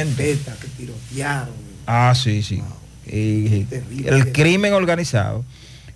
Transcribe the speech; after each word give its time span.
enfrentamientos. 0.00 0.54
Que 0.58 0.68
tirotearon. 0.68 1.54
Ah, 1.86 2.14
sí, 2.14 2.42
sí. 2.42 2.62
Y, 3.06 3.66
el 4.04 4.32
crimen 4.32 4.72
organizado. 4.72 5.44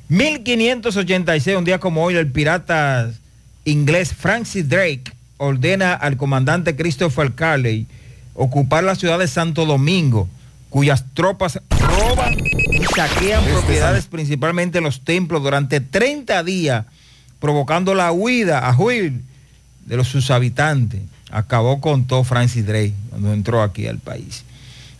1586, 0.08 1.56
un 1.56 1.64
día 1.64 1.78
como 1.78 2.02
hoy, 2.04 2.16
el 2.16 2.30
pirata 2.30 3.10
inglés 3.64 4.12
Francis 4.14 4.68
Drake 4.68 5.12
ordena 5.36 5.94
al 5.94 6.16
comandante 6.16 6.76
Christopher 6.76 7.32
Carley 7.34 7.86
ocupar 8.34 8.84
la 8.84 8.94
ciudad 8.94 9.18
de 9.18 9.28
Santo 9.28 9.66
Domingo, 9.66 10.29
cuyas 10.69 11.05
tropas 11.14 11.61
roban 11.71 12.35
y 12.39 12.85
saquean 12.95 13.41
Este 13.41 13.53
propiedades, 13.53 14.07
principalmente 14.07 14.80
los 14.80 15.05
templos, 15.05 15.43
durante 15.43 15.80
30 15.80 16.43
días, 16.45 16.87
provocando 17.39 17.95
la 17.95 18.12
huida 18.12 18.61
a 18.61 18.77
huir 18.77 19.21
de 19.87 19.96
los 19.96 20.09
sus 20.09 20.30
habitantes. 20.30 21.01
Acabó 21.30 21.80
con 21.80 22.06
todo 22.06 22.24
Francis 22.24 22.66
Drake 22.66 22.94
cuando 23.10 23.32
entró 23.32 23.62
aquí 23.62 23.86
al 23.86 23.98
país. 23.98 24.44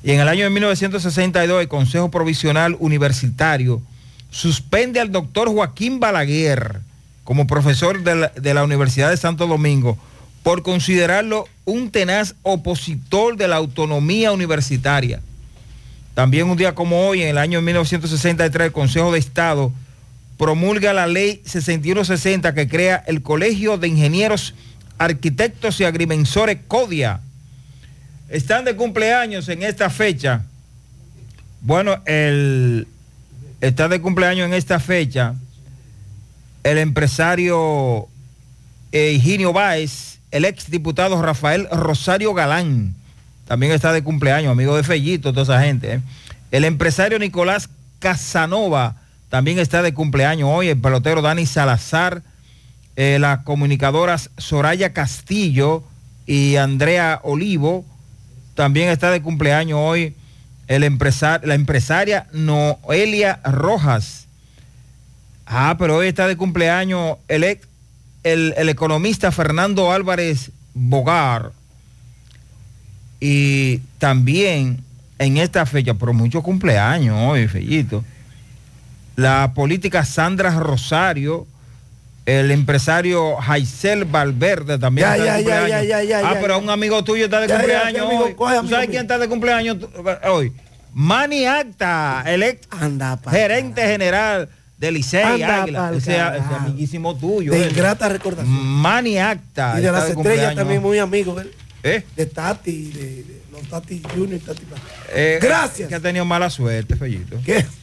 Y 0.03 0.13
en 0.13 0.21
el 0.21 0.29
año 0.29 0.45
de 0.45 0.51
1962 0.51 1.61
el 1.61 1.69
Consejo 1.69 2.11
Provisional 2.11 2.77
Universitario 2.79 3.83
suspende 4.31 5.01
al 5.01 5.13
doctor 5.13 5.49
Joaquín 5.49 6.01
Balaguer 6.01 6.81
como 7.25 7.47
profesor 7.47 8.03
de 8.03 8.15
la, 8.15 8.29
de 8.29 8.55
la 8.55 8.65
Universidad 8.65 9.11
de 9.11 9.17
Santo 9.17 9.47
Domingo 9.47 9.99
por 10.43 10.63
considerarlo 10.63 11.47
un 11.65 11.91
tenaz 11.91 12.35
opositor 12.43 13.37
de 13.37 13.49
la 13.49 13.57
autonomía 13.57 14.33
universitaria. 14.33 15.21
También 16.15 16.49
un 16.49 16.57
día 16.57 16.75
como 16.75 17.07
hoy, 17.07 17.23
en 17.23 17.29
el 17.29 17.39
año 17.39 17.61
1963, 17.63 18.67
el 18.67 18.73
Consejo 18.73 19.13
de 19.13 19.19
Estado 19.19 19.73
promulga 20.39 20.93
la 20.93 21.07
ley 21.07 21.43
6160 21.45 22.55
que 22.55 22.69
crea 22.69 23.05
el 23.07 23.23
Colegio 23.23 23.77
de 23.77 23.89
Ingenieros, 23.89 24.55
Arquitectos 25.01 25.81
y 25.81 25.85
Agrimensores 25.85 26.59
CODIA. 26.69 27.21
Están 28.29 28.65
de 28.65 28.77
cumpleaños 28.77 29.49
en 29.49 29.63
esta 29.63 29.91
fecha. 29.91 30.43
Bueno, 31.63 32.01
el, 32.05 32.87
está 33.61 33.89
de 33.89 34.01
cumpleaños 34.01 34.47
en 34.47 34.55
esta 34.55 34.79
fecha 34.79 35.35
el 36.65 36.79
empresario 36.79 38.09
eh, 38.93 39.13
Higinio 39.13 39.53
Báez, 39.53 40.19
el 40.31 40.45
ex 40.45 40.71
diputado 40.71 41.21
Rafael 41.23 41.69
Rosario 41.71 42.35
Galán, 42.35 42.95
también 43.47 43.73
está 43.73 43.93
de 43.93 44.05
cumpleaños, 44.05 44.53
amigo 44.53 44.77
de 44.77 44.83
Fellito, 44.83 45.33
toda 45.33 45.43
esa 45.43 45.65
gente. 45.65 45.95
¿eh? 45.95 46.01
El 46.51 46.65
empresario 46.65 47.19
Nicolás 47.19 47.69
Casanova 47.99 48.97
también 49.29 49.59
está 49.59 49.83
de 49.83 49.95
cumpleaños 49.95 50.49
hoy, 50.53 50.69
el 50.69 50.79
pelotero 50.79 51.23
Dani 51.23 51.47
Salazar, 51.47 52.23
eh, 53.03 53.19
las 53.19 53.45
comunicadoras 53.45 54.29
Soraya 54.37 54.93
Castillo 54.93 55.83
y 56.27 56.57
Andrea 56.57 57.19
Olivo, 57.23 57.83
también 58.55 58.91
está 58.91 59.11
de 59.11 59.23
cumpleaños 59.23 59.79
hoy 59.81 60.15
el 60.67 60.85
empresar, 60.85 61.41
la 61.47 61.55
empresaria 61.55 62.27
Noelia 62.35 63.41
Rojas. 63.43 64.27
Ah, 65.47 65.77
pero 65.79 65.97
hoy 65.97 66.09
está 66.09 66.29
de 66.29 66.37
cumpleaños 66.37 67.17
el, 67.29 67.59
el 68.23 68.69
economista 68.69 69.33
Fernando 69.33 69.91
Álvarez 69.91 70.51
Bogar. 70.75 71.53
Y 73.19 73.79
también 73.97 74.85
en 75.19 75.39
esta 75.39 75.65
fecha, 75.65 75.95
pero 75.95 76.13
muchos 76.13 76.45
cumpleaños 76.45 77.17
hoy, 77.19 77.49
Fellito. 77.49 78.05
La 79.17 79.55
política 79.55 80.05
Sandra 80.05 80.51
Rosario, 80.51 81.47
el 82.27 82.51
empresario 82.51 83.37
Jaisel 83.37 84.05
Valverde 84.05 84.79
también 84.79 85.07
Ya, 85.09 85.15
está 85.17 85.25
ya, 85.25 85.37
de 85.37 85.43
cumpleaños. 85.45 86.09
ya, 86.09 86.21
ah, 86.31 86.37
pero 86.41 86.59
un 86.59 86.71
amigo 86.71 87.03
tuyo 87.03 87.25
está 87.25 87.41
de 87.41 87.49
cumpleaños 87.49 87.93
¿qué 87.93 88.01
amigo? 88.01 88.25
hoy. 88.25 88.35
Coge, 88.35 88.53
¿Tú 88.55 88.59
amigo 88.61 88.75
sabes 88.75 88.89
mío. 88.89 88.93
quién 88.93 89.03
está 89.03 89.19
de 89.19 89.29
cumpleaños 89.29 89.77
hoy? 90.29 90.53
Manny 90.93 91.47
Acta, 91.47 92.25
el 92.27 92.43
ex 92.43 92.67
gerente 93.31 93.83
general 93.83 94.49
de 94.77 94.93
Licey 94.93 95.43
Águila. 95.43 95.93
Ese, 95.95 96.13
ese 96.17 96.55
amiguísimo 96.59 97.17
tuyo. 97.17 97.53
De 97.53 97.63
eh. 97.65 97.71
ingrata 97.71 98.09
recordación. 98.09 98.51
Manny 98.51 99.19
Acta. 99.19 99.77
Y 99.79 99.83
de 99.83 99.93
las 99.93 100.11
estrellas 100.11 100.55
también 100.55 100.83
muy 100.83 100.99
amigo 100.99 101.39
él. 101.41 101.51
¿Eh? 101.83 102.05
De 102.15 102.27
Tati, 102.27 102.91
de, 102.91 103.01
de 103.23 103.43
los 103.53 103.63
Tati 103.69 104.03
Junior 104.15 104.35
y 104.35 104.39
Tati 104.39 104.63
Eh, 105.15 105.39
Gracias. 105.41 105.89
Que 105.89 105.95
ha 105.95 106.01
tenido 106.01 106.25
mala 106.25 106.51
suerte, 106.51 106.95
Fellito. 106.97 107.39
¿Qué? 107.45 107.65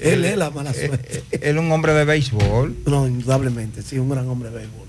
Él 0.00 0.24
es 0.24 0.36
la 0.36 0.50
mala 0.50 0.72
suerte. 0.72 1.22
Eh, 1.30 1.38
Él 1.42 1.56
es 1.56 1.62
un 1.62 1.70
hombre 1.72 1.92
de 1.92 2.04
béisbol. 2.04 2.76
No, 2.86 3.06
indudablemente, 3.06 3.82
sí, 3.82 3.98
un 3.98 4.08
gran 4.08 4.26
hombre 4.28 4.50
de 4.50 4.58
béisbol. 4.58 4.86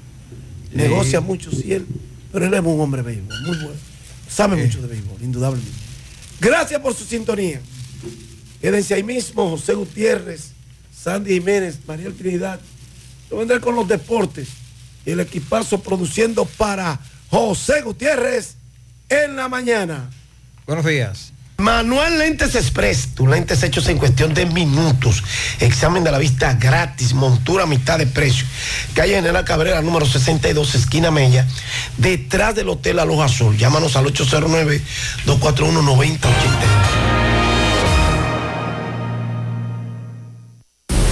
Negocia 0.73 1.19
mucho, 1.19 1.51
sí, 1.51 1.73
él, 1.73 1.85
pero 2.31 2.45
él 2.45 2.53
es 2.53 2.59
un 2.61 2.79
hombre 2.79 3.03
de 3.03 3.11
béisbol, 3.11 3.41
muy 3.41 3.57
bueno. 3.57 3.79
Sabe 4.29 4.55
mucho 4.55 4.81
de 4.81 4.87
béisbol, 4.87 5.21
indudablemente. 5.21 5.77
Gracias 6.39 6.79
por 6.79 6.95
su 6.95 7.03
sintonía. 7.03 7.61
Quédense 8.61 8.93
ahí 8.93 9.03
mismo, 9.03 9.49
José 9.49 9.73
Gutiérrez, 9.73 10.51
Sandy 10.95 11.33
Jiménez, 11.33 11.79
María 11.85 12.09
Trinidad. 12.11 12.59
Yo 13.29 13.37
vendré 13.37 13.59
con 13.59 13.75
los 13.75 13.87
deportes 13.87 14.47
y 15.05 15.11
el 15.11 15.19
equipazo 15.19 15.81
produciendo 15.81 16.45
para 16.45 16.99
José 17.29 17.81
Gutiérrez 17.81 18.55
en 19.09 19.35
la 19.35 19.49
mañana. 19.49 20.09
Buenos 20.65 20.85
días. 20.85 21.33
Manual 21.61 22.17
Lentes 22.17 22.55
Express, 22.55 23.09
tus 23.13 23.29
lentes 23.29 23.61
hechos 23.61 23.87
en 23.87 23.99
cuestión 23.99 24.33
de 24.33 24.47
minutos. 24.47 25.23
Examen 25.59 26.03
de 26.03 26.11
la 26.11 26.17
vista 26.17 26.55
gratis, 26.55 27.13
montura 27.13 27.65
a 27.65 27.67
mitad 27.67 27.99
de 27.99 28.07
precio. 28.07 28.47
Calle 28.95 29.13
General 29.13 29.45
Cabrera, 29.45 29.79
número 29.83 30.07
62, 30.07 30.73
esquina 30.73 31.11
Mella, 31.11 31.45
detrás 31.97 32.55
del 32.55 32.67
Hotel 32.67 32.97
Aloha 32.97 33.25
Azul. 33.25 33.55
Llámanos 33.57 33.95
al 33.95 34.05
809-241-9080. 34.05 36.17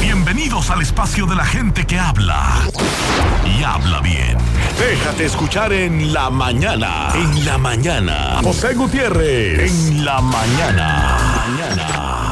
Bienvenidos 0.01 0.71
al 0.71 0.81
espacio 0.81 1.27
de 1.27 1.35
la 1.35 1.45
gente 1.45 1.85
que 1.85 1.99
habla 1.99 2.67
y 3.45 3.61
habla 3.61 4.01
bien. 4.01 4.35
Déjate 4.79 5.25
escuchar 5.25 5.73
en 5.73 6.13
la 6.13 6.29
mañana. 6.29 7.09
En 7.13 7.45
la 7.45 7.57
mañana. 7.57 8.39
José 8.41 8.73
Gutiérrez. 8.75 9.69
En 9.69 10.05
la 10.05 10.21
mañana. 10.21 11.17
Mañana. 11.35 12.28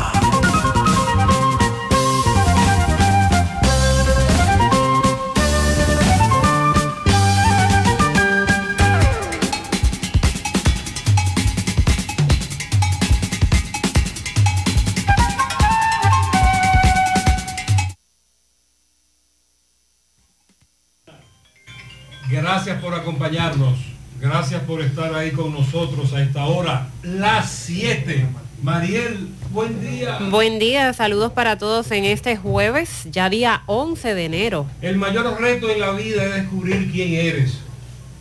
Gracias 22.68 22.84
por 22.84 23.00
acompañarnos. 23.00 23.80
Gracias 24.20 24.62
por 24.64 24.82
estar 24.82 25.16
ahí 25.16 25.32
con 25.32 25.54
nosotros 25.54 26.12
a 26.12 26.22
esta 26.22 26.48
hora, 26.48 26.90
las 27.02 27.50
7. 27.50 28.26
Mariel, 28.62 29.30
buen 29.54 29.80
día. 29.80 30.20
Buen 30.30 30.60
día, 30.60 30.92
saludos 30.92 31.32
para 31.32 31.58
todos 31.58 31.90
en 31.92 32.04
este 32.04 32.36
jueves, 32.36 33.08
ya 33.10 33.30
día 33.30 33.64
11 33.68 34.14
de 34.14 34.26
enero. 34.26 34.68
El 34.82 34.98
mayor 34.98 35.40
reto 35.40 35.70
en 35.70 35.80
la 35.80 35.92
vida 35.92 36.26
es 36.26 36.34
descubrir 36.34 36.92
quién 36.92 37.14
eres. 37.14 37.60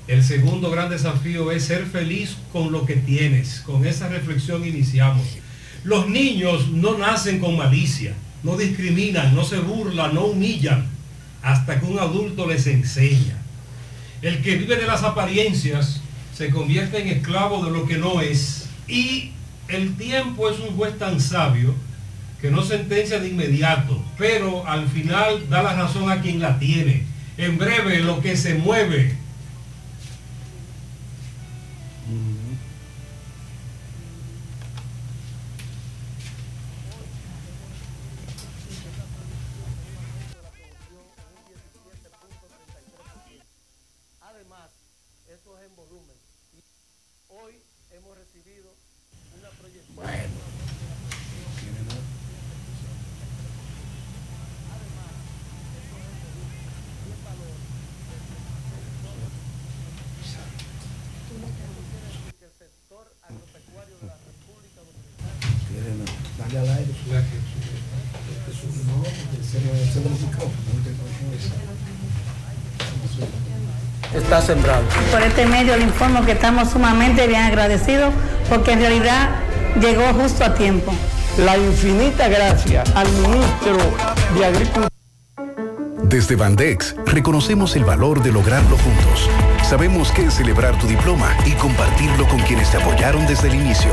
El 0.07 0.23
segundo 0.23 0.71
gran 0.71 0.91
desafío 0.91 1.51
es 1.51 1.65
ser 1.65 1.85
feliz 1.85 2.37
con 2.53 2.71
lo 2.71 2.87
que 2.87 2.95
tienes. 2.95 3.63
Con 3.67 3.85
esa 3.85 4.07
reflexión 4.07 4.65
iniciamos. 4.65 5.27
Los 5.83 6.09
niños 6.09 6.69
no 6.69 6.97
nacen 6.97 7.41
con 7.41 7.57
malicia, 7.57 8.15
no 8.45 8.57
discriminan, 8.57 9.35
no 9.35 9.43
se 9.43 9.59
burlan, 9.59 10.15
no 10.15 10.27
humillan, 10.27 10.87
hasta 11.43 11.81
que 11.81 11.87
un 11.87 11.99
adulto 11.99 12.47
les 12.47 12.69
enseña. 12.69 13.43
El 14.23 14.43
que 14.43 14.57
vive 14.57 14.77
de 14.77 14.87
las 14.87 15.03
apariencias 15.03 16.01
se 16.35 16.51
convierte 16.51 17.01
en 17.01 17.09
esclavo 17.09 17.65
de 17.65 17.71
lo 17.71 17.87
que 17.87 17.99
no 17.99 18.21
es. 18.21 18.69
Y 18.89 19.33
el 19.69 19.97
tiempo 19.97 20.51
es 20.51 20.59
un 20.59 20.77
juez 20.77 20.99
tan 20.99 21.21
sabio 21.21 21.75
que 22.41 22.51
no 22.51 22.63
sentencia 22.63 23.19
de 23.19 23.29
inmediato, 23.29 24.03
pero 24.19 24.67
al 24.67 24.89
final 24.89 25.49
da 25.49 25.63
la 25.63 25.75
razón 25.75 26.11
a 26.11 26.21
quien 26.21 26.41
la 26.41 26.59
tiene. 26.59 27.05
En 27.39 27.59
breve, 27.59 28.01
lo 28.01 28.21
que 28.21 28.37
se 28.37 28.55
mueve. 28.55 29.17
Está 74.17 74.41
sembrado. 74.41 74.83
Por 75.13 75.23
este 75.23 75.47
medio 75.47 75.77
le 75.77 75.85
informo 75.85 76.25
que 76.25 76.33
estamos 76.33 76.71
sumamente 76.71 77.27
bien 77.27 77.43
agradecidos 77.43 78.15
porque 78.49 78.73
en 78.73 78.81
realidad 78.81 79.29
llegó 79.81 80.05
justo 80.15 80.45
a 80.45 80.55
tiempo. 80.55 80.95
La 81.39 81.57
infinita 81.59 82.27
gracia 82.29 82.83
al 82.95 83.09
ministro 83.13 83.77
de 84.39 84.47
Agricultura. 84.47 84.89
Desde 86.05 86.35
Bandex 86.35 86.97
reconocemos 87.05 87.77
el 87.77 87.85
valor 87.85 88.23
de 88.23 88.33
lograrlo 88.33 88.79
juntos. 88.79 89.29
Sabemos 89.63 90.11
que 90.13 90.27
es 90.27 90.35
celebrar 90.35 90.79
tu 90.79 90.87
diploma 90.87 91.37
y 91.45 91.51
compartirlo 91.53 92.27
con 92.29 92.39
quienes 92.41 92.71
te 92.71 92.79
apoyaron 92.79 93.27
desde 93.27 93.49
el 93.49 93.57
inicio. 93.57 93.91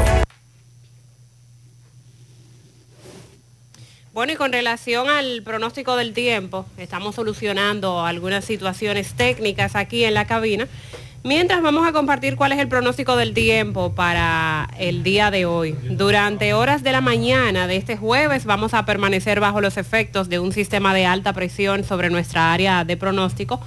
Bueno, 4.13 4.31
y 4.33 4.35
con 4.35 4.53
relación 4.53 5.09
al 5.09 5.41
pronóstico 5.41 5.95
del 5.95 6.13
tiempo, 6.13 6.67
estamos 6.77 7.15
solucionando 7.15 8.05
algunas 8.05 8.45
situaciones 8.45 9.15
técnicas 9.15 9.75
aquí 9.75 10.03
en 10.03 10.13
la 10.13 10.27
cabina. 10.27 10.67
Mientras 11.23 11.63
vamos 11.63 11.87
a 11.87 11.93
compartir 11.93 12.35
cuál 12.35 12.51
es 12.51 12.59
el 12.59 12.67
pronóstico 12.67 13.15
del 13.15 13.33
tiempo 13.33 13.95
para 13.95 14.69
el 14.77 15.01
día 15.01 15.31
de 15.31 15.47
hoy. 15.47 15.71
Durante 15.89 16.53
horas 16.53 16.83
de 16.83 16.91
la 16.91 17.01
mañana 17.01 17.65
de 17.65 17.77
este 17.77 17.97
jueves 17.97 18.45
vamos 18.45 18.75
a 18.75 18.85
permanecer 18.85 19.39
bajo 19.39 19.61
los 19.61 19.77
efectos 19.77 20.29
de 20.29 20.37
un 20.37 20.51
sistema 20.51 20.93
de 20.93 21.07
alta 21.07 21.33
presión 21.33 21.83
sobre 21.83 22.11
nuestra 22.11 22.53
área 22.53 22.85
de 22.85 22.95
pronóstico 22.97 23.61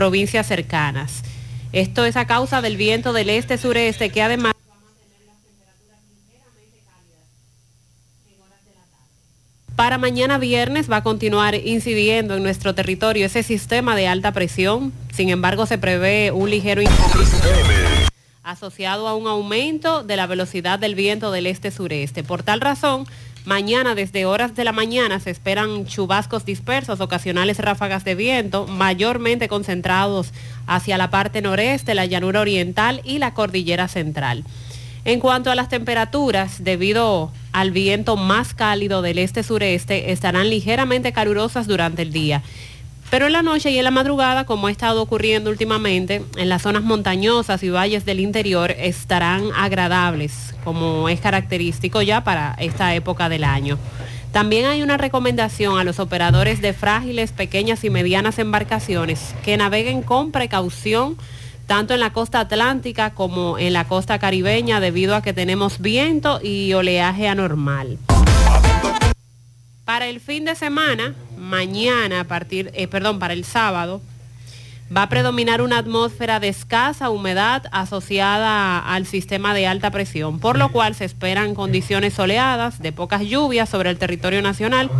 provincias 0.00 0.46
cercanas. 0.46 1.22
Esto 1.72 2.06
es 2.06 2.16
a 2.16 2.26
causa 2.26 2.62
del 2.62 2.78
viento 2.78 3.12
del 3.12 3.28
este-sureste 3.28 4.08
que 4.08 4.22
además 4.22 4.54
Para 9.76 9.98
mañana 9.98 10.38
viernes 10.38 10.90
va 10.90 10.96
a 10.96 11.02
continuar 11.02 11.54
incidiendo 11.54 12.34
en 12.34 12.42
nuestro 12.42 12.74
territorio 12.74 13.26
ese 13.26 13.42
sistema 13.42 13.94
de 13.94 14.08
alta 14.08 14.32
presión. 14.32 14.90
Sin 15.12 15.28
embargo, 15.28 15.66
se 15.66 15.76
prevé 15.76 16.32
un 16.32 16.48
ligero 16.48 16.80
asociado 18.42 19.06
a 19.06 19.14
un 19.14 19.26
aumento 19.26 20.02
de 20.02 20.16
la 20.16 20.26
velocidad 20.26 20.78
del 20.78 20.94
viento 20.94 21.30
del 21.30 21.46
este-sureste. 21.46 22.24
Por 22.24 22.42
tal 22.42 22.62
razón, 22.62 23.06
Mañana 23.46 23.94
desde 23.94 24.26
horas 24.26 24.54
de 24.54 24.64
la 24.64 24.72
mañana 24.72 25.18
se 25.18 25.30
esperan 25.30 25.86
chubascos 25.86 26.44
dispersos, 26.44 27.00
ocasionales 27.00 27.58
ráfagas 27.58 28.04
de 28.04 28.14
viento, 28.14 28.66
mayormente 28.66 29.48
concentrados 29.48 30.32
hacia 30.66 30.98
la 30.98 31.10
parte 31.10 31.40
noreste, 31.40 31.94
la 31.94 32.04
llanura 32.04 32.40
oriental 32.40 33.00
y 33.02 33.18
la 33.18 33.32
cordillera 33.32 33.88
central. 33.88 34.44
En 35.06 35.20
cuanto 35.20 35.50
a 35.50 35.54
las 35.54 35.70
temperaturas, 35.70 36.62
debido 36.62 37.32
al 37.52 37.70
viento 37.70 38.18
más 38.18 38.52
cálido 38.52 39.00
del 39.00 39.18
este-sureste, 39.18 40.12
estarán 40.12 40.50
ligeramente 40.50 41.12
calurosas 41.12 41.66
durante 41.66 42.02
el 42.02 42.12
día. 42.12 42.42
Pero 43.10 43.26
en 43.26 43.32
la 43.32 43.42
noche 43.42 43.72
y 43.72 43.78
en 43.78 43.84
la 43.84 43.90
madrugada, 43.90 44.46
como 44.46 44.68
ha 44.68 44.70
estado 44.70 45.02
ocurriendo 45.02 45.50
últimamente, 45.50 46.22
en 46.36 46.48
las 46.48 46.62
zonas 46.62 46.84
montañosas 46.84 47.60
y 47.64 47.68
valles 47.68 48.04
del 48.04 48.20
interior 48.20 48.70
estarán 48.70 49.50
agradables, 49.56 50.54
como 50.62 51.08
es 51.08 51.20
característico 51.20 52.02
ya 52.02 52.22
para 52.22 52.54
esta 52.60 52.94
época 52.94 53.28
del 53.28 53.42
año. 53.42 53.78
También 54.32 54.66
hay 54.66 54.82
una 54.82 54.96
recomendación 54.96 55.76
a 55.76 55.82
los 55.82 55.98
operadores 55.98 56.62
de 56.62 56.72
frágiles, 56.72 57.32
pequeñas 57.32 57.82
y 57.82 57.90
medianas 57.90 58.38
embarcaciones 58.38 59.34
que 59.44 59.56
naveguen 59.56 60.02
con 60.02 60.30
precaución 60.30 61.16
tanto 61.66 61.94
en 61.94 62.00
la 62.00 62.12
costa 62.12 62.40
atlántica 62.40 63.10
como 63.10 63.58
en 63.58 63.72
la 63.72 63.88
costa 63.88 64.20
caribeña 64.20 64.78
debido 64.78 65.16
a 65.16 65.22
que 65.22 65.32
tenemos 65.32 65.80
viento 65.80 66.40
y 66.42 66.72
oleaje 66.74 67.26
anormal. 67.26 67.98
Para 69.90 70.06
el 70.06 70.20
fin 70.20 70.44
de 70.44 70.54
semana, 70.54 71.14
mañana 71.36 72.20
a 72.20 72.24
partir, 72.24 72.70
eh, 72.74 72.86
perdón, 72.86 73.18
para 73.18 73.34
el 73.34 73.44
sábado, 73.44 74.00
va 74.96 75.02
a 75.02 75.08
predominar 75.08 75.62
una 75.62 75.78
atmósfera 75.78 76.38
de 76.38 76.46
escasa 76.46 77.10
humedad 77.10 77.64
asociada 77.72 78.78
al 78.78 79.04
sistema 79.04 79.52
de 79.52 79.66
alta 79.66 79.90
presión, 79.90 80.38
por 80.38 80.56
lo 80.56 80.68
cual 80.68 80.94
se 80.94 81.04
esperan 81.04 81.56
condiciones 81.56 82.14
soleadas 82.14 82.80
de 82.80 82.92
pocas 82.92 83.22
lluvias 83.22 83.68
sobre 83.68 83.90
el 83.90 83.98
territorio 83.98 84.42
nacional, 84.42 84.92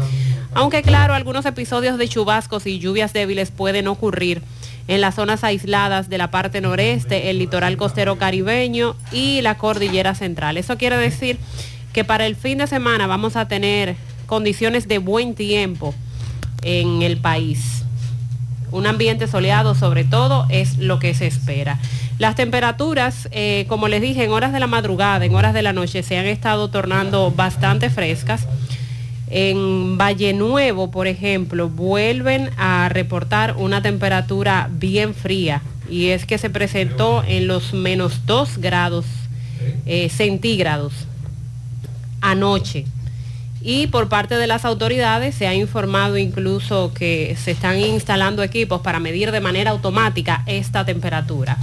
aunque 0.55 0.83
claro, 0.83 1.15
algunos 1.15 1.47
episodios 1.47 1.97
de 1.97 2.09
chubascos 2.09 2.67
y 2.67 2.81
lluvias 2.81 3.13
débiles 3.13 3.53
pueden 3.53 3.87
ocurrir 3.87 4.43
en 4.89 5.01
las 5.01 5.15
zonas 5.15 5.45
aisladas 5.45 6.09
de 6.09 6.19
la 6.19 6.33
parte 6.33 6.61
noreste, 6.61 7.31
el 7.31 7.39
litoral 7.39 7.77
costero 7.77 8.19
caribeño 8.19 8.97
y 9.13 9.41
la 9.43 9.57
cordillera 9.57 10.17
central. 10.17 10.57
Eso 10.57 10.77
quiere 10.79 10.97
decir 10.97 11.39
que 11.93 12.03
para 12.03 12.27
el 12.27 12.35
fin 12.35 12.59
de 12.59 12.67
semana 12.67 13.07
vamos 13.07 13.37
a 13.37 13.47
tener 13.47 13.95
condiciones 14.31 14.87
de 14.87 14.99
buen 14.99 15.35
tiempo 15.35 15.93
en 16.63 17.03
el 17.03 17.17
país. 17.17 17.83
Un 18.71 18.87
ambiente 18.87 19.27
soleado 19.27 19.75
sobre 19.75 20.05
todo 20.05 20.47
es 20.49 20.79
lo 20.79 21.01
que 21.01 21.15
se 21.15 21.27
espera. 21.27 21.81
Las 22.21 22.37
temperaturas, 22.37 23.29
eh, 23.33 23.65
como 23.69 23.89
les 23.89 24.01
dije, 24.01 24.23
en 24.23 24.31
horas 24.31 24.53
de 24.53 24.61
la 24.61 24.69
madrugada, 24.69 25.25
en 25.25 25.35
horas 25.35 25.53
de 25.53 25.63
la 25.63 25.73
noche, 25.73 26.05
se 26.05 26.17
han 26.17 26.27
estado 26.27 26.71
tornando 26.71 27.33
bastante 27.33 27.91
frescas. 27.91 28.47
En 29.31 29.99
Valle 29.99 30.33
Nuevo, 30.33 30.93
por 30.93 31.09
ejemplo, 31.09 31.69
vuelven 31.69 32.51
a 32.57 32.89
reportar 32.89 33.57
una 33.57 33.83
temperatura 33.83 34.71
bien 34.71 35.13
fría 35.13 35.61
y 35.91 36.11
es 36.11 36.25
que 36.25 36.39
se 36.39 36.51
presentó 36.51 37.25
en 37.27 37.49
los 37.49 37.75
menos 37.75 38.27
2 38.27 38.59
grados 38.59 39.07
eh, 39.87 40.09
centígrados 40.09 40.93
anoche 42.21 42.85
y 43.63 43.89
por 43.89 44.09
parte 44.09 44.37
de 44.37 44.47
las 44.47 44.65
autoridades 44.65 45.35
se 45.35 45.47
ha 45.47 45.55
informado 45.55 46.17
incluso 46.17 46.93
que 46.95 47.37
se 47.43 47.51
están 47.51 47.79
instalando 47.79 48.43
equipos 48.43 48.81
para 48.81 49.01
medir 49.01 49.33
de 49.33 49.41
manera 49.41 49.71
automática 49.71 50.43
esta 50.47 50.85
temperatura. 50.85 51.59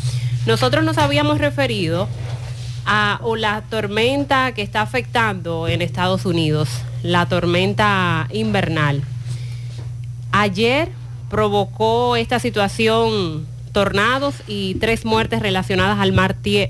Nosotros 0.45 0.83
nos 0.83 0.97
habíamos 0.97 1.39
referido 1.39 2.07
a 2.85 3.19
la 3.37 3.63
tormenta 3.69 4.53
que 4.53 4.61
está 4.61 4.81
afectando 4.81 5.67
en 5.67 5.81
Estados 5.81 6.25
Unidos, 6.25 6.69
la 7.03 7.25
tormenta 7.25 8.27
invernal. 8.31 9.03
Ayer 10.31 10.89
provocó 11.29 12.15
esta 12.15 12.39
situación 12.39 13.45
tornados 13.77 14.33
y 14.47 14.73
tres 14.79 15.05
muertes 15.05 15.39
relacionadas 15.39 15.99
al, 15.99 16.19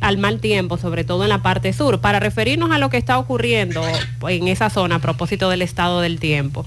al 0.02 0.18
mal 0.18 0.40
tiempo, 0.42 0.78
sobre 0.78 1.06
todo 1.06 1.24
en 1.24 1.30
la 1.30 1.42
parte 1.42 1.72
sur, 1.72 2.02
para 2.02 2.20
referirnos 2.20 2.70
a 2.72 2.80
lo 2.80 2.90
que 2.90 2.98
está 2.98 3.18
ocurriendo 3.18 3.82
en 4.28 4.50
esa 4.50 4.70
zona 4.70 4.96
a 4.96 5.00
propósito 5.00 5.50
del 5.50 5.62
estado 5.62 6.02
del 6.02 6.20
tiempo. 6.20 6.66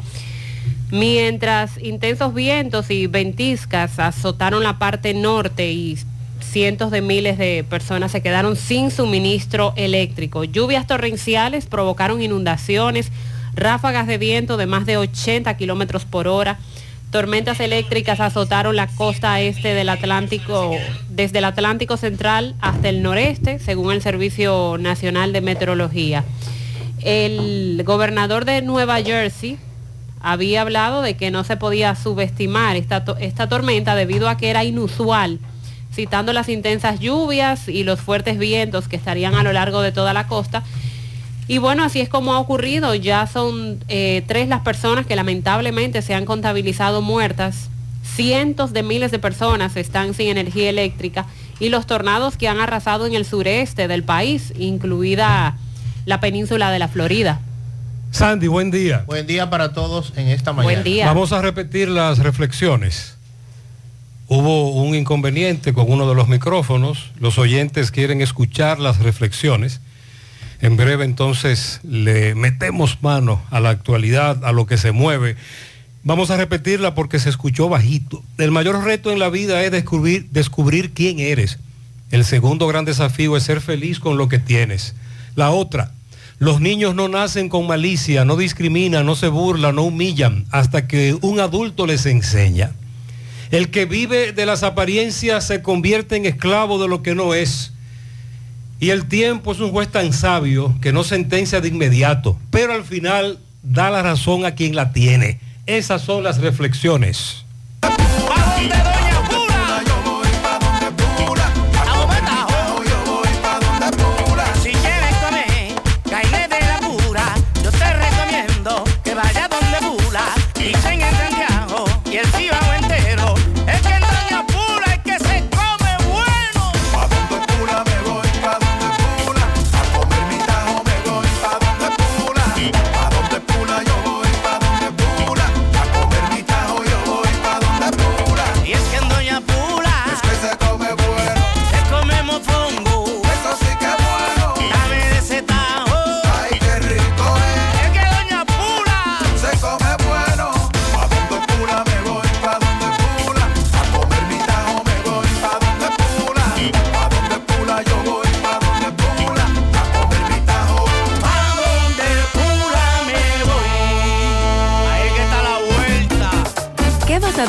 Mientras 0.90 1.76
intensos 1.82 2.32
vientos 2.32 2.90
y 2.90 3.06
ventiscas 3.06 3.98
azotaron 3.98 4.62
la 4.62 4.78
parte 4.78 5.12
norte 5.12 5.72
y 5.72 5.98
cientos 6.40 6.90
de 6.90 7.02
miles 7.02 7.36
de 7.36 7.62
personas 7.68 8.10
se 8.10 8.22
quedaron 8.22 8.56
sin 8.56 8.90
suministro 8.90 9.74
eléctrico. 9.76 10.44
Lluvias 10.44 10.86
torrenciales 10.86 11.66
provocaron 11.66 12.22
inundaciones, 12.22 13.12
ráfagas 13.54 14.06
de 14.06 14.16
viento 14.16 14.56
de 14.56 14.64
más 14.64 14.86
de 14.86 14.96
80 14.96 15.54
kilómetros 15.58 16.06
por 16.06 16.28
hora 16.28 16.58
Tormentas 17.10 17.58
eléctricas 17.58 18.20
azotaron 18.20 18.76
la 18.76 18.86
costa 18.86 19.40
este 19.40 19.74
del 19.74 19.88
Atlántico, 19.88 20.76
desde 21.08 21.38
el 21.38 21.44
Atlántico 21.44 21.96
Central 21.96 22.54
hasta 22.60 22.88
el 22.88 23.02
noreste, 23.02 23.58
según 23.58 23.92
el 23.92 24.00
Servicio 24.00 24.76
Nacional 24.78 25.32
de 25.32 25.40
Meteorología. 25.40 26.24
El 27.02 27.82
gobernador 27.84 28.44
de 28.44 28.62
Nueva 28.62 29.02
Jersey 29.02 29.58
había 30.20 30.60
hablado 30.60 31.02
de 31.02 31.16
que 31.16 31.32
no 31.32 31.42
se 31.42 31.56
podía 31.56 31.96
subestimar 31.96 32.76
esta, 32.76 33.04
tormenta 33.48 33.96
debido 33.96 34.28
a 34.28 34.36
que 34.36 34.50
era 34.50 34.62
inusual, 34.62 35.40
citando 35.92 36.32
las 36.32 36.48
intensas 36.48 37.00
lluvias 37.00 37.66
y 37.66 37.82
los 37.82 38.00
fuertes 38.00 38.38
vientos 38.38 38.86
que 38.86 38.94
estarían 38.94 39.34
a 39.34 39.42
lo 39.42 39.52
largo 39.52 39.80
de 39.80 39.90
toda 39.90 40.12
la 40.12 40.28
costa 40.28 40.62
y 41.50 41.58
bueno, 41.58 41.82
así 41.82 42.00
es 42.00 42.08
como 42.08 42.32
ha 42.32 42.38
ocurrido. 42.38 42.94
Ya 42.94 43.26
son 43.26 43.80
eh, 43.88 44.22
tres 44.28 44.46
las 44.46 44.60
personas 44.60 45.04
que 45.04 45.16
lamentablemente 45.16 46.00
se 46.00 46.14
han 46.14 46.24
contabilizado 46.24 47.02
muertas 47.02 47.70
cientos 48.04 48.72
de 48.72 48.84
miles 48.84 49.10
de 49.10 49.18
personas 49.18 49.74
están 49.74 50.14
sin 50.14 50.28
energía 50.28 50.70
eléctrica 50.70 51.26
y 51.58 51.68
los 51.68 51.86
tornados 51.86 52.36
que 52.36 52.46
han 52.46 52.60
arrasado 52.60 53.04
en 53.04 53.14
el 53.14 53.24
sureste 53.24 53.88
del 53.88 54.04
país, 54.04 54.52
incluida 54.56 55.58
la 56.06 56.20
península 56.20 56.70
de 56.70 56.78
la 56.78 56.86
Florida. 56.86 57.40
Sandy, 58.12 58.46
buen 58.46 58.70
día. 58.70 59.02
Buen 59.08 59.26
día 59.26 59.50
para 59.50 59.72
todos 59.72 60.12
en 60.14 60.28
esta 60.28 60.52
mañana. 60.52 60.72
Buen 60.72 60.84
día. 60.84 61.06
Vamos 61.06 61.32
a 61.32 61.42
repetir 61.42 61.88
las 61.88 62.20
reflexiones. 62.20 63.16
Hubo 64.28 64.70
un 64.70 64.94
inconveniente 64.94 65.72
con 65.72 65.90
uno 65.90 66.08
de 66.08 66.14
los 66.14 66.28
micrófonos. 66.28 67.10
Los 67.18 67.38
oyentes 67.38 67.90
quieren 67.90 68.20
escuchar 68.20 68.78
las 68.78 69.00
reflexiones. 69.00 69.80
En 70.60 70.76
breve 70.76 71.04
entonces 71.04 71.80
le 71.82 72.34
metemos 72.34 73.02
mano 73.02 73.42
a 73.50 73.60
la 73.60 73.70
actualidad, 73.70 74.44
a 74.44 74.52
lo 74.52 74.66
que 74.66 74.76
se 74.76 74.92
mueve. 74.92 75.36
Vamos 76.02 76.30
a 76.30 76.36
repetirla 76.36 76.94
porque 76.94 77.18
se 77.18 77.30
escuchó 77.30 77.68
bajito. 77.68 78.22
El 78.38 78.50
mayor 78.50 78.84
reto 78.84 79.10
en 79.10 79.18
la 79.18 79.30
vida 79.30 79.62
es 79.62 79.70
descubrir, 79.70 80.28
descubrir 80.30 80.92
quién 80.92 81.18
eres. 81.18 81.58
El 82.10 82.24
segundo 82.24 82.66
gran 82.66 82.84
desafío 82.84 83.36
es 83.36 83.44
ser 83.44 83.60
feliz 83.60 84.00
con 84.00 84.18
lo 84.18 84.28
que 84.28 84.38
tienes. 84.38 84.94
La 85.34 85.50
otra, 85.50 85.92
los 86.38 86.60
niños 86.60 86.94
no 86.94 87.08
nacen 87.08 87.48
con 87.48 87.66
malicia, 87.66 88.24
no 88.24 88.36
discriminan, 88.36 89.06
no 89.06 89.14
se 89.14 89.28
burlan, 89.28 89.76
no 89.76 89.82
humillan, 89.82 90.46
hasta 90.50 90.88
que 90.88 91.16
un 91.20 91.38
adulto 91.38 91.86
les 91.86 92.06
enseña. 92.06 92.72
El 93.50 93.70
que 93.70 93.84
vive 93.84 94.32
de 94.32 94.46
las 94.46 94.62
apariencias 94.62 95.46
se 95.46 95.62
convierte 95.62 96.16
en 96.16 96.26
esclavo 96.26 96.80
de 96.80 96.88
lo 96.88 97.02
que 97.02 97.14
no 97.14 97.34
es. 97.34 97.72
Y 98.80 98.90
el 98.90 99.06
tiempo 99.06 99.52
es 99.52 99.60
un 99.60 99.70
juez 99.70 99.90
tan 99.90 100.14
sabio 100.14 100.74
que 100.80 100.90
no 100.90 101.04
sentencia 101.04 101.60
de 101.60 101.68
inmediato, 101.68 102.38
pero 102.50 102.72
al 102.72 102.82
final 102.82 103.38
da 103.62 103.90
la 103.90 104.02
razón 104.02 104.46
a 104.46 104.54
quien 104.54 104.74
la 104.74 104.92
tiene. 104.92 105.38
Esas 105.66 106.00
son 106.00 106.24
las 106.24 106.38
reflexiones. 106.38 107.44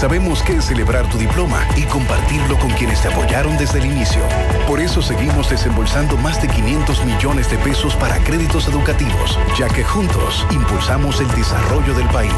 Sabemos 0.00 0.42
que 0.42 0.56
es 0.56 0.66
celebrar 0.66 1.08
tu 1.08 1.16
diploma 1.16 1.66
y 1.74 1.84
compartirlo 1.84 2.58
con 2.58 2.70
quienes 2.72 3.00
te 3.00 3.08
apoyaron 3.08 3.56
desde 3.56 3.78
el 3.78 3.86
inicio. 3.86 4.20
Por 4.66 4.78
eso 4.78 5.00
seguimos 5.00 5.48
desembolsando 5.48 6.18
más 6.18 6.40
de 6.42 6.48
500 6.48 7.02
millones 7.06 7.50
de 7.50 7.56
pesos 7.56 7.96
para 7.96 8.22
créditos 8.22 8.68
educativos, 8.68 9.38
ya 9.58 9.68
que 9.68 9.82
juntos 9.82 10.46
impulsamos 10.50 11.18
el 11.20 11.28
desarrollo 11.28 11.94
del 11.94 12.06
país. 12.08 12.30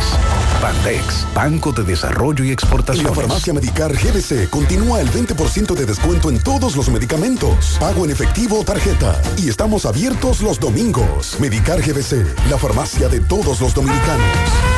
Bandex, 0.62 1.26
Banco 1.34 1.72
de 1.72 1.82
Desarrollo 1.82 2.44
y 2.44 2.50
En 2.50 3.02
la 3.02 3.12
farmacia 3.12 3.52
Medicar 3.52 3.92
GBC 3.92 4.48
continúa 4.50 5.00
el 5.00 5.10
20% 5.10 5.74
de 5.74 5.84
descuento 5.84 6.30
en 6.30 6.38
todos 6.38 6.76
los 6.76 6.88
medicamentos. 6.90 7.76
Pago 7.80 8.04
en 8.04 8.12
efectivo 8.12 8.60
o 8.60 8.64
tarjeta. 8.64 9.20
Y 9.36 9.48
estamos 9.48 9.84
abiertos 9.84 10.42
los 10.42 10.60
domingos. 10.60 11.36
Medicar 11.40 11.80
GBC, 11.80 12.24
la 12.48 12.56
farmacia 12.56 13.08
de 13.08 13.18
todos 13.18 13.60
los 13.60 13.74
dominicanos. 13.74 14.77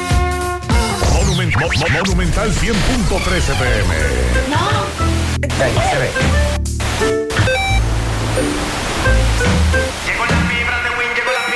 Monumen- 1.41 1.59
Mo- 1.59 1.67
Mo- 1.67 1.97
Monumental 2.05 2.51
100.13 2.53 3.55
pm. 3.55 5.01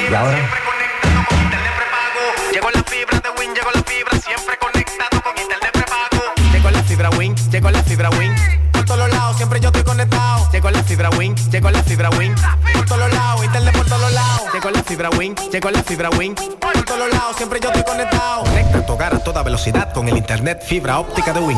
Y 0.10 0.14
ahora. 0.14 0.38
Llegó 2.52 2.70
la 2.72 2.84
fibra 2.84 3.20
de 3.20 3.30
Win, 3.40 3.54
llegó 3.54 3.72
la 3.74 3.84
fibra, 3.84 4.12
siempre 4.20 4.58
conectado 4.58 5.22
con 5.22 5.34
internet 5.38 5.72
prepago. 5.74 6.52
Llegó 6.54 6.70
la 6.72 6.84
fibra 6.84 7.10
Win, 7.12 7.36
llegó 7.52 7.72
la 7.72 7.84
fibra 7.84 8.10
Win. 8.12 8.36
Por 8.72 8.86
todos 8.86 9.10
lados, 9.10 9.38
siempre 9.38 9.60
yo 9.60 9.68
estoy 9.70 9.84
conectado. 9.84 10.50
Llegó 10.52 10.70
la 10.72 10.84
fibra 10.84 11.10
Win, 11.12 11.36
llegó 11.52 11.72
la 11.72 11.84
fibra 11.84 12.10
Win. 12.12 12.36
Por 12.74 12.86
todos 12.86 13.12
lados, 13.14 13.44
internet 13.46 13.76
por. 13.76 13.85
Llegó 14.66 14.78
la 14.78 14.84
fibra 14.84 15.10
Win, 15.12 15.36
llegó 15.52 15.70
la 15.70 15.84
fibra 15.84 16.10
Win. 16.10 16.34
Por 16.34 16.74
todos 16.86 17.08
lados, 17.12 17.36
siempre 17.38 17.60
yo 17.62 17.70
estoy 17.70 17.84
conectado. 17.84 18.46
Conecta 18.46 18.84
tu 18.84 18.94
hogar 18.94 19.14
a 19.14 19.20
toda 19.20 19.44
velocidad 19.44 19.94
con 19.94 20.10
el 20.10 20.18
internet 20.18 20.64
fibra 20.66 20.98
óptica 20.98 21.32
de 21.34 21.40
Win. 21.40 21.58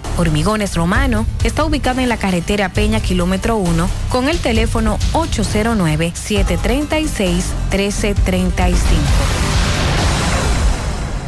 Hormigones 0.21 0.75
Romano 0.75 1.25
está 1.43 1.63
ubicado 1.63 1.99
en 1.99 2.07
la 2.07 2.17
carretera 2.17 2.69
Peña 2.69 2.99
Kilómetro 2.99 3.57
1 3.57 3.89
con 4.09 4.29
el 4.29 4.37
teléfono 4.37 4.99
809-736-1335. 5.13 6.61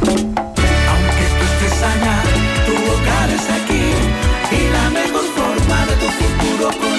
Aunque 0.06 0.24
tú 1.34 1.44
estés 1.44 1.82
allá, 1.82 2.22
tu 2.66 2.72
hogar 2.72 3.30
es 3.30 3.50
aquí 3.50 3.84
y 4.52 4.68
la 4.72 4.90
mejor 4.90 5.24
forma 5.34 5.86
de 5.86 5.94
tu 5.96 6.06
futuro 6.06 6.93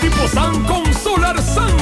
tipo 0.00 0.26
SAN 0.28 0.64
con 0.64 0.94
Solar 0.94 1.36
Sun 1.42 1.76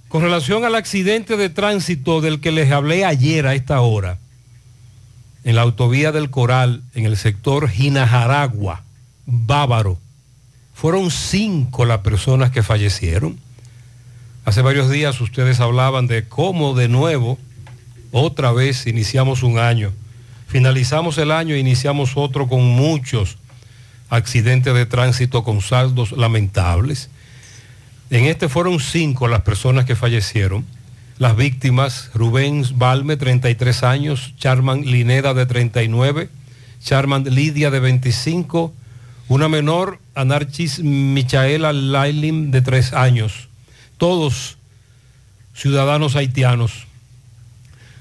Con 0.09 0.23
relación 0.23 0.65
al 0.65 0.75
accidente 0.75 1.37
de 1.37 1.49
tránsito 1.49 2.21
del 2.21 2.41
que 2.41 2.53
les 2.53 2.71
hablé 2.71 3.05
ayer 3.05 3.47
a 3.47 3.55
esta 3.55 3.81
hora, 3.81 4.19
en 5.43 5.57
la 5.57 5.63
autovía 5.63 6.13
del 6.13 6.31
Coral, 6.31 6.83
en 6.95 7.05
el 7.05 7.17
sector 7.17 7.69
Ginajaragua, 7.69 8.83
Bávaro, 9.27 9.99
fueron 10.75 11.11
cinco 11.11 11.85
las 11.85 12.01
personas 12.01 12.51
que 12.51 12.63
fallecieron. 12.63 13.39
Hace 14.45 14.61
varios 14.61 14.91
días 14.91 15.23
ustedes 15.23 15.59
hablaban 15.61 16.07
de 16.07 16.29
cómo 16.29 16.75
de 16.75 16.87
nuevo, 16.89 17.39
otra 18.13 18.53
vez 18.53 18.87
iniciamos 18.87 19.43
un 19.43 19.59
año, 19.59 19.91
finalizamos 20.47 21.17
el 21.17 21.31
año 21.31 21.55
e 21.55 21.59
iniciamos 21.59 22.13
otro 22.17 22.47
con 22.47 22.63
muchos 22.63 23.39
accidentes 24.11 24.75
de 24.75 24.85
tránsito 24.85 25.45
con 25.45 25.63
saldos 25.63 26.13
lamentables. 26.13 27.09
En 28.11 28.27
este 28.27 28.51
fueron 28.51 28.81
cinco 28.81 29.29
las 29.29 29.41
personas 29.41 29.87
que 29.87 29.97
fallecieron. 29.97 30.67
Las 31.17 31.37
víctimas, 31.37 32.11
Rubén 32.13 32.67
Balme, 32.75 33.17
33 33.17 33.83
años, 33.83 34.35
Charman 34.37 34.83
Lineda, 34.83 35.33
de 35.33 35.47
39, 35.47 36.29
Charman 36.83 37.25
Lidia, 37.25 37.71
de 37.71 37.81
25, 37.81 38.75
una 39.29 39.49
menor, 39.49 40.01
Anarchis 40.15 40.81
Michaela 40.81 41.73
Lailim, 41.73 42.51
de 42.51 42.61
3 42.61 42.93
años 42.93 43.49
todos 44.05 44.59
ciudadanos 45.55 46.15
haitianos. 46.15 46.87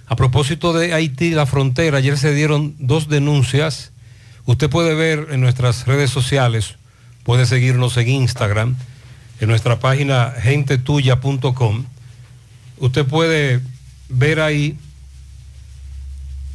A 0.05 0.17
propósito 0.17 0.73
de 0.73 0.93
Haití, 0.93 1.29
la 1.29 1.45
frontera, 1.45 1.99
ayer 1.99 2.17
se 2.17 2.33
dieron 2.33 2.75
dos 2.77 3.07
denuncias. 3.07 3.93
Usted 4.45 4.69
puede 4.69 4.95
ver 4.95 5.29
en 5.31 5.39
nuestras 5.39 5.87
redes 5.87 6.09
sociales, 6.09 6.75
puede 7.23 7.45
seguirnos 7.45 7.95
en 7.95 8.09
Instagram, 8.09 8.75
en 9.39 9.47
nuestra 9.47 9.79
página 9.79 10.33
gentetuya.com. 10.41 11.85
Usted 12.79 13.05
puede 13.05 13.61
ver 14.09 14.41
ahí, 14.41 14.77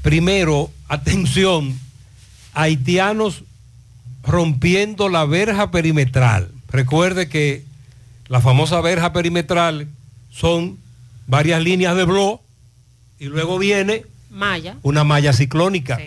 primero, 0.03 0.71
atención, 0.89 1.81
haitianos 2.53 3.45
rompiendo 4.23 5.09
la 5.09 5.25
verja 5.25 5.71
perimetral. 5.71 6.51
Recuerde 6.71 7.31
que 7.31 7.67
la 8.29 8.41
famosa 8.41 8.81
verja 8.81 9.13
perimetral 9.13 9.89
son 10.31 10.79
varias 11.27 11.63
líneas 11.63 11.97
de 11.97 12.05
blog 12.05 12.41
y 13.19 13.27
luego 13.27 13.59
viene 13.59 14.05
Malla. 14.31 14.77
una 14.83 15.05
malla 15.05 15.33
ciclónica. 15.33 15.99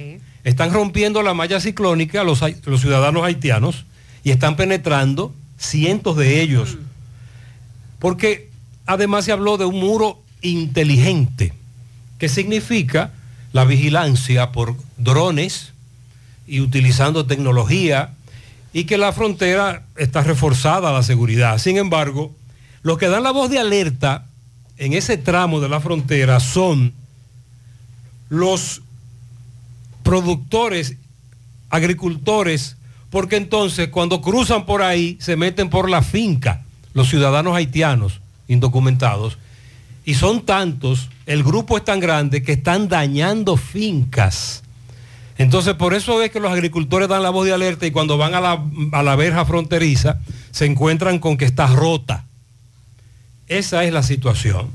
Están 0.43 0.73
rompiendo 0.73 1.21
la 1.21 1.33
malla 1.33 1.59
ciclónica 1.59 2.23
los, 2.23 2.41
los 2.65 2.81
ciudadanos 2.81 3.23
haitianos 3.23 3.85
y 4.23 4.31
están 4.31 4.55
penetrando 4.55 5.33
cientos 5.57 6.17
de 6.17 6.41
ellos. 6.41 6.77
Porque 7.99 8.49
además 8.85 9.25
se 9.25 9.31
habló 9.31 9.57
de 9.57 9.65
un 9.65 9.79
muro 9.79 10.19
inteligente, 10.41 11.53
que 12.17 12.29
significa 12.29 13.11
la 13.53 13.65
vigilancia 13.65 14.51
por 14.51 14.75
drones 14.97 15.73
y 16.47 16.61
utilizando 16.61 17.25
tecnología 17.25 18.13
y 18.73 18.85
que 18.85 18.97
la 18.97 19.13
frontera 19.13 19.85
está 19.97 20.21
reforzada 20.21 20.91
la 20.91 21.03
seguridad. 21.03 21.57
Sin 21.57 21.77
embargo, 21.77 22.33
los 22.83 22.97
que 22.97 23.07
dan 23.07 23.23
la 23.23 23.31
voz 23.31 23.49
de 23.49 23.59
alerta 23.59 24.25
en 24.77 24.93
ese 24.93 25.17
tramo 25.17 25.59
de 25.59 25.69
la 25.69 25.79
frontera 25.79 26.39
son 26.39 26.93
los 28.29 28.81
productores, 30.03 30.95
agricultores, 31.69 32.77
porque 33.09 33.35
entonces 33.35 33.89
cuando 33.89 34.21
cruzan 34.21 34.65
por 34.65 34.81
ahí 34.81 35.17
se 35.19 35.35
meten 35.35 35.69
por 35.69 35.89
la 35.89 36.01
finca 36.01 36.63
los 36.93 37.09
ciudadanos 37.09 37.55
haitianos 37.55 38.21
indocumentados 38.47 39.37
y 40.03 40.15
son 40.15 40.45
tantos, 40.45 41.09
el 41.25 41.43
grupo 41.43 41.77
es 41.77 41.85
tan 41.85 41.99
grande 41.99 42.41
que 42.41 42.53
están 42.53 42.87
dañando 42.87 43.55
fincas. 43.55 44.63
Entonces, 45.37 45.73
por 45.75 45.93
eso 45.93 46.21
es 46.21 46.31
que 46.31 46.39
los 46.39 46.51
agricultores 46.51 47.07
dan 47.07 47.23
la 47.23 47.29
voz 47.29 47.45
de 47.45 47.53
alerta 47.53 47.85
y 47.85 47.91
cuando 47.91 48.17
van 48.17 48.35
a 48.35 48.41
la, 48.41 48.63
a 48.91 49.03
la 49.03 49.15
verja 49.15 49.45
fronteriza 49.45 50.19
se 50.51 50.65
encuentran 50.65 51.19
con 51.19 51.37
que 51.37 51.45
está 51.45 51.67
rota. 51.67 52.25
Esa 53.47 53.83
es 53.83 53.93
la 53.93 54.03
situación. 54.03 54.69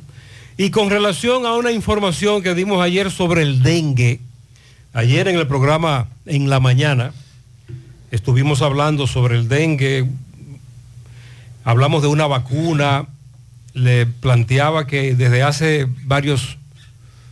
Y 0.57 0.71
con 0.71 0.91
relación 0.91 1.47
a 1.47 1.55
una 1.55 1.71
información 1.71 2.43
que 2.43 2.55
dimos 2.55 2.83
ayer 2.83 3.11
sobre 3.11 3.43
el 3.43 3.63
dengue, 3.63 4.21
ayer 4.93 5.29
en 5.29 5.37
el 5.37 5.47
programa 5.47 6.09
en 6.25 6.49
la 6.49 6.61
mañana 6.61 7.13
estuvimos 8.11 8.63
hablando 8.63 9.07
sobre 9.07 9.37
el 9.37 9.49
dengue, 9.49 10.09
hablamos 11.65 12.01
de 12.03 12.09
una 12.09 12.27
vacuna, 12.27 13.07
le 13.75 14.07
planteaba 14.07 14.87
que 14.87 15.15
desde 15.15 15.43
hace 15.43 15.87
varios, 16.05 16.57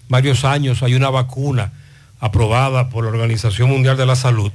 varios 0.08 0.44
años 0.44 0.82
hay 0.82 0.94
una 0.94 1.08
vacuna 1.08 1.72
aprobada 2.24 2.88
por 2.88 3.04
la 3.04 3.10
Organización 3.10 3.68
Mundial 3.68 3.98
de 3.98 4.06
la 4.06 4.16
Salud. 4.16 4.50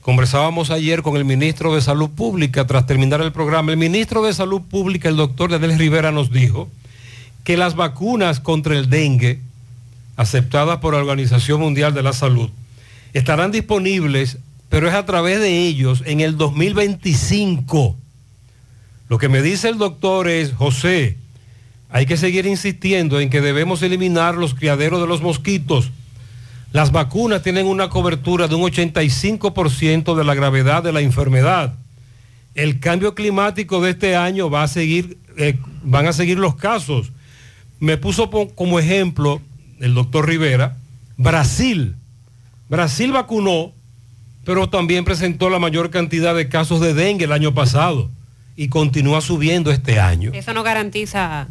Conversábamos 0.00 0.70
ayer 0.70 1.02
con 1.02 1.18
el 1.18 1.26
ministro 1.26 1.74
de 1.74 1.82
Salud 1.82 2.08
Pública 2.08 2.66
tras 2.66 2.86
terminar 2.86 3.20
el 3.20 3.30
programa. 3.30 3.72
El 3.72 3.76
ministro 3.76 4.24
de 4.24 4.32
Salud 4.32 4.62
Pública, 4.62 5.10
el 5.10 5.16
doctor 5.16 5.50
Daniel 5.50 5.78
Rivera, 5.78 6.12
nos 6.12 6.32
dijo 6.32 6.70
que 7.44 7.58
las 7.58 7.76
vacunas 7.76 8.40
contra 8.40 8.74
el 8.74 8.88
dengue, 8.88 9.40
aceptadas 10.16 10.78
por 10.78 10.94
la 10.94 11.00
Organización 11.00 11.60
Mundial 11.60 11.92
de 11.92 12.02
la 12.02 12.14
Salud, 12.14 12.48
estarán 13.12 13.52
disponibles, 13.52 14.38
pero 14.70 14.88
es 14.88 14.94
a 14.94 15.04
través 15.04 15.40
de 15.40 15.58
ellos 15.58 16.02
en 16.06 16.20
el 16.20 16.38
2025. 16.38 17.98
Lo 19.10 19.18
que 19.18 19.28
me 19.28 19.42
dice 19.42 19.68
el 19.68 19.76
doctor 19.76 20.26
es, 20.26 20.54
José, 20.54 21.18
hay 21.90 22.06
que 22.06 22.16
seguir 22.16 22.46
insistiendo 22.46 23.20
en 23.20 23.28
que 23.28 23.42
debemos 23.42 23.82
eliminar 23.82 24.36
los 24.36 24.54
criaderos 24.54 25.02
de 25.02 25.06
los 25.06 25.20
mosquitos. 25.20 25.90
Las 26.74 26.90
vacunas 26.90 27.40
tienen 27.40 27.68
una 27.68 27.88
cobertura 27.88 28.48
de 28.48 28.56
un 28.56 28.62
85% 28.62 30.16
de 30.16 30.24
la 30.24 30.34
gravedad 30.34 30.82
de 30.82 30.92
la 30.92 31.02
enfermedad. 31.02 31.74
El 32.56 32.80
cambio 32.80 33.14
climático 33.14 33.80
de 33.80 33.90
este 33.90 34.16
año 34.16 34.50
va 34.50 34.64
a 34.64 34.66
seguir, 34.68 35.16
eh, 35.36 35.56
van 35.84 36.08
a 36.08 36.12
seguir 36.12 36.36
los 36.36 36.56
casos. 36.56 37.12
Me 37.78 37.96
puso 37.96 38.28
como 38.56 38.80
ejemplo 38.80 39.40
el 39.78 39.94
doctor 39.94 40.26
Rivera, 40.26 40.76
Brasil. 41.16 41.94
Brasil 42.68 43.12
vacunó, 43.12 43.70
pero 44.44 44.68
también 44.68 45.04
presentó 45.04 45.50
la 45.50 45.60
mayor 45.60 45.90
cantidad 45.90 46.34
de 46.34 46.48
casos 46.48 46.80
de 46.80 46.92
dengue 46.92 47.26
el 47.26 47.32
año 47.32 47.54
pasado. 47.54 48.10
y 48.56 48.68
continúa 48.68 49.20
subiendo 49.20 49.72
este 49.72 49.98
año. 49.98 50.30
Eso 50.32 50.54
no 50.54 50.62
garantiza 50.62 51.48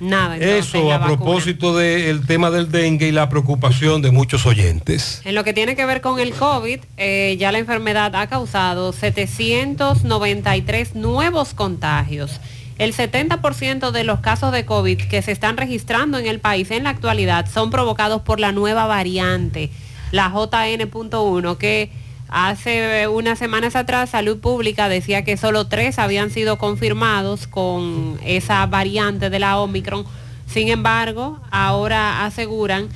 nada. 0.00 0.36
Eso 0.36 0.92
a 0.92 1.04
propósito 1.04 1.76
del 1.76 2.26
tema 2.26 2.50
del 2.50 2.70
dengue 2.70 3.08
y 3.08 3.12
la 3.12 3.28
preocupación 3.28 4.02
de 4.02 4.10
muchos 4.10 4.46
oyentes. 4.46 5.20
En 5.24 5.34
lo 5.34 5.44
que 5.44 5.52
tiene 5.52 5.76
que 5.76 5.84
ver 5.84 6.00
con 6.00 6.20
el 6.20 6.32
COVID, 6.32 6.80
eh, 6.96 7.36
ya 7.38 7.52
la 7.52 7.58
enfermedad 7.58 8.14
ha 8.16 8.26
causado 8.26 8.92
793 8.92 10.94
nuevos 10.94 11.54
contagios. 11.54 12.40
El 12.78 12.94
70% 12.94 13.90
de 13.90 14.04
los 14.04 14.20
casos 14.20 14.52
de 14.52 14.66
COVID 14.66 15.08
que 15.08 15.22
se 15.22 15.32
están 15.32 15.56
registrando 15.56 16.18
en 16.18 16.26
el 16.26 16.40
país 16.40 16.70
en 16.70 16.84
la 16.84 16.90
actualidad 16.90 17.46
son 17.50 17.70
provocados 17.70 18.20
por 18.20 18.38
la 18.38 18.52
nueva 18.52 18.86
variante, 18.86 19.70
la 20.12 20.30
JN.1, 20.30 21.56
que 21.56 21.90
hace 22.28 23.08
unas 23.08 23.38
semanas 23.38 23.76
atrás 23.76 24.10
Salud 24.10 24.38
Pública 24.38 24.88
decía 24.88 25.24
que 25.24 25.36
solo 25.36 25.66
tres 25.68 25.98
habían 25.98 26.30
sido 26.30 26.58
confirmados 26.58 27.46
con 27.46 28.18
esa 28.24 28.64
variante 28.66 29.30
de 29.30 29.38
la 29.38 29.58
Omicron. 29.58 30.04
Sin 30.46 30.68
embargo, 30.68 31.40
ahora 31.50 32.24
aseguran 32.24 32.88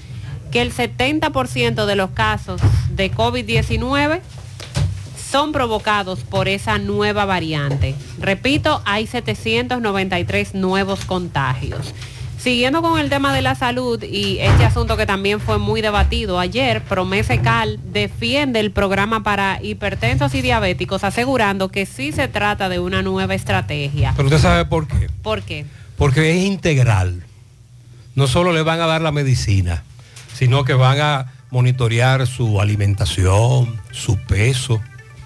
que 0.51 0.63
el 0.63 0.73
70% 0.73 1.87
de 1.87 1.97
los 1.97 2.11
casos 2.11 2.61
de 2.91 3.13
COVID-19 3.13 4.21
son 5.31 5.53
provocados 5.53 6.21
por 6.21 6.49
esa 6.49 6.79
nueva 6.79 7.25
variante. 7.25 7.95
Repito, 8.19 8.83
hay 8.85 9.07
793 9.07 10.55
nuevos 10.55 11.05
contagios. 11.05 11.95
Siguiendo 12.41 12.81
con 12.81 12.99
el 12.99 13.11
tema 13.11 13.35
de 13.35 13.43
la 13.43 13.55
salud 13.55 14.03
y 14.03 14.39
este 14.39 14.65
asunto 14.65 14.97
que 14.97 15.05
también 15.05 15.41
fue 15.41 15.59
muy 15.59 15.83
debatido 15.83 16.39
ayer, 16.39 16.83
Promesecal 16.83 17.79
defiende 17.93 18.61
el 18.61 18.71
programa 18.71 19.23
para 19.23 19.63
hipertensos 19.63 20.35
y 20.35 20.41
diabéticos 20.41 21.05
asegurando 21.05 21.69
que 21.69 21.85
sí 21.85 22.13
se 22.13 22.29
trata 22.29 22.71
de 22.71 22.79
una 22.79 23.03
nueva 23.03 23.35
estrategia. 23.35 24.15
Pero 24.17 24.29
usted 24.29 24.41
sabe 24.41 24.65
por 24.65 24.89
qué. 24.89 25.11
¿Por 25.23 25.43
qué? 25.43 25.67
Porque 25.99 26.31
es 26.31 26.47
integral. 26.47 27.25
No 28.15 28.27
solo 28.27 28.55
le 28.55 28.63
van 28.63 28.81
a 28.81 28.87
dar 28.87 29.03
la 29.03 29.13
medicina, 29.13 29.83
sino 30.33 30.65
que 30.65 30.73
van 30.73 30.99
a 30.99 31.33
monitorear 31.51 32.27
su 32.27 32.59
alimentación, 32.59 33.79
su 33.91 34.17
peso. 34.17 34.81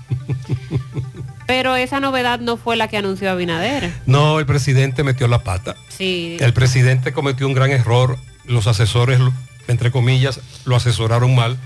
Pero 1.46 1.76
esa 1.76 2.00
novedad 2.00 2.40
no 2.40 2.56
fue 2.56 2.76
la 2.76 2.88
que 2.88 2.96
anunció 2.96 3.30
Abinader. 3.30 3.92
No, 4.06 4.38
el 4.38 4.46
presidente 4.46 5.02
metió 5.02 5.28
la 5.28 5.40
pata. 5.40 5.76
Sí. 5.88 6.36
El 6.40 6.52
presidente 6.52 7.12
cometió 7.12 7.46
un 7.46 7.54
gran 7.54 7.70
error. 7.70 8.18
Los 8.44 8.66
asesores, 8.66 9.20
entre 9.68 9.90
comillas, 9.90 10.40
lo 10.64 10.76
asesoraron 10.76 11.34
mal 11.34 11.58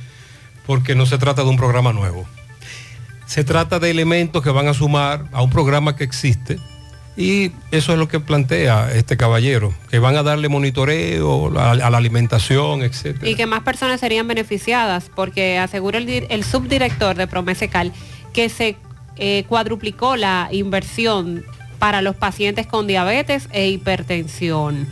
porque 0.67 0.95
no 0.95 1.07
se 1.07 1.19
trata 1.19 1.43
de 1.43 1.49
un 1.49 1.57
programa 1.57 1.93
nuevo. 1.93 2.27
Se 3.27 3.45
trata 3.45 3.79
de 3.79 3.91
elementos 3.91 4.43
que 4.43 4.51
van 4.51 4.69
a 4.69 4.75
sumar 4.75 5.25
a 5.33 5.43
un 5.43 5.51
programa 5.51 5.97
que 5.97 6.05
existe 6.05 6.59
y 7.19 7.51
eso 7.73 7.93
es 7.93 7.99
lo 7.99 8.07
que 8.07 8.21
plantea 8.21 8.93
este 8.95 9.17
caballero, 9.17 9.75
que 9.91 9.99
van 9.99 10.17
a 10.17 10.23
darle 10.23 10.49
monitoreo 10.49 11.59
a, 11.59 11.73
a 11.73 11.91
la 11.91 11.99
alimentación, 11.99 12.83
etc. 12.83 13.21
y 13.25 13.35
que 13.35 13.45
más 13.45 13.63
personas 13.65 13.99
serían 13.99 14.29
beneficiadas, 14.29 15.11
porque 15.15 15.59
asegura 15.59 15.99
el, 15.99 16.09
el 16.09 16.45
subdirector 16.45 17.17
de 17.17 17.27
Promesecal 17.27 17.93
que 18.33 18.49
se 18.49 18.77
eh, 19.19 19.45
cuadruplicó 19.49 20.17
la 20.17 20.49
inversión 20.53 21.45
para 21.79 22.03
los 22.03 22.17
pacientes 22.17 22.67
con 22.67 22.87
diabetes 22.87 23.49
e 23.53 23.69
hipertensión. 23.69 24.89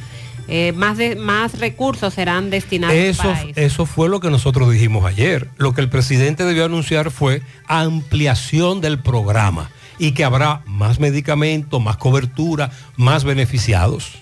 Eh, 0.49 0.73
más, 0.77 0.97
de, 0.97 1.17
más 1.17 1.59
recursos 1.59 2.15
serán 2.15 2.51
destinados 2.51 2.95
Eso, 2.95 3.23
para 3.25 3.41
eso. 3.43 3.51
eso 3.57 3.87
fue 3.87 4.09
lo 4.09 4.21
que 4.21 4.31
nosotros 4.31 4.71
dijimos 4.71 5.05
ayer. 5.05 5.49
Lo 5.57 5.75
que 5.75 5.81
el 5.81 5.89
presidente 5.89 6.45
debió 6.45 6.65
anunciar 6.65 7.11
fue 7.11 7.43
ampliación 7.67 8.81
del 8.81 9.01
programa 9.01 9.71
y 9.99 10.13
que 10.13 10.25
habrá 10.25 10.63
más 10.67 11.01
medicamentos, 11.01 11.83
más 11.83 11.97
cobertura, 11.97 12.71
más 12.97 13.25
beneficiados. 13.25 14.13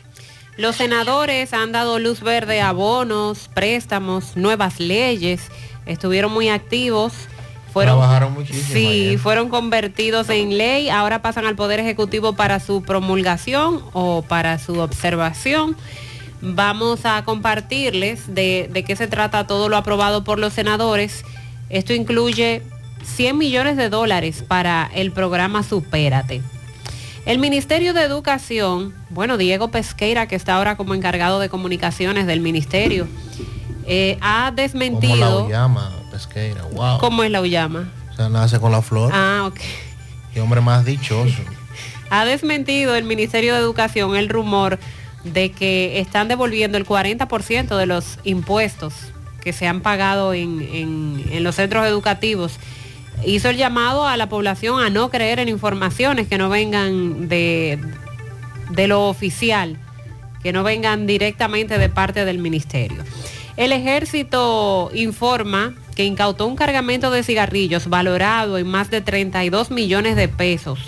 Los 0.56 0.76
senadores 0.76 1.52
han 1.52 1.72
dado 1.72 1.98
luz 1.98 2.20
verde 2.20 2.60
a 2.60 2.72
bonos, 2.72 3.50
préstamos, 3.52 4.36
nuevas 4.36 4.78
leyes, 4.78 5.42
estuvieron 5.84 6.32
muy 6.32 6.48
activos. 6.48 7.12
Fueron, 7.74 7.98
Trabajaron 7.98 8.32
muchísimo 8.32 8.72
Sí, 8.72 8.86
ayer. 8.86 9.18
fueron 9.18 9.48
convertidos 9.50 10.30
en 10.30 10.56
ley, 10.56 10.88
ahora 10.88 11.20
pasan 11.20 11.44
al 11.44 11.56
Poder 11.56 11.80
Ejecutivo 11.80 12.34
para 12.34 12.60
su 12.60 12.82
promulgación 12.82 13.82
o 13.92 14.22
para 14.22 14.58
su 14.58 14.78
observación. 14.78 15.76
Vamos 16.40 17.04
a 17.04 17.24
compartirles 17.24 18.32
de, 18.34 18.70
de 18.72 18.84
qué 18.84 18.94
se 18.96 19.08
trata 19.08 19.46
todo 19.46 19.68
lo 19.68 19.76
aprobado 19.76 20.24
por 20.24 20.38
los 20.38 20.52
senadores. 20.52 21.24
Esto 21.68 21.92
incluye 21.94 22.62
100 23.02 23.36
millones 23.38 23.76
de 23.76 23.88
dólares 23.88 24.44
para 24.46 24.88
el 24.94 25.10
programa 25.10 25.62
Supérate. 25.62 26.42
El 27.26 27.38
Ministerio 27.38 27.92
de 27.94 28.02
Educación, 28.02 28.94
bueno, 29.10 29.36
Diego 29.38 29.68
Pesqueira, 29.68 30.28
que 30.28 30.36
está 30.36 30.54
ahora 30.54 30.76
como 30.76 30.94
encargado 30.94 31.40
de 31.40 31.48
comunicaciones 31.48 32.26
del 32.26 32.40
ministerio, 32.40 33.08
eh, 33.86 34.18
ha 34.20 34.46
Como 34.46 34.56
la 34.56 34.62
desmentido... 34.62 35.48
llama 35.48 35.90
pesqueira, 36.10 36.62
wow. 36.72 36.98
¿Cómo 36.98 37.22
es 37.24 37.30
la 37.30 37.40
Ullama? 37.40 37.88
O 38.12 38.16
sea, 38.16 38.28
nace 38.28 38.58
con 38.60 38.70
la 38.72 38.82
flor. 38.82 39.10
Ah, 39.12 39.44
ok. 39.46 39.58
Qué 40.32 40.40
hombre 40.40 40.60
más 40.60 40.84
dichoso. 40.84 41.42
Ha 42.10 42.24
desmentido 42.24 42.94
el 42.94 43.04
Ministerio 43.04 43.54
de 43.54 43.60
Educación 43.60 44.14
el 44.16 44.28
rumor 44.28 44.78
de 45.24 45.50
que 45.50 45.98
están 46.00 46.28
devolviendo 46.28 46.76
el 46.78 46.86
40% 46.86 47.76
de 47.76 47.86
los 47.86 48.18
impuestos 48.24 48.94
que 49.42 49.52
se 49.52 49.66
han 49.66 49.80
pagado 49.80 50.34
en, 50.34 50.60
en- 50.62 51.24
en 51.30 51.42
los 51.44 51.56
centros 51.56 51.86
educativos. 51.86 52.58
Hizo 53.24 53.48
el 53.50 53.56
llamado 53.56 54.06
a 54.06 54.16
la 54.16 54.28
población 54.28 54.80
a 54.82 54.90
no 54.90 55.10
creer 55.10 55.38
en 55.38 55.48
informaciones 55.48 56.28
que 56.28 56.36
no 56.38 56.48
vengan 56.48 57.28
de, 57.28 57.78
de 58.70 58.86
lo 58.88 59.08
oficial, 59.08 59.78
que 60.42 60.52
no 60.52 60.62
vengan 60.62 61.06
directamente 61.06 61.78
de 61.78 61.88
parte 61.88 62.24
del 62.24 62.38
ministerio. 62.38 63.02
El 63.56 63.70
ejército 63.70 64.90
informa 64.94 65.74
que 65.94 66.04
incautó 66.04 66.46
un 66.46 66.56
cargamento 66.56 67.12
de 67.12 67.22
cigarrillos 67.22 67.88
valorado 67.88 68.58
en 68.58 68.66
más 68.66 68.90
de 68.90 69.00
32 69.00 69.70
millones 69.70 70.16
de 70.16 70.26
pesos. 70.26 70.80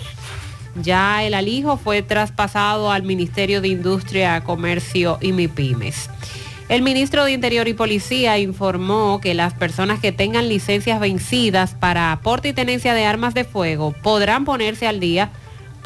Ya 0.83 1.23
el 1.23 1.33
alijo 1.33 1.77
fue 1.77 2.01
traspasado 2.01 2.91
al 2.91 3.03
Ministerio 3.03 3.61
de 3.61 3.69
Industria, 3.69 4.43
Comercio 4.43 5.17
y 5.21 5.31
MIPIMES. 5.31 6.09
El 6.67 6.81
ministro 6.81 7.23
de 7.23 7.31
Interior 7.31 7.69
y 7.69 7.73
Policía 7.73 8.37
informó 8.37 9.21
que 9.21 9.33
las 9.33 9.53
personas 9.53 10.01
que 10.01 10.11
tengan 10.11 10.49
licencias 10.49 10.99
vencidas 10.99 11.73
para 11.73 12.11
aporte 12.11 12.49
y 12.49 12.53
tenencia 12.53 12.93
de 12.93 13.05
armas 13.05 13.33
de 13.33 13.45
fuego 13.45 13.93
podrán 14.03 14.43
ponerse 14.43 14.85
al 14.85 14.99
día 14.99 15.31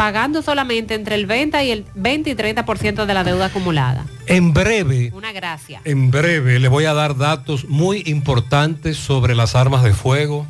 pagando 0.02 0.42
solamente 0.42 0.96
entre 0.96 1.14
el 1.14 1.28
20 1.28 1.64
y 1.64 1.70
el 1.70 1.86
20 1.94 2.32
y 2.32 2.34
30% 2.34 3.06
de 3.06 3.14
la 3.14 3.24
deuda 3.24 3.46
acumulada. 3.46 4.04
En 4.26 4.52
breve, 4.52 5.12
Una 5.14 5.32
gracia. 5.32 5.80
en 5.86 6.10
breve 6.10 6.58
le 6.58 6.68
voy 6.70 6.86
a 6.86 6.96
dar 6.96 7.18
datos 7.18 7.66
muy 7.66 8.02
importantes 8.08 8.98
sobre 8.98 9.36
las 9.36 9.54
armas 9.54 9.84
de 9.84 9.94
fuego, 9.94 10.48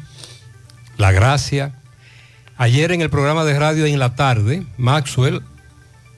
la 0.95 1.11
gracia. 1.11 1.73
Ayer 2.55 2.93
en 2.93 3.01
el 3.01 3.09
programa 3.09 3.43
de 3.43 3.59
radio 3.59 3.85
en 3.85 3.99
la 3.99 4.15
tarde, 4.15 4.63
Maxwell, 4.77 5.41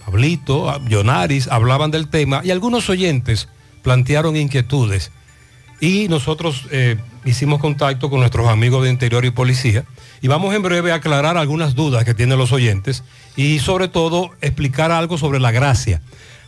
Pablito, 0.06 0.80
Yonaris 0.88 1.48
hablaban 1.48 1.90
del 1.90 2.10
tema 2.10 2.42
y 2.44 2.52
algunos 2.52 2.88
oyentes 2.88 3.50
plantearon 3.82 4.36
inquietudes. 4.36 5.10
Y 5.82 6.08
nosotros 6.08 6.68
eh, 6.70 6.98
hicimos 7.26 7.60
contacto 7.60 8.10
con 8.10 8.20
nuestros 8.20 8.48
amigos 8.48 8.84
de 8.84 8.90
Interior 8.90 9.26
y 9.26 9.32
Policía 9.32 9.86
y 10.22 10.28
vamos 10.28 10.54
en 10.56 10.62
breve 10.62 10.92
a 10.92 10.96
aclarar 10.96 11.38
algunas 11.38 11.76
dudas 11.76 12.04
que 12.06 12.14
tienen 12.14 12.38
los 12.38 12.52
oyentes 12.52 13.04
y 13.36 13.60
sobre 13.60 13.88
todo 13.88 14.32
explicar 14.42 14.92
algo 14.92 15.18
sobre 15.18 15.40
la 15.40 15.52
gracia, 15.52 16.02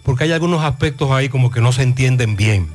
porque 0.03 0.25
hay 0.25 0.31
algunos 0.31 0.63
aspectos 0.63 1.11
ahí 1.11 1.29
como 1.29 1.51
que 1.51 1.61
no 1.61 1.71
se 1.71 1.83
entienden 1.83 2.35
bien. 2.35 2.69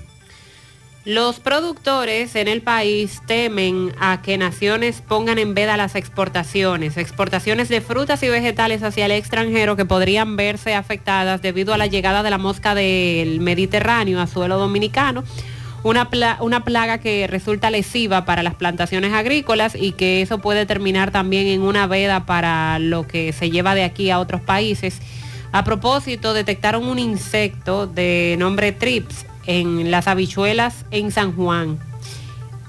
Los 1.07 1.41
productores 1.41 2.37
en 2.37 2.47
el 2.47 2.61
país 2.61 3.23
temen 3.27 3.95
a 3.99 4.21
que 4.21 4.37
naciones 4.37 5.01
pongan 5.01 5.39
en 5.39 5.55
veda 5.55 5.79
las 5.79 5.95
exportaciones, 5.95 6.99
exportaciones 6.99 7.71
de 7.71 7.81
frutas 7.81 8.23
y 8.23 8.29
vegetales 8.29 8.83
hacia 8.83 9.07
el 9.07 9.13
extranjero 9.13 9.77
que 9.77 9.87
podrían 9.87 10.37
verse 10.37 10.75
afectadas 10.75 11.41
debido 11.41 11.73
a 11.73 11.79
la 11.79 11.87
llegada 11.87 12.23
de 12.23 12.29
la 12.29 12.37
mosca 12.37 12.75
del 12.75 13.41
Mediterráneo 13.41 14.21
a 14.21 14.27
suelo 14.27 14.59
dominicano, 14.59 15.25
una, 15.83 16.09
una 16.41 16.65
plaga 16.65 16.99
que 16.99 17.27
resulta 17.27 17.71
lesiva 17.71 18.25
para 18.25 18.43
las 18.43 18.55
plantaciones 18.55 19.13
agrícolas 19.13 19.75
y 19.75 19.93
que 19.93 20.23
eso 20.23 20.39
puede 20.39 20.67
terminar 20.67 21.11
también 21.11 21.47
en 21.47 21.63
una 21.63 21.87
veda 21.87 22.27
para 22.27 22.79
lo 22.79 23.07
que 23.07 23.33
se 23.33 23.51
lleva 23.51 23.75
de 23.75 23.85
aquí 23.85 24.11
a 24.11 24.19
otros 24.19 24.41
países. 24.41 25.01
A 25.53 25.65
propósito, 25.65 26.33
detectaron 26.33 26.87
un 26.87 26.99
insecto 26.99 27.87
de 27.87 28.37
nombre 28.39 28.73
trips 28.73 29.27
en 29.47 29.91
las 29.91 30.07
habichuelas 30.07 30.85
en 30.91 31.11
San 31.11 31.35
Juan. 31.35 31.79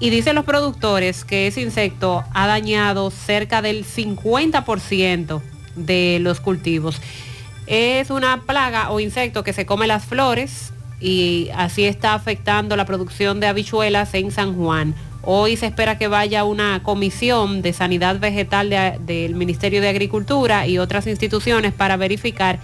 Y 0.00 0.10
dicen 0.10 0.34
los 0.34 0.44
productores 0.44 1.24
que 1.24 1.46
ese 1.46 1.60
insecto 1.60 2.24
ha 2.34 2.48
dañado 2.48 3.10
cerca 3.10 3.62
del 3.62 3.84
50% 3.84 5.40
de 5.76 6.18
los 6.20 6.40
cultivos. 6.40 7.00
Es 7.68 8.10
una 8.10 8.40
plaga 8.40 8.90
o 8.90 8.98
insecto 8.98 9.44
que 9.44 9.52
se 9.52 9.64
come 9.64 9.86
las 9.86 10.04
flores 10.04 10.72
y 11.02 11.50
así 11.56 11.84
está 11.84 12.14
afectando 12.14 12.76
la 12.76 12.84
producción 12.86 13.40
de 13.40 13.48
habichuelas 13.48 14.14
en 14.14 14.30
San 14.30 14.54
Juan. 14.54 14.94
Hoy 15.24 15.56
se 15.56 15.66
espera 15.66 15.98
que 15.98 16.08
vaya 16.08 16.44
una 16.44 16.82
comisión 16.82 17.62
de 17.62 17.72
sanidad 17.72 18.18
vegetal 18.20 18.70
de- 18.70 18.98
del 19.00 19.34
Ministerio 19.34 19.80
de 19.80 19.88
Agricultura 19.88 20.66
y 20.66 20.78
otras 20.78 21.06
instituciones 21.06 21.72
para 21.72 21.96
verificar 21.96 22.58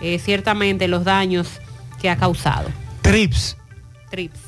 eh, 0.00 0.18
ciertamente 0.18 0.88
los 0.88 1.04
daños 1.04 1.48
que 2.00 2.10
ha 2.10 2.16
causado. 2.16 2.68
Trips 3.02 3.56
Trips. 4.10 4.40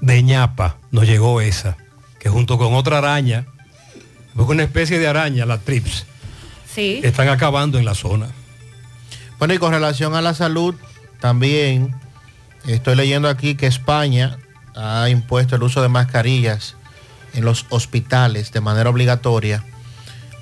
de 0.00 0.22
ñapa 0.22 0.76
nos 0.90 1.06
llegó 1.06 1.40
esa, 1.40 1.76
que 2.18 2.28
junto 2.28 2.58
con 2.58 2.74
otra 2.74 2.98
araña, 2.98 3.46
porque 4.36 4.52
una 4.52 4.64
especie 4.64 4.98
de 4.98 5.06
araña, 5.06 5.46
la 5.46 5.58
trips, 5.58 6.06
Sí. 6.72 7.00
están 7.04 7.28
acabando 7.28 7.78
en 7.78 7.84
la 7.84 7.94
zona. 7.94 8.28
Bueno, 9.38 9.54
y 9.54 9.58
con 9.58 9.72
relación 9.72 10.14
a 10.16 10.20
la 10.22 10.34
salud, 10.34 10.74
también 11.20 11.94
estoy 12.66 12.96
leyendo 12.96 13.28
aquí 13.28 13.54
que 13.54 13.66
España 13.66 14.38
ha 14.74 15.08
impuesto 15.08 15.56
el 15.56 15.62
uso 15.62 15.82
de 15.82 15.88
mascarillas 15.88 16.76
en 17.34 17.44
los 17.44 17.66
hospitales 17.70 18.52
de 18.52 18.60
manera 18.60 18.90
obligatoria 18.90 19.64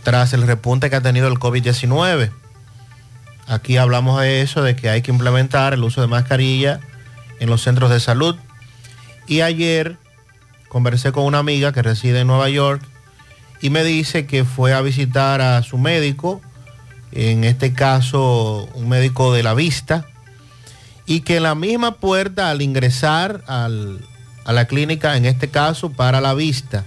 tras 0.02 0.32
el 0.32 0.46
repunte 0.46 0.90
que 0.90 0.96
ha 0.96 1.00
tenido 1.00 1.28
el 1.28 1.34
COVID-19. 1.34 2.30
Aquí 3.46 3.76
hablamos 3.76 4.20
de 4.20 4.42
eso, 4.42 4.62
de 4.62 4.76
que 4.76 4.88
hay 4.88 5.02
que 5.02 5.10
implementar 5.10 5.74
el 5.74 5.84
uso 5.84 6.00
de 6.00 6.06
mascarilla 6.06 6.80
en 7.40 7.48
los 7.50 7.62
centros 7.62 7.90
de 7.90 8.00
salud. 8.00 8.36
Y 9.26 9.40
ayer 9.40 9.96
conversé 10.68 11.12
con 11.12 11.24
una 11.24 11.38
amiga 11.38 11.72
que 11.72 11.82
reside 11.82 12.20
en 12.20 12.26
Nueva 12.26 12.48
York 12.48 12.82
y 13.60 13.70
me 13.70 13.84
dice 13.84 14.26
que 14.26 14.44
fue 14.44 14.72
a 14.74 14.80
visitar 14.80 15.40
a 15.40 15.62
su 15.62 15.78
médico, 15.78 16.40
en 17.12 17.44
este 17.44 17.72
caso 17.74 18.68
un 18.74 18.88
médico 18.88 19.32
de 19.32 19.42
la 19.42 19.54
vista, 19.54 20.06
y 21.06 21.20
que 21.20 21.36
en 21.38 21.42
la 21.44 21.54
misma 21.54 21.92
puerta 21.96 22.50
al 22.50 22.62
ingresar 22.62 23.42
al- 23.46 24.00
a 24.44 24.52
la 24.52 24.66
clínica, 24.66 25.16
en 25.16 25.24
este 25.26 25.48
caso 25.48 25.90
para 25.90 26.20
la 26.20 26.34
vista, 26.34 26.84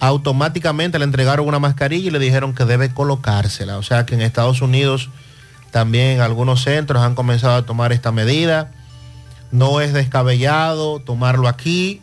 automáticamente 0.00 0.98
le 0.98 1.04
entregaron 1.04 1.46
una 1.46 1.58
mascarilla 1.60 2.08
y 2.08 2.10
le 2.10 2.18
dijeron 2.18 2.54
que 2.54 2.64
debe 2.64 2.92
colocársela. 2.92 3.78
O 3.78 3.82
sea 3.82 4.04
que 4.04 4.14
en 4.14 4.22
Estados 4.22 4.60
Unidos 4.62 5.10
también 5.70 6.20
algunos 6.20 6.62
centros 6.62 7.02
han 7.02 7.14
comenzado 7.14 7.54
a 7.54 7.64
tomar 7.64 7.92
esta 7.92 8.10
medida. 8.12 8.72
No 9.52 9.80
es 9.80 9.92
descabellado 9.92 10.98
tomarlo 11.00 11.46
aquí. 11.48 12.02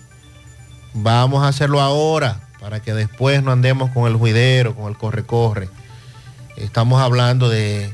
Vamos 0.93 1.43
a 1.43 1.49
hacerlo 1.49 1.81
ahora 1.81 2.39
para 2.59 2.81
que 2.81 2.93
después 2.93 3.43
no 3.43 3.51
andemos 3.51 3.89
con 3.91 4.07
el 4.07 4.15
juidero, 4.15 4.75
con 4.75 4.89
el 4.89 4.97
corre-corre. 4.97 5.69
Estamos 6.55 7.01
hablando 7.01 7.49
de 7.49 7.91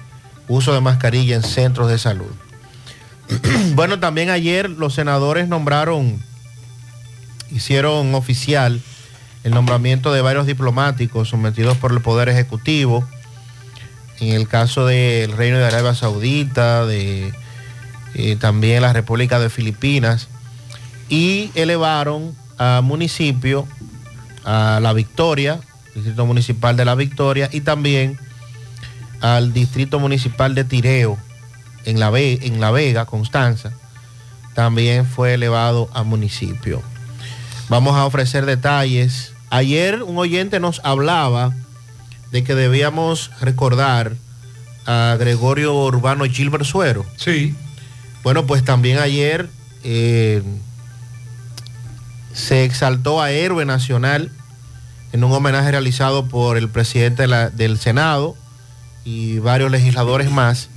uso 0.47 0.73
de 0.73 0.81
mascarilla 0.81 1.35
en 1.35 1.43
centros 1.43 1.89
de 1.89 1.97
salud. 1.97 2.31
bueno, 3.75 3.99
también 3.99 4.29
ayer 4.29 4.69
los 4.69 4.93
senadores 4.93 5.47
nombraron, 5.47 6.21
hicieron 7.51 8.13
oficial 8.15 8.81
el 9.43 9.51
nombramiento 9.51 10.11
de 10.11 10.21
varios 10.21 10.47
diplomáticos 10.47 11.29
sometidos 11.29 11.77
por 11.77 11.91
el 11.91 12.01
Poder 12.01 12.29
Ejecutivo. 12.29 13.07
En 14.19 14.29
el 14.29 14.47
caso 14.47 14.87
del 14.87 15.33
Reino 15.33 15.57
de 15.57 15.65
Arabia 15.65 15.93
Saudita, 15.93 16.85
de 16.85 17.33
eh, 18.15 18.37
también 18.37 18.81
la 18.81 18.93
República 18.93 19.39
de 19.39 19.49
Filipinas, 19.49 20.29
y 21.09 21.51
elevaron 21.53 22.35
a 22.57 22.81
municipio, 22.81 23.67
a 24.43 24.79
La 24.81 24.93
Victoria, 24.93 25.59
Distrito 25.93 26.25
Municipal 26.25 26.77
de 26.77 26.85
La 26.85 26.95
Victoria, 26.95 27.49
y 27.51 27.61
también 27.61 28.17
al 29.21 29.53
Distrito 29.53 29.99
Municipal 29.99 30.55
de 30.55 30.63
Tireo, 30.63 31.19
en 31.85 31.99
La, 31.99 32.09
Ve- 32.09 32.39
en 32.41 32.59
la 32.59 32.71
Vega, 32.71 33.05
Constanza, 33.05 33.71
también 34.53 35.05
fue 35.05 35.33
elevado 35.33 35.89
a 35.93 36.03
municipio. 36.03 36.81
Vamos 37.69 37.95
a 37.95 38.05
ofrecer 38.05 38.45
detalles. 38.45 39.33
Ayer 39.49 40.03
un 40.03 40.17
oyente 40.17 40.59
nos 40.59 40.81
hablaba 40.83 41.53
de 42.31 42.43
que 42.43 42.55
debíamos 42.55 43.31
recordar 43.41 44.13
a 44.85 45.15
Gregorio 45.19 45.73
Urbano 45.73 46.25
Gilbert 46.25 46.65
Suero. 46.65 47.05
Sí. 47.17 47.55
Bueno, 48.23 48.45
pues 48.45 48.63
también 48.63 48.99
ayer 48.99 49.49
eh, 49.83 50.41
se 52.33 52.63
exaltó 52.65 53.21
a 53.21 53.31
héroe 53.31 53.65
nacional 53.65 54.31
en 55.13 55.23
un 55.23 55.31
homenaje 55.31 55.71
realizado 55.71 56.27
por 56.27 56.57
el 56.57 56.69
presidente 56.69 57.23
de 57.23 57.27
la- 57.27 57.49
del 57.49 57.77
Senado 57.79 58.35
y 59.05 59.39
varios 59.39 59.71
legisladores 59.71 60.29
más, 60.31 60.69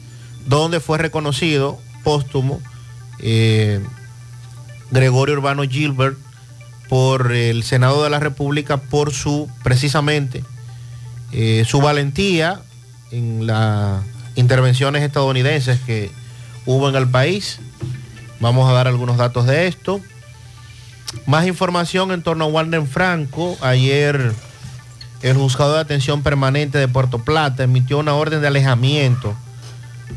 donde 0.49 0.81
fue 0.81 0.99
reconocido 0.99 1.79
póstumo 2.03 2.61
eh, 3.21 3.81
Gregorio 4.91 5.37
Urbano 5.37 5.63
Gilbert 5.65 6.17
por 6.89 7.33
el 7.33 7.63
Senado 7.63 8.03
de 8.03 8.11
la 8.11 8.19
República 8.19 8.79
por 8.79 9.13
su, 9.13 9.49
precisamente, 9.63 10.43
eh, 11.33 11.65
su 11.67 11.83
valentía 11.83 12.63
en 13.11 13.47
las 13.47 14.03
intervenciones 14.37 15.03
estadounidenses 15.03 15.81
que 15.81 16.11
hubo 16.65 16.89
en 16.89 16.97
el 16.97 17.09
país. 17.09 17.61
Vamos 18.41 18.71
a 18.71 18.73
dar 18.73 18.89
algunos 18.89 19.19
datos 19.19 19.47
de 19.47 19.67
esto. 19.67 20.01
Más 21.27 21.47
información 21.47 22.11
en 22.13 22.23
torno 22.23 22.45
a 22.45 22.49
Warner 22.49 22.87
Franco. 22.87 23.59
Ayer 23.61 24.33
el 25.21 25.37
juzgado 25.37 25.75
de 25.75 25.81
atención 25.81 26.23
permanente 26.23 26.79
de 26.79 26.89
Puerto 26.89 27.19
Plata 27.19 27.65
emitió 27.65 27.99
una 27.99 28.15
orden 28.15 28.41
de 28.41 28.47
alejamiento 28.47 29.37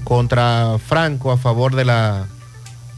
contra 0.04 0.78
Franco 0.86 1.32
a 1.32 1.38
favor 1.38 1.76
de 1.76 1.86
la 1.86 2.28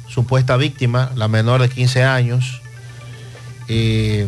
supuesta 0.08 0.58
víctima, 0.58 1.12
la 1.16 1.28
menor 1.28 1.62
de 1.62 1.70
15 1.70 2.04
años. 2.04 2.62
Eh, 3.68 4.28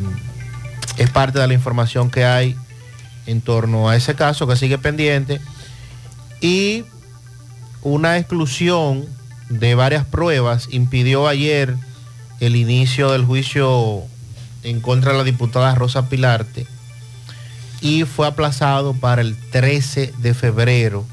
es 0.98 1.10
parte 1.10 1.40
de 1.40 1.48
la 1.48 1.54
información 1.54 2.10
que 2.10 2.26
hay 2.26 2.56
en 3.26 3.42
torno 3.42 3.90
a 3.90 3.96
ese 3.96 4.16
caso 4.16 4.48
que 4.48 4.56
sigue 4.56 4.78
pendiente. 4.78 5.40
Y 6.42 6.86
una 7.82 8.18
exclusión 8.18 9.06
de 9.50 9.76
varias 9.76 10.06
pruebas 10.06 10.68
impidió 10.72 11.28
ayer 11.28 11.76
el 12.40 12.56
inicio 12.56 13.12
del 13.12 13.26
juicio 13.26 14.04
en 14.64 14.82
contra 14.82 15.12
de 15.12 15.20
la 15.20 15.24
diputada 15.24 15.76
Rosa 15.76 16.10
Pilarte 16.10 16.66
y 17.82 18.04
fue 18.04 18.28
aplazado 18.28 18.94
para 18.94 19.22
el 19.22 19.38
13 19.52 20.14
de 20.18 20.34
febrero 20.34 21.06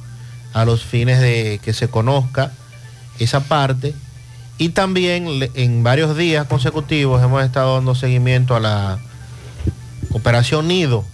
a 0.52 0.64
los 0.64 0.84
fines 0.84 1.20
de 1.20 1.60
que 1.62 1.72
se 1.72 1.88
conozca 1.88 2.52
esa 3.18 3.40
parte 3.40 3.94
y 4.58 4.70
también 4.70 5.50
en 5.54 5.82
varios 5.82 6.16
días 6.16 6.46
consecutivos 6.46 7.22
hemos 7.22 7.44
estado 7.44 7.74
dando 7.74 7.94
seguimiento 7.94 8.54
a 8.54 8.60
la 8.60 8.98
operación 10.12 10.68
Nido. 10.68 11.04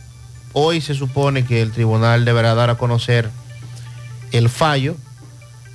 Hoy 0.52 0.80
se 0.80 0.94
supone 0.94 1.44
que 1.44 1.62
el 1.62 1.72
tribunal 1.72 2.24
deberá 2.24 2.54
dar 2.54 2.70
a 2.70 2.74
conocer 2.76 3.30
el 4.32 4.48
fallo 4.48 4.96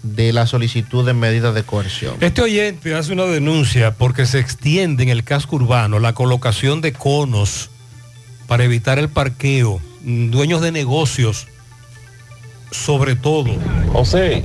de 0.04 0.34
la 0.34 0.46
solicitud 0.46 1.06
de 1.06 1.14
medidas 1.14 1.56
de 1.56 1.64
coerción. 1.64 2.18
Este 2.20 2.42
oyente 2.42 2.94
hace 2.94 3.14
una 3.14 3.24
denuncia 3.24 3.94
porque 3.94 4.26
se 4.26 4.40
extiende 4.40 5.04
en 5.04 5.10
el 5.10 5.24
casco 5.24 5.56
urbano 5.56 6.00
la 6.00 6.14
colocación 6.14 6.82
de 6.82 6.92
conos 6.92 7.70
para 8.48 8.66
evitar 8.66 9.00
el 9.00 9.10
parqueo, 9.10 9.82
mm, 10.04 10.30
dueños 10.30 10.62
de 10.62 10.72
negocios, 10.72 11.48
sobre 12.74 13.16
todo. 13.16 13.46
José, 13.92 14.44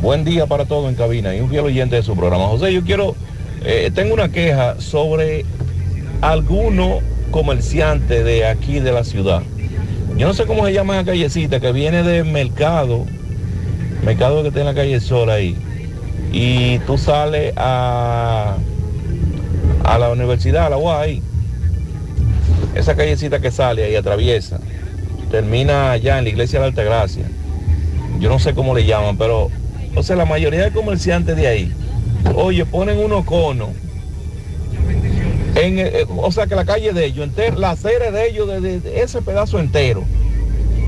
buen 0.00 0.24
día 0.24 0.46
para 0.46 0.64
todos 0.64 0.88
en 0.88 0.96
cabina 0.96 1.34
y 1.34 1.40
un 1.40 1.50
fiel 1.50 1.64
oyente 1.64 1.96
de 1.96 2.02
su 2.02 2.16
programa. 2.16 2.46
José, 2.46 2.72
yo 2.72 2.82
quiero, 2.82 3.14
eh, 3.64 3.90
tengo 3.94 4.14
una 4.14 4.30
queja 4.30 4.80
sobre 4.80 5.44
algunos 6.20 7.02
comerciantes 7.30 8.24
de 8.24 8.46
aquí 8.46 8.80
de 8.80 8.92
la 8.92 9.04
ciudad. 9.04 9.42
Yo 10.16 10.26
no 10.26 10.34
sé 10.34 10.46
cómo 10.46 10.66
se 10.66 10.72
llama 10.72 10.96
esa 10.96 11.04
callecita 11.04 11.60
que 11.60 11.70
viene 11.72 12.02
del 12.02 12.24
mercado, 12.24 13.04
mercado 14.04 14.42
que 14.42 14.48
está 14.48 14.60
en 14.60 14.66
la 14.66 14.74
calle 14.74 14.98
Sol 15.00 15.30
ahí. 15.30 15.56
Y 16.32 16.78
tú 16.80 16.98
sales 16.98 17.52
a, 17.56 18.56
a 19.84 19.98
la 19.98 20.10
universidad, 20.10 20.66
a 20.66 20.70
la 20.70 20.78
UAI. 20.78 21.22
Esa 22.74 22.96
callecita 22.96 23.40
que 23.40 23.50
sale 23.50 23.84
ahí 23.84 23.94
atraviesa. 23.94 24.58
Termina 25.30 25.92
allá 25.92 26.18
en 26.18 26.24
la 26.24 26.30
iglesia 26.30 26.58
de 26.58 26.64
la 26.64 26.68
Altagracia 26.68 27.24
yo 28.18 28.28
no 28.28 28.38
sé 28.38 28.54
cómo 28.54 28.74
le 28.74 28.84
llaman, 28.84 29.16
pero, 29.16 29.48
o 29.94 30.02
sea, 30.02 30.16
la 30.16 30.24
mayoría 30.24 30.64
de 30.64 30.72
comerciantes 30.72 31.36
de 31.36 31.46
ahí, 31.46 31.72
oye, 32.34 32.64
ponen 32.66 32.98
unos 32.98 33.24
conos, 33.24 33.70
en, 35.54 35.78
eh, 35.78 36.04
o 36.16 36.30
sea, 36.30 36.46
que 36.46 36.54
la 36.54 36.64
calle 36.64 36.92
de 36.92 37.06
ellos, 37.06 37.28
enter- 37.28 37.56
la 37.56 37.70
acera 37.70 38.10
de 38.10 38.28
ellos, 38.28 38.62
de, 38.62 38.80
ese 39.02 39.22
pedazo 39.22 39.58
entero. 39.58 40.04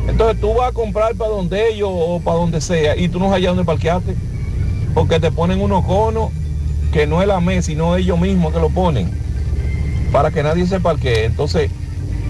Entonces 0.08 0.40
tú 0.40 0.54
vas 0.54 0.70
a 0.70 0.72
comprar 0.72 1.14
para 1.14 1.30
donde 1.30 1.68
ellos 1.72 1.88
o 1.92 2.20
para 2.20 2.36
donde 2.36 2.60
sea 2.60 2.96
y 2.96 3.08
tú 3.08 3.18
no 3.18 3.32
hayas 3.32 3.50
donde 3.50 3.64
parquearte, 3.64 4.14
porque 4.94 5.20
te 5.20 5.30
ponen 5.30 5.60
unos 5.60 5.84
conos 5.84 6.30
que 6.92 7.06
no 7.06 7.20
es 7.20 7.28
la 7.28 7.40
mesa, 7.40 7.62
sino 7.62 7.96
ellos 7.96 8.18
mismos 8.18 8.52
que 8.52 8.60
lo 8.60 8.70
ponen, 8.70 9.10
para 10.12 10.30
que 10.30 10.42
nadie 10.42 10.66
se 10.66 10.80
parquee. 10.80 11.24
Entonces, 11.24 11.70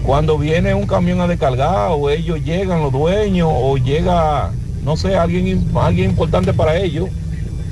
cuando 0.03 0.37
viene 0.37 0.73
un 0.73 0.85
camión 0.87 1.21
a 1.21 1.27
descargar 1.27 1.91
o 1.91 2.09
ellos 2.09 2.43
llegan 2.43 2.81
los 2.81 2.91
dueños 2.91 3.49
o 3.51 3.77
llega, 3.77 4.51
no 4.83 4.97
sé, 4.97 5.15
alguien, 5.15 5.69
alguien 5.75 6.11
importante 6.11 6.53
para 6.53 6.77
ellos, 6.77 7.09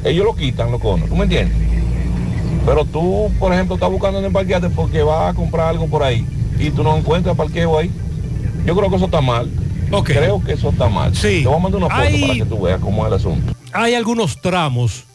ellos 0.03 0.25
lo 0.25 0.35
quitan 0.35 0.71
los 0.71 0.81
conos, 0.81 1.09
¿tú 1.09 1.15
me 1.15 1.23
entiendes? 1.23 1.57
Pero 2.65 2.85
tú, 2.85 3.31
por 3.39 3.53
ejemplo, 3.53 3.75
estás 3.75 3.89
buscando 3.89 4.19
en 4.19 4.25
el 4.25 4.31
parquearte 4.31 4.69
porque 4.69 5.01
vas 5.01 5.31
a 5.31 5.33
comprar 5.33 5.69
algo 5.69 5.87
por 5.87 6.03
ahí 6.03 6.25
y 6.59 6.69
tú 6.69 6.83
no 6.83 6.95
encuentras 6.97 7.35
parqueo 7.35 7.77
ahí. 7.77 7.89
Yo 8.65 8.75
creo 8.75 8.89
que 8.89 8.95
eso 8.97 9.05
está 9.05 9.21
mal. 9.21 9.49
Creo 10.03 10.43
que 10.43 10.53
eso 10.53 10.69
está 10.69 10.87
mal. 10.87 11.15
Sí. 11.15 11.41
Te 11.41 11.47
voy 11.47 11.55
a 11.55 11.59
mandar 11.59 11.81
una 11.81 11.89
foto 11.89 12.01
Hay- 12.07 12.21
para 12.21 12.33
que 12.35 12.45
tú 12.45 12.61
veas 12.61 12.79
cómo 12.79 13.03
es 13.03 13.07
el 13.07 13.13
asunto. 13.17 13.53
Hay 13.73 13.95
algunos 13.95 14.39
tramos 14.41 15.05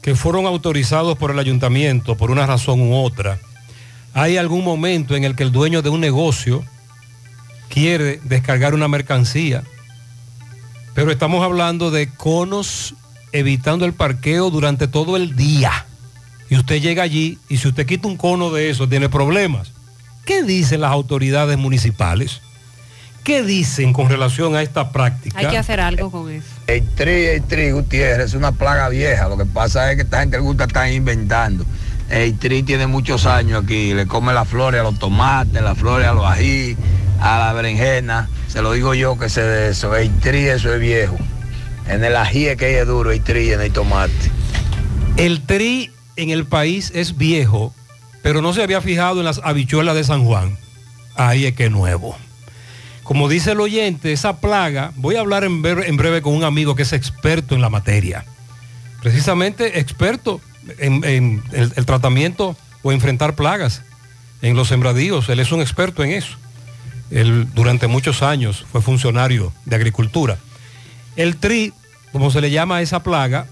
que 0.00 0.14
fueron 0.14 0.46
autorizados 0.46 1.18
por 1.18 1.30
el 1.32 1.38
ayuntamiento 1.38 2.16
por 2.16 2.30
una 2.30 2.46
razón 2.46 2.80
u 2.80 2.94
otra. 2.96 3.38
Hay 4.14 4.38
algún 4.38 4.64
momento 4.64 5.16
en 5.16 5.24
el 5.24 5.36
que 5.36 5.42
el 5.42 5.52
dueño 5.52 5.82
de 5.82 5.90
un 5.90 6.00
negocio 6.00 6.64
quiere 7.68 8.20
descargar 8.24 8.74
una 8.74 8.88
mercancía, 8.88 9.64
pero 10.98 11.12
estamos 11.12 11.44
hablando 11.44 11.92
de 11.92 12.08
conos 12.08 12.96
evitando 13.30 13.84
el 13.84 13.92
parqueo 13.92 14.50
durante 14.50 14.88
todo 14.88 15.16
el 15.16 15.36
día. 15.36 15.86
Y 16.50 16.56
usted 16.56 16.80
llega 16.82 17.04
allí 17.04 17.38
y 17.48 17.58
si 17.58 17.68
usted 17.68 17.86
quita 17.86 18.08
un 18.08 18.16
cono 18.16 18.50
de 18.50 18.68
eso 18.68 18.88
tiene 18.88 19.08
problemas. 19.08 19.70
¿Qué 20.24 20.42
dicen 20.42 20.80
las 20.80 20.90
autoridades 20.90 21.56
municipales? 21.56 22.40
¿Qué 23.22 23.44
dicen 23.44 23.92
con 23.92 24.08
relación 24.08 24.56
a 24.56 24.62
esta 24.62 24.90
práctica? 24.90 25.38
Hay 25.38 25.46
que 25.46 25.58
hacer 25.58 25.78
algo 25.78 26.10
con 26.10 26.32
eso. 26.32 26.48
El 26.66 26.84
tri, 26.88 27.26
el 27.26 27.44
tri, 27.44 27.70
Gutiérrez, 27.70 28.30
es 28.30 28.34
una 28.34 28.50
plaga 28.50 28.88
vieja. 28.88 29.28
Lo 29.28 29.38
que 29.38 29.46
pasa 29.46 29.92
es 29.92 29.98
que 29.98 30.02
esta 30.02 30.18
gente 30.18 30.38
le 30.38 30.42
gusta 30.42 30.64
estar 30.64 30.92
inventando. 30.92 31.64
El 32.10 32.38
tri 32.38 32.62
tiene 32.62 32.86
muchos 32.86 33.26
años 33.26 33.64
aquí. 33.64 33.92
Le 33.94 34.06
come 34.06 34.32
las 34.32 34.48
flores 34.48 34.80
a 34.80 34.84
los 34.84 34.98
tomates, 34.98 35.62
las 35.62 35.76
flores 35.76 36.06
a 36.06 36.14
los 36.14 36.24
ají, 36.24 36.76
a 37.20 37.38
la 37.38 37.52
berenjena. 37.52 38.28
Se 38.48 38.62
lo 38.62 38.72
digo 38.72 38.94
yo 38.94 39.18
que 39.18 39.28
sé 39.28 39.42
de 39.42 39.70
eso. 39.70 39.94
El 39.94 40.10
tri, 40.20 40.48
eso 40.48 40.72
es 40.72 40.80
viejo. 40.80 41.16
En 41.86 42.02
el 42.04 42.16
ají 42.16 42.46
es 42.46 42.56
que 42.56 42.80
es 42.80 42.86
duro, 42.86 43.12
el 43.12 43.22
tri 43.22 43.52
en 43.52 43.60
el 43.60 43.72
tomate. 43.72 44.12
El 45.16 45.42
tri 45.42 45.90
en 46.16 46.30
el 46.30 46.46
país 46.46 46.92
es 46.94 47.16
viejo, 47.16 47.74
pero 48.22 48.42
no 48.42 48.52
se 48.52 48.62
había 48.62 48.80
fijado 48.80 49.18
en 49.20 49.24
las 49.24 49.40
habichuelas 49.44 49.94
de 49.94 50.04
San 50.04 50.24
Juan. 50.24 50.56
Ahí 51.14 51.46
es 51.46 51.54
que 51.54 51.66
es 51.66 51.70
nuevo. 51.70 52.16
Como 53.02 53.28
dice 53.28 53.52
el 53.52 53.60
oyente, 53.60 54.12
esa 54.12 54.38
plaga, 54.38 54.92
voy 54.96 55.16
a 55.16 55.20
hablar 55.20 55.44
en 55.44 55.62
breve 55.62 56.22
con 56.22 56.34
un 56.34 56.44
amigo 56.44 56.74
que 56.74 56.82
es 56.82 56.92
experto 56.92 57.54
en 57.54 57.62
la 57.62 57.70
materia. 57.70 58.24
Precisamente 59.02 59.78
experto 59.78 60.40
en, 60.78 61.04
en 61.04 61.42
el, 61.52 61.72
el 61.74 61.86
tratamiento 61.86 62.56
o 62.82 62.92
enfrentar 62.92 63.34
plagas 63.34 63.82
en 64.42 64.56
los 64.56 64.68
sembradíos. 64.68 65.28
Él 65.28 65.40
es 65.40 65.52
un 65.52 65.60
experto 65.60 66.04
en 66.04 66.12
eso. 66.12 66.36
Él 67.10 67.46
durante 67.54 67.86
muchos 67.86 68.22
años 68.22 68.66
fue 68.70 68.82
funcionario 68.82 69.52
de 69.64 69.76
agricultura. 69.76 70.38
El 71.16 71.36
tri, 71.36 71.72
como 72.12 72.30
se 72.30 72.40
le 72.40 72.50
llama 72.50 72.76
a 72.76 72.82
esa 72.82 73.02
plaga, 73.02 73.46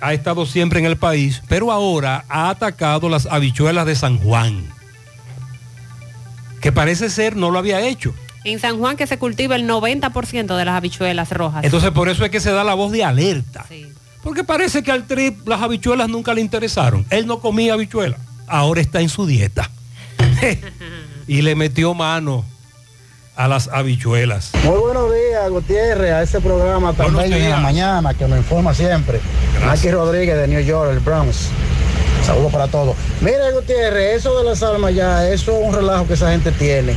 ha 0.00 0.12
estado 0.12 0.46
siempre 0.46 0.80
en 0.80 0.86
el 0.86 0.96
país, 0.96 1.42
pero 1.48 1.70
ahora 1.70 2.24
ha 2.28 2.50
atacado 2.50 3.08
las 3.08 3.26
habichuelas 3.26 3.86
de 3.86 3.94
San 3.94 4.18
Juan, 4.18 4.66
que 6.60 6.72
parece 6.72 7.10
ser 7.10 7.36
no 7.36 7.50
lo 7.50 7.58
había 7.58 7.80
hecho. 7.80 8.14
En 8.44 8.58
San 8.58 8.78
Juan 8.78 8.96
que 8.96 9.06
se 9.06 9.18
cultiva 9.18 9.56
el 9.56 9.66
90% 9.66 10.56
de 10.56 10.64
las 10.64 10.74
habichuelas 10.74 11.30
rojas. 11.30 11.64
Entonces 11.64 11.90
por 11.92 12.08
eso 12.08 12.24
es 12.24 12.30
que 12.30 12.40
se 12.40 12.50
da 12.50 12.64
la 12.64 12.74
voz 12.74 12.92
de 12.92 13.04
alerta. 13.04 13.64
Porque 14.24 14.42
parece 14.42 14.82
que 14.82 14.90
al 14.90 15.06
tri 15.06 15.36
las 15.44 15.60
habichuelas 15.60 16.08
nunca 16.08 16.32
le 16.32 16.40
interesaron. 16.40 17.04
Él 17.10 17.26
no 17.26 17.40
comía 17.40 17.74
habichuelas, 17.74 18.18
ahora 18.48 18.80
está 18.80 19.02
en 19.02 19.10
su 19.10 19.26
dieta. 19.26 19.70
y 21.28 21.42
le 21.42 21.54
metió 21.54 21.92
mano 21.92 22.44
a 23.36 23.48
las 23.48 23.68
habichuelas. 23.68 24.52
Muy 24.64 24.78
buenos 24.78 25.12
días, 25.12 25.50
Gutiérrez, 25.50 26.12
a 26.12 26.22
ese 26.22 26.40
programa 26.40 26.94
tan 26.94 27.14
bello 27.14 27.36
en 27.36 27.50
la 27.50 27.58
mañana 27.58 28.14
que 28.14 28.26
nos 28.26 28.38
informa 28.38 28.72
siempre. 28.72 29.20
Aquí 29.68 29.90
Rodríguez 29.90 30.38
de 30.38 30.48
New 30.48 30.60
York, 30.60 30.90
el 30.92 31.00
Bronx. 31.00 31.50
Saludos 32.24 32.50
para 32.50 32.66
todos. 32.68 32.96
Mire, 33.20 33.52
Gutiérrez, 33.52 34.16
eso 34.16 34.38
de 34.38 34.44
las 34.44 34.62
almas 34.62 34.94
ya, 34.94 35.28
eso 35.28 35.52
es 35.52 35.66
un 35.68 35.74
relajo 35.74 36.06
que 36.06 36.14
esa 36.14 36.30
gente 36.30 36.50
tiene. 36.52 36.94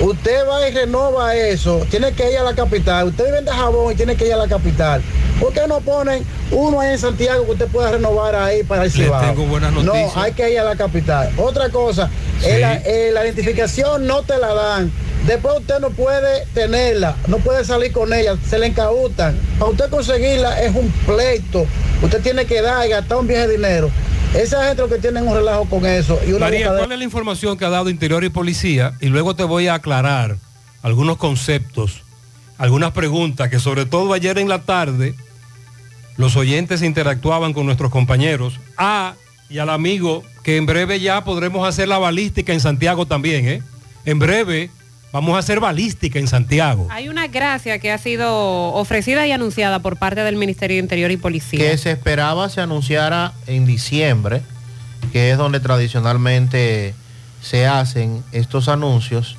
Usted 0.00 0.48
va 0.48 0.66
y 0.66 0.72
renova 0.72 1.36
eso, 1.36 1.86
tiene 1.90 2.12
que 2.12 2.32
ir 2.32 2.38
a 2.38 2.42
la 2.42 2.54
capital. 2.54 3.08
Usted 3.08 3.30
vende 3.30 3.50
jabón 3.50 3.92
y 3.92 3.94
tiene 3.94 4.16
que 4.16 4.26
ir 4.26 4.32
a 4.32 4.38
la 4.38 4.48
capital. 4.48 5.02
¿Por 5.42 5.52
qué 5.52 5.66
no 5.66 5.80
ponen 5.80 6.24
uno 6.52 6.80
ahí 6.80 6.92
en 6.92 6.98
Santiago 6.98 7.44
que 7.44 7.50
usted 7.52 7.66
pueda 7.66 7.90
renovar 7.90 8.36
ahí 8.36 8.62
para 8.62 8.84
el 8.84 8.92
Cibao? 8.92 9.20
tengo 9.20 9.44
buenas 9.46 9.72
No, 9.72 9.82
noticias. 9.82 10.16
hay 10.16 10.32
que 10.32 10.52
ir 10.52 10.60
a 10.60 10.64
la 10.64 10.76
capital. 10.76 11.30
Otra 11.36 11.68
cosa, 11.70 12.08
Sí. 12.40 12.46
eh, 12.46 12.58
la, 12.60 12.74
eh, 12.76 13.10
la 13.12 13.24
identificación 13.24 14.06
no 14.06 14.22
te 14.22 14.38
la 14.38 14.54
dan. 14.54 14.92
Después 15.26 15.58
usted 15.60 15.80
no 15.80 15.90
puede 15.90 16.46
tenerla, 16.54 17.16
no 17.26 17.38
puede 17.38 17.64
salir 17.64 17.90
con 17.92 18.12
ella, 18.12 18.36
se 18.48 18.58
le 18.58 18.68
incautan. 18.68 19.36
Para 19.58 19.70
usted 19.72 19.90
conseguirla 19.90 20.60
es 20.62 20.74
un 20.74 20.88
pleito. 21.06 21.66
Usted 22.02 22.20
tiene 22.22 22.44
que 22.44 22.60
dar 22.62 22.86
y 22.86 22.90
gastar 22.90 23.18
un 23.18 23.26
viaje 23.26 23.48
de 23.48 23.56
dinero. 23.56 23.90
Esa 24.34 24.64
gente 24.66 24.82
lo 24.82 24.88
que 24.88 24.98
tienen 24.98 25.26
un 25.26 25.34
relajo 25.34 25.64
con 25.68 25.84
eso. 25.86 26.18
Y 26.26 26.30
una 26.32 26.46
María, 26.46 26.72
de- 26.72 26.78
¿cuál 26.78 26.92
es 26.92 26.98
la 26.98 27.04
información 27.04 27.58
que 27.58 27.64
ha 27.64 27.68
dado 27.70 27.90
Interior 27.90 28.24
y 28.24 28.30
Policía? 28.30 28.94
Y 29.00 29.06
luego 29.08 29.34
te 29.36 29.44
voy 29.44 29.66
a 29.68 29.74
aclarar 29.74 30.36
algunos 30.82 31.16
conceptos, 31.18 32.02
algunas 32.58 32.92
preguntas 32.92 33.48
que 33.50 33.58
sobre 33.60 33.86
todo 33.86 34.12
ayer 34.14 34.38
en 34.38 34.48
la 34.48 34.62
tarde 34.62 35.14
los 36.16 36.36
oyentes 36.36 36.82
interactuaban 36.82 37.52
con 37.52 37.66
nuestros 37.66 37.90
compañeros. 37.90 38.60
Ah, 38.76 39.14
y 39.48 39.58
al 39.58 39.70
amigo 39.70 40.22
que 40.42 40.56
en 40.56 40.66
breve 40.66 41.00
ya 41.00 41.24
podremos 41.24 41.66
hacer 41.66 41.88
la 41.88 41.98
balística 41.98 42.52
en 42.52 42.60
Santiago 42.60 43.06
también, 43.06 43.46
¿eh? 43.46 43.62
En 44.04 44.18
breve 44.18 44.70
vamos 45.12 45.36
a 45.36 45.38
hacer 45.38 45.60
balística 45.60 46.18
en 46.18 46.26
Santiago. 46.26 46.88
Hay 46.90 47.08
una 47.08 47.26
gracia 47.26 47.78
que 47.78 47.92
ha 47.92 47.98
sido 47.98 48.72
ofrecida 48.72 49.26
y 49.26 49.32
anunciada 49.32 49.80
por 49.80 49.98
parte 49.98 50.22
del 50.22 50.36
Ministerio 50.36 50.76
de 50.76 50.82
Interior 50.82 51.10
y 51.10 51.16
Policía. 51.16 51.58
que 51.58 51.76
se 51.78 51.90
esperaba 51.90 52.48
se 52.48 52.60
anunciara 52.60 53.32
en 53.46 53.66
diciembre, 53.66 54.42
que 55.12 55.30
es 55.30 55.38
donde 55.38 55.60
tradicionalmente 55.60 56.94
se 57.42 57.66
hacen 57.66 58.24
estos 58.32 58.68
anuncios 58.68 59.36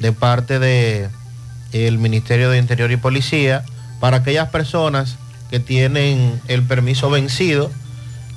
de 0.00 0.12
parte 0.12 0.58
de 0.58 1.08
el 1.72 1.98
Ministerio 1.98 2.50
de 2.50 2.58
Interior 2.58 2.90
y 2.90 2.96
Policía 2.96 3.64
para 4.00 4.18
aquellas 4.18 4.48
personas 4.50 5.16
que 5.52 5.60
tienen 5.60 6.40
el 6.48 6.62
permiso 6.62 7.10
vencido 7.10 7.70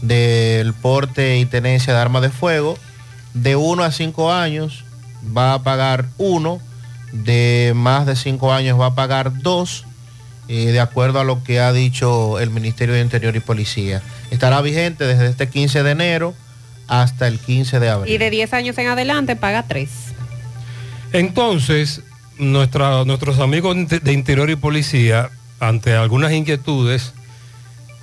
del 0.02 0.74
porte 0.74 1.38
y 1.40 1.46
tenencia 1.46 1.94
de 1.94 2.00
armas 2.00 2.22
de 2.22 2.30
fuego 2.30 2.78
de 3.34 3.56
1 3.56 3.84
a 3.86 3.92
5 3.94 4.34
años 4.34 4.84
va 5.36 5.54
a 5.54 5.64
pagar 5.64 6.08
uno, 6.18 6.60
de 7.14 7.72
más 7.74 8.06
de 8.06 8.18
5 8.18 8.52
años 8.54 8.78
va 8.80 8.88
a 8.88 8.96
pagar 8.96 9.42
dos 9.42 9.86
eh, 10.50 10.72
de 10.74 10.80
acuerdo 10.82 11.22
a 11.22 11.24
lo 11.24 11.42
que 11.42 11.62
ha 11.62 11.72
dicho 11.72 12.38
el 12.42 12.50
Ministerio 12.50 12.94
de 12.96 13.02
Interior 13.02 13.34
y 13.36 13.40
Policía. 13.40 14.02
Estará 14.30 14.62
vigente 14.62 15.06
desde 15.08 15.28
este 15.28 15.48
15 15.48 15.84
de 15.84 15.92
enero 15.92 16.34
hasta 16.90 17.28
el 17.30 17.40
15 17.40 17.80
de 17.80 17.90
abril. 17.90 18.14
Y 18.14 18.18
de 18.18 18.30
10 18.30 18.52
años 18.54 18.78
en 18.78 18.88
adelante 18.88 19.38
paga 19.38 19.64
3. 19.68 19.90
Entonces, 21.14 22.02
nuestra- 22.38 23.06
nuestros 23.06 23.40
amigos 23.40 23.76
de 23.88 24.12
Interior 24.14 24.50
y 24.50 24.56
Policía, 24.58 25.30
ante 25.60 25.96
algunas 25.96 26.32
inquietudes, 26.32 27.14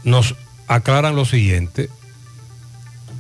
nos 0.04 0.36
aclaran 0.68 1.16
lo 1.16 1.24
siguiente. 1.24 1.90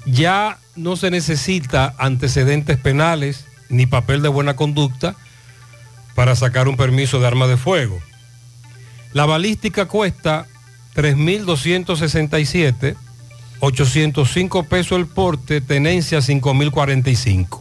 Ya 0.06 0.58
no 0.74 0.96
se 0.96 1.10
necesita 1.10 1.94
antecedentes 1.98 2.78
penales 2.78 3.46
ni 3.68 3.86
papel 3.86 4.22
de 4.22 4.28
buena 4.28 4.56
conducta 4.56 5.14
para 6.14 6.36
sacar 6.36 6.68
un 6.68 6.76
permiso 6.76 7.20
de 7.20 7.26
arma 7.26 7.46
de 7.46 7.56
fuego. 7.56 8.00
La 9.12 9.26
balística 9.26 9.86
cuesta 9.86 10.46
3.267, 10.94 12.96
805 13.60 14.64
pesos 14.64 14.98
el 14.98 15.06
porte, 15.06 15.60
tenencia 15.60 16.18
5.045. 16.18 17.60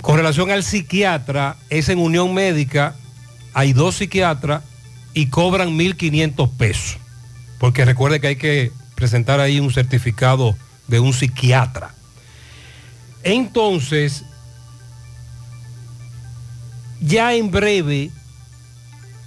Con 0.00 0.16
relación 0.16 0.50
al 0.50 0.62
psiquiatra, 0.62 1.56
es 1.70 1.88
en 1.88 1.98
unión 1.98 2.34
médica, 2.34 2.94
hay 3.54 3.72
dos 3.72 3.96
psiquiatras 3.96 4.62
y 5.14 5.26
cobran 5.26 5.78
1.500 5.78 6.50
pesos. 6.56 6.98
Porque 7.58 7.84
recuerde 7.84 8.20
que 8.20 8.26
hay 8.26 8.36
que 8.36 8.72
presentar 8.94 9.40
ahí 9.40 9.60
un 9.60 9.72
certificado 9.72 10.56
de 10.88 11.00
un 11.00 11.12
psiquiatra. 11.12 11.94
Entonces, 13.22 14.24
ya 17.00 17.34
en 17.34 17.50
breve 17.50 18.10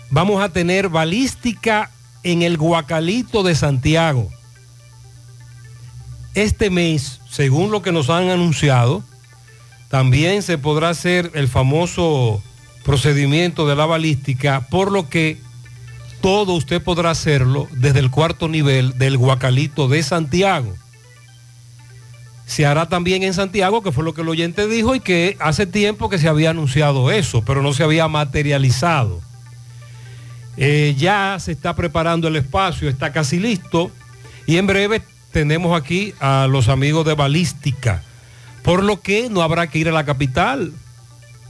vamos 0.09 0.41
a 0.41 0.49
tener 0.49 0.89
balística 0.89 1.91
en 2.23 2.41
el 2.41 2.57
Guacalito 2.57 3.43
de 3.43 3.55
Santiago. 3.55 4.29
Este 6.33 6.69
mes, 6.69 7.19
según 7.29 7.71
lo 7.71 7.81
que 7.81 7.91
nos 7.91 8.09
han 8.09 8.29
anunciado, 8.29 9.03
también 9.89 10.43
se 10.43 10.57
podrá 10.57 10.89
hacer 10.89 11.31
el 11.33 11.47
famoso 11.47 12.43
procedimiento 12.83 13.67
de 13.67 13.75
la 13.75 13.85
balística, 13.85 14.67
por 14.69 14.91
lo 14.91 15.09
que 15.09 15.39
todo 16.21 16.53
usted 16.53 16.81
podrá 16.81 17.11
hacerlo 17.11 17.67
desde 17.71 17.99
el 17.99 18.11
cuarto 18.11 18.47
nivel 18.47 18.97
del 18.97 19.17
Guacalito 19.17 19.87
de 19.87 20.03
Santiago. 20.03 20.75
Se 22.45 22.65
hará 22.65 22.87
también 22.87 23.23
en 23.23 23.33
Santiago, 23.33 23.83
que 23.83 23.91
fue 23.91 24.03
lo 24.03 24.13
que 24.13 24.21
el 24.21 24.29
oyente 24.29 24.67
dijo, 24.67 24.95
y 24.95 24.99
que 24.99 25.35
hace 25.39 25.65
tiempo 25.65 26.09
que 26.09 26.17
se 26.17 26.29
había 26.29 26.51
anunciado 26.51 27.11
eso, 27.11 27.43
pero 27.43 27.61
no 27.61 27.73
se 27.73 27.83
había 27.83 28.07
materializado. 28.07 29.21
Eh, 30.55 30.95
ya 30.97 31.37
se 31.39 31.51
está 31.51 31.75
preparando 31.75 32.27
el 32.27 32.35
espacio, 32.37 32.89
está 32.89 33.11
casi 33.11 33.39
listo, 33.39 33.91
y 34.47 34.57
en 34.57 34.65
breve 34.65 35.01
tenemos 35.31 35.79
aquí 35.79 36.13
a 36.19 36.47
los 36.49 36.69
amigos 36.69 37.05
de 37.05 37.13
Balística 37.13 38.01
Por 38.63 38.83
lo 38.83 39.01
que 39.01 39.29
no 39.29 39.41
habrá 39.41 39.67
que 39.67 39.79
ir 39.79 39.89
a 39.89 39.91
la 39.91 40.05
capital. 40.05 40.73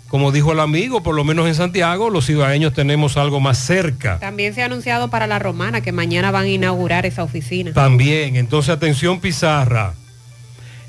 Como 0.08 0.32
dijo 0.32 0.54
el 0.54 0.62
amigo, 0.62 1.04
por 1.04 1.16
lo 1.16 1.26
menos 1.26 1.48
en 1.48 1.56
Santiago, 1.56 2.10
los 2.10 2.26
ciudadanos 2.26 2.74
tenemos 2.74 3.18
algo 3.18 3.42
más 3.42 3.58
cerca. 3.58 4.20
También 4.20 4.54
se 4.54 4.62
ha 4.62 4.66
anunciado 4.66 5.10
para 5.10 5.28
la 5.28 5.38
romana 5.38 5.82
que 5.82 5.92
mañana 5.92 6.32
van 6.32 6.46
a 6.46 6.48
inaugurar 6.48 7.06
esa 7.06 7.24
oficina. 7.24 7.74
También, 7.74 8.38
entonces 8.38 8.70
atención 8.70 9.20
Pizarra. 9.20 9.96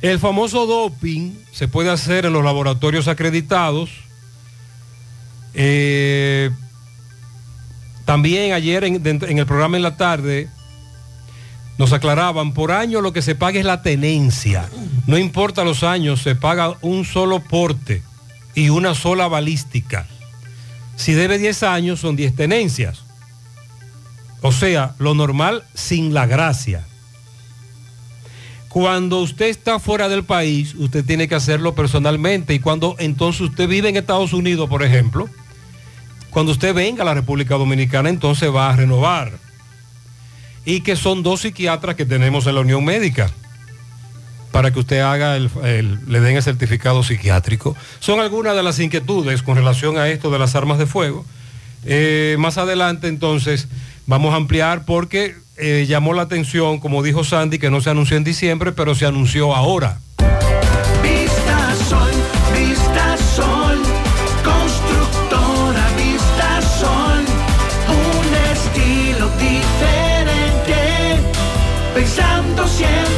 El 0.03 0.21
famoso 0.21 0.67
doping 0.67 1.33
se 1.51 1.67
puede 1.67 1.91
hacer 1.91 2.27
en 2.27 2.33
los 2.33 2.45
laboratorios 2.45 3.09
acreditados. 3.09 3.91
Eh, 5.55 6.51
también 8.05 8.53
ayer 8.53 8.85
en, 8.85 9.05
en 9.05 9.39
el 9.39 9.47
programa 9.47 9.77
en 9.77 9.83
la 9.83 9.97
tarde 9.97 10.49
nos 11.77 11.93
aclaraban, 11.93 12.55
por 12.55 12.71
año 12.71 13.01
lo 13.01 13.13
que 13.13 13.23
se 13.23 13.35
paga 13.35 13.59
es 13.59 13.65
la 13.65 13.83
tenencia. 13.83 14.69
No 15.09 15.19
importa 15.19 15.65
los 15.65 15.83
años, 15.83 16.23
se 16.23 16.37
paga 16.37 16.75
un 16.83 17.05
solo 17.05 17.41
porte 17.41 18.03
y 18.59 18.71
una 18.71 18.97
sola 18.97 19.29
balística. 19.29 20.09
Si 20.97 21.13
debe 21.13 21.39
10 21.39 21.63
años, 21.63 22.01
son 22.01 22.17
10 22.17 22.35
tenencias. 22.35 23.05
O 24.43 24.51
sea, 24.51 24.97
lo 24.99 25.15
normal 25.15 25.63
sin 25.75 26.13
la 26.13 26.27
gracia. 26.27 26.85
Cuando 28.69 29.21
usted 29.21 29.47
está 29.47 29.79
fuera 29.79 30.09
del 30.09 30.25
país, 30.25 30.75
usted 30.75 31.05
tiene 31.05 31.29
que 31.29 31.37
hacerlo 31.37 31.77
personalmente. 31.77 32.53
Y 32.53 32.59
cuando 32.59 32.97
entonces 32.99 33.43
usted 33.43 33.69
vive 33.69 33.91
en 33.91 33.97
Estados 33.97 34.33
Unidos, 34.33 34.69
por 34.69 34.83
ejemplo, 34.83 35.29
cuando 36.31 36.51
usted 36.51 36.75
venga 36.75 37.03
a 37.03 37.07
la 37.07 37.15
República 37.15 37.55
Dominicana, 37.55 38.09
entonces 38.09 38.53
va 38.53 38.71
a 38.71 38.77
renovar. 38.77 39.39
Y 40.65 40.81
que 40.81 40.97
son 40.97 41.23
dos 41.23 41.43
psiquiatras 41.43 41.95
que 41.95 42.05
tenemos 42.05 42.45
en 42.49 42.57
la 42.57 42.63
Unión 42.63 42.85
Médica 42.85 43.31
para 44.51 44.73
que 44.73 44.79
usted 44.79 45.01
haga 45.01 45.37
el, 45.37 45.51
le 46.07 46.21
den 46.21 46.37
el 46.37 46.43
certificado 46.43 47.03
psiquiátrico. 47.03 47.77
Son 48.01 48.21
algunas 48.21 48.57
de 48.57 48.63
las 48.63 48.79
inquietudes 48.79 49.43
con 49.43 49.57
relación 49.57 49.99
a 49.99 50.09
esto 50.09 50.31
de 50.31 50.39
las 50.39 50.55
armas 50.55 50.79
de 50.79 50.87
fuego. 50.87 51.25
Eh, 51.85 52.37
más 52.39 52.59
adelante 52.59 53.09
entonces 53.09 53.69
vamos 54.07 54.35
a 54.35 54.37
ampliar 54.37 54.85
porque 54.85 55.37
eh, 55.57 55.87
llamó 55.89 56.13
la 56.15 56.23
atención, 56.23 56.79
como 56.79 57.03
dijo 57.03 57.25
Sandy, 57.25 57.59
que 57.59 57.71
no 57.71 57.81
se 57.81 57.91
anunció 57.91 58.17
en 58.17 58.25
diciembre, 58.25 58.73
pero 58.73 58.95
se 58.95 59.07
anunció 59.07 59.55
ahora. 59.55 59.99
Vista 61.03 61.75
Sol, 61.89 62.11
Vista 62.57 63.17
Sol, 63.35 63.79
constructora 64.45 65.89
Vista 65.97 66.63
Sol, 66.63 67.25
un 67.89 68.35
estilo 68.53 69.29
diferente, 69.37 70.77
pensando 71.95 72.67
siempre 72.69 73.18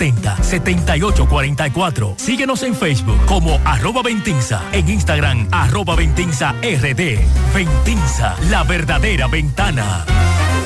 809-570-7844. 0.01 2.15
Síguenos 2.17 2.63
en 2.63 2.75
Facebook 2.75 3.23
como 3.25 3.59
arroba 3.63 4.01
Ventinza, 4.01 4.63
en 4.71 4.89
Instagram 4.89 5.47
arroba 5.51 5.95
Ventinza 5.95 6.55
RD. 6.61 7.19
Ventinza, 7.53 8.35
la 8.49 8.63
verdadera 8.63 9.27
ventana. 9.27 10.03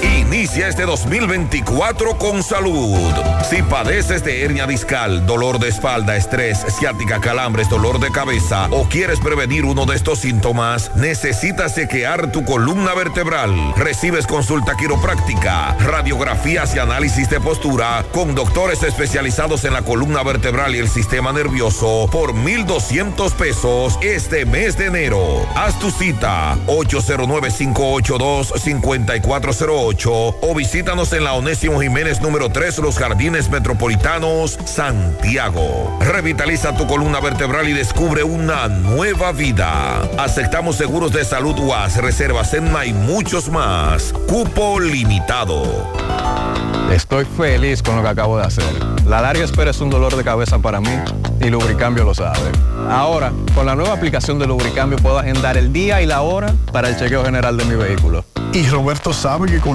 Inicia 0.05 0.67
este 0.67 0.85
2024 0.85 2.17
con 2.17 2.43
salud. 2.43 3.11
Si 3.49 3.63
padeces 3.63 4.23
de 4.23 4.43
hernia 4.43 4.67
discal, 4.67 5.25
dolor 5.25 5.57
de 5.59 5.69
espalda, 5.69 6.15
estrés, 6.15 6.63
ciática, 6.77 7.19
calambres, 7.19 7.69
dolor 7.69 7.99
de 7.99 8.11
cabeza 8.11 8.67
o 8.71 8.87
quieres 8.87 9.19
prevenir 9.19 9.65
uno 9.65 9.85
de 9.85 9.95
estos 9.95 10.19
síntomas, 10.19 10.95
necesitas 10.95 11.73
chequear 11.73 12.31
tu 12.31 12.45
columna 12.45 12.93
vertebral. 12.93 13.73
Recibes 13.75 14.27
consulta 14.27 14.75
quiropráctica, 14.75 15.75
radiografías 15.79 16.75
y 16.75 16.79
análisis 16.79 17.29
de 17.29 17.39
postura 17.39 18.05
con 18.11 18.35
doctores 18.35 18.83
especializados 18.83 19.65
en 19.65 19.73
la 19.73 19.81
columna 19.81 20.21
vertebral 20.21 20.75
y 20.75 20.79
el 20.79 20.89
sistema 20.89 21.33
nervioso 21.33 22.07
por 22.11 22.33
1,200 22.33 23.33
pesos 23.33 23.97
este 24.01 24.45
mes 24.45 24.77
de 24.77 24.85
enero. 24.85 25.47
Haz 25.55 25.79
tu 25.79 25.89
cita 25.89 26.57
809-582-5408 29.95 30.35
o 30.41 30.55
visítanos 30.55 31.13
en 31.13 31.23
la 31.23 31.33
Onésimo 31.33 31.81
Jiménez 31.81 32.21
número 32.21 32.49
3, 32.49 32.79
Los 32.79 32.97
Jardines 32.97 33.49
Metropolitanos, 33.49 34.57
Santiago. 34.65 35.97
Revitaliza 36.01 36.75
tu 36.75 36.87
columna 36.87 37.19
vertebral 37.19 37.67
y 37.69 37.73
descubre 37.73 38.23
una 38.23 38.67
nueva 38.67 39.31
vida. 39.31 40.01
Aceptamos 40.17 40.75
seguros 40.75 41.11
de 41.11 41.23
salud 41.23 41.57
UAS, 41.59 41.97
reservas 41.97 42.53
en 42.53 42.65
y 42.85 42.93
muchos 42.93 43.49
más. 43.49 44.13
Cupo 44.27 44.79
limitado. 44.79 45.63
Estoy 46.91 47.25
feliz 47.25 47.81
con 47.81 47.95
lo 47.95 48.01
que 48.01 48.09
acabo 48.09 48.37
de 48.37 48.45
hacer. 48.45 48.65
La 49.05 49.21
larga 49.21 49.43
espera 49.43 49.71
es 49.71 49.79
un 49.79 49.89
dolor 49.89 50.15
de 50.15 50.23
cabeza 50.23 50.59
para 50.59 50.81
mí 50.81 50.91
y 51.39 51.49
Lubricambio 51.49 52.03
lo 52.03 52.13
sabe. 52.13 52.51
Ahora, 52.89 53.31
con 53.53 53.65
la 53.65 53.75
nueva 53.75 53.93
aplicación 53.93 54.39
de 54.39 54.47
Lubricambio 54.47 54.97
puedo 54.97 55.17
agendar 55.17 55.57
el 55.57 55.71
día 55.71 56.01
y 56.01 56.05
la 56.05 56.21
hora 56.21 56.53
para 56.71 56.89
el 56.89 56.97
chequeo 56.97 57.23
general 57.23 57.57
de 57.57 57.65
mi 57.65 57.75
vehículo. 57.75 58.25
Y 58.53 58.65
Roberto 58.67 59.11
sabe 59.11 59.51
que 59.51 59.59
con 59.59 59.74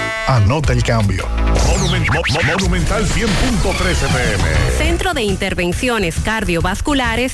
anota 0.35 0.73
el 0.73 0.83
cambio. 0.83 1.27
Monumental 1.67 3.05
100.13 3.05 4.07
pm. 4.07 4.77
Centro 4.77 5.13
de 5.13 5.23
Intervenciones 5.23 6.15
Cardiovasculares, 6.23 7.33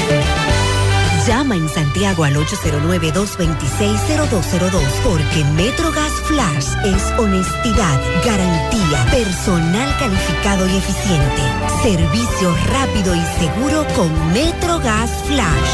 Llama 1.31 1.55
en 1.55 1.69
Santiago 1.69 2.25
al 2.25 2.35
809-226-0202 2.35 4.83
porque 5.01 5.45
MetroGas 5.55 6.11
Flash 6.25 6.67
es 6.83 7.01
honestidad, 7.17 8.01
garantía, 8.25 9.05
personal 9.09 9.97
calificado 9.97 10.67
y 10.67 10.75
eficiente, 10.75 11.41
servicio 11.83 12.53
rápido 12.67 13.15
y 13.15 13.21
seguro 13.39 13.87
con 13.95 14.11
MetroGas 14.33 15.09
Flash. 15.23 15.69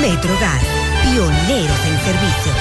MetroGas, 0.00 0.62
pioneros 1.02 1.86
en 1.86 1.98
servicio. 2.04 2.52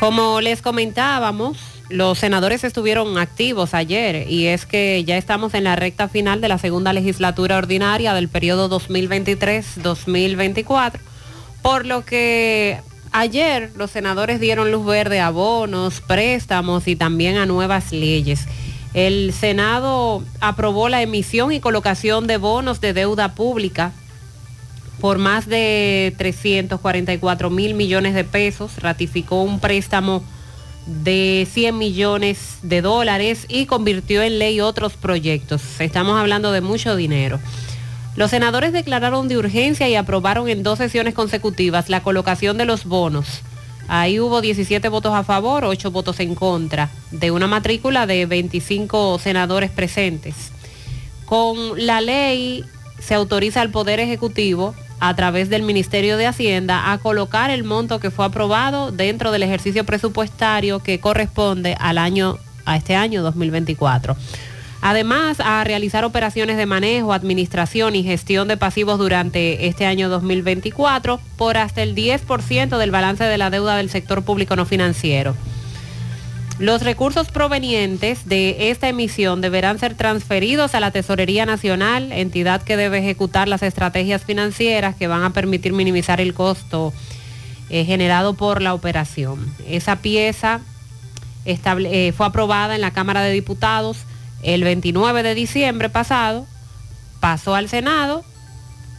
Como 0.00 0.40
les 0.40 0.62
comentábamos, 0.62 1.58
los 1.90 2.18
senadores 2.18 2.64
estuvieron 2.64 3.18
activos 3.18 3.74
ayer 3.74 4.26
y 4.30 4.46
es 4.46 4.64
que 4.64 5.04
ya 5.04 5.18
estamos 5.18 5.52
en 5.52 5.64
la 5.64 5.76
recta 5.76 6.08
final 6.08 6.40
de 6.40 6.48
la 6.48 6.56
segunda 6.56 6.94
legislatura 6.94 7.58
ordinaria 7.58 8.14
del 8.14 8.30
periodo 8.30 8.70
2023-2024 8.70 11.00
por 11.66 11.84
lo 11.84 12.04
que 12.04 12.80
ayer 13.10 13.72
los 13.74 13.90
senadores 13.90 14.38
dieron 14.38 14.70
luz 14.70 14.86
verde 14.86 15.18
a 15.18 15.30
bonos, 15.30 16.00
préstamos 16.00 16.86
y 16.86 16.94
también 16.94 17.38
a 17.38 17.44
nuevas 17.44 17.90
leyes. 17.90 18.46
El 18.94 19.32
Senado 19.32 20.22
aprobó 20.40 20.88
la 20.88 21.02
emisión 21.02 21.50
y 21.50 21.58
colocación 21.58 22.28
de 22.28 22.36
bonos 22.36 22.80
de 22.80 22.92
deuda 22.92 23.34
pública 23.34 23.90
por 25.00 25.18
más 25.18 25.48
de 25.48 26.14
344 26.16 27.50
mil 27.50 27.74
millones 27.74 28.14
de 28.14 28.22
pesos, 28.22 28.76
ratificó 28.76 29.42
un 29.42 29.58
préstamo 29.58 30.22
de 30.86 31.48
100 31.50 31.76
millones 31.76 32.58
de 32.62 32.80
dólares 32.80 33.44
y 33.48 33.66
convirtió 33.66 34.22
en 34.22 34.38
ley 34.38 34.60
otros 34.60 34.92
proyectos. 34.92 35.80
Estamos 35.80 36.16
hablando 36.16 36.52
de 36.52 36.60
mucho 36.60 36.94
dinero. 36.94 37.40
Los 38.16 38.30
senadores 38.30 38.72
declararon 38.72 39.28
de 39.28 39.36
urgencia 39.36 39.88
y 39.88 39.94
aprobaron 39.94 40.48
en 40.48 40.62
dos 40.62 40.78
sesiones 40.78 41.12
consecutivas 41.12 41.90
la 41.90 42.02
colocación 42.02 42.56
de 42.56 42.64
los 42.64 42.86
bonos. 42.86 43.42
Ahí 43.88 44.18
hubo 44.18 44.40
17 44.40 44.88
votos 44.88 45.14
a 45.14 45.22
favor, 45.22 45.64
8 45.64 45.90
votos 45.90 46.18
en 46.20 46.34
contra, 46.34 46.88
de 47.10 47.30
una 47.30 47.46
matrícula 47.46 48.06
de 48.06 48.24
25 48.26 49.18
senadores 49.18 49.70
presentes. 49.70 50.50
Con 51.26 51.84
la 51.86 52.00
ley 52.00 52.64
se 52.98 53.14
autoriza 53.14 53.60
al 53.60 53.70
Poder 53.70 54.00
Ejecutivo 54.00 54.74
a 54.98 55.14
través 55.14 55.50
del 55.50 55.62
Ministerio 55.62 56.16
de 56.16 56.26
Hacienda 56.26 56.92
a 56.92 56.98
colocar 56.98 57.50
el 57.50 57.64
monto 57.64 58.00
que 58.00 58.10
fue 58.10 58.24
aprobado 58.24 58.92
dentro 58.92 59.30
del 59.30 59.42
ejercicio 59.42 59.84
presupuestario 59.84 60.80
que 60.80 61.00
corresponde 61.00 61.76
al 61.78 61.98
año 61.98 62.38
a 62.64 62.76
este 62.76 62.96
año 62.96 63.22
2024. 63.22 64.16
Además, 64.88 65.40
a 65.40 65.64
realizar 65.64 66.04
operaciones 66.04 66.56
de 66.56 66.64
manejo, 66.64 67.12
administración 67.12 67.96
y 67.96 68.04
gestión 68.04 68.46
de 68.46 68.56
pasivos 68.56 69.00
durante 69.00 69.66
este 69.66 69.84
año 69.84 70.08
2024 70.08 71.18
por 71.36 71.56
hasta 71.56 71.82
el 71.82 71.96
10% 71.96 72.78
del 72.78 72.92
balance 72.92 73.24
de 73.24 73.36
la 73.36 73.50
deuda 73.50 73.74
del 73.74 73.90
sector 73.90 74.22
público 74.22 74.54
no 74.54 74.64
financiero. 74.64 75.34
Los 76.60 76.84
recursos 76.84 77.32
provenientes 77.32 78.28
de 78.28 78.70
esta 78.70 78.88
emisión 78.88 79.40
deberán 79.40 79.80
ser 79.80 79.96
transferidos 79.96 80.76
a 80.76 80.78
la 80.78 80.92
Tesorería 80.92 81.46
Nacional, 81.46 82.12
entidad 82.12 82.62
que 82.62 82.76
debe 82.76 82.98
ejecutar 82.98 83.48
las 83.48 83.64
estrategias 83.64 84.22
financieras 84.22 84.94
que 84.94 85.08
van 85.08 85.24
a 85.24 85.32
permitir 85.32 85.72
minimizar 85.72 86.20
el 86.20 86.32
costo 86.32 86.92
eh, 87.70 87.84
generado 87.84 88.34
por 88.34 88.62
la 88.62 88.72
operación. 88.72 89.52
Esa 89.66 89.96
pieza 89.96 90.60
eh, 91.44 92.12
fue 92.16 92.26
aprobada 92.26 92.76
en 92.76 92.82
la 92.82 92.92
Cámara 92.92 93.22
de 93.22 93.32
Diputados 93.32 94.06
el 94.46 94.62
29 94.62 95.24
de 95.24 95.34
diciembre 95.34 95.88
pasado, 95.90 96.46
pasó 97.18 97.56
al 97.56 97.68
Senado, 97.68 98.24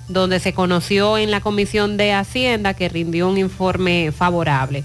donde 0.09 0.39
se 0.39 0.53
conoció 0.53 1.17
en 1.17 1.31
la 1.31 1.39
Comisión 1.39 1.95
de 1.95 2.13
Hacienda 2.13 2.73
que 2.73 2.89
rindió 2.89 3.29
un 3.29 3.37
informe 3.37 4.11
favorable. 4.11 4.83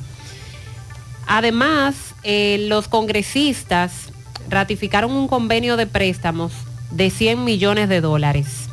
Además, 1.27 2.15
eh, 2.23 2.65
los 2.69 2.87
congresistas 2.87 4.13
ratificaron 4.49 5.11
un 5.11 5.27
convenio 5.27 5.77
de 5.77 5.89
préstamos 5.89 6.53
de 6.93 7.11
100 7.11 7.43
millones 7.43 7.89
de 7.89 8.01
dólares 8.01 8.69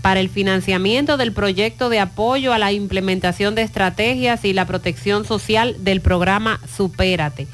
para 0.00 0.20
el 0.20 0.30
financiamiento 0.30 1.18
del 1.18 1.32
proyecto 1.32 1.90
de 1.90 2.00
apoyo 2.00 2.54
a 2.54 2.58
la 2.58 2.72
implementación 2.72 3.54
de 3.54 3.62
estrategias 3.62 4.44
y 4.44 4.54
la 4.54 4.64
protección 4.64 5.26
social 5.26 5.76
del 5.80 6.00
programa 6.00 6.60
Supérate. 6.74 7.46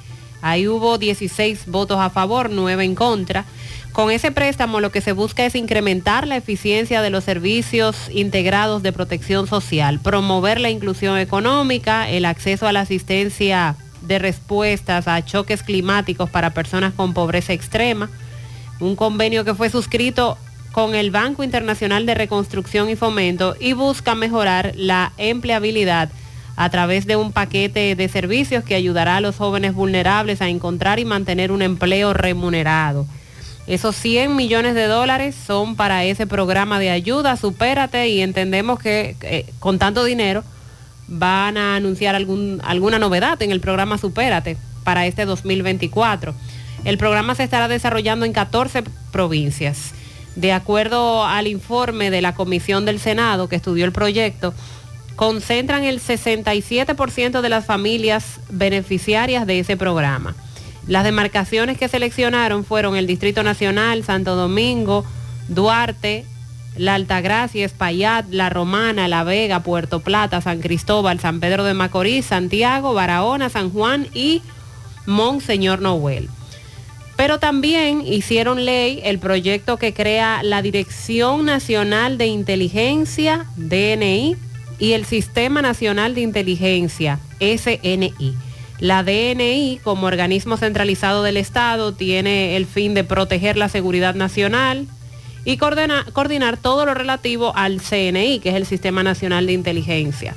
Ahí 0.43 0.69
hubo 0.69 0.99
16 0.99 1.67
votos 1.67 1.99
a 1.99 2.11
favor, 2.11 2.51
9 2.51 2.85
en 2.85 2.95
contra. 2.95 3.47
Con 3.93 4.11
ese 4.11 4.33
préstamo 4.33 4.81
lo 4.81 4.91
que 4.91 5.01
se 5.01 5.13
busca 5.13 5.47
es 5.47 5.55
incrementar 5.55 6.27
la 6.27 6.37
eficiencia 6.37 7.01
de 7.01 7.11
los 7.11 7.25
servicios 7.25 7.97
integrados 8.11 8.83
de 8.83 8.93
protección 8.93 9.47
social, 9.47 10.01
promover 10.01 10.61
la 10.61 10.71
inclusión 10.71 11.19
económica, 11.19 12.09
el 12.11 12.25
acceso 12.25 12.67
a 12.67 12.73
la 12.73 12.81
asistencia 12.81 13.77
de 14.01 14.19
respuestas 14.19 15.09
a 15.09 15.25
choques 15.25 15.63
climáticos 15.63 16.29
para 16.29 16.55
personas 16.55 16.93
con 16.95 17.15
pobreza 17.15 17.53
extrema. 17.53 18.11
Un 18.81 18.97
convenio 18.97 19.45
que 19.45 19.55
fue 19.55 19.71
suscrito 19.71 20.39
con 20.73 20.95
el 20.95 21.11
Banco 21.11 21.45
Internacional 21.45 22.07
de 22.07 22.15
Reconstrucción 22.15 22.89
y 22.89 22.97
Fomento 22.97 23.55
y 23.61 23.75
busca 23.75 24.15
mejorar 24.15 24.73
la 24.75 25.13
empleabilidad 25.19 26.09
a 26.57 26.71
través 26.71 27.07
de 27.07 27.17
un 27.17 27.33
paquete 27.33 27.95
de 27.95 28.09
servicios 28.09 28.65
que 28.65 28.75
ayudará 28.75 29.17
a 29.17 29.21
los 29.21 29.37
jóvenes 29.37 29.75
vulnerables 29.75 30.43
a 30.43 30.49
encontrar 30.49 30.99
y 30.99 31.05
mantener 31.05 31.53
un 31.53 31.63
empleo 31.63 32.13
remunerado. 32.13 33.07
Esos 33.67 33.95
100 33.97 34.35
millones 34.35 34.75
de 34.75 34.87
dólares 34.87 35.37
son 35.47 35.77
para 35.77 36.05
ese 36.05 36.27
programa 36.27 36.79
de 36.79 36.91
ayuda, 36.91 37.37
supérate, 37.37 38.09
y 38.09 38.21
entendemos 38.21 38.79
que 38.79 39.17
eh, 39.23 39.47
con 39.61 39.79
tanto 39.79 40.05
dinero 40.05 40.43
van 41.07 41.57
a 41.57 41.77
anunciar 41.77 42.15
algún, 42.15 42.61
alguna 42.65 42.99
novedad 42.99 43.41
en 43.43 43.53
el 43.53 43.61
programa 43.61 43.99
Supérate 43.99 44.57
para 44.83 45.07
este 45.07 45.25
2024. 45.25 46.35
El 46.85 46.99
programa 46.99 47.35
se 47.35 47.45
estará 47.45 47.69
desarrollando 47.69 48.27
en 48.27 48.33
14 48.33 48.83
provincias. 49.13 49.93
De 50.35 50.53
acuerdo 50.53 51.25
al 51.25 51.47
informe 51.47 52.11
de 52.11 52.23
la 52.23 52.35
Comisión 52.35 52.85
del 52.85 52.99
Senado 52.99 53.49
que 53.49 53.57
estudió 53.57 53.85
el 53.85 53.93
proyecto, 53.93 54.55
concentran 55.17 55.85
el 55.85 56.01
67% 56.01 57.41
de 57.41 57.49
las 57.49 57.65
familias 57.65 58.41
beneficiarias 58.51 59.47
de 59.47 59.59
ese 59.61 59.77
programa. 59.77 60.35
Las 60.87 61.05
demarcaciones 61.05 61.79
que 61.79 61.89
seleccionaron 61.89 62.65
fueron 62.65 62.97
el 62.97 63.07
Distrito 63.07 63.43
Nacional, 63.43 64.05
Santo 64.05 64.35
Domingo, 64.35 65.05
Duarte, 65.49 66.25
La 66.77 66.95
Altagracia, 66.95 67.65
Espaillat, 67.65 68.27
La 68.31 68.51
Romana, 68.51 69.07
La 69.07 69.23
Vega, 69.23 69.61
Puerto 69.61 70.01
Plata, 70.01 70.41
San 70.41 70.61
Cristóbal, 70.61 71.21
San 71.21 71.41
Pedro 71.41 71.65
de 71.65 71.75
Macorís, 71.75 72.27
Santiago, 72.27 72.95
Barahona, 72.95 73.49
San 73.49 73.71
Juan 73.71 74.09
y 74.13 74.43
Monseñor 75.07 75.81
Noel. 75.81 76.29
Pero 77.17 77.39
también 77.39 78.05
hicieron 78.05 78.65
ley 78.65 79.01
el 79.05 79.19
proyecto 79.19 79.77
que 79.77 79.95
crea 79.95 80.43
la 80.43 80.63
Dirección 80.63 81.45
Nacional 81.45 82.19
de 82.19 82.27
Inteligencia, 82.27 83.47
DNI, 83.57 84.37
y 84.83 84.95
el 84.95 85.05
Sistema 85.05 85.63
Nacional 85.63 86.17
de 86.17 86.23
Inteligencia, 86.23 87.21
SNI. 87.39 88.35
La 88.81 89.05
DNI, 89.05 89.79
como 89.85 90.09
organismo 90.09 90.57
centralizado 90.57 91.23
del 91.23 91.37
Estado, 91.37 91.93
tiene 91.95 92.57
el 92.57 92.67
fin 92.67 92.93
de 92.93 93.05
proteger 93.05 93.57
la 93.57 93.69
seguridad 93.69 94.17
nacional 94.17 94.89
y 95.45 95.57
coordina- 95.57 96.05
coordinar 96.13 96.57
todo 96.57 96.85
lo 96.85 96.95
relativo 96.95 97.53
al 97.55 97.81
CNI, 97.81 98.41
que 98.41 98.49
es 98.49 98.55
el 98.57 98.67
Sistema 98.67 99.05
Nacional 99.05 99.47
de 99.47 99.53
Inteligencia. 99.53 100.35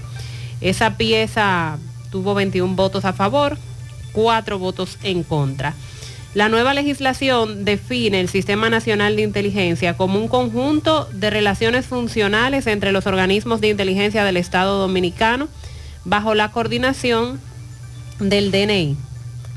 Esa 0.62 0.96
pieza 0.96 1.80
tuvo 2.12 2.36
21 2.36 2.76
votos 2.76 3.04
a 3.04 3.14
favor, 3.14 3.58
4 4.12 4.60
votos 4.60 5.00
en 5.02 5.24
contra. 5.24 5.74
La 6.36 6.50
nueva 6.50 6.74
legislación 6.74 7.64
define 7.64 8.20
el 8.20 8.28
Sistema 8.28 8.70
Nacional 8.70 9.16
de 9.16 9.22
Inteligencia 9.22 9.96
como 9.96 10.20
un 10.20 10.28
conjunto 10.28 11.08
de 11.14 11.30
relaciones 11.30 11.86
funcionales 11.86 12.68
entre 12.68 12.92
los 12.92 13.08
organismos 13.08 13.62
de 13.62 13.70
inteligencia 13.70 14.26
del 14.26 14.36
Estado 14.36 14.78
Dominicano 14.78 15.48
bajo 16.04 16.36
la 16.36 16.52
coordinación 16.52 17.40
del 18.20 18.52
DNI 18.52 18.98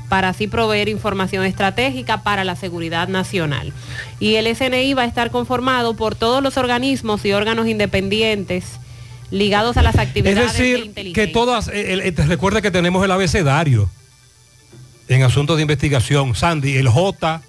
para 0.07 0.29
así 0.29 0.47
proveer 0.47 0.87
información 0.87 1.43
estratégica 1.43 2.23
para 2.23 2.45
la 2.45 2.55
seguridad 2.55 3.09
nacional. 3.09 3.73
Y 4.21 4.35
el 4.35 4.47
SNI 4.55 4.93
va 4.93 5.01
a 5.01 5.05
estar 5.05 5.31
conformado 5.31 5.95
por 5.97 6.15
todos 6.15 6.41
los 6.41 6.55
organismos 6.55 7.25
y 7.25 7.33
órganos 7.33 7.67
independientes 7.67 8.79
ligados 9.31 9.75
a 9.75 9.81
las 9.81 9.95
Es 9.95 10.01
actividades 10.01 10.53
de 10.53 10.63
decir, 10.63 10.85
inteligencia. 10.85 11.25
que 11.25 11.31
todas, 11.33 11.67
eh, 11.67 12.07
eh, 12.07 12.13
recuerda 12.25 12.61
que 12.61 12.71
tenemos 12.71 13.03
el 13.03 13.11
abecedario 13.11 13.89
en 15.09 15.23
asuntos 15.23 15.57
de 15.57 15.63
investigación. 15.63 16.35
Sandy, 16.35 16.77
el 16.77 16.87
J, 16.87 17.41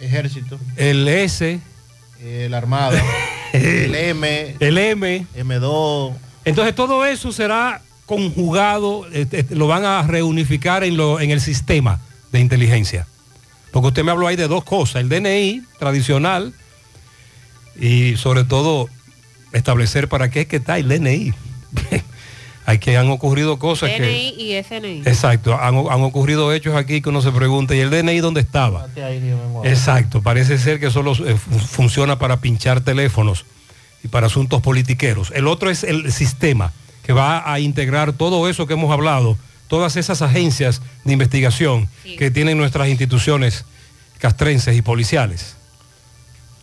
Ejército, 0.00 0.58
el 0.76 1.06
S, 1.06 1.60
el 2.24 2.54
Armado, 2.54 2.98
el 3.52 3.94
M, 3.94 4.56
el 4.58 4.78
M. 4.78 5.26
M2. 5.36 6.14
Entonces 6.44 6.74
todo 6.74 7.04
eso 7.04 7.30
será 7.32 7.82
conjugado, 8.06 9.06
este, 9.12 9.40
este, 9.40 9.54
lo 9.54 9.68
van 9.68 9.84
a 9.84 10.02
reunificar 10.02 10.82
en, 10.82 10.96
lo, 10.96 11.20
en 11.20 11.30
el 11.30 11.40
sistema 11.40 12.00
de 12.32 12.40
inteligencia. 12.40 13.06
Porque 13.70 13.88
usted 13.88 14.02
me 14.02 14.10
habló 14.10 14.26
ahí 14.26 14.36
de 14.36 14.48
dos 14.48 14.64
cosas, 14.64 15.02
el 15.02 15.08
DNI 15.08 15.62
tradicional 15.78 16.52
y 17.78 18.16
sobre 18.16 18.42
todo 18.42 18.88
establecer 19.52 20.08
para 20.08 20.30
qué 20.30 20.40
es 20.40 20.46
que 20.48 20.56
está 20.56 20.78
el 20.78 20.88
DNI. 20.88 21.34
Hay 22.70 22.78
que 22.78 22.96
han 22.96 23.10
ocurrido 23.10 23.58
cosas 23.58 23.90
que... 23.90 24.02
DNI 24.02 24.34
y 24.38 24.62
SNI. 24.62 25.02
Exacto, 25.04 25.54
han, 25.60 25.74
han 25.76 26.02
ocurrido 26.02 26.52
hechos 26.52 26.76
aquí 26.76 27.00
que 27.02 27.08
uno 27.08 27.20
se 27.20 27.32
pregunta, 27.32 27.74
¿y 27.74 27.80
el 27.80 27.90
DNI 27.90 28.20
dónde 28.20 28.40
estaba? 28.40 28.86
Exacto, 29.64 30.22
parece 30.22 30.56
ser 30.58 30.78
que 30.78 30.90
solo 30.90 31.12
eh, 31.26 31.36
fu- 31.36 31.58
funciona 31.58 32.18
para 32.18 32.40
pinchar 32.40 32.80
teléfonos 32.80 33.44
y 34.04 34.08
para 34.08 34.26
asuntos 34.28 34.62
politiqueros. 34.62 35.32
El 35.34 35.46
otro 35.48 35.68
es 35.70 35.82
el 35.84 36.12
sistema 36.12 36.72
que 37.02 37.12
va 37.12 37.50
a 37.52 37.58
integrar 37.60 38.12
todo 38.12 38.48
eso 38.48 38.66
que 38.66 38.74
hemos 38.74 38.92
hablado, 38.92 39.36
todas 39.68 39.96
esas 39.96 40.22
agencias 40.22 40.80
de 41.04 41.12
investigación 41.12 41.88
que 42.16 42.30
tienen 42.30 42.56
nuestras 42.56 42.88
instituciones 42.88 43.64
castrenses 44.18 44.76
y 44.76 44.82
policiales. 44.82 45.56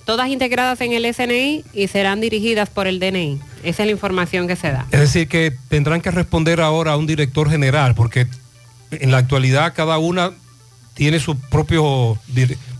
Todas 0.07 0.29
integradas 0.29 0.79
en 0.79 0.93
el 0.93 1.13
SNI 1.13 1.65
y 1.73 1.87
serán 1.89 2.21
dirigidas 2.21 2.69
por 2.69 2.87
el 2.87 2.97
DNI. 2.99 3.39
Esa 3.63 3.83
es 3.83 3.87
la 3.87 3.91
información 3.91 4.47
que 4.47 4.55
se 4.55 4.71
da. 4.71 4.87
Es 4.89 5.01
decir, 5.01 5.27
que 5.27 5.51
tendrán 5.67 5.99
que 5.99 6.09
responder 6.11 6.61
ahora 6.61 6.93
a 6.93 6.97
un 6.97 7.05
director 7.05 7.49
general, 7.49 7.93
porque 7.93 8.25
en 8.89 9.11
la 9.11 9.17
actualidad 9.17 9.73
cada 9.75 9.97
una 9.97 10.31
tiene 10.93 11.19
su 11.19 11.37
propio, 11.37 12.17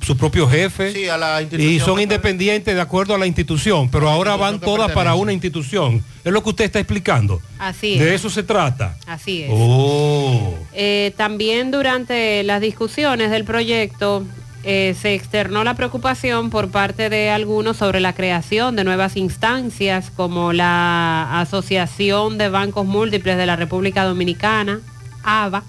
su 0.01 0.15
propio 0.17 0.47
jefe 0.49 0.93
Sí, 0.93 1.09
a 1.09 1.17
la 1.17 1.41
y 1.41 1.80
son 1.82 1.99
independientes 1.99 2.73
de 2.73 2.80
acuerdo 2.82 3.13
a 3.13 3.17
la 3.17 3.28
institución, 3.28 3.89
pero 3.91 4.09
ahora 4.09 4.38
van 4.38 4.61
todas 4.61 4.91
para 4.93 5.13
una 5.15 5.34
institución. 5.34 6.01
Es 6.23 6.32
lo 6.32 6.41
que 6.41 6.49
usted 6.49 6.63
está 6.63 6.80
explicando. 6.80 7.41
Así 7.59 7.99
De 7.99 8.09
es. 8.15 8.21
eso 8.21 8.30
se 8.30 8.41
trata. 8.43 8.97
Así 9.05 9.43
es. 9.43 9.49
Oh. 9.53 10.55
Eh, 10.73 11.13
también 11.17 11.71
durante 11.71 12.41
las 12.43 12.61
discusiones 12.61 13.32
del 13.32 13.43
proyecto 13.43 14.23
eh, 14.63 14.95
se 14.99 15.13
externó 15.13 15.63
la 15.63 15.75
preocupación 15.75 16.49
por 16.49 16.69
parte 16.69 17.09
de 17.09 17.29
algunos 17.29 17.77
sobre 17.77 17.99
la 17.99 18.13
creación 18.13 18.75
de 18.75 18.83
nuevas 18.83 19.15
instancias 19.15 20.11
como 20.11 20.51
la 20.51 21.39
Asociación 21.39 22.37
de 22.37 22.49
Bancos 22.49 22.85
Múltiples 22.85 23.37
de 23.37 23.45
la 23.45 23.55
República 23.55 24.03
Dominicana, 24.03 24.81
ABA, 25.23 25.63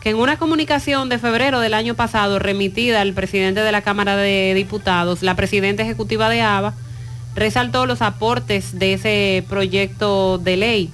que 0.00 0.10
en 0.10 0.16
una 0.16 0.36
comunicación 0.36 1.08
de 1.08 1.18
febrero 1.18 1.60
del 1.60 1.74
año 1.74 1.94
pasado 1.94 2.38
remitida 2.38 3.00
al 3.00 3.12
presidente 3.12 3.60
de 3.60 3.72
la 3.72 3.82
Cámara 3.82 4.16
de 4.16 4.52
Diputados, 4.54 5.22
la 5.22 5.36
presidenta 5.36 5.82
ejecutiva 5.82 6.28
de 6.28 6.42
ABA, 6.42 6.74
resaltó 7.34 7.86
los 7.86 8.02
aportes 8.02 8.78
de 8.78 8.94
ese 8.94 9.44
proyecto 9.48 10.38
de 10.38 10.56
ley, 10.56 10.90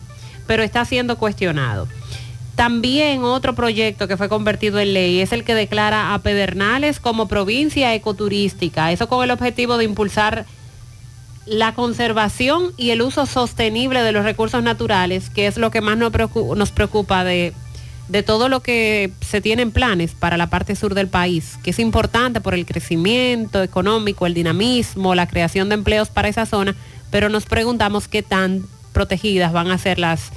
pero 0.46 0.62
está 0.62 0.84
siendo 0.84 1.16
cuestionado. 1.16 1.88
También 2.60 3.24
otro 3.24 3.54
proyecto 3.54 4.06
que 4.06 4.18
fue 4.18 4.28
convertido 4.28 4.80
en 4.80 4.92
ley 4.92 5.20
es 5.20 5.32
el 5.32 5.44
que 5.44 5.54
declara 5.54 6.12
a 6.12 6.18
Pedernales 6.18 7.00
como 7.00 7.26
provincia 7.26 7.94
ecoturística, 7.94 8.92
eso 8.92 9.08
con 9.08 9.24
el 9.24 9.30
objetivo 9.30 9.78
de 9.78 9.84
impulsar 9.84 10.44
la 11.46 11.74
conservación 11.74 12.74
y 12.76 12.90
el 12.90 13.00
uso 13.00 13.24
sostenible 13.24 14.02
de 14.02 14.12
los 14.12 14.24
recursos 14.24 14.62
naturales, 14.62 15.30
que 15.30 15.46
es 15.46 15.56
lo 15.56 15.70
que 15.70 15.80
más 15.80 15.96
nos 15.96 16.70
preocupa, 16.72 17.24
de, 17.24 17.54
de 18.08 18.22
todo 18.22 18.50
lo 18.50 18.60
que 18.60 19.10
se 19.22 19.40
tienen 19.40 19.72
planes 19.72 20.12
para 20.12 20.36
la 20.36 20.50
parte 20.50 20.76
sur 20.76 20.92
del 20.92 21.08
país, 21.08 21.58
que 21.62 21.70
es 21.70 21.78
importante 21.78 22.42
por 22.42 22.52
el 22.52 22.66
crecimiento 22.66 23.62
económico, 23.62 24.26
el 24.26 24.34
dinamismo, 24.34 25.14
la 25.14 25.26
creación 25.26 25.70
de 25.70 25.76
empleos 25.76 26.10
para 26.10 26.28
esa 26.28 26.44
zona, 26.44 26.74
pero 27.10 27.30
nos 27.30 27.46
preguntamos 27.46 28.06
qué 28.06 28.22
tan 28.22 28.66
protegidas 28.92 29.50
van 29.50 29.70
a 29.70 29.78
ser 29.78 29.98
las, 29.98 30.30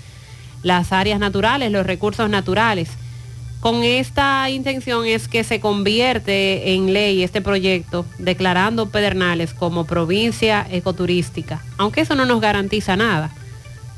las 0.64 0.92
áreas 0.92 1.20
naturales, 1.20 1.72
los 1.72 1.86
recursos 1.86 2.30
naturales. 2.30 2.90
Con 3.60 3.84
esta 3.84 4.50
intención 4.50 5.06
es 5.06 5.28
que 5.28 5.44
se 5.44 5.60
convierte 5.62 6.74
en 6.74 6.92
ley 6.92 7.24
este 7.24 7.42
proyecto 7.42 8.06
declarando 8.18 8.90
Pedernales 8.90 9.54
como 9.54 9.86
provincia 9.86 10.68
ecoturística, 10.70 11.62
aunque 11.78 12.02
eso 12.02 12.16
no 12.16 12.26
nos 12.26 12.42
garantiza 12.42 12.98
nada, 12.98 13.32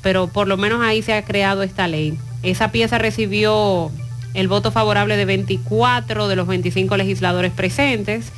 pero 0.03 0.27
por 0.27 0.47
lo 0.47 0.57
menos 0.57 0.81
ahí 0.81 1.01
se 1.01 1.13
ha 1.13 1.25
creado 1.25 1.63
esta 1.63 1.87
ley. 1.87 2.17
Esa 2.43 2.71
pieza 2.71 2.99
recibió 2.99 3.89
el 4.35 4.47
voto 4.47 4.71
favorable 4.71 5.17
de 5.17 5.25
24 5.25 6.27
de 6.27 6.35
los 6.35 6.45
25 6.45 6.95
legisladores 6.97 7.51
presentes 7.51 8.31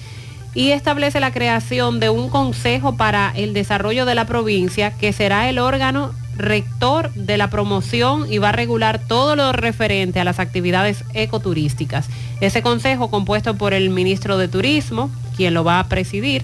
y 0.54 0.72
establece 0.72 1.20
la 1.20 1.32
creación 1.32 2.00
de 2.00 2.10
un 2.10 2.30
consejo 2.30 2.96
para 2.96 3.32
el 3.36 3.54
desarrollo 3.54 4.06
de 4.06 4.16
la 4.16 4.26
provincia 4.26 4.92
que 4.98 5.12
será 5.12 5.50
el 5.50 5.60
órgano 5.60 6.14
rector 6.38 7.14
de 7.14 7.38
la 7.38 7.50
promoción 7.50 8.32
y 8.32 8.38
va 8.38 8.50
a 8.50 8.54
regular 8.54 9.00
todo 9.00 9.36
lo 9.36 9.52
referente 9.52 10.20
a 10.20 10.24
las 10.24 10.40
actividades 10.40 11.04
ecoturísticas. 11.14 12.08
Ese 12.42 12.62
consejo 12.62 13.10
compuesto 13.10 13.56
por 13.56 13.74
el 13.74 13.90
ministro 13.90 14.38
de 14.38 14.48
Turismo, 14.48 15.10
quien 15.36 15.54
lo 15.54 15.64
va 15.64 15.80
a 15.80 15.88
presidir, 15.88 16.44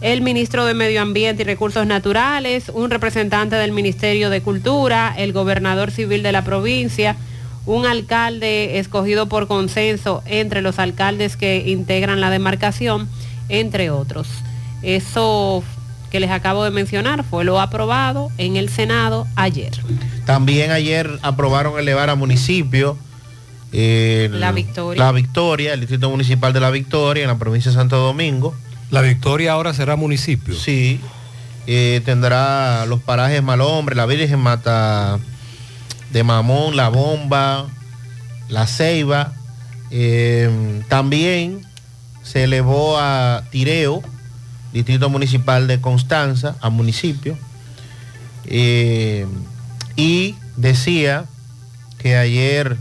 el 0.00 0.20
ministro 0.20 0.64
de 0.66 0.74
Medio 0.74 1.00
Ambiente 1.00 1.42
y 1.42 1.46
Recursos 1.46 1.86
Naturales, 1.86 2.70
un 2.74 2.90
representante 2.90 3.54
del 3.56 3.70
Ministerio 3.70 4.30
de 4.30 4.40
Cultura, 4.40 5.14
el 5.16 5.32
gobernador 5.32 5.92
civil 5.92 6.24
de 6.24 6.32
la 6.32 6.42
provincia, 6.42 7.16
un 7.66 7.86
alcalde 7.86 8.80
escogido 8.80 9.28
por 9.28 9.46
consenso 9.46 10.22
entre 10.26 10.60
los 10.60 10.80
alcaldes 10.80 11.36
que 11.36 11.68
integran 11.68 12.20
la 12.20 12.30
demarcación, 12.30 13.08
entre 13.48 13.90
otros. 13.90 14.26
Eso 14.82 15.62
que 16.12 16.20
les 16.20 16.30
acabo 16.30 16.62
de 16.62 16.70
mencionar 16.70 17.24
fue 17.24 17.42
lo 17.44 17.58
aprobado 17.60 18.30
en 18.36 18.56
el 18.56 18.68
Senado 18.68 19.26
ayer. 19.34 19.72
También 20.26 20.70
ayer 20.70 21.10
aprobaron 21.22 21.78
elevar 21.78 22.10
a 22.10 22.14
municipio 22.14 22.98
eh, 23.72 24.28
el- 24.30 24.38
La 24.40 24.52
Victoria. 24.52 25.02
La 25.02 25.12
Victoria, 25.12 25.72
el 25.72 25.80
Distrito 25.80 26.10
Municipal 26.10 26.52
de 26.52 26.60
La 26.60 26.68
Victoria 26.70 27.22
en 27.22 27.28
la 27.28 27.38
provincia 27.38 27.70
de 27.70 27.76
Santo 27.78 27.96
Domingo. 27.96 28.54
La 28.90 29.00
Victoria 29.00 29.52
ahora 29.52 29.72
será 29.72 29.96
municipio. 29.96 30.54
Sí. 30.54 31.00
Eh, 31.66 32.02
tendrá 32.04 32.84
los 32.84 33.00
parajes 33.00 33.42
Malhombre, 33.42 33.96
la 33.96 34.04
Virgen 34.04 34.40
Mata 34.40 35.18
de 36.12 36.22
Mamón, 36.24 36.76
La 36.76 36.90
Bomba, 36.90 37.66
La 38.50 38.66
Ceiba. 38.66 39.32
Eh, 39.90 40.82
también 40.88 41.64
se 42.22 42.44
elevó 42.44 42.98
a 42.98 43.44
Tireo, 43.50 44.02
Distrito 44.72 45.08
Municipal 45.10 45.66
de 45.66 45.80
Constanza, 45.80 46.56
a 46.60 46.70
municipio. 46.70 47.36
Eh, 48.46 49.26
y 49.96 50.34
decía 50.56 51.26
que 51.98 52.16
ayer 52.16 52.76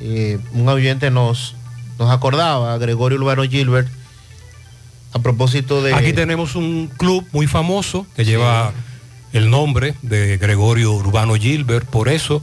eh, 0.00 0.38
un 0.52 0.68
oyente 0.68 1.10
nos, 1.10 1.54
nos 1.98 2.10
acordaba, 2.10 2.76
Gregorio 2.78 3.18
Urbano 3.18 3.42
Gilbert, 3.42 3.88
a 5.12 5.18
propósito 5.18 5.82
de... 5.82 5.94
Aquí 5.94 6.12
tenemos 6.12 6.54
un 6.54 6.90
club 6.96 7.26
muy 7.32 7.46
famoso 7.46 8.06
que 8.14 8.24
lleva 8.24 8.72
el 9.32 9.50
nombre 9.50 9.94
de 10.02 10.38
Gregorio 10.38 10.92
Urbano 10.92 11.34
Gilbert. 11.34 11.86
Por 11.86 12.08
eso, 12.08 12.42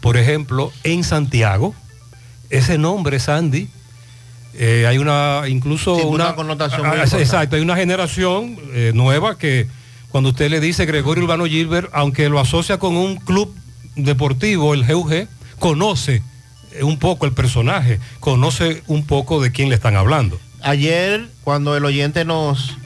por 0.00 0.16
ejemplo, 0.16 0.72
en 0.84 1.04
Santiago, 1.04 1.74
ese 2.48 2.78
nombre, 2.78 3.20
Sandy, 3.20 3.68
eh, 4.62 4.86
hay 4.86 4.98
una, 4.98 5.44
incluso 5.48 5.96
Sí, 5.96 6.02
una 6.02 6.26
una, 6.26 6.34
connotación 6.34 6.82
Ah. 6.84 7.02
Exacto, 7.02 7.56
hay 7.56 7.62
una 7.62 7.76
generación 7.76 8.58
eh, 8.74 8.92
nueva 8.94 9.38
que 9.38 9.66
cuando 10.10 10.28
usted 10.30 10.50
le 10.50 10.60
dice 10.60 10.84
Gregorio 10.84 11.24
Urbano 11.24 11.46
Gilbert, 11.46 11.88
aunque 11.94 12.28
lo 12.28 12.38
asocia 12.38 12.78
con 12.78 12.94
un 12.94 13.16
club 13.16 13.54
deportivo, 13.96 14.74
el 14.74 14.84
GUG, 14.84 15.28
conoce 15.58 16.22
eh, 16.72 16.82
un 16.84 16.98
poco 16.98 17.24
el 17.24 17.32
personaje, 17.32 18.00
conoce 18.18 18.82
un 18.86 19.06
poco 19.06 19.40
de 19.40 19.50
quién 19.50 19.70
le 19.70 19.76
están 19.76 19.96
hablando. 19.96 20.38
Ayer, 20.60 21.28
cuando 21.42 21.74
el 21.74 21.86
oyente 21.86 22.26
nos, 22.26 22.76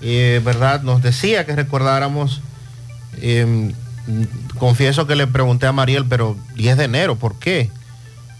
eh, 0.00 0.40
¿verdad? 0.44 0.82
nos 0.82 1.00
decía 1.00 1.46
que 1.46 1.54
recordáramos, 1.54 2.40
eh, 3.20 3.72
confieso 4.58 5.06
que 5.06 5.14
le 5.14 5.28
pregunté 5.28 5.66
a 5.66 5.72
Mariel, 5.72 6.06
pero 6.08 6.36
10 6.56 6.76
de 6.76 6.84
enero, 6.84 7.14
¿por 7.16 7.38
qué? 7.38 7.70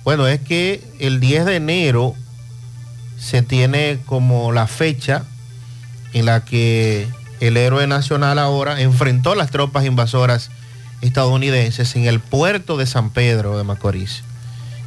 Bueno, 0.02 0.26
es 0.26 0.40
que 0.40 0.82
el 0.98 1.20
10 1.20 1.44
de 1.44 1.56
enero 1.56 2.16
se 3.20 3.42
tiene 3.42 4.00
como 4.06 4.50
la 4.50 4.66
fecha 4.66 5.24
en 6.12 6.26
la 6.26 6.44
que 6.44 7.06
el 7.40 7.56
héroe 7.56 7.86
nacional 7.86 8.38
ahora 8.38 8.80
enfrentó 8.80 9.34
las 9.34 9.50
tropas 9.50 9.84
invasoras 9.84 10.50
estadounidenses 11.02 11.94
en 11.96 12.06
el 12.06 12.18
puerto 12.20 12.76
de 12.76 12.86
San 12.86 13.10
Pedro 13.10 13.56
de 13.56 13.64
Macorís 13.64 14.22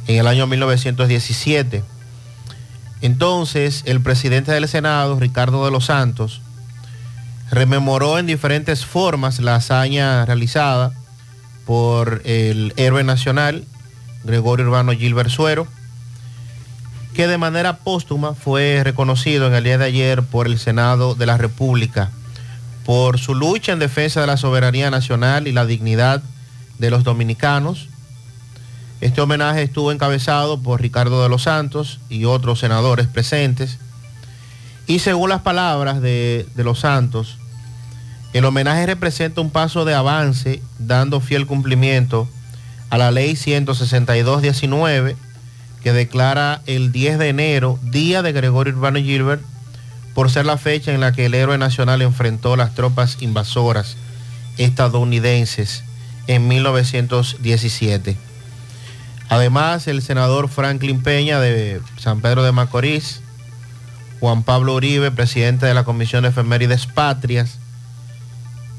en 0.06 0.18
el 0.18 0.26
año 0.26 0.46
1917. 0.46 1.82
Entonces, 3.00 3.82
el 3.86 4.00
presidente 4.00 4.52
del 4.52 4.68
Senado, 4.68 5.18
Ricardo 5.18 5.64
de 5.64 5.70
los 5.70 5.86
Santos, 5.86 6.42
rememoró 7.50 8.18
en 8.18 8.26
diferentes 8.26 8.84
formas 8.84 9.38
la 9.40 9.56
hazaña 9.56 10.24
realizada 10.26 10.92
por 11.66 12.22
el 12.24 12.72
héroe 12.76 13.04
nacional, 13.04 13.64
Gregorio 14.24 14.66
Urbano 14.66 14.92
Gilbert 14.92 15.30
Suero, 15.30 15.66
que 17.14 17.28
de 17.28 17.38
manera 17.38 17.78
póstuma 17.78 18.34
fue 18.34 18.82
reconocido 18.82 19.46
en 19.46 19.54
el 19.54 19.64
día 19.64 19.78
de 19.78 19.84
ayer 19.84 20.22
por 20.24 20.46
el 20.46 20.58
Senado 20.58 21.14
de 21.14 21.26
la 21.26 21.38
República 21.38 22.10
por 22.84 23.18
su 23.18 23.34
lucha 23.34 23.72
en 23.72 23.78
defensa 23.78 24.20
de 24.20 24.26
la 24.26 24.36
soberanía 24.36 24.90
nacional 24.90 25.48
y 25.48 25.52
la 25.52 25.64
dignidad 25.64 26.22
de 26.78 26.90
los 26.90 27.04
dominicanos. 27.04 27.88
Este 29.00 29.20
homenaje 29.20 29.62
estuvo 29.62 29.90
encabezado 29.92 30.60
por 30.60 30.82
Ricardo 30.82 31.22
de 31.22 31.28
los 31.28 31.44
Santos 31.44 32.00
y 32.08 32.24
otros 32.24 32.58
senadores 32.58 33.06
presentes. 33.06 33.78
Y 34.86 34.98
según 34.98 35.30
las 35.30 35.40
palabras 35.40 36.02
de, 36.02 36.46
de 36.54 36.64
los 36.64 36.80
Santos, 36.80 37.38
el 38.34 38.44
homenaje 38.44 38.84
representa 38.86 39.40
un 39.40 39.50
paso 39.50 39.84
de 39.84 39.94
avance 39.94 40.60
dando 40.78 41.20
fiel 41.20 41.46
cumplimiento 41.46 42.28
a 42.90 42.98
la 42.98 43.10
ley 43.10 43.32
162-19 43.34 45.16
que 45.84 45.92
declara 45.92 46.62
el 46.64 46.92
10 46.92 47.18
de 47.18 47.28
enero, 47.28 47.78
día 47.82 48.22
de 48.22 48.32
Gregorio 48.32 48.72
Urbano 48.72 48.98
Gilbert, 48.98 49.42
por 50.14 50.30
ser 50.30 50.46
la 50.46 50.56
fecha 50.56 50.94
en 50.94 51.00
la 51.00 51.12
que 51.12 51.26
el 51.26 51.34
héroe 51.34 51.58
nacional 51.58 52.00
enfrentó 52.00 52.56
las 52.56 52.74
tropas 52.74 53.18
invasoras 53.20 53.98
estadounidenses 54.56 55.84
en 56.26 56.48
1917. 56.48 58.16
Además, 59.28 59.86
el 59.86 60.00
senador 60.00 60.48
Franklin 60.48 61.02
Peña 61.02 61.38
de 61.38 61.82
San 61.98 62.22
Pedro 62.22 62.42
de 62.42 62.52
Macorís, 62.52 63.20
Juan 64.20 64.42
Pablo 64.42 64.76
Uribe, 64.76 65.10
presidente 65.10 65.66
de 65.66 65.74
la 65.74 65.84
Comisión 65.84 66.22
de 66.22 66.30
Efemérides 66.30 66.86
Patrias, 66.86 67.58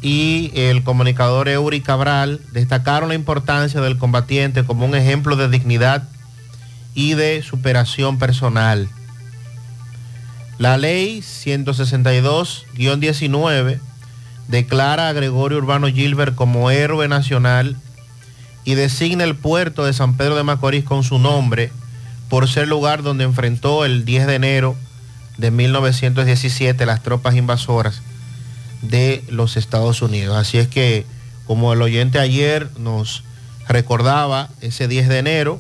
y 0.02 0.52
el 0.56 0.84
comunicador 0.84 1.50
Eury 1.50 1.82
Cabral 1.82 2.42
destacaron 2.52 3.10
la 3.10 3.16
importancia 3.16 3.80
del 3.82 4.00
combatiente 4.00 4.64
como 4.64 4.88
un 4.88 4.96
ejemplo 4.96 5.36
de 5.36 5.50
dignidad 5.50 6.10
y 6.96 7.14
de 7.14 7.44
superación 7.44 8.18
personal. 8.18 8.90
La 10.58 10.78
ley 10.78 11.20
162-19 11.20 13.80
declara 14.48 15.10
a 15.10 15.14
Gregorio 15.14 15.58
Urbano 15.58 15.88
Gilbert 15.88 16.34
como 16.34 16.72
héroe 16.72 17.08
nacional 17.08 17.76
y 18.64 18.74
designa 18.76 19.26
el 19.26 19.36
puerto 19.36 19.86
de 19.86 19.94
San 19.94 20.18
Pedro 20.18 20.36
de 20.36 20.44
Macorís 20.44 20.86
con 20.86 21.04
su 21.04 21.20
nombre 21.20 21.72
por 22.30 22.50
ser 22.50 22.68
lugar 22.68 23.04
donde 23.04 23.26
enfrentó 23.26 23.86
el 23.86 24.06
10 24.06 24.28
de 24.28 24.36
enero 24.36 24.76
de 25.38 25.52
1917 25.52 26.86
las 26.86 27.04
tropas 27.04 27.36
invasoras 27.36 28.02
de 28.82 29.24
los 29.30 29.58
Estados 29.58 30.02
Unidos. 30.02 30.38
Así 30.38 30.58
es 30.58 30.68
que, 30.68 31.06
como 31.46 31.74
el 31.74 31.82
oyente 31.82 32.20
ayer 32.20 32.70
nos 32.78 33.24
recordaba 33.68 34.50
ese 34.62 34.88
10 34.88 35.10
de 35.10 35.20
enero, 35.20 35.60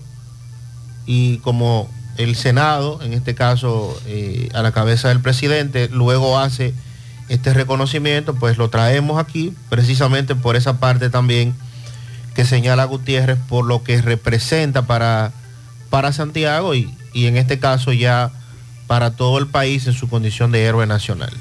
y 1.05 1.37
como 1.37 1.89
el 2.17 2.35
Senado, 2.35 2.99
en 3.01 3.13
este 3.13 3.35
caso 3.35 3.99
eh, 4.07 4.49
a 4.53 4.61
la 4.61 4.71
cabeza 4.71 5.09
del 5.09 5.19
presidente, 5.19 5.89
luego 5.91 6.39
hace 6.39 6.73
este 7.29 7.53
reconocimiento, 7.53 8.35
pues 8.35 8.57
lo 8.57 8.69
traemos 8.69 9.19
aquí 9.19 9.53
precisamente 9.69 10.35
por 10.35 10.55
esa 10.55 10.79
parte 10.79 11.09
también 11.09 11.55
que 12.35 12.45
señala 12.45 12.85
Gutiérrez 12.85 13.39
por 13.49 13.65
lo 13.65 13.83
que 13.83 14.01
representa 14.01 14.83
para, 14.83 15.31
para 15.89 16.13
Santiago 16.13 16.75
y, 16.75 16.93
y 17.13 17.27
en 17.27 17.37
este 17.37 17.59
caso 17.59 17.93
ya 17.93 18.31
para 18.87 19.11
todo 19.11 19.39
el 19.39 19.47
país 19.47 19.87
en 19.87 19.93
su 19.93 20.07
condición 20.07 20.51
de 20.51 20.63
héroe 20.63 20.85
nacional. 20.85 21.31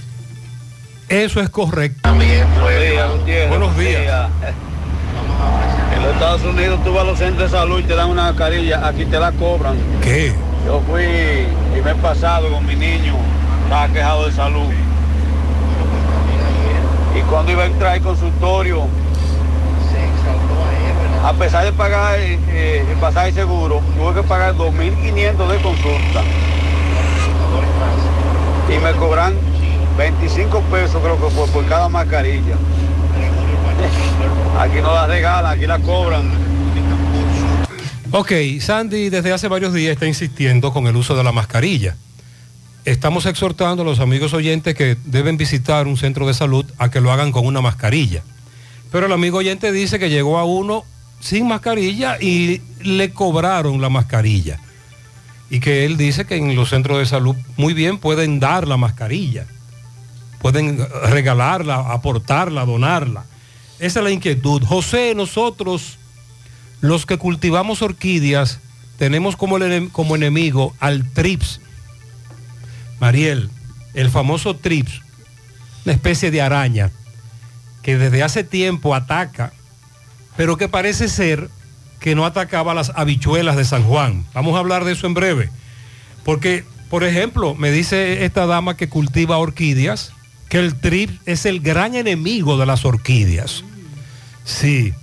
Eso 1.09 1.41
es 1.41 1.51
correcto. 1.51 2.09
Buenos 2.09 2.27
días, 2.27 3.11
Gutiérrez. 3.13 3.49
Buenos 3.51 3.77
días. 3.77 4.31
Estados 6.15 6.45
Unidos 6.45 6.79
tú 6.85 6.95
vas 6.95 7.03
a 7.03 7.07
los 7.07 7.19
centros 7.19 7.51
de 7.51 7.59
salud 7.59 7.81
y 7.81 7.83
te 7.83 7.97
dan 7.97 8.09
una 8.09 8.23
mascarilla, 8.25 8.87
aquí 8.87 9.05
te 9.05 9.19
la 9.19 9.33
cobran. 9.33 9.77
¿Qué? 10.01 10.33
Yo 10.65 10.81
fui 10.89 11.03
el 11.03 11.83
mes 11.85 11.95
pasado 12.01 12.51
con 12.51 12.65
mi 12.65 12.77
niño, 12.77 13.17
estaba 13.65 13.89
quejado 13.89 14.27
de 14.27 14.33
salud. 14.33 14.71
Y 17.17 17.21
cuando 17.23 17.53
iba 17.53 17.65
a 17.65 17.67
entrar 17.67 17.93
al 17.95 18.01
consultorio, 18.01 18.87
a 21.25 21.33
pesar 21.33 21.65
de 21.65 21.73
pagar 21.73 22.19
eh, 22.21 22.87
el 22.89 22.97
pasaje 22.99 23.33
seguro, 23.33 23.81
tuve 23.99 24.15
que 24.15 24.23
pagar 24.23 24.55
2.500 24.55 25.49
de 25.49 25.59
consulta. 25.63 26.23
Y 28.69 28.79
me 28.79 28.93
cobran 28.93 29.35
25 29.99 30.61
pesos 30.61 31.03
creo 31.03 31.21
que 31.21 31.35
fue 31.35 31.47
por 31.49 31.67
cada 31.67 31.89
mascarilla. 31.89 32.55
Aquí 34.59 34.77
no 34.81 34.95
la 34.95 35.07
regalan, 35.07 35.53
aquí 35.57 35.67
la 35.67 35.79
cobran. 35.81 36.31
Ok, 38.13 38.33
Sandy 38.61 39.11
desde 39.11 39.33
hace 39.33 39.49
varios 39.49 39.73
días 39.75 39.93
está 39.93 40.07
insistiendo 40.07 40.73
con 40.73 40.87
el 40.87 40.95
uso 40.95 41.17
de 41.17 41.25
la 41.25 41.33
mascarilla. 41.33 41.97
Estamos 42.85 43.27
exhortando 43.27 43.83
a 43.83 43.85
los 43.85 43.99
amigos 43.99 44.33
oyentes 44.33 44.77
que 44.77 44.97
deben 45.05 45.37
visitar 45.37 45.89
un 45.89 45.97
centro 45.97 46.27
de 46.27 46.35
salud 46.35 46.65
a 46.79 46.91
que 46.91 47.01
lo 47.01 47.11
hagan 47.11 47.33
con 47.33 47.47
una 47.47 47.61
mascarilla. 47.61 48.23
Pero 48.93 49.07
el 49.07 49.13
amigo 49.13 49.39
oyente 49.39 49.73
dice 49.73 49.99
que 49.99 50.11
llegó 50.11 50.39
a 50.39 50.45
uno 50.45 50.85
sin 51.19 51.49
mascarilla 51.49 52.19
y 52.21 52.61
le 52.81 53.11
cobraron 53.13 53.81
la 53.81 53.89
mascarilla. 53.89 54.61
Y 55.51 55.59
que 55.59 55.85
él 55.85 55.97
dice 55.97 56.27
que 56.27 56.37
en 56.37 56.55
los 56.55 56.71
centros 56.71 56.99
de 56.99 57.07
salud 57.07 57.35
muy 57.57 57.75
bien 57.75 57.99
pueden 57.99 58.39
dar 58.39 58.69
la 58.69 58.77
mascarilla. 58.77 59.47
Pueden 60.41 60.87
regalarla, 61.05 61.93
aportarla, 61.93 62.65
donarla. 62.65 63.25
Esa 63.79 64.01
es 64.01 64.05
la 64.05 64.11
inquietud. 64.11 64.63
José, 64.63 65.15
nosotros, 65.15 65.99
los 66.81 67.07
que 67.07 67.19
cultivamos 67.19 67.83
orquídeas, 67.83 68.61
tenemos 68.99 69.37
como, 69.37 69.57
como 69.93 70.17
enemigo 70.17 70.75
al 70.81 71.11
trips. 71.13 71.61
Mariel, 73.01 73.51
el 73.95 74.11
famoso 74.11 74.57
trips. 74.57 75.01
una 75.85 75.93
especie 75.93 76.31
de 76.31 76.41
araña 76.41 76.91
que 77.83 77.99
desde 77.99 78.23
hace 78.23 78.45
tiempo 78.45 78.95
ataca, 78.95 79.53
pero 80.37 80.57
que 80.57 80.69
parece 80.69 81.09
ser 81.09 81.51
que 82.01 82.15
no 82.15 82.25
atacaba 82.25 82.73
las 82.73 82.91
habichuelas 82.95 83.57
de 83.57 83.65
San 83.67 83.85
Juan. 83.85 84.25
Vamos 84.33 84.57
a 84.57 84.61
hablar 84.61 84.85
de 84.85 84.93
eso 84.93 85.07
en 85.07 85.15
breve. 85.15 85.51
Porque, 86.25 86.65
por 86.89 87.05
ejemplo, 87.05 87.55
me 87.55 87.71
dice 87.71 88.25
esta 88.25 88.47
dama 88.47 88.77
que 88.77 88.89
cultiva 88.89 89.37
orquídeas, 89.37 90.14
que 90.55 90.61
el 90.61 90.77
trip 90.77 91.11
es 91.27 91.47
el 91.47 91.59
gran 91.59 91.97
enemigo 91.97 92.57
de 92.57 92.65
las 92.65 92.85
orquídeas. 92.85 93.65
Sí. 94.45 94.95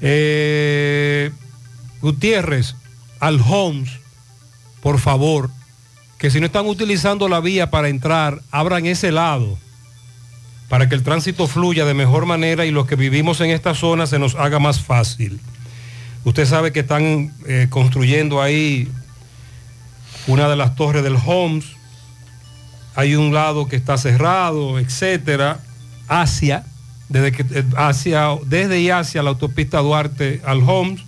Eh, 0.00 1.32
Gutiérrez, 2.00 2.76
al 3.18 3.40
Homes, 3.40 3.90
por 4.80 5.00
favor, 5.00 5.50
que 6.18 6.30
si 6.30 6.38
no 6.38 6.46
están 6.46 6.66
utilizando 6.66 7.28
la 7.28 7.40
vía 7.40 7.68
para 7.68 7.88
entrar, 7.88 8.42
abran 8.52 8.86
ese 8.86 9.10
lado 9.10 9.58
para 10.68 10.88
que 10.88 10.94
el 10.94 11.02
tránsito 11.02 11.48
fluya 11.48 11.84
de 11.84 11.94
mejor 11.94 12.24
manera 12.24 12.64
y 12.64 12.70
los 12.70 12.86
que 12.86 12.94
vivimos 12.94 13.40
en 13.40 13.50
esta 13.50 13.74
zona 13.74 14.06
se 14.06 14.20
nos 14.20 14.36
haga 14.36 14.60
más 14.60 14.78
fácil. 14.80 15.40
Usted 16.22 16.46
sabe 16.46 16.70
que 16.70 16.80
están 16.80 17.34
eh, 17.48 17.66
construyendo 17.70 18.40
ahí 18.40 18.88
una 20.28 20.48
de 20.48 20.54
las 20.54 20.76
torres 20.76 21.02
del 21.02 21.16
Homes. 21.26 21.75
Hay 22.96 23.14
un 23.14 23.32
lado 23.32 23.68
que 23.68 23.76
está 23.76 23.96
cerrado, 23.98 24.78
etcétera. 24.78 25.60
Hacia, 26.08 26.64
desde, 27.08 27.32
que, 27.32 27.42
eh, 27.42 27.64
hacia, 27.76 28.30
desde 28.46 28.80
y 28.80 28.90
hacia 28.90 29.22
la 29.22 29.30
autopista 29.30 29.78
Duarte 29.78 30.40
al 30.44 30.62
Homes. 30.68 31.02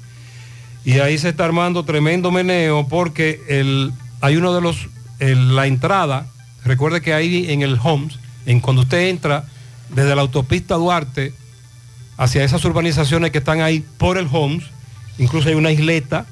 Y 0.84 1.00
ahí 1.00 1.18
se 1.18 1.30
está 1.30 1.44
armando 1.44 1.84
tremendo 1.84 2.30
meneo 2.30 2.86
porque 2.86 3.40
el, 3.48 3.92
hay 4.20 4.36
uno 4.36 4.54
de 4.54 4.60
los, 4.60 4.88
la 5.18 5.66
entrada, 5.66 6.26
recuerde 6.64 7.00
que 7.00 7.14
ahí 7.14 7.50
en 7.50 7.62
el 7.62 7.78
Homes, 7.82 8.18
en 8.46 8.60
cuando 8.60 8.82
usted 8.82 9.08
entra 9.08 9.44
desde 9.90 10.14
la 10.14 10.22
autopista 10.22 10.74
Duarte 10.76 11.32
hacia 12.16 12.44
esas 12.44 12.64
urbanizaciones 12.64 13.30
que 13.30 13.38
están 13.38 13.60
ahí 13.60 13.84
por 13.98 14.18
el 14.18 14.28
Homes, 14.30 14.64
incluso 15.18 15.48
hay 15.48 15.54
una 15.54 15.72
isleta 15.72 16.26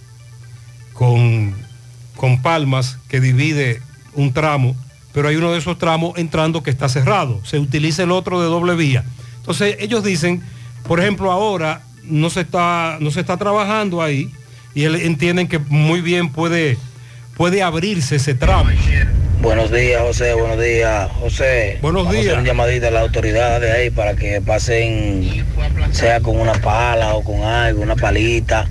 con, 0.93 1.55
con 2.17 2.43
palmas 2.43 2.99
que 3.09 3.21
divide 3.21 3.83
un 4.15 4.33
tramo, 4.33 4.75
pero 5.17 5.29
hay 5.29 5.37
uno 5.37 5.51
de 5.51 5.59
esos 5.59 5.79
tramos 5.79 6.19
entrando 6.19 6.63
que 6.63 6.69
está 6.69 6.91
cerrado, 6.91 7.41
se 7.43 7.59
utiliza 7.59 8.03
el 8.03 8.11
otro 8.11 8.39
de 8.43 8.49
doble 8.49 8.75
vía. 8.75 9.03
Entonces 9.39 9.77
ellos 9.81 10.05
dicen, 10.05 10.43
por 10.87 11.01
ejemplo, 11.01 11.33
ahora 11.33 11.81
no 12.03 12.29
se 12.29 12.43
está, 12.43 12.99
no 13.01 13.11
se 13.11 13.21
está 13.21 13.39
trabajando 13.39 14.03
ahí 14.03 14.31
y 14.75 14.85
él- 14.85 14.97
entienden 14.97 15.49
que 15.49 15.59
muy 15.59 16.03
bien 16.03 16.29
puede, 16.29 16.77
puede 17.35 17.63
abrirse 17.63 18.17
ese 18.17 18.35
tramo. 18.35 18.69
Buenos 19.41 19.73
días, 19.73 20.03
José, 20.03 20.35
buenos 20.35 20.61
días, 20.63 21.11
José. 21.13 21.79
Buenos 21.81 22.03
Vamos 22.05 22.15
a 22.15 22.21
días. 22.21 22.27
hacer 22.35 22.39
un 22.41 22.45
llamadito 22.45 22.89
a 22.89 22.91
las 22.91 23.03
autoridades 23.05 23.73
ahí 23.73 23.89
para 23.89 24.17
que 24.17 24.43
pasen, 24.43 25.47
sea 25.93 26.21
con 26.21 26.39
una 26.39 26.53
pala 26.61 27.15
o 27.15 27.25
con 27.25 27.43
algo, 27.43 27.81
una 27.81 27.97
palita, 27.97 28.69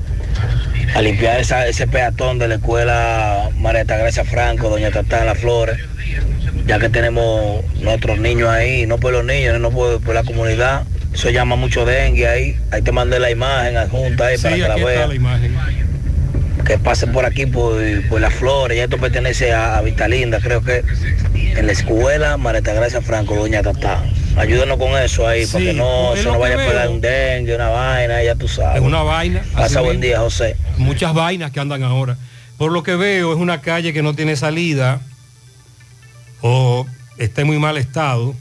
a 0.93 1.01
limpiar 1.01 1.39
esa- 1.39 1.65
ese 1.67 1.87
peatón 1.87 2.37
de 2.37 2.47
la 2.49 2.55
escuela 2.55 3.49
María 3.57 3.83
Gracia 3.83 4.23
Franco, 4.23 4.69
Doña 4.69 4.91
las 4.91 5.37
Flores, 5.39 5.79
ya 6.67 6.79
que 6.79 6.89
tenemos 6.89 7.63
nuestros 7.81 8.19
niños 8.19 8.49
ahí, 8.49 8.85
no 8.85 8.97
por 8.97 9.13
los 9.13 9.23
niños, 9.23 9.59
no 9.59 9.71
por, 9.71 10.01
por 10.01 10.15
la 10.15 10.23
comunidad. 10.23 10.83
Eso 11.13 11.29
llama 11.29 11.55
mucho 11.55 11.85
dengue 11.85 12.27
ahí. 12.27 12.59
Ahí 12.71 12.81
te 12.81 12.91
mandé 12.91 13.19
la 13.19 13.31
imagen 13.31 13.77
adjunta 13.77 14.27
ahí 14.27 14.37
Sí, 14.37 14.43
para 14.43 14.75
que 14.75 14.81
la 14.81 14.85
vean 14.85 15.85
que 16.65 16.79
pasen 16.79 17.11
por 17.11 17.25
aquí, 17.25 17.45
por, 17.45 17.79
por 18.09 18.19
las 18.19 18.33
flores. 18.33 18.75
Ya 18.75 18.85
esto 18.85 18.97
pertenece 18.97 19.53
a, 19.53 19.77
a 19.77 19.81
Vitalinda, 19.81 20.39
creo 20.39 20.61
que 20.61 20.83
en 21.35 21.65
la 21.67 21.71
escuela 21.71 22.37
Mareta 22.37 22.73
Gracia 22.73 23.01
Franco, 23.01 23.35
Doña 23.35 23.61
Tatá. 23.61 24.03
Ayúdenos 24.35 24.77
con 24.77 24.97
eso 24.97 25.27
ahí, 25.27 25.45
para 25.45 25.59
Sí, 25.59 25.65
que 25.67 25.73
no 25.73 26.13
se 26.15 26.23
nos 26.23 26.39
vaya 26.39 26.55
a 26.55 26.67
pegar 26.67 26.89
un 26.89 26.99
dengue, 26.99 27.55
una 27.55 27.69
vaina, 27.69 28.21
ya 28.23 28.35
tú 28.35 28.47
sabes. 28.47 28.81
Es 28.81 28.81
una 28.81 29.03
vaina. 29.03 29.43
Pasa 29.53 29.79
buen 29.81 30.01
día, 30.01 30.19
José. 30.19 30.57
Muchas 30.77 31.13
vainas 31.13 31.51
que 31.51 31.59
andan 31.59 31.83
ahora. 31.83 32.17
Por 32.57 32.71
lo 32.71 32.83
que 32.83 32.95
veo, 32.95 33.31
es 33.31 33.39
una 33.39 33.61
calle 33.61 33.93
que 33.93 34.01
no 34.01 34.13
tiene 34.13 34.35
salida 34.35 35.01
o 36.47 36.85
está 37.17 37.41
en 37.41 37.47
muy 37.47 37.57
mal 37.57 37.75
estado 37.75 38.35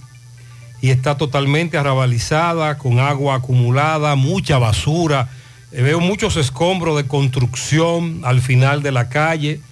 y 0.82 0.90
está 0.90 1.16
totalmente 1.16 1.78
arrabalizada, 1.78 2.76
con 2.76 3.00
agua 3.00 3.36
acumulada, 3.36 4.14
mucha 4.14 4.58
basura. 4.58 5.30
Eh, 5.72 5.80
Veo 5.80 6.00
muchos 6.00 6.36
escombros 6.36 6.98
de 6.98 7.06
construcción 7.06 8.20
al 8.24 8.42
final 8.42 8.82
de 8.82 8.92
la 8.92 9.08
calle. 9.08 9.62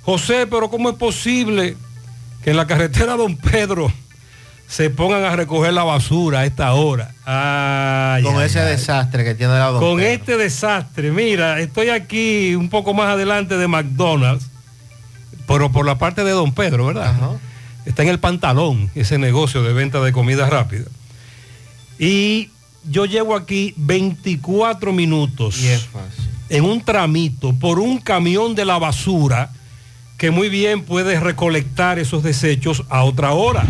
José, 0.00 0.46
pero 0.46 0.70
¿cómo 0.70 0.88
es 0.88 0.96
posible 0.96 1.76
que 2.42 2.52
en 2.52 2.56
la 2.56 2.66
carretera 2.66 3.16
Don 3.18 3.36
Pedro 3.36 3.92
se 4.66 4.88
pongan 4.88 5.22
a 5.24 5.36
recoger 5.36 5.74
la 5.74 5.84
basura 5.84 6.40
a 6.40 6.46
esta 6.46 6.72
hora? 6.72 7.12
Ay, 7.26 8.22
Con 8.22 8.38
ay, 8.38 8.46
ese 8.46 8.60
ay. 8.60 8.70
desastre 8.70 9.24
que 9.24 9.34
tiene 9.34 9.58
la 9.58 9.72
Con 9.78 10.00
este 10.00 10.38
desastre, 10.38 11.10
mira, 11.10 11.60
estoy 11.60 11.90
aquí 11.90 12.54
un 12.54 12.70
poco 12.70 12.94
más 12.94 13.08
adelante 13.08 13.58
de 13.58 13.68
McDonald's, 13.68 14.46
pero 15.46 15.70
por 15.70 15.84
la 15.84 15.98
parte 15.98 16.24
de 16.24 16.30
Don 16.30 16.54
Pedro, 16.54 16.86
¿verdad? 16.86 17.12
Está 17.86 18.02
en 18.02 18.08
el 18.08 18.18
pantalón, 18.18 18.90
ese 18.94 19.18
negocio 19.18 19.62
de 19.62 19.72
venta 19.72 20.00
de 20.00 20.12
comida 20.12 20.48
rápida. 20.48 20.86
Y 21.98 22.50
yo 22.88 23.04
llevo 23.06 23.34
aquí 23.36 23.74
24 23.76 24.92
minutos 24.92 25.56
en 26.48 26.64
un 26.64 26.80
tramito 26.82 27.52
por 27.54 27.78
un 27.78 27.98
camión 27.98 28.54
de 28.54 28.64
la 28.64 28.78
basura 28.78 29.50
que 30.18 30.30
muy 30.30 30.48
bien 30.48 30.82
puede 30.82 31.18
recolectar 31.20 31.98
esos 31.98 32.22
desechos 32.22 32.84
a 32.88 33.04
otra 33.04 33.32
hora. 33.32 33.64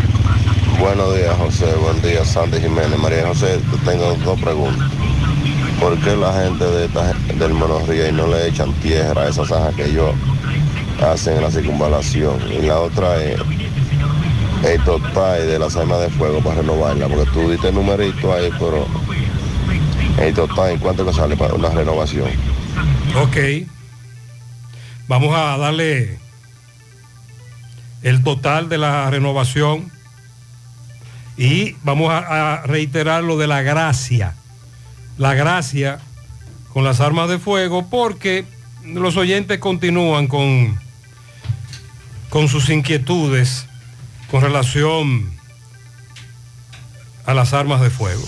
Buenos 0.79 1.15
días, 1.17 1.37
José. 1.39 1.67
Buen 1.77 2.01
día, 2.03 2.25
Sandy 2.25 2.61
Jiménez. 2.61 2.99
María 2.99 3.27
José, 3.27 3.59
te 3.71 3.91
tengo 3.91 4.15
dos 4.25 4.41
preguntas. 4.41 4.91
¿Por 5.81 5.99
qué 6.01 6.15
la 6.17 6.33
gente 6.45 6.65
de 6.65 6.87
esta- 6.87 7.13
del 7.39 7.53
Monorría 7.55 8.09
y 8.09 8.13
no 8.13 8.27
le 8.29 8.49
echan 8.49 8.73
tierra 8.75 9.23
a 9.23 9.29
esa 9.29 9.45
zanja 9.47 9.73
que 9.77 9.87
ellos 9.87 10.15
hacen 11.03 11.37
en 11.37 11.43
la 11.43 11.51
circunvalación? 11.51 12.39
Y 12.53 12.63
la 12.67 12.81
otra 12.81 13.23
es 13.23 13.39
el 14.65 14.83
total 14.83 15.47
de 15.47 15.59
las 15.59 15.77
armas 15.77 16.01
de 16.01 16.09
fuego 16.11 16.41
para 16.41 16.63
renovarla, 16.63 17.07
porque 17.07 17.31
tú 17.33 17.51
diste 17.51 17.69
el 17.69 17.75
numerito 17.75 18.33
ahí, 18.33 18.51
pero 18.59 18.87
el 20.19 20.35
total, 20.35 20.79
¿cuánto 20.81 21.05
que 21.05 21.13
sale 21.13 21.37
para 21.37 21.55
una 21.55 21.69
renovación? 21.69 22.31
Ok. 23.21 23.37
Vamos 25.07 25.37
a 25.37 25.59
darle 25.59 26.19
el 28.03 28.23
total 28.23 28.69
de 28.71 28.79
la 28.79 29.11
renovación 29.11 29.93
y 31.37 31.73
vamos 31.83 32.11
a, 32.11 32.55
a 32.55 32.63
reiterar 32.63 33.23
lo 33.23 33.37
de 33.37 33.47
la 33.47 33.61
gracia. 33.61 34.35
La 35.19 35.35
gracia 35.35 35.99
con 36.73 36.85
las 36.85 37.01
armas 37.01 37.29
de 37.29 37.39
fuego 37.39 37.87
porque 37.91 38.47
los 38.85 39.17
oyentes 39.17 39.59
continúan 39.59 40.27
con, 40.27 40.79
con 42.31 42.49
sus 42.49 42.71
inquietudes 42.71 43.67
con 44.35 44.43
relación 44.43 45.31
a 47.25 47.35
las 47.35 47.53
armas 47.53 47.81
de 47.81 47.89
fuego. 47.89 48.21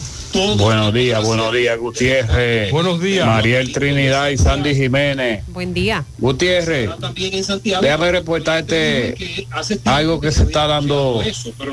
Buenos 0.57 0.95
días, 0.95 1.21
buenos 1.25 1.53
días, 1.53 1.77
Gutiérrez. 1.81 2.71
Buenos 2.71 3.01
días. 3.01 3.27
Mariel 3.27 3.73
Trinidad 3.73 4.29
y 4.29 4.39
Sandy 4.39 4.77
Jiménez. 4.77 5.43
Buen 5.49 5.75
día. 5.75 6.05
Gutiérrez, 6.19 6.91
déjame 7.81 8.13
reportarte 8.13 9.49
algo 9.85 10.21
que 10.21 10.31
se 10.31 10.45
está 10.45 10.69
dando 10.69 11.25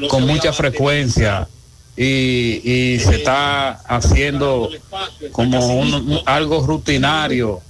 con 0.10 0.26
mucha 0.26 0.52
frecuencia 0.52 1.48
y, 1.96 2.62
y 2.96 3.00
se 3.00 3.18
está 3.18 3.74
haciendo 3.88 4.70
como 5.32 5.60
un- 5.78 6.20
algo 6.26 6.66
rutinario. 6.66 7.62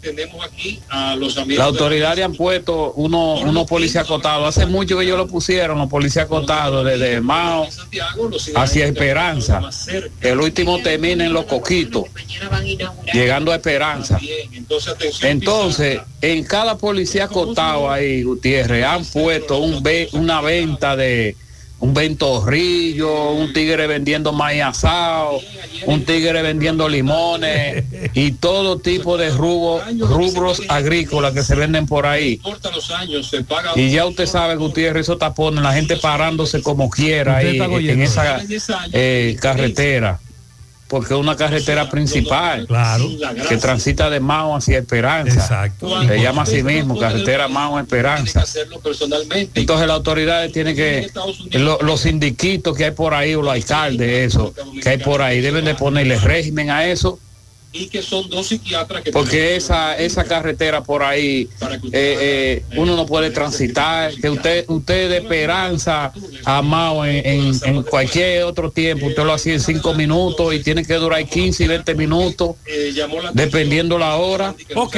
La 1.57 1.65
autoridad 1.65 2.15
le 2.15 2.24
han 2.24 2.34
puesto 2.34 2.93
unos 2.93 3.41
unos 3.43 3.67
policías 3.67 4.05
acotados. 4.05 4.47
Hace 4.47 4.65
mucho 4.65 4.97
que 4.97 5.03
ellos 5.03 5.17
lo 5.17 5.28
pusieron, 5.28 5.78
los 5.78 5.89
policías 5.89 6.26
acotados, 6.26 6.86
desde 6.86 7.19
Mao 7.19 7.67
hacia 8.55 8.86
Esperanza. 8.88 9.61
El 10.21 10.39
último 10.39 10.80
termina 10.82 11.26
en 11.26 11.34
Los 11.34 11.45
Coquitos, 11.45 12.05
llegando 13.13 13.51
a 13.51 13.55
Esperanza. 13.55 14.19
Entonces, 15.21 15.99
en 16.21 16.43
cada 16.45 16.78
policía 16.78 17.26
acotado 17.26 17.91
ahí, 17.91 18.24
Gutiérrez, 18.24 18.86
han 18.86 19.03
puesto 19.05 19.57
un 19.57 19.84
ve- 19.84 20.07
una 20.13 20.39
venta 20.41 20.95
de 20.95 21.36
un 21.84 21.93
ventorrillo, 21.93 23.31
un 23.31 23.51
tigre 23.51 23.88
vendiendo 23.88 24.31
maíz 24.31 24.63
asado, 24.63 25.41
un 25.86 26.05
tigre 26.05 26.41
vendiendo 26.41 26.88
limones 26.88 27.84
y 28.13 28.31
todo 28.31 28.79
tipo 28.79 29.17
de 29.17 29.29
rubros, 29.31 29.84
rubros 29.99 30.61
agrícolas 30.69 31.34
que 31.34 31.43
se 31.43 31.55
venden 31.55 31.86
por 31.86 32.05
ahí. 32.05 32.39
Y 33.75 33.91
ya 33.91 34.05
usted 34.05 34.27
sabe, 34.27 34.55
Gutiérrez, 34.55 35.01
esos 35.01 35.19
tapones, 35.19 35.61
la 35.61 35.73
gente 35.73 35.97
parándose 35.97 36.61
como 36.61 36.89
quiera 36.89 37.38
ahí 37.38 37.59
en 37.59 38.01
esa 38.01 38.39
eh, 38.93 39.36
carretera. 39.41 40.21
Porque 40.93 41.15
es 41.15 41.19
una 41.19 41.35
carretera 41.35 41.89
principal. 41.89 42.67
Claro. 42.67 43.09
Que 43.49 43.57
transita 43.57 44.11
de 44.11 44.19
Mao 44.19 44.55
hacia 44.55 44.77
Esperanza. 44.77 45.33
Exacto. 45.33 45.89
Se 46.07 46.21
llama 46.21 46.43
así 46.43 46.61
mismo, 46.61 46.99
carretera 46.99 47.47
Mao 47.47 47.79
Esperanza. 47.79 48.41
Entonces 49.55 49.87
las 49.87 49.95
autoridades 49.97 50.51
tienen 50.51 50.75
que, 50.75 51.09
lo- 51.53 51.79
los 51.81 52.01
sindiquitos 52.01 52.77
que 52.77 52.85
hay 52.85 52.91
por 52.91 53.15
ahí, 53.15 53.33
o 53.33 53.41
los 53.41 53.51
alcaldes, 53.53 54.27
eso, 54.35 54.53
que 54.83 54.89
hay 54.89 54.97
por 54.99 55.23
ahí, 55.23 55.41
deben 55.41 55.65
de 55.65 55.73
ponerle 55.73 56.19
régimen 56.19 56.69
a 56.69 56.85
eso. 56.85 57.17
Porque 59.11 59.55
esa, 59.55 59.97
esa 59.97 60.24
carretera 60.26 60.84
por 60.84 61.01
ahí, 61.03 61.49
eh, 61.91 62.17
eh, 62.21 62.65
uno 62.76 62.95
no 62.95 63.05
puede 63.07 63.32
transitar, 63.32 64.13
que 64.13 64.30
usted, 64.30 64.65
usted 64.67 65.09
de 65.09 65.17
Esperanza 65.17 66.13
a 66.45 66.61
Mao 66.61 67.03
en, 67.05 67.26
en- 67.26 67.59
en 67.65 67.84
cualquier 67.84 68.43
otro 68.43 68.69
tiempo, 68.69 69.07
usted 69.07 69.24
lo 69.24 69.34
hacía 69.34 69.53
en 69.53 69.59
cinco 69.59 69.93
minutos 69.95 70.53
y 70.53 70.59
tiene 70.61 70.86
que 70.86 70.93
durar 70.95 71.26
15 71.28 71.63
y 71.63 71.67
20 71.67 71.95
minutos, 71.95 72.55
dependiendo 73.34 73.97
la 73.97 74.15
hora. 74.15 74.53
Ok, 74.76 74.95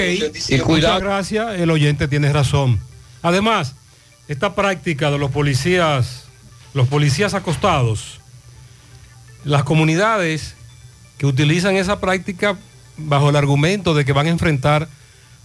Y 0.49 0.59
cuidado. 0.59 0.95
muchas 0.95 1.01
gracias, 1.01 1.59
el 1.59 1.69
oyente 1.69 2.07
tiene 2.09 2.31
razón. 2.33 2.79
Además, 3.21 3.73
esta 4.27 4.53
práctica 4.53 5.11
de 5.11 5.17
los 5.17 5.31
policías, 5.31 6.23
los 6.73 6.87
policías 6.87 7.33
acostados, 7.33 8.19
las 9.43 9.63
comunidades 9.63 10.54
que 11.17 11.25
utilizan 11.25 11.75
esa 11.75 11.99
práctica 11.99 12.57
bajo 12.97 13.29
el 13.29 13.35
argumento 13.35 13.93
de 13.93 14.05
que 14.05 14.13
van 14.13 14.27
a 14.27 14.31
enfrentar 14.31 14.87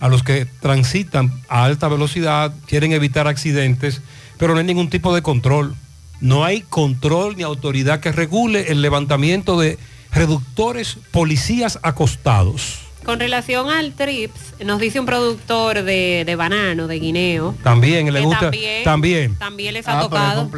a 0.00 0.08
los 0.08 0.22
que 0.22 0.46
transitan 0.60 1.30
a 1.48 1.64
alta 1.64 1.88
velocidad, 1.88 2.52
quieren 2.66 2.92
evitar 2.92 3.28
accidentes, 3.28 4.00
pero 4.38 4.54
no 4.54 4.60
hay 4.60 4.64
ningún 4.66 4.88
tipo 4.90 5.14
de 5.14 5.22
control. 5.22 5.74
No 6.20 6.44
hay 6.44 6.62
control 6.62 7.36
ni 7.36 7.42
autoridad 7.42 8.00
que 8.00 8.12
regule 8.12 8.70
el 8.72 8.82
levantamiento 8.82 9.58
de 9.58 9.78
reductores 10.12 10.96
policías 11.10 11.78
acostados. 11.82 12.78
Con 13.04 13.18
relación 13.18 13.70
al 13.70 13.92
TRIPS, 13.92 14.64
nos 14.64 14.78
dice 14.80 15.00
un 15.00 15.06
productor 15.06 15.82
de, 15.82 16.24
de 16.26 16.36
banano, 16.36 16.86
de 16.86 16.98
guineo, 16.98 17.54
También 17.62 18.12
le 18.12 18.20
gusta. 18.20 18.40
también, 18.40 18.84
También. 18.84 19.34
también 19.36 19.74
les 19.74 19.88
Ah, 19.88 19.98
ha 19.98 20.02
tocado. 20.02 20.50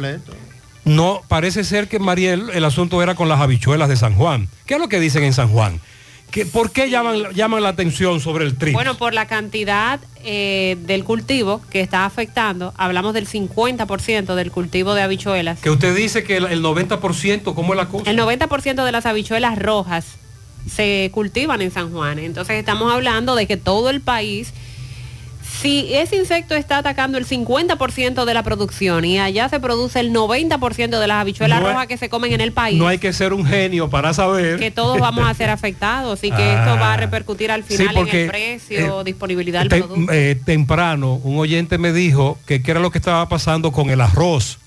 No, 0.85 1.21
parece 1.27 1.63
ser 1.63 1.87
que 1.87 1.99
Mariel, 1.99 2.49
el 2.53 2.65
asunto 2.65 3.01
era 3.01 3.15
con 3.15 3.29
las 3.29 3.39
habichuelas 3.39 3.87
de 3.89 3.95
San 3.95 4.15
Juan. 4.15 4.47
¿Qué 4.65 4.73
es 4.75 4.79
lo 4.79 4.89
que 4.89 4.99
dicen 4.99 5.23
en 5.23 5.33
San 5.33 5.47
Juan? 5.49 5.79
¿Qué- 6.29 6.45
¿Por 6.45 6.71
qué 6.71 6.89
llaman, 6.89 7.31
llaman 7.35 7.61
la 7.63 7.69
atención 7.69 8.19
sobre 8.19 8.45
el 8.45 8.57
trigo? 8.57 8.75
Bueno, 8.77 8.95
por 8.97 9.13
la 9.13 9.27
cantidad 9.27 9.99
eh, 10.23 10.77
del 10.81 11.03
cultivo 11.03 11.61
que 11.69 11.79
está 11.81 12.05
afectando, 12.05 12.73
hablamos 12.75 13.13
del 13.13 13.27
50% 13.27 14.33
del 14.35 14.51
cultivo 14.51 14.93
de 14.95 15.03
habichuelas. 15.03 15.59
que 15.59 15.69
usted 15.69 15.95
dice 15.95 16.23
que 16.23 16.37
el, 16.37 16.45
el 16.47 16.63
90%, 16.63 17.53
¿cómo 17.53 17.73
es 17.73 17.77
la 17.77 17.87
cosa? 17.87 18.09
El 18.09 18.17
90% 18.17 18.83
de 18.83 18.91
las 18.91 19.05
habichuelas 19.05 19.59
rojas 19.59 20.05
se 20.69 21.09
cultivan 21.13 21.61
en 21.61 21.71
San 21.71 21.91
Juan. 21.91 22.17
Entonces 22.19 22.55
estamos 22.57 22.91
hablando 22.91 23.35
de 23.35 23.45
que 23.47 23.57
todo 23.57 23.89
el 23.91 24.01
país, 24.01 24.53
si 25.63 25.93
ese 25.95 26.15
insecto 26.17 26.53
está 26.53 26.77
atacando 26.77 27.17
el 27.17 27.25
50% 27.25 28.25
de 28.25 28.33
la 28.35 28.43
producción 28.43 29.03
y 29.05 29.17
allá 29.19 29.49
se 29.49 29.59
produce 29.59 29.99
el 29.99 30.13
90% 30.13 30.99
de 30.99 31.07
las 31.07 31.21
habichuelas 31.21 31.59
No 31.61 31.69
rojas 31.69 31.87
que 31.87 31.97
se 31.97 32.09
comen 32.09 32.33
en 32.33 32.41
el 32.41 32.51
país, 32.51 32.77
No 32.77 32.87
hay 32.87 32.99
que 32.99 33.11
ser 33.13 33.33
un 33.33 33.45
genio 33.45 33.89
para 33.89 34.13
saber. 34.13 34.59
que 34.59 34.69
todos 34.69 34.99
vamos 34.99 35.27
a 35.27 35.33
ser 35.35 35.49
afectados 35.49 36.23
y 36.23 36.29
que 36.31 36.53
esto 36.53 36.75
va 36.75 36.93
a 36.93 36.97
repercutir 36.97 37.49
al 37.51 37.63
Sí, 37.63 37.77
final 37.77 37.97
en 37.97 38.07
el 38.15 38.27
precio, 38.29 39.01
eh, 39.01 39.03
disponibilidad 39.03 39.61
del 39.65 39.69
producto. 39.83 40.11
eh, 40.13 40.39
temprano, 40.45 41.13
un 41.23 41.39
oyente 41.39 41.77
me 41.79 41.91
dijo 41.93 42.37
que 42.45 42.61
qué 42.61 42.71
era 42.71 42.79
lo 42.79 42.91
que 42.91 42.99
estaba 42.99 43.27
pasando 43.29 43.71
con 43.71 43.89
el 43.89 44.01
arroz, 44.01 44.59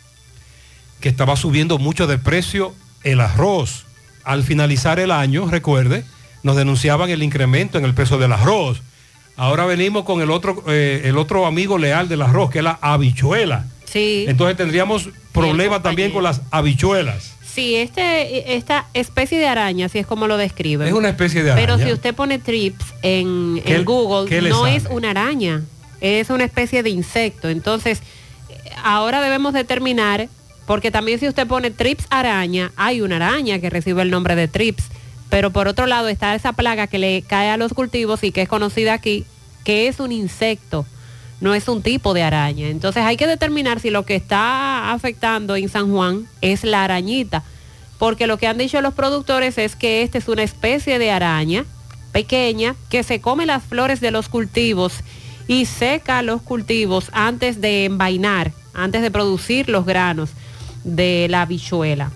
que 1.01 1.09
estaba 1.09 1.37
subiendo 1.37 1.79
mucho 1.79 2.07
de 2.07 2.19
precio 2.19 2.75
el 3.05 3.21
arroz. 3.21 3.85
Al 4.25 4.43
finalizar 4.43 4.99
el 4.99 5.13
año, 5.13 5.47
recuerde, 5.49 6.05
nos 6.43 6.57
denunciaban 6.57 7.11
el 7.11 7.23
incremento 7.23 7.79
en 7.79 7.85
el 7.85 7.95
precio 7.95 8.19
del 8.19 8.33
arroz. 8.33 8.83
Ahora 9.37 9.67
venimos 9.67 10.05
con 10.05 10.21
el 10.23 10.31
otro, 10.31 10.63
eh, 10.69 11.03
el 11.05 11.19
otro 11.19 11.47
amigo 11.47 11.77
leal 11.79 12.09
del 12.09 12.23
arroz, 12.23 12.51
que 12.51 12.59
es 12.59 12.65
la 12.65 12.79
habichuela. 12.81 13.67
Sí. 13.85 14.25
Entonces 14.29 14.57
tendríamos 14.57 15.09
problemas 15.33 15.83
también 15.83 16.11
con 16.11 16.23
las 16.23 16.41
habichuelas. 16.51 17.33
Sí, 17.45 17.75
este, 17.77 18.55
esta 18.57 18.87
especie 18.93 19.39
de 19.39 19.47
araña, 19.47 19.87
así 19.87 19.99
es 19.99 20.07
como 20.07 20.27
lo 20.27 20.37
describen. 20.37 20.89
Es 20.89 20.93
una 20.95 21.09
especie 21.09 21.43
de 21.43 21.53
Pero 21.55 21.75
araña. 21.75 21.87
si 21.87 21.93
usted 21.95 22.15
pone 22.15 22.39
trips 22.39 22.85
en, 23.03 23.63
¿Qué- 23.65 23.77
en 23.77 23.85
Google, 23.85 24.43
no 24.51 24.65
sale? 24.65 24.77
es 24.77 24.85
una 24.91 25.11
araña, 25.11 25.63
es 26.03 26.29
una 26.31 26.45
especie 26.45 26.83
de 26.83 26.91
insecto. 26.91 27.49
Entonces, 27.49 28.03
ahora 28.85 29.23
debemos 29.23 29.53
determinar, 29.55 30.29
porque 30.67 30.91
también 30.91 31.19
si 31.19 31.29
usted 31.29 31.47
pone 31.47 31.71
trips 31.71 32.07
araña, 32.11 32.73
hay 32.77 33.01
una 33.01 33.17
araña 33.17 33.59
que 33.59 33.71
recibe 33.71 34.03
el 34.03 34.11
nombre 34.11 34.35
de 34.37 34.49
trips. 34.49 34.85
Pero 35.29 35.51
por 35.51 35.69
otro 35.69 35.87
lado 35.87 36.09
está 36.09 36.35
esa 36.35 36.53
plaga 36.53 36.87
que 36.87 36.99
le 36.99 37.23
cae 37.23 37.51
a 37.51 37.57
los 37.57 37.73
cultivos 37.73 38.23
y 38.23 38.33
que 38.33 38.43
es 38.43 38.49
conocida 38.49 38.93
aquí, 38.93 39.25
que 39.65 39.89
es 39.89 40.01
un 40.01 40.13
insecto, 40.13 40.87
no 41.41 41.55
es 41.55 41.69
un 41.69 41.83
tipo 41.83 42.15
de 42.15 42.23
araña. 42.23 42.69
Entonces 42.69 43.03
hay 43.03 43.17
que 43.17 43.27
determinar 43.27 43.81
si 43.81 43.91
lo 43.91 44.07
que 44.07 44.15
está 44.15 44.93
afectando 44.93 45.57
en 45.57 45.69
San 45.69 45.91
Juan 45.91 46.29
es 46.41 46.65
la 46.65 46.85
arañita, 46.85 47.43
porque 47.99 48.27
lo 48.27 48.39
que 48.39 48.47
han 48.47 48.59
dicho 48.59 48.81
los 48.81 48.95
productores 48.95 49.59
es 49.59 49.75
que 49.75 50.03
esta 50.03 50.19
es 50.19 50.29
una 50.29 50.43
especie 50.43 50.99
de 50.99 51.11
araña 51.11 51.65
pequeña 52.13 52.77
que 52.89 53.03
se 53.03 53.21
come 53.21 53.45
las 53.45 53.63
flores 53.63 54.01
de 54.01 54.11
los 54.11 54.29
cultivos 54.29 54.95
y 55.49 55.67
seca 55.67 56.23
los 56.23 56.43
cultivos 56.43 57.11
antes 57.13 57.61
de 57.61 57.85
envainar, 57.85 58.53
antes 58.75 59.03
de 59.03 59.11
producir 59.11 59.69
los 59.69 59.85
granos 59.85 60.31
de 60.85 61.27
la 61.29 61.43
habichuela. 61.43 62.11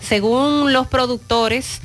Según 0.00 0.72
los 0.72 0.86
productores, 0.86 1.80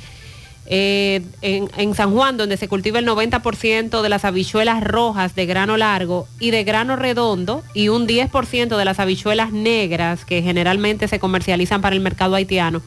eh, 0.67 1.21
en, 1.41 1.69
en 1.77 1.93
San 1.93 2.11
Juan, 2.11 2.37
donde 2.37 2.57
se 2.57 2.67
cultiva 2.67 2.99
el 2.99 3.07
90% 3.07 4.01
de 4.01 4.09
las 4.09 4.25
habichuelas 4.25 4.83
rojas 4.83 5.35
de 5.35 5.45
grano 5.45 5.77
largo 5.77 6.27
y 6.39 6.51
de 6.51 6.63
grano 6.63 6.95
redondo, 6.95 7.63
y 7.73 7.89
un 7.89 8.07
10% 8.07 8.75
de 8.75 8.85
las 8.85 8.99
habichuelas 8.99 9.51
negras 9.51 10.25
que 10.25 10.41
generalmente 10.41 11.07
se 11.07 11.19
comercializan 11.19 11.81
para 11.81 11.95
el 11.95 12.01
mercado 12.01 12.35
haitiano, 12.35 12.81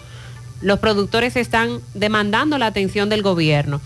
los 0.60 0.80
productores 0.80 1.36
están 1.36 1.80
demandando 1.94 2.58
la 2.58 2.66
atención 2.66 3.08
del 3.08 3.22
gobierno. 3.22 3.80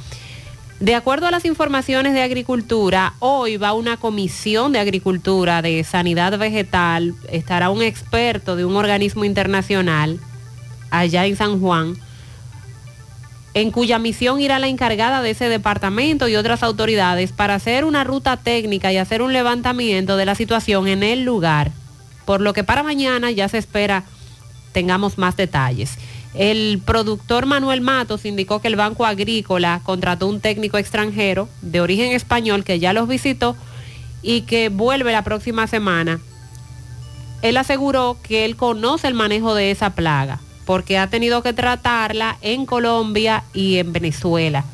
De 0.81 0.97
acuerdo 0.97 1.27
a 1.27 1.31
las 1.31 1.45
informaciones 1.45 2.13
de 2.13 2.23
Agricultura, 2.23 3.15
hoy 3.21 3.57
va 3.57 3.73
una 3.73 3.99
comisión 3.99 4.73
de 4.73 4.81
Agricultura 4.81 5.63
de 5.63 5.85
Sanidad 5.85 6.37
Vegetal, 6.39 7.15
estará 7.31 7.71
un 7.71 7.83
experto 7.83 8.57
de 8.57 8.65
un 8.65 8.75
organismo 8.75 9.25
internacional 9.25 10.19
allá 10.91 11.25
en 11.27 11.37
San 11.37 11.61
Juan, 11.61 11.97
en 13.55 13.71
cuya 13.71 13.99
misión 13.99 14.41
irá 14.41 14.59
la 14.59 14.69
encargada 14.69 15.21
de 15.21 15.31
ese 15.31 15.49
departamento 15.49 16.29
y 16.29 16.37
otras 16.37 16.63
autoridades 16.63 17.33
para 17.33 17.55
hacer 17.55 17.85
una 17.85 18.05
ruta 18.05 18.37
técnica 18.39 18.93
y 18.93 18.97
hacer 18.97 19.21
un 19.23 19.33
levantamiento 19.33 20.17
de 20.17 20.25
la 20.25 20.35
situación 20.35 20.89
en 20.89 21.03
el 21.03 21.25
lugar. 21.25 21.71
Por 22.25 22.41
lo 22.41 22.55
que 22.55 22.65
para 22.65 22.83
mañana 22.83 23.31
ya 23.31 23.49
se 23.49 23.59
espera 23.59 24.05
tengamos 24.73 25.19
más 25.19 25.37
detalles. 25.37 25.99
El 26.35 26.81
productor 26.83 27.45
Manuel 27.45 27.83
Matos 27.83 28.25
indicó 28.25 28.63
que 28.63 28.69
el 28.69 28.77
Banco 28.77 29.05
Agrícola 29.05 29.83
contrató 29.85 30.27
un 30.29 30.41
técnico 30.41 30.79
extranjero 30.79 31.47
de 31.61 31.83
origen 31.83 32.13
español 32.13 32.65
que 32.65 32.79
ya 32.79 32.95
los 32.95 33.07
visitó 33.07 33.55
y 34.23 34.43
que 34.43 34.71
vuelve 34.71 35.13
la 35.13 35.25
próxima 35.25 35.67
semana. 35.67 36.21
Él 37.43 37.59
aseguró 37.59 38.17
que 38.23 38.47
él 38.47 38.57
conoce 38.57 39.09
el 39.09 39.15
manejo 39.15 39.55
de 39.55 39.73
esa 39.73 39.91
plaga 39.91 40.41
porque 40.65 40.99
ha 40.99 41.09
tenido 41.09 41.43
que 41.43 41.53
tratarla 41.53 42.39
en 42.41 42.67
Colombia 42.67 43.45
y 43.53 43.79
en 43.79 43.93
Venezuela. 43.93 44.65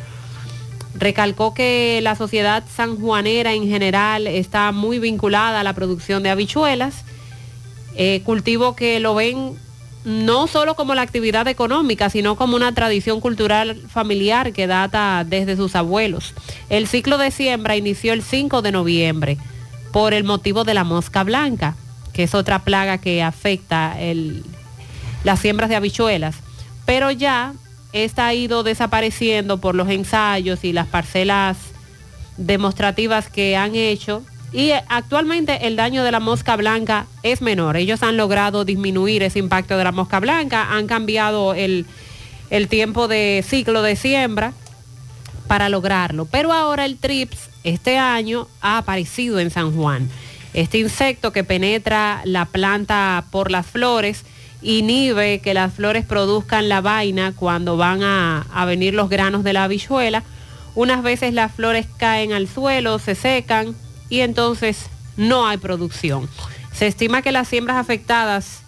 Recalcó 0.94 1.54
que 1.54 2.00
la 2.02 2.16
sociedad 2.16 2.64
sanjuanera 2.74 3.52
en 3.52 3.68
general 3.68 4.26
está 4.26 4.72
muy 4.72 4.98
vinculada 4.98 5.60
a 5.60 5.64
la 5.64 5.72
producción 5.72 6.22
de 6.22 6.30
habichuelas, 6.30 7.04
eh, 7.94 8.22
cultivo 8.24 8.74
que 8.74 9.00
lo 9.00 9.14
ven 9.14 9.56
no 10.04 10.46
solo 10.46 10.74
como 10.74 10.94
la 10.94 11.02
actividad 11.02 11.48
económica, 11.48 12.08
sino 12.08 12.36
como 12.36 12.56
una 12.56 12.72
tradición 12.72 13.20
cultural 13.20 13.76
familiar 13.88 14.52
que 14.52 14.66
data 14.66 15.24
desde 15.26 15.56
sus 15.56 15.76
abuelos. 15.76 16.34
El 16.70 16.86
ciclo 16.86 17.18
de 17.18 17.30
siembra 17.30 17.76
inició 17.76 18.12
el 18.12 18.22
5 18.22 18.62
de 18.62 18.72
noviembre 18.72 19.38
por 19.92 20.14
el 20.14 20.24
motivo 20.24 20.64
de 20.64 20.74
la 20.74 20.84
mosca 20.84 21.24
blanca, 21.24 21.76
que 22.12 22.22
es 22.22 22.34
otra 22.34 22.60
plaga 22.60 22.98
que 22.98 23.22
afecta 23.22 24.00
el, 24.00 24.44
las 25.28 25.40
siembras 25.40 25.68
de 25.68 25.76
habichuelas. 25.76 26.36
Pero 26.86 27.10
ya 27.10 27.52
esta 27.92 28.28
ha 28.28 28.32
ido 28.32 28.62
desapareciendo 28.62 29.58
por 29.58 29.74
los 29.74 29.90
ensayos 29.90 30.64
y 30.64 30.72
las 30.72 30.86
parcelas 30.86 31.58
demostrativas 32.38 33.28
que 33.28 33.54
han 33.54 33.74
hecho 33.74 34.22
y 34.54 34.70
actualmente 34.70 35.66
el 35.66 35.76
daño 35.76 36.02
de 36.02 36.12
la 36.12 36.20
mosca 36.20 36.56
blanca 36.56 37.04
es 37.22 37.42
menor. 37.42 37.76
Ellos 37.76 38.02
han 38.02 38.16
logrado 38.16 38.64
disminuir 38.64 39.22
ese 39.22 39.38
impacto 39.38 39.76
de 39.76 39.84
la 39.84 39.92
mosca 39.92 40.18
blanca, 40.18 40.72
han 40.72 40.86
cambiado 40.86 41.52
el, 41.52 41.84
el 42.48 42.68
tiempo 42.68 43.06
de 43.06 43.44
ciclo 43.46 43.82
de 43.82 43.96
siembra 43.96 44.54
para 45.46 45.68
lograrlo. 45.68 46.24
Pero 46.24 46.54
ahora 46.54 46.86
el 46.86 46.96
TRIPS 46.96 47.50
este 47.64 47.98
año 47.98 48.48
ha 48.62 48.78
aparecido 48.78 49.40
en 49.40 49.50
San 49.50 49.76
Juan. 49.76 50.08
Este 50.54 50.78
insecto 50.78 51.32
que 51.34 51.44
penetra 51.44 52.22
la 52.24 52.46
planta 52.46 53.26
por 53.30 53.50
las 53.50 53.66
flores 53.66 54.24
inhibe 54.62 55.40
que 55.40 55.54
las 55.54 55.72
flores 55.72 56.04
produzcan 56.04 56.68
la 56.68 56.80
vaina 56.80 57.32
cuando 57.34 57.76
van 57.76 58.02
a, 58.02 58.46
a 58.52 58.64
venir 58.64 58.94
los 58.94 59.08
granos 59.08 59.44
de 59.44 59.52
la 59.52 59.64
habichuela. 59.64 60.22
Unas 60.74 61.02
veces 61.02 61.34
las 61.34 61.52
flores 61.52 61.86
caen 61.96 62.32
al 62.32 62.48
suelo, 62.48 62.98
se 62.98 63.14
secan 63.14 63.74
y 64.08 64.20
entonces 64.20 64.86
no 65.16 65.46
hay 65.46 65.58
producción. 65.58 66.28
Se 66.72 66.86
estima 66.86 67.22
que 67.22 67.32
las 67.32 67.48
siembras 67.48 67.76
afectadas 67.76 68.62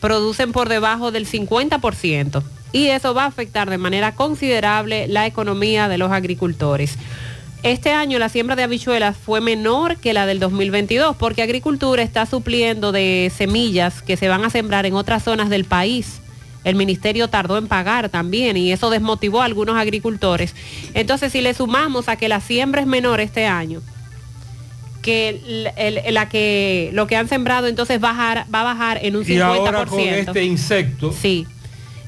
producen 0.00 0.52
por 0.52 0.68
debajo 0.68 1.10
del 1.12 1.26
50% 1.26 2.42
y 2.72 2.88
eso 2.88 3.14
va 3.14 3.24
a 3.24 3.26
afectar 3.26 3.70
de 3.70 3.78
manera 3.78 4.14
considerable 4.14 5.06
la 5.06 5.26
economía 5.26 5.88
de 5.88 5.98
los 5.98 6.10
agricultores. 6.10 6.96
Este 7.62 7.90
año 7.92 8.18
la 8.18 8.28
siembra 8.28 8.56
de 8.56 8.64
habichuelas 8.64 9.16
fue 9.16 9.40
menor 9.40 9.96
que 9.98 10.12
la 10.12 10.26
del 10.26 10.40
2022 10.40 11.14
porque 11.16 11.42
Agricultura 11.42 12.02
está 12.02 12.26
supliendo 12.26 12.90
de 12.90 13.30
semillas 13.36 14.02
que 14.02 14.16
se 14.16 14.26
van 14.28 14.44
a 14.44 14.50
sembrar 14.50 14.84
en 14.84 14.94
otras 14.94 15.22
zonas 15.22 15.48
del 15.48 15.64
país. 15.64 16.20
El 16.64 16.74
ministerio 16.74 17.28
tardó 17.28 17.58
en 17.58 17.68
pagar 17.68 18.08
también 18.08 18.56
y 18.56 18.72
eso 18.72 18.90
desmotivó 18.90 19.42
a 19.42 19.44
algunos 19.44 19.76
agricultores. 19.76 20.54
Entonces, 20.94 21.30
si 21.32 21.40
le 21.40 21.54
sumamos 21.54 22.08
a 22.08 22.16
que 22.16 22.28
la 22.28 22.40
siembra 22.40 22.80
es 22.80 22.86
menor 22.86 23.20
este 23.20 23.46
año, 23.46 23.80
que 25.00 25.70
el- 25.76 26.14
la 26.14 26.28
que 26.28 26.90
lo 26.92 27.06
que 27.06 27.16
han 27.16 27.28
sembrado 27.28 27.66
entonces 27.68 28.00
bajar, 28.00 28.46
va 28.52 28.60
a 28.60 28.64
bajar 28.64 28.98
en 29.02 29.16
un 29.16 29.24
50%. 29.24 29.34
Y 29.34 29.40
ahora 29.40 29.86
con 29.86 30.00
este 30.00 30.44
insecto. 30.44 31.12
Sí. 31.12 31.46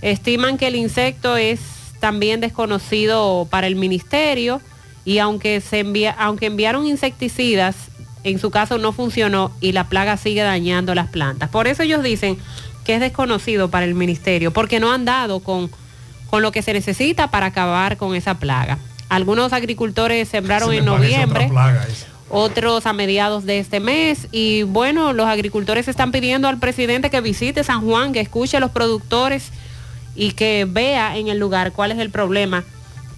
Estiman 0.03 0.59
que 0.59 0.67
el 0.69 0.77
insecto 0.77 1.37
es 1.37 1.61
también 2.01 2.41
desconocido 2.41 3.47
para 3.51 3.67
el 3.69 3.75
ministerio 3.77 4.61
y 5.05 5.19
aunque 5.19 5.61
se 5.61 5.81
envía, 5.81 6.13
aunque 6.19 6.47
enviaron 6.47 6.87
insecticidas, 6.87 7.77
en 8.23 8.39
su 8.39 8.51
caso 8.51 8.79
no 8.79 8.93
funcionó 8.93 9.53
y 9.61 9.73
la 9.73 9.89
plaga 9.89 10.17
sigue 10.17 10.43
dañando 10.43 10.95
las 10.95 11.09
plantas. 11.09 11.51
Por 11.51 11.67
eso 11.67 11.83
ellos 11.83 12.03
dicen 12.03 12.39
que 12.85 12.95
es 12.95 13.01
desconocido 13.01 13.71
para 13.71 13.85
el 13.85 13.95
ministerio, 13.95 14.53
porque 14.53 14.81
no 14.81 14.93
han 14.93 15.05
dado 15.05 15.41
con, 15.41 15.71
con 16.31 16.43
lo 16.43 16.53
que 16.53 16.63
se 16.63 16.73
necesita 16.73 17.31
para 17.31 17.47
acabar 17.47 17.97
con 17.97 18.15
esa 18.15 18.39
plaga. 18.39 18.79
Algunos 19.09 19.53
agricultores 19.53 20.29
sembraron 20.29 20.71
Se 20.71 20.79
en 20.79 20.85
noviembre 20.87 21.51
otros 22.31 22.87
a 22.87 22.93
mediados 22.93 23.45
de 23.45 23.59
este 23.59 23.81
mes. 23.81 24.29
Y 24.33 24.65
bueno, 24.65 25.13
los 25.13 25.27
agricultores 25.27 25.89
están 25.89 26.11
pidiendo 26.11 26.49
al 26.49 26.59
presidente 26.59 27.11
que 27.11 27.21
visite 27.21 27.63
San 27.63 27.83
Juan, 27.83 28.13
que 28.13 28.21
escuche 28.21 28.57
a 28.57 28.61
los 28.61 28.71
productores 28.71 29.51
y 30.17 30.33
que 30.33 30.67
vea 30.69 31.17
en 31.17 31.29
el 31.29 31.39
lugar 31.39 31.73
cuál 31.73 31.93
es 31.93 31.99
el 31.99 32.11
problema 32.11 32.65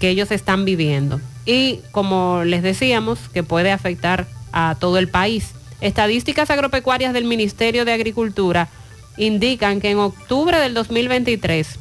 que 0.00 0.10
ellos 0.10 0.30
están 0.30 0.64
viviendo. 0.64 1.20
Y 1.46 1.80
como 1.92 2.44
les 2.44 2.62
decíamos, 2.62 3.18
que 3.32 3.42
puede 3.42 3.72
afectar 3.72 4.26
a 4.52 4.76
todo 4.78 4.98
el 4.98 5.08
país. 5.08 5.52
Estadísticas 5.80 6.50
agropecuarias 6.50 7.14
del 7.14 7.24
Ministerio 7.24 7.84
de 7.84 7.92
Agricultura 7.92 8.68
indican 9.16 9.80
que 9.80 9.90
en 9.90 9.98
octubre 9.98 10.56
del 10.58 10.74
2023 10.74 11.78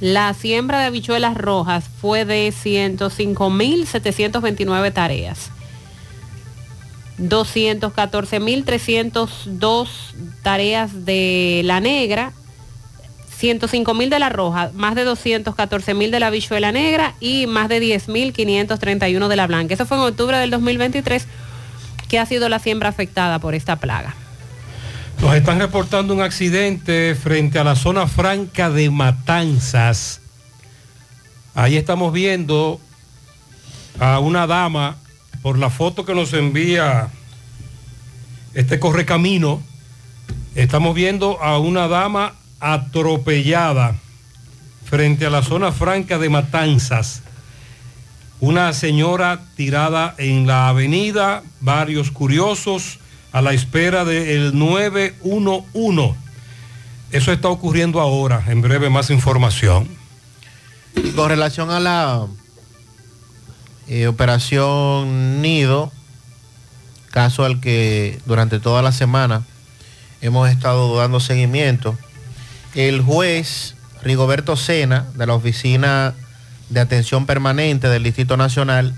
la 0.00 0.32
siembra 0.34 0.80
de 0.80 0.86
habichuelas 0.86 1.36
rojas 1.36 1.84
fue 2.00 2.24
de 2.24 2.48
105.729 2.48 4.92
tareas. 4.92 5.50
214.302 7.18 9.88
tareas 10.42 11.06
de 11.06 11.62
la 11.64 11.80
negra, 11.80 12.34
105.000 13.40 14.08
de 14.08 14.18
la 14.18 14.28
roja, 14.28 14.70
más 14.74 14.94
de 14.94 15.06
214.000 15.06 16.10
de 16.10 16.20
la 16.20 16.28
habichuela 16.28 16.72
negra 16.72 17.14
y 17.20 17.46
más 17.46 17.68
de 17.68 17.82
10.531 17.82 19.28
de 19.28 19.36
la 19.36 19.46
blanca. 19.46 19.74
Eso 19.74 19.86
fue 19.86 19.98
en 19.98 20.04
octubre 20.04 20.38
del 20.38 20.50
2023, 20.50 21.26
que 22.08 22.18
ha 22.18 22.26
sido 22.26 22.48
la 22.48 22.58
siembra 22.58 22.88
afectada 22.88 23.38
por 23.38 23.54
esta 23.54 23.76
plaga. 23.76 24.14
Nos 25.20 25.34
están 25.34 25.58
reportando 25.58 26.14
un 26.14 26.22
accidente 26.22 27.14
frente 27.14 27.58
a 27.58 27.64
la 27.64 27.74
zona 27.74 28.06
franca 28.06 28.70
de 28.70 28.90
Matanzas. 28.90 30.20
Ahí 31.54 31.76
estamos 31.76 32.12
viendo 32.12 32.80
a 33.98 34.18
una 34.18 34.46
dama 34.46 34.96
por 35.42 35.58
la 35.58 35.70
foto 35.70 36.04
que 36.04 36.14
nos 36.14 36.32
envía 36.32 37.08
este 38.54 38.78
correcamino. 38.78 39.62
Estamos 40.54 40.94
viendo 40.94 41.42
a 41.42 41.58
una 41.58 41.88
dama 41.88 42.34
atropellada 42.60 43.96
frente 44.84 45.26
a 45.26 45.30
la 45.30 45.42
zona 45.42 45.72
franca 45.72 46.18
de 46.18 46.28
Matanzas. 46.28 47.22
Una 48.40 48.72
señora 48.72 49.40
tirada 49.56 50.14
en 50.18 50.46
la 50.46 50.68
avenida, 50.68 51.42
varios 51.60 52.10
curiosos 52.10 52.98
a 53.32 53.42
la 53.42 53.52
espera 53.52 54.04
del 54.04 54.56
911. 54.58 56.14
Eso 57.12 57.32
está 57.32 57.48
ocurriendo 57.48 58.00
ahora. 58.00 58.44
En 58.48 58.62
breve 58.62 58.90
más 58.90 59.10
información. 59.10 59.88
Con 61.14 61.28
relación 61.28 61.70
a 61.70 61.80
la 61.80 62.26
eh, 63.88 64.06
operación 64.06 65.42
Nido, 65.42 65.92
caso 67.10 67.44
al 67.44 67.60
que 67.60 68.18
durante 68.26 68.58
toda 68.58 68.82
la 68.82 68.92
semana 68.92 69.44
hemos 70.20 70.48
estado 70.50 70.96
dando 70.96 71.20
seguimiento, 71.20 71.96
el 72.76 73.00
juez 73.00 73.74
Rigoberto 74.02 74.54
Sena, 74.54 75.06
de 75.14 75.26
la 75.26 75.34
Oficina 75.34 76.14
de 76.68 76.80
Atención 76.80 77.24
Permanente 77.24 77.88
del 77.88 78.02
Distrito 78.02 78.36
Nacional, 78.36 78.94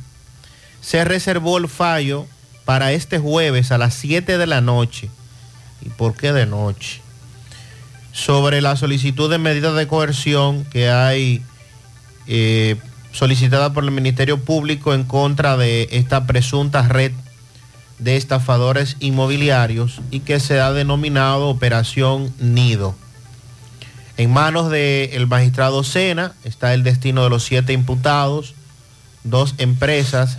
se 0.80 1.04
reservó 1.04 1.58
el 1.58 1.68
fallo 1.68 2.26
para 2.64 2.92
este 2.92 3.18
jueves 3.18 3.70
a 3.70 3.78
las 3.78 3.94
7 3.94 4.36
de 4.36 4.46
la 4.46 4.60
noche. 4.60 5.08
¿Y 5.80 5.90
por 5.90 6.14
qué 6.14 6.32
de 6.32 6.44
noche? 6.44 7.00
Sobre 8.12 8.60
la 8.60 8.74
solicitud 8.74 9.30
de 9.30 9.38
medidas 9.38 9.76
de 9.76 9.86
coerción 9.86 10.64
que 10.64 10.90
hay 10.90 11.42
eh, 12.26 12.76
solicitada 13.12 13.72
por 13.72 13.84
el 13.84 13.92
Ministerio 13.92 14.42
Público 14.42 14.92
en 14.92 15.04
contra 15.04 15.56
de 15.56 15.88
esta 15.92 16.26
presunta 16.26 16.82
red 16.82 17.12
de 18.00 18.16
estafadores 18.16 18.96
inmobiliarios 18.98 20.00
y 20.10 20.20
que 20.20 20.40
se 20.40 20.60
ha 20.60 20.72
denominado 20.72 21.48
Operación 21.48 22.34
Nido. 22.40 22.96
En 24.18 24.32
manos 24.32 24.68
del 24.68 25.28
magistrado 25.28 25.84
Sena 25.84 26.34
está 26.42 26.74
el 26.74 26.82
destino 26.82 27.22
de 27.22 27.30
los 27.30 27.44
siete 27.44 27.72
imputados, 27.72 28.54
dos 29.22 29.54
empresas 29.58 30.38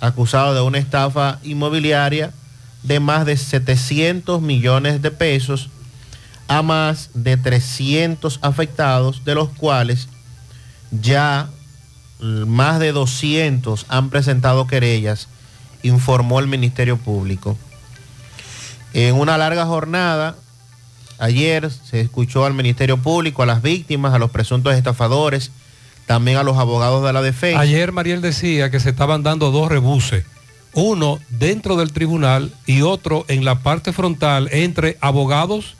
acusadas 0.00 0.54
de 0.54 0.60
una 0.60 0.78
estafa 0.78 1.40
inmobiliaria 1.42 2.32
de 2.84 3.00
más 3.00 3.26
de 3.26 3.36
700 3.36 4.40
millones 4.40 5.02
de 5.02 5.10
pesos 5.10 5.70
a 6.46 6.62
más 6.62 7.10
de 7.14 7.36
300 7.36 8.38
afectados, 8.42 9.24
de 9.24 9.34
los 9.34 9.48
cuales 9.48 10.06
ya 10.92 11.50
más 12.20 12.78
de 12.78 12.92
200 12.92 13.86
han 13.88 14.08
presentado 14.08 14.68
querellas, 14.68 15.26
informó 15.82 16.38
el 16.38 16.46
Ministerio 16.46 16.96
Público. 16.96 17.58
En 18.92 19.16
una 19.16 19.36
larga 19.36 19.66
jornada, 19.66 20.36
ayer 21.18 21.70
se 21.70 22.00
escuchó 22.00 22.44
al 22.44 22.54
Ministerio 22.54 22.96
Público, 22.96 23.42
a 23.42 23.46
las 23.46 23.62
víctimas, 23.62 24.14
a 24.14 24.18
los 24.18 24.30
presuntos 24.30 24.74
estafadores, 24.74 25.50
también 26.06 26.36
a 26.36 26.42
los 26.42 26.56
abogados 26.56 27.04
de 27.04 27.12
la 27.12 27.22
defensa. 27.22 27.60
Ayer 27.60 27.92
Mariel 27.92 28.20
decía 28.20 28.70
que 28.70 28.80
se 28.80 28.90
estaban 28.90 29.22
dando 29.22 29.50
dos 29.50 29.68
rebuses, 29.68 30.24
uno 30.72 31.18
dentro 31.28 31.76
del 31.76 31.92
tribunal 31.92 32.52
y 32.66 32.82
otro 32.82 33.24
en 33.28 33.44
la 33.44 33.60
parte 33.60 33.92
frontal 33.92 34.48
entre 34.52 34.98
abogados 35.00 35.76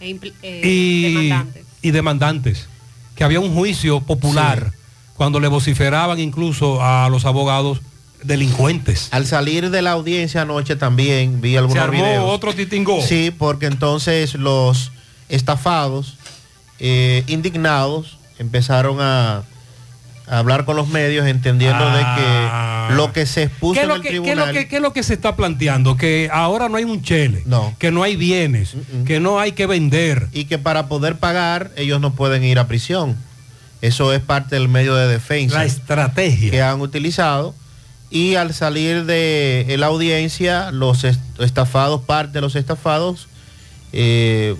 E 0.00 0.18
eh, 0.42 0.60
y 0.64 1.12
demandantes. 1.12 1.64
y 1.82 1.90
demandantes, 1.90 2.68
que 3.14 3.24
había 3.24 3.40
un 3.40 3.54
juicio 3.54 4.00
popular 4.00 4.72
cuando 5.14 5.40
le 5.40 5.48
vociferaban 5.48 6.18
incluso 6.18 6.82
a 6.82 7.08
los 7.10 7.26
abogados 7.26 7.82
delincuentes. 8.22 9.08
Al 9.12 9.26
salir 9.26 9.70
de 9.70 9.82
la 9.82 9.92
audiencia 9.92 10.42
anoche 10.42 10.76
también 10.76 11.40
vi 11.40 11.56
algunos 11.56 11.74
Se 11.74 11.80
armó 11.80 12.02
videos. 12.02 12.24
otro 12.26 12.54
titingó. 12.54 13.00
Sí, 13.02 13.32
porque 13.36 13.66
entonces 13.66 14.34
los 14.34 14.92
estafados, 15.28 16.16
eh, 16.78 17.24
indignados, 17.26 18.18
empezaron 18.38 19.00
a, 19.00 19.42
a 20.26 20.38
hablar 20.38 20.64
con 20.64 20.76
los 20.76 20.88
medios 20.88 21.26
entendiendo 21.26 21.84
de 21.90 22.00
que 22.00 22.94
lo 22.94 23.12
que 23.12 23.26
se 23.26 23.44
expuso 23.44 23.74
¿Qué 23.74 23.80
es, 23.80 23.82
en 23.84 23.88
lo 23.88 23.94
el 23.96 24.02
que, 24.02 24.08
qué 24.08 24.16
es 24.16 24.22
tribunal... 24.22 24.46
lo 24.48 24.52
que- 24.54 24.68
qué 24.68 24.76
es 24.76 24.82
lo 24.82 24.92
que 24.92 25.02
se 25.02 25.14
está 25.14 25.36
planteando? 25.36 25.96
Que 25.96 26.28
ahora 26.32 26.68
no 26.68 26.76
hay 26.76 26.84
un 26.84 27.02
chele, 27.02 27.44
que 27.78 27.90
no 27.90 28.02
hay 28.02 28.16
bienes, 28.16 28.74
que 29.06 29.20
no 29.20 29.38
hay 29.40 29.52
que 29.52 29.66
vender. 29.66 30.28
Y 30.32 30.44
que 30.44 30.58
para 30.58 30.88
poder 30.88 31.16
pagar 31.16 31.70
ellos 31.76 32.00
no 32.00 32.12
pueden 32.14 32.44
ir 32.44 32.58
a 32.58 32.66
prisión. 32.66 33.16
Eso 33.82 34.12
es 34.12 34.20
parte 34.20 34.56
del 34.56 34.68
medio 34.68 34.94
de 34.94 35.06
defensa. 35.08 35.56
La 35.56 35.64
estrategia. 35.64 36.50
Que 36.50 36.60
han 36.62 36.80
utilizado. 36.82 37.54
Y 38.10 38.34
al 38.34 38.52
salir 38.54 39.04
de 39.04 39.76
la 39.78 39.86
audiencia, 39.86 40.70
los 40.72 41.04
est- 41.04 41.20
estafados, 41.40 42.02
parte 42.02 42.32
de 42.32 42.40
los 42.40 42.56
estafados, 42.56 43.28
eh, 43.92 44.56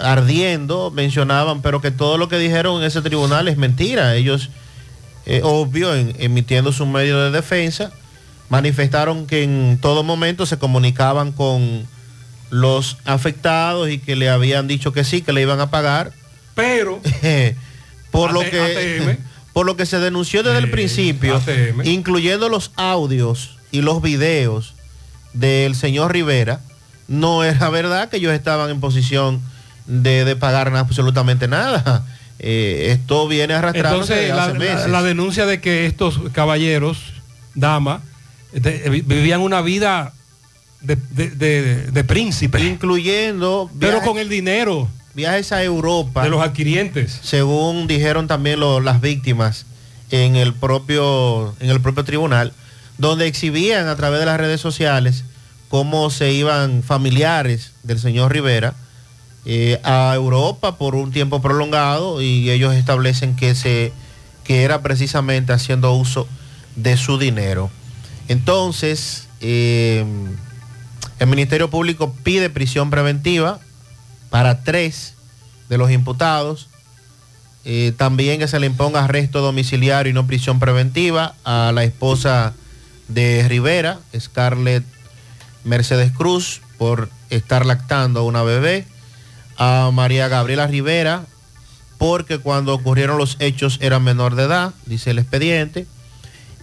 ardiendo, 0.00 0.90
mencionaban, 0.90 1.62
pero 1.62 1.80
que 1.80 1.90
todo 1.90 2.18
lo 2.18 2.28
que 2.28 2.38
dijeron 2.38 2.78
en 2.80 2.86
ese 2.86 3.02
tribunal 3.02 3.46
es 3.48 3.56
mentira. 3.56 4.14
Ellos, 4.16 4.50
eh, 5.26 5.40
obvio, 5.44 5.94
en- 5.94 6.14
emitiendo 6.18 6.72
su 6.72 6.86
medio 6.86 7.18
de 7.20 7.30
defensa, 7.30 7.92
manifestaron 8.48 9.26
que 9.26 9.42
en 9.44 9.78
todo 9.80 10.02
momento 10.02 10.46
se 10.46 10.58
comunicaban 10.58 11.32
con 11.32 11.86
los 12.50 12.96
afectados 13.04 13.88
y 13.90 13.98
que 13.98 14.16
le 14.16 14.28
habían 14.30 14.66
dicho 14.68 14.92
que 14.92 15.04
sí, 15.04 15.22
que 15.22 15.32
le 15.32 15.42
iban 15.42 15.60
a 15.60 15.70
pagar. 15.70 16.12
Pero 16.54 17.00
por 18.10 18.32
lo 18.32 18.40
que 18.40 18.60
ATM. 18.60 19.18
Por 19.54 19.64
lo 19.64 19.76
que 19.76 19.86
se 19.86 19.98
denunció 20.00 20.42
desde 20.42 20.58
el 20.58 20.70
principio, 20.70 21.36
ATM. 21.36 21.82
incluyendo 21.86 22.50
los 22.50 22.72
audios 22.76 23.56
y 23.70 23.80
los 23.80 24.02
videos 24.02 24.74
del 25.32 25.74
señor 25.74 26.12
Rivera, 26.12 26.60
no 27.08 27.42
era 27.44 27.70
verdad 27.70 28.08
que 28.10 28.18
ellos 28.18 28.32
estaban 28.34 28.68
en 28.70 28.80
posición 28.80 29.40
de, 29.86 30.24
de 30.26 30.36
pagar 30.36 30.74
absolutamente 30.76 31.48
nada. 31.48 32.04
Eh, 32.40 32.90
esto 32.90 33.28
viene 33.28 33.54
arrastrando 33.54 34.00
Entonces, 34.02 34.28
la, 34.30 34.42
hace 34.46 34.52
la- 34.54 34.58
meses. 34.58 34.88
la 34.90 35.02
denuncia 35.04 35.46
de 35.46 35.60
que 35.60 35.86
estos 35.86 36.18
caballeros, 36.32 36.98
damas, 37.54 38.02
vi- 38.52 39.02
vivían 39.02 39.40
una 39.40 39.62
vida 39.62 40.12
de, 40.80 40.96
de- 40.96 41.86
de- 41.92 42.04
príncipe. 42.04 42.60
Incluyendo 42.60 43.70
Pero 43.78 44.02
con 44.02 44.18
el 44.18 44.28
dinero 44.28 44.88
viajes 45.14 45.52
a 45.52 45.62
Europa. 45.62 46.22
de 46.24 46.30
los 46.30 46.42
adquirientes. 46.42 47.18
según 47.22 47.86
dijeron 47.86 48.26
también 48.26 48.60
lo- 48.60 48.80
las 48.80 49.00
víctimas 49.00 49.66
en 50.10 50.36
el 50.36 50.52
propio 50.54 51.54
en 51.60 51.70
el 51.70 51.80
propio 51.80 52.04
tribunal, 52.04 52.52
donde 52.98 53.26
exhibían 53.26 53.88
a 53.88 53.96
través 53.96 54.20
de 54.20 54.26
las 54.26 54.38
redes 54.38 54.60
sociales 54.60 55.24
cómo 55.68 56.10
se 56.10 56.32
iban 56.32 56.82
familiares 56.82 57.72
del 57.82 57.98
señor 57.98 58.32
Rivera 58.32 58.74
eh, 59.46 59.80
a 59.84 60.12
Europa 60.14 60.78
por 60.78 60.94
un 60.94 61.10
tiempo 61.12 61.42
prolongado 61.42 62.22
y 62.22 62.50
ellos 62.50 62.74
establecen 62.74 63.36
que 63.36 63.54
se 63.54 63.92
que 64.44 64.62
era 64.62 64.82
precisamente 64.82 65.52
haciendo 65.52 65.92
uso 65.94 66.28
de 66.76 66.96
su 66.98 67.18
dinero. 67.18 67.70
Entonces, 68.28 69.28
eh, 69.40 70.04
el 71.18 71.26
Ministerio 71.26 71.70
Público 71.70 72.14
pide 72.22 72.50
prisión 72.50 72.90
preventiva 72.90 73.60
para 74.34 74.64
tres 74.64 75.14
de 75.68 75.78
los 75.78 75.92
imputados. 75.92 76.68
Eh, 77.64 77.92
también 77.96 78.40
que 78.40 78.48
se 78.48 78.58
le 78.58 78.66
imponga 78.66 79.04
arresto 79.04 79.40
domiciliario 79.40 80.10
y 80.10 80.12
no 80.12 80.26
prisión 80.26 80.58
preventiva 80.58 81.36
a 81.44 81.70
la 81.72 81.84
esposa 81.84 82.52
de 83.06 83.46
Rivera, 83.48 84.00
Scarlett 84.18 84.82
Mercedes 85.62 86.10
Cruz, 86.10 86.62
por 86.78 87.10
estar 87.30 87.64
lactando 87.64 88.18
a 88.18 88.22
una 88.24 88.42
bebé. 88.42 88.88
A 89.56 89.92
María 89.94 90.26
Gabriela 90.26 90.66
Rivera, 90.66 91.26
porque 91.96 92.38
cuando 92.38 92.74
ocurrieron 92.74 93.18
los 93.18 93.36
hechos 93.38 93.78
era 93.80 94.00
menor 94.00 94.34
de 94.34 94.46
edad, 94.46 94.74
dice 94.84 95.12
el 95.12 95.20
expediente. 95.20 95.86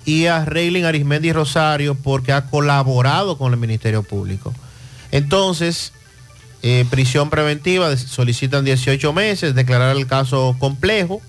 Y 0.03 0.25
a 0.25 0.43
Reylin 0.43 0.83
Arismendi 0.83 1.31
Rosario, 1.31 1.95
porque 1.95 2.33
ha 2.33 2.47
colaborado 2.47 3.37
con 3.37 3.53
el 3.53 3.59
Ministerio 3.59 4.03
Público. 4.03 4.53
Entonces, 5.13 5.93
eh, 6.63 6.85
prisión 6.89 7.29
preventiva, 7.29 7.95
solicitan 7.97 8.63
18 8.65 9.13
meses, 9.13 9.55
declarar 9.55 9.95
el 9.95 10.07
caso 10.07 10.55
complejo. 10.59 11.21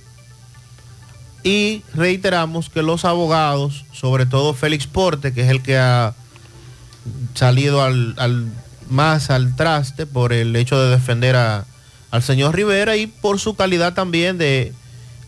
Y 1.44 1.82
reiteramos 1.94 2.68
que 2.68 2.82
los 2.82 3.04
abogados, 3.04 3.84
sobre 3.92 4.26
todo 4.26 4.54
Félix 4.54 4.86
Porte, 4.86 5.32
que 5.32 5.42
es 5.42 5.48
el 5.48 5.60
que 5.62 5.76
ha 5.76 6.14
salido 7.34 7.82
al, 7.82 8.14
al- 8.18 8.46
más 8.88 9.30
al 9.30 9.56
traste 9.56 10.06
por 10.06 10.32
el 10.32 10.54
hecho 10.54 10.78
de 10.80 10.90
defender 10.90 11.34
a- 11.34 11.64
al 12.10 12.22
señor 12.22 12.54
Rivera 12.54 12.96
y 12.96 13.06
por 13.06 13.40
su 13.40 13.54
calidad 13.56 13.94
también 13.94 14.36
de, 14.38 14.72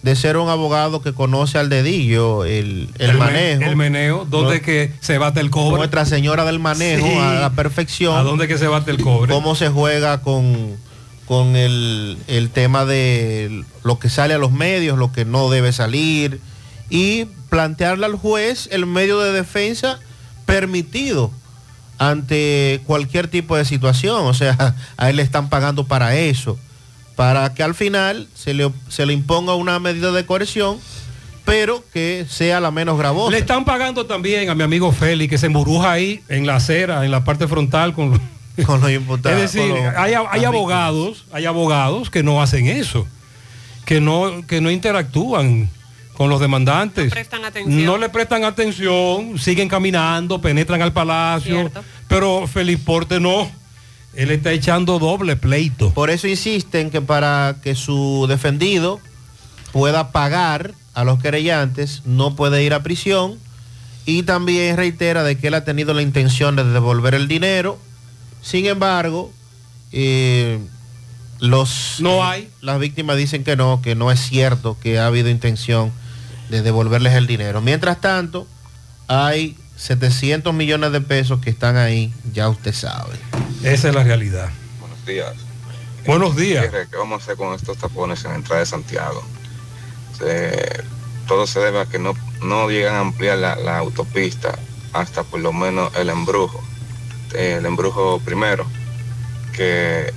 de 0.05 0.15
ser 0.17 0.37
un 0.37 0.51
abogado 0.51 1.01
que 1.01 1.15
conoce 1.15 1.57
al 1.57 1.71
dedillo 1.71 2.45
el, 2.45 2.91
el 2.99 3.17
manejo. 3.17 3.63
El 3.63 3.75
meneo, 3.75 4.27
donde 4.29 4.57
¿no? 4.59 4.63
que 4.63 4.93
se 5.01 5.17
bate 5.17 5.41
el 5.41 5.49
cobre. 5.49 5.79
Nuestra 5.79 6.05
Señora 6.05 6.45
del 6.45 6.59
Manejo 6.59 7.07
Sí. 7.07 7.15
a 7.17 7.33
la 7.41 7.51
perfección. 7.55 8.15
¿A 8.15 8.23
dónde 8.23 8.47
que 8.47 8.59
se 8.59 8.67
bate 8.67 8.91
el 8.91 9.01
cobre? 9.01 9.33
Cómo 9.33 9.55
se 9.55 9.71
juega 9.71 10.21
con, 10.21 10.77
con 11.25 11.57
el, 11.57 12.19
el 12.27 12.51
tema 12.51 12.85
de 12.85 13.65
lo 13.83 13.99
que 13.99 14.11
sale 14.11 14.35
a 14.35 14.39
los 14.39 14.53
medios, 14.53 14.99
lo 14.99 15.11
que 15.11 15.25
no 15.25 15.49
debe 15.49 15.73
salir. 15.73 16.39
Y 16.91 17.25
plantearle 17.49 18.05
al 18.05 18.17
juez 18.17 18.69
el 18.73 18.85
medio 18.85 19.21
de 19.21 19.33
defensa 19.33 20.01
permitido 20.45 21.31
ante 21.97 22.83
cualquier 22.87 23.29
tipo 23.29 23.57
de 23.57 23.65
situación. 23.65 24.27
O 24.27 24.35
sea, 24.35 24.77
a 24.99 25.09
él 25.09 25.17
le 25.17 25.23
están 25.23 25.49
pagando 25.49 25.85
para 25.87 26.15
eso. 26.15 26.59
Para 27.17 27.55
que 27.55 27.63
al 27.63 27.75
final 27.75 28.29
se 28.35 28.55
le, 28.55 28.71
se 28.89 29.07
le 29.07 29.13
imponga 29.13 29.55
una 29.55 29.79
medida 29.79 30.11
de 30.13 30.27
coerción, 30.27 30.79
pero 31.45 31.85
que 31.93 32.27
sea 32.29 32.61
la 32.61 32.71
menos 32.71 32.99
gravosa. 32.99 33.31
Le 33.31 33.39
están 33.39 33.65
pagando 33.65 34.07
también 34.07 34.51
a 34.51 34.55
mi 34.55 34.63
amigo 34.65 34.91
Félix, 34.93 35.31
que 35.31 35.39
se 35.39 35.47
emburuja 35.47 35.93
ahí 35.93 36.23
en 36.29 36.47
la 36.47 36.57
acera, 36.57 37.05
en 37.05 37.11
la 37.11 37.23
parte 37.25 37.47
frontal 37.47 37.93
con, 37.95 38.21
con 38.67 38.81
los 38.81 38.91
imputados. 38.91 39.39
Es 39.41 39.53
decir, 39.53 39.69
los- 39.71 39.95
hay, 39.97 40.15
hay 40.31 40.45
abogados, 40.45 41.25
hay 41.33 41.45
abogados 41.47 42.11
que 42.11 42.23
no 42.23 42.43
hacen 42.43 42.67
eso, 42.67 43.07
que 43.85 44.01
no, 44.01 44.45
que 44.47 44.61
no 44.61 44.71
interactúan 44.71 45.69
con 46.15 46.31
los 46.31 46.41
demandantes. 46.41 47.11
prestan 47.13 47.45
atención. 47.45 47.85
No 47.85 47.99
le 47.99 48.09
prestan 48.09 48.45
atención, 48.45 49.39
siguen 49.39 49.69
caminando, 49.69 50.41
penetran 50.41 50.81
al 50.83 50.93
palacio, 50.93 51.55
Cierto. 51.57 51.85
pero 52.09 52.47
Félix 52.47 52.81
Porte 52.83 53.21
no. 53.21 53.51
Él 54.17 54.31
está 54.31 54.53
echando 54.53 54.99
doble 54.99 55.37
pleito. 55.37 55.91
Por 55.93 56.11
eso 56.11 56.29
insisten 56.29 56.91
que 56.91 57.01
para 57.01 57.57
que 57.63 57.75
su 57.75 58.27
defendido 58.29 59.01
pueda 59.73 60.13
pagar 60.13 60.75
a 60.95 61.05
los 61.05 61.21
querellantes, 61.21 62.03
no 62.05 62.37
puede 62.37 62.63
ir 62.63 62.75
a 62.75 62.83
prisión. 62.83 63.39
Y 64.07 64.23
también 64.23 64.77
reitera 64.77 65.23
de 65.25 65.39
que 65.39 65.49
él 65.49 65.55
ha 65.55 65.65
tenido 65.65 65.95
la 65.95 66.03
intención 66.03 66.57
de 66.57 66.65
devolver 66.65 67.15
el 67.15 67.27
dinero. 67.27 67.79
Sin 68.43 68.67
embargo, 68.67 69.33
eh, 69.93 70.59
los 71.41 71.97
no 72.01 72.25
hay. 72.25 72.51
Las 72.61 72.79
víctimas 72.79 73.17
dicen 73.17 73.45
que 73.45 73.57
no, 73.57 73.81
que 73.83 73.95
no 73.95 74.11
es 74.11 74.21
cierto 74.21 74.77
que 74.81 74.99
ha 74.99 75.07
habido 75.07 75.31
intención 75.31 75.91
de 76.51 76.63
devolverles 76.63 77.15
el 77.15 77.27
dinero. 77.27 77.61
Mientras 77.61 78.01
tanto, 78.01 78.47
hay 79.09 79.57
700 79.77 80.55
millones 80.55 80.93
de 80.93 81.01
pesos 81.01 81.41
que 81.41 81.51
están 81.51 81.77
ahí, 81.77 82.13
ya 82.33 82.49
usted 82.49 82.73
sabe. 82.73 83.15
Esa 83.63 83.89
es 83.89 83.95
la 83.95 84.05
realidad. 84.05 84.51
Buenos 84.81 85.05
días. 85.07 85.35
Buenos 86.07 86.37
días. 86.37 86.65
Gutiérrez, 86.65 86.89
¿Qué 86.91 86.97
vamos 86.97 87.21
a 87.21 87.25
hacer 87.25 87.37
con 87.37 87.55
estos 87.55 87.79
tapones 87.79 88.25
en 88.25 88.31
la 88.33 88.37
entrada 88.37 88.61
de 88.61 88.67
Santiago? 88.67 89.23
Se- 90.19 90.83
todo 91.27 91.47
se 91.47 91.59
debe 91.61 91.81
a 91.81 91.87
que 91.87 91.99
no, 91.99 92.13
no 92.43 92.69
llegan 92.69 92.95
a 92.97 93.01
ampliar 93.01 93.39
la, 93.39 93.57
la 93.57 93.79
autopista 93.79 94.59
hasta 94.93 95.23
por 95.25 95.41
lo 95.41 95.53
menos 95.53 95.95
el 95.97 96.11
embrujo. 96.11 96.63
Eh, 97.35 97.57
El 97.59 97.67
embrujo 97.67 98.21
primero, 98.25 98.67
que 99.55 100.13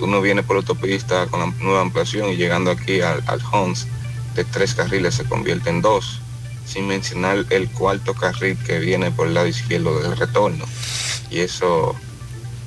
uno 0.00 0.20
viene 0.20 0.42
por 0.42 0.56
la 0.56 0.60
autopista 0.60 1.26
con 1.26 1.40
la 1.40 1.46
nueva 1.64 1.80
ampliación 1.80 2.28
y 2.30 2.36
llegando 2.36 2.70
aquí 2.70 3.00
al, 3.00 3.22
al 3.26 3.40
Homs 3.50 3.86
de 4.34 4.44
tres 4.44 4.74
carriles 4.74 5.14
se 5.16 5.24
convierte 5.24 5.70
en 5.70 5.80
dos, 5.82 6.20
sin 6.68 6.86
mencionar 6.86 7.46
el 7.50 7.68
cuarto 7.70 8.14
carril 8.14 8.56
que 8.58 8.78
viene 8.78 9.10
por 9.10 9.26
el 9.26 9.34
lado 9.34 9.46
izquierdo 9.46 10.00
del 10.00 10.16
retorno. 10.16 10.64
Y 11.30 11.38
eso 11.38 11.96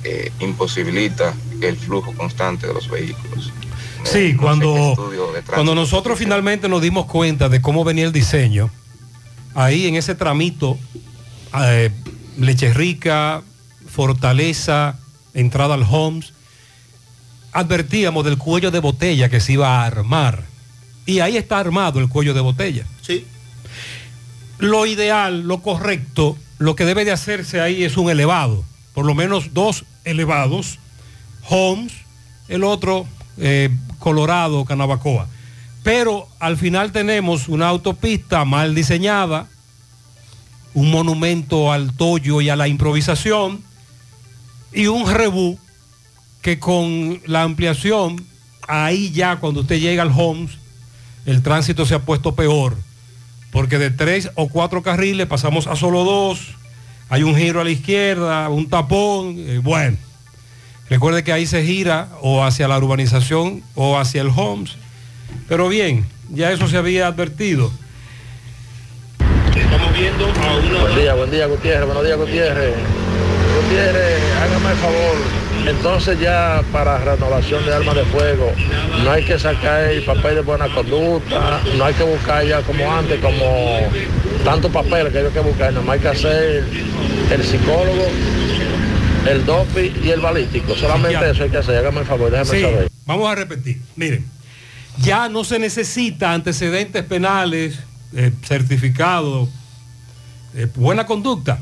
eh, 0.04 0.32
imposibilita 0.40 1.34
el 1.60 1.76
flujo 1.76 2.12
constante 2.12 2.66
de 2.66 2.74
los 2.74 2.88
vehículos. 2.90 3.52
Sí, 4.04 4.32
No 4.32 4.42
cuando, 4.42 5.12
cuando 5.46 5.74
nosotros 5.76 6.18
finalmente 6.18 6.68
nos 6.68 6.82
dimos 6.82 7.06
cuenta 7.06 7.48
de 7.48 7.62
cómo 7.62 7.84
venía 7.84 8.04
el 8.04 8.12
diseño, 8.12 8.68
ahí 9.54 9.86
en 9.86 9.94
ese 9.94 10.16
tramito, 10.16 10.76
eh, 11.62 11.90
Leche 12.38 12.74
Rica, 12.74 13.42
Fortaleza, 13.86 14.98
entrada 15.34 15.74
al 15.74 15.86
Homes, 15.88 16.32
advertíamos 17.52 18.24
del 18.24 18.38
cuello 18.38 18.70
de 18.72 18.80
botella 18.80 19.28
que 19.28 19.38
se 19.40 19.52
iba 19.52 19.68
a 19.68 19.86
armar. 19.86 20.44
Y 21.06 21.20
ahí 21.20 21.36
está 21.36 21.58
armado 21.58 22.00
el 22.00 22.08
cuello 22.08 22.34
de 22.34 22.40
botella. 22.40 22.86
Sí. 23.02 23.26
Lo 24.62 24.86
ideal, 24.86 25.40
lo 25.48 25.60
correcto, 25.60 26.38
lo 26.58 26.76
que 26.76 26.84
debe 26.84 27.04
de 27.04 27.10
hacerse 27.10 27.60
ahí 27.60 27.82
es 27.82 27.96
un 27.96 28.08
elevado, 28.08 28.62
por 28.94 29.04
lo 29.04 29.12
menos 29.12 29.54
dos 29.54 29.84
elevados, 30.04 30.78
Homes, 31.48 31.92
el 32.46 32.62
otro 32.62 33.04
eh, 33.38 33.70
Colorado, 33.98 34.64
Canabacoa. 34.64 35.26
Pero 35.82 36.28
al 36.38 36.56
final 36.56 36.92
tenemos 36.92 37.48
una 37.48 37.66
autopista 37.66 38.44
mal 38.44 38.72
diseñada, 38.72 39.48
un 40.74 40.92
monumento 40.92 41.72
al 41.72 41.92
tollo 41.96 42.40
y 42.40 42.48
a 42.48 42.54
la 42.54 42.68
improvisación, 42.68 43.64
y 44.72 44.86
un 44.86 45.12
rebú 45.12 45.58
que 46.40 46.60
con 46.60 47.20
la 47.26 47.42
ampliación, 47.42 48.24
ahí 48.68 49.10
ya 49.10 49.40
cuando 49.40 49.62
usted 49.62 49.80
llega 49.80 50.04
al 50.04 50.12
Homes, 50.16 50.52
el 51.26 51.42
tránsito 51.42 51.84
se 51.84 51.96
ha 51.96 52.04
puesto 52.04 52.36
peor, 52.36 52.76
porque 53.52 53.78
de 53.78 53.90
tres 53.90 54.30
o 54.34 54.48
cuatro 54.48 54.82
carriles 54.82 55.28
pasamos 55.28 55.68
a 55.68 55.76
solo 55.76 56.02
dos, 56.02 56.56
hay 57.10 57.22
un 57.22 57.36
giro 57.36 57.60
a 57.60 57.64
la 57.64 57.70
izquierda, 57.70 58.48
un 58.48 58.68
tapón, 58.68 59.36
eh, 59.38 59.60
bueno. 59.62 59.98
Recuerde 60.88 61.22
que 61.22 61.32
ahí 61.32 61.46
se 61.46 61.62
gira 61.62 62.08
o 62.22 62.42
hacia 62.42 62.66
la 62.66 62.78
urbanización 62.78 63.62
o 63.74 63.98
hacia 63.98 64.22
el 64.22 64.28
Homes. 64.34 64.76
Pero 65.48 65.68
bien, 65.68 66.06
ya 66.30 66.50
eso 66.50 66.66
se 66.66 66.78
había 66.78 67.06
advertido. 67.06 67.70
Estamos 69.54 69.92
viendo 69.98 70.24
a 70.24 70.56
una... 70.56 70.80
Buen 70.80 70.96
día, 70.96 71.14
buen 71.14 71.30
día 71.30 71.46
Gutiérrez, 71.46 71.86
buenos 71.86 72.04
días 72.04 72.18
Gutiérrez. 72.18 72.74
Gutiérrez, 73.62 74.20
hágame 74.40 74.70
el 74.70 74.76
favor, 74.78 75.41
Entonces 75.66 76.18
ya 76.20 76.62
para 76.72 76.98
renovación 76.98 77.64
de 77.64 77.72
armas 77.74 77.94
de 77.94 78.04
fuego 78.06 78.52
no 79.04 79.10
hay 79.12 79.24
que 79.24 79.38
sacar 79.38 79.84
el 79.84 80.02
papel 80.04 80.36
de 80.36 80.40
buena 80.40 80.66
conducta, 80.74 81.60
no 81.76 81.84
hay 81.84 81.94
que 81.94 82.02
buscar 82.02 82.44
ya 82.44 82.62
como 82.62 82.90
antes, 82.92 83.20
como 83.20 83.80
tantos 84.44 84.72
papeles 84.72 85.12
que 85.12 85.20
hay 85.20 85.30
que 85.30 85.40
buscar, 85.40 85.72
no 85.72 85.90
hay 85.90 86.00
que 86.00 86.08
hacer 86.08 86.64
el 87.30 87.44
psicólogo, 87.44 88.06
el 89.28 89.46
doping 89.46 89.90
y 90.04 90.10
el 90.10 90.20
balístico. 90.20 90.74
Solamente 90.74 91.30
eso 91.30 91.44
hay 91.44 91.50
que 91.50 91.58
hacer, 91.58 91.76
hágame 91.76 92.00
el 92.00 92.06
favor, 92.06 92.30
déjame 92.30 92.50
Sí, 92.50 92.62
saber. 92.62 92.88
vamos 93.06 93.30
a 93.30 93.34
repetir. 93.36 93.80
Miren, 93.94 94.26
ya 94.98 95.28
no 95.28 95.44
se 95.44 95.60
necesita 95.60 96.32
antecedentes 96.34 97.04
penales, 97.04 97.78
eh, 98.14 98.32
certificado, 98.44 99.48
eh, 100.56 100.66
buena 100.74 101.06
conducta. 101.06 101.60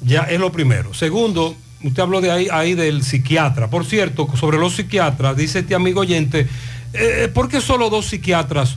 Ya 0.00 0.22
es 0.22 0.38
lo 0.38 0.52
primero. 0.52 0.94
Segundo, 0.94 1.56
usted 1.82 2.02
habló 2.02 2.20
de 2.20 2.30
ahí, 2.30 2.48
ahí 2.50 2.74
del 2.74 3.02
psiquiatra. 3.02 3.68
Por 3.68 3.84
cierto, 3.84 4.28
sobre 4.36 4.58
los 4.58 4.74
psiquiatras, 4.74 5.36
dice 5.36 5.60
este 5.60 5.74
amigo 5.74 6.00
oyente, 6.00 6.46
eh, 6.92 7.30
¿por 7.32 7.48
qué 7.48 7.60
solo 7.60 7.90
dos 7.90 8.06
psiquiatras 8.06 8.76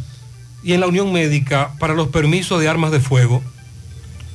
y 0.64 0.73
en 0.73 0.82
la 0.82 0.88
Unión 0.88 1.11
Médica 1.11 1.72
para 1.80 1.94
los 1.94 2.10
permisos 2.10 2.60
de 2.60 2.68
armas 2.68 2.91
de 2.91 2.99
fuego? 2.99 3.41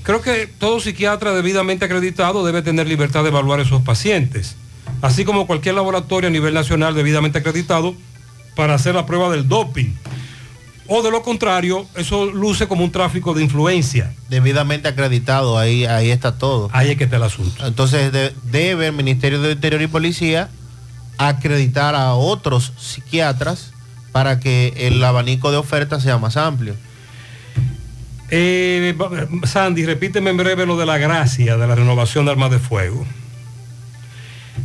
Creo 0.02 0.22
que 0.22 0.46
todo 0.46 0.80
psiquiatra 0.80 1.32
debidamente 1.32 1.84
acreditado 1.84 2.46
debe 2.46 2.62
tener 2.62 2.86
libertad 2.86 3.22
de 3.22 3.30
evaluar 3.30 3.58
a 3.58 3.64
esos 3.64 3.82
pacientes, 3.82 4.56
así 5.02 5.24
como 5.24 5.46
cualquier 5.46 5.74
laboratorio 5.74 6.28
a 6.28 6.32
nivel 6.32 6.54
nacional 6.54 6.94
debidamente 6.94 7.38
acreditado 7.38 7.94
para 8.54 8.74
hacer 8.74 8.94
la 8.94 9.04
prueba 9.04 9.30
del 9.30 9.48
doping. 9.48 9.92
O 10.88 11.02
de 11.02 11.10
lo 11.10 11.22
contrario, 11.22 11.86
eso 11.96 12.26
luce 12.26 12.68
como 12.68 12.84
un 12.84 12.92
tráfico 12.92 13.34
de 13.34 13.42
influencia. 13.42 14.14
Debidamente 14.28 14.88
acreditado, 14.88 15.58
ahí, 15.58 15.84
ahí 15.84 16.10
está 16.10 16.38
todo. 16.38 16.68
Ahí 16.72 16.90
es 16.90 16.96
que 16.96 17.04
está 17.04 17.16
el 17.16 17.22
asunto. 17.24 17.66
Entonces 17.66 18.12
de- 18.12 18.32
debe 18.44 18.86
el 18.88 18.92
Ministerio 18.92 19.40
de 19.42 19.52
Interior 19.52 19.82
y 19.82 19.86
Policía 19.88 20.48
acreditar 21.18 21.94
a 21.94 22.14
otros 22.14 22.72
psiquiatras 22.78 23.72
para 24.12 24.38
que 24.40 24.72
el 24.76 25.02
abanico 25.02 25.50
de 25.50 25.56
ofertas 25.56 26.02
sea 26.02 26.18
más 26.18 26.36
amplio. 26.36 26.74
Eh, 28.30 28.96
Sandy, 29.44 29.84
repíteme 29.86 30.30
en 30.30 30.36
breve 30.36 30.66
lo 30.66 30.76
de 30.76 30.84
la 30.86 30.98
gracia 30.98 31.56
de 31.56 31.66
la 31.66 31.74
renovación 31.74 32.24
de 32.24 32.32
armas 32.32 32.50
de 32.50 32.58
fuego. 32.58 33.06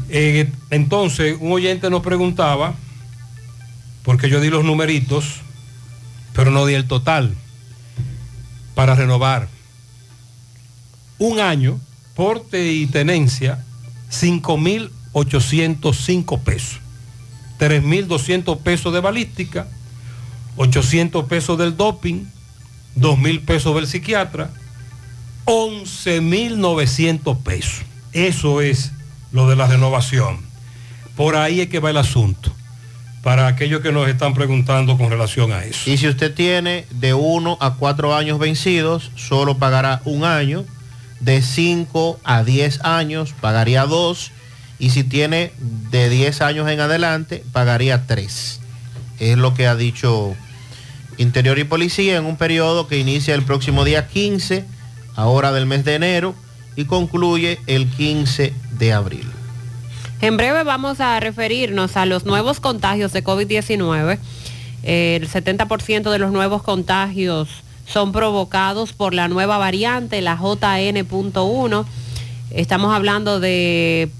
Eh, 0.09 0.51
entonces, 0.71 1.37
un 1.39 1.51
oyente 1.51 1.89
nos 1.89 2.01
preguntaba, 2.01 2.73
porque 4.03 4.29
yo 4.29 4.39
di 4.41 4.49
los 4.49 4.63
numeritos, 4.63 5.41
pero 6.33 6.51
no 6.51 6.65
di 6.65 6.73
el 6.73 6.87
total, 6.87 7.35
para 8.75 8.95
renovar. 8.95 9.47
Un 11.17 11.39
año, 11.39 11.79
porte 12.15 12.71
y 12.71 12.87
tenencia, 12.87 13.63
5.805 14.11 16.41
pesos. 16.41 16.79
3.200 17.59 18.59
pesos 18.59 18.93
de 18.93 18.99
balística, 18.99 19.67
800 20.57 21.23
pesos 21.25 21.57
del 21.57 21.77
doping, 21.77 22.25
2.000 22.97 23.45
pesos 23.45 23.73
del 23.75 23.87
psiquiatra, 23.87 24.49
11.900 25.45 27.41
pesos. 27.43 27.85
Eso 28.13 28.61
es 28.61 28.91
lo 29.31 29.47
de 29.47 29.55
la 29.55 29.67
renovación. 29.67 30.39
Por 31.15 31.35
ahí 31.35 31.61
es 31.61 31.69
que 31.69 31.79
va 31.79 31.91
el 31.91 31.97
asunto. 31.97 32.51
Para 33.23 33.47
aquellos 33.47 33.81
que 33.81 33.91
nos 33.91 34.09
están 34.09 34.33
preguntando 34.33 34.97
con 34.97 35.09
relación 35.09 35.51
a 35.51 35.63
eso. 35.63 35.89
Y 35.89 35.97
si 35.97 36.07
usted 36.07 36.33
tiene 36.33 36.85
de 36.89 37.13
1 37.13 37.57
a 37.59 37.75
4 37.75 38.15
años 38.15 38.39
vencidos, 38.39 39.11
solo 39.15 39.57
pagará 39.57 40.01
un 40.05 40.23
año. 40.23 40.65
De 41.19 41.43
5 41.43 42.19
a 42.23 42.43
10 42.43 42.83
años, 42.83 43.35
pagaría 43.39 43.85
dos. 43.85 44.31
Y 44.79 44.89
si 44.89 45.03
tiene 45.03 45.51
de 45.91 46.09
10 46.09 46.41
años 46.41 46.67
en 46.67 46.79
adelante, 46.79 47.43
pagaría 47.51 48.07
tres. 48.07 48.59
Es 49.19 49.37
lo 49.37 49.53
que 49.53 49.67
ha 49.67 49.75
dicho 49.75 50.35
Interior 51.17 51.59
y 51.59 51.63
Policía 51.63 52.17
en 52.17 52.25
un 52.25 52.37
periodo 52.37 52.87
que 52.87 52.97
inicia 52.97 53.35
el 53.35 53.43
próximo 53.43 53.83
día 53.83 54.07
15, 54.07 54.65
ahora 55.15 55.51
del 55.51 55.67
mes 55.67 55.85
de 55.85 55.93
enero, 55.93 56.33
y 56.75 56.85
concluye 56.85 57.59
el 57.67 57.87
15 57.87 58.53
de 58.79 58.93
abril. 58.93 59.29
En 60.21 60.37
breve 60.37 60.63
vamos 60.63 60.99
a 60.99 61.19
referirnos 61.19 61.97
a 61.97 62.05
los 62.05 62.25
nuevos 62.25 62.59
contagios 62.59 63.11
de 63.11 63.23
COVID-19. 63.23 64.19
Eh, 64.83 65.17
El 65.19 65.27
70% 65.27 66.11
de 66.11 66.19
los 66.19 66.31
nuevos 66.31 66.61
contagios 66.61 67.49
son 67.87 68.11
provocados 68.11 68.93
por 68.93 69.15
la 69.15 69.27
nueva 69.27 69.57
variante, 69.57 70.21
la 70.21 70.37
JN.1. 70.37 71.85
Estamos 72.51 72.93
hablando 72.93 73.39
de 73.39 74.11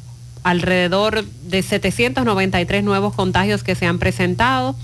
alrededor 0.42 1.24
de 1.24 1.62
793 1.62 2.84
nuevos 2.84 3.14
contagios 3.14 3.62
que 3.62 3.76
se 3.76 3.86
han 3.86 4.00
presentado. 4.00 4.76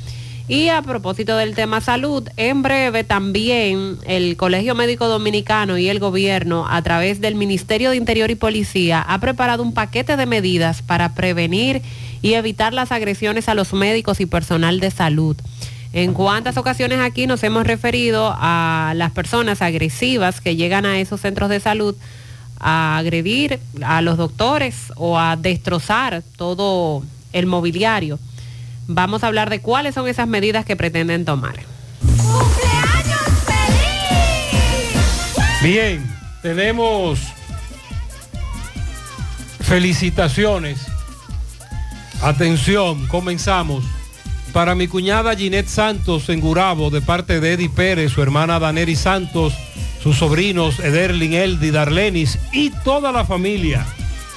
Y 0.50 0.70
a 0.70 0.82
propósito 0.82 1.36
del 1.36 1.56
tema 1.56 1.82
salud, 1.82 2.30
en 2.38 2.62
breve 2.62 3.04
también 3.04 3.98
el 4.06 4.38
Colegio 4.38 4.76
Médico 4.76 5.10
Dominicano 5.10 5.78
y 5.78 5.90
el 5.90 6.00
gobierno, 6.00 6.66
a 6.70 6.82
través 6.82 7.20
del 7.20 7.36
Ministerio 7.36 7.90
de 7.90 7.98
Interior 7.98 8.32
y 8.32 8.36
Policía, 8.36 9.02
ha 9.02 9.20
preparado 9.20 9.62
un 9.62 9.74
paquete 9.74 10.16
de 10.16 10.26
medidas 10.26 10.82
para 10.82 11.14
prevenir 11.16 11.82
y 12.22 12.36
evitar 12.36 12.74
las 12.74 12.94
agresiones 12.94 13.50
a 13.50 13.56
los 13.56 13.74
médicos 13.74 14.22
y 14.22 14.26
personal 14.26 14.80
de 14.80 14.90
salud. 14.90 15.36
En 15.92 16.14
cuántas 16.14 16.56
ocasiones 16.56 17.00
aquí 17.00 17.28
nos 17.28 17.44
hemos 17.44 17.68
referido 17.68 18.34
a 18.38 18.94
las 18.96 19.12
personas 19.12 19.62
agresivas 19.62 20.40
que 20.40 20.56
llegan 20.56 20.86
a 20.86 21.02
esos 21.02 21.20
centros 21.20 21.50
de 21.50 21.60
salud 21.60 21.94
a 22.58 22.98
agredir 22.98 23.60
a 23.84 24.02
los 24.02 24.16
doctores 24.16 24.94
o 24.96 25.20
a 25.20 25.36
destrozar 25.36 26.24
todo 26.38 27.04
el 27.34 27.48
mobiliario. 27.48 28.18
Vamos 28.88 29.24
a 29.24 29.28
hablar 29.28 29.50
de 29.50 29.60
cuáles 29.60 29.96
son 29.96 30.08
esas 30.08 30.28
medidas 30.28 30.66
que 30.66 30.76
pretenden 30.76 31.26
tomar. 31.26 31.56
Bien, 35.62 36.06
tenemos 36.42 37.20
felicitaciones. 39.60 40.80
Atención, 42.22 43.06
comenzamos. 43.08 43.84
Para 44.54 44.76
mi 44.76 44.88
cuñada 44.88 45.36
Ginette 45.36 45.68
Santos 45.68 46.30
en 46.30 46.40
Gurabo, 46.40 46.90
de 46.90 47.02
parte 47.02 47.42
de 47.42 47.54
Eddie 47.54 47.70
Pérez, 47.70 48.14
su 48.14 48.22
hermana 48.22 48.60
Daneri 48.60 48.96
Santos, 48.96 49.54
sus 50.02 50.18
sobrinos 50.18 50.80
Ederlin, 50.80 51.34
Eldi, 51.34 51.70
Darlenis 51.70 52.40
y 52.54 52.70
toda 52.70 53.12
la 53.12 53.26
familia. 53.26 53.86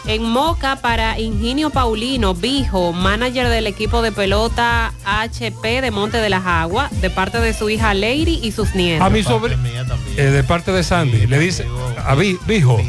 En 0.06 0.22
Moca 0.24 0.76
para 0.76 1.18
Ingenio 1.20 1.70
Paulino, 1.70 2.34
Bijo, 2.34 2.92
manager 2.92 3.48
del 3.48 3.66
equipo 3.66 4.02
de 4.02 4.10
pelota 4.12 4.92
HP 5.04 5.82
de 5.82 5.90
Monte 5.90 6.16
de 6.16 6.28
las 6.30 6.44
Aguas, 6.46 6.90
de 7.00 7.10
parte 7.10 7.38
de 7.38 7.52
su 7.54 7.68
hija 7.70 7.94
Lady 7.94 8.40
y 8.42 8.50
sus 8.52 8.74
nietos. 8.74 9.06
A 9.06 9.10
mi 9.10 9.22
sobrino, 9.22 9.62
de 10.16 10.42
parte 10.44 10.72
de 10.72 10.82
Sandy, 10.82 11.26
le 11.26 11.38
dice, 11.38 11.66
a 12.04 12.14
Bijo. 12.14 12.80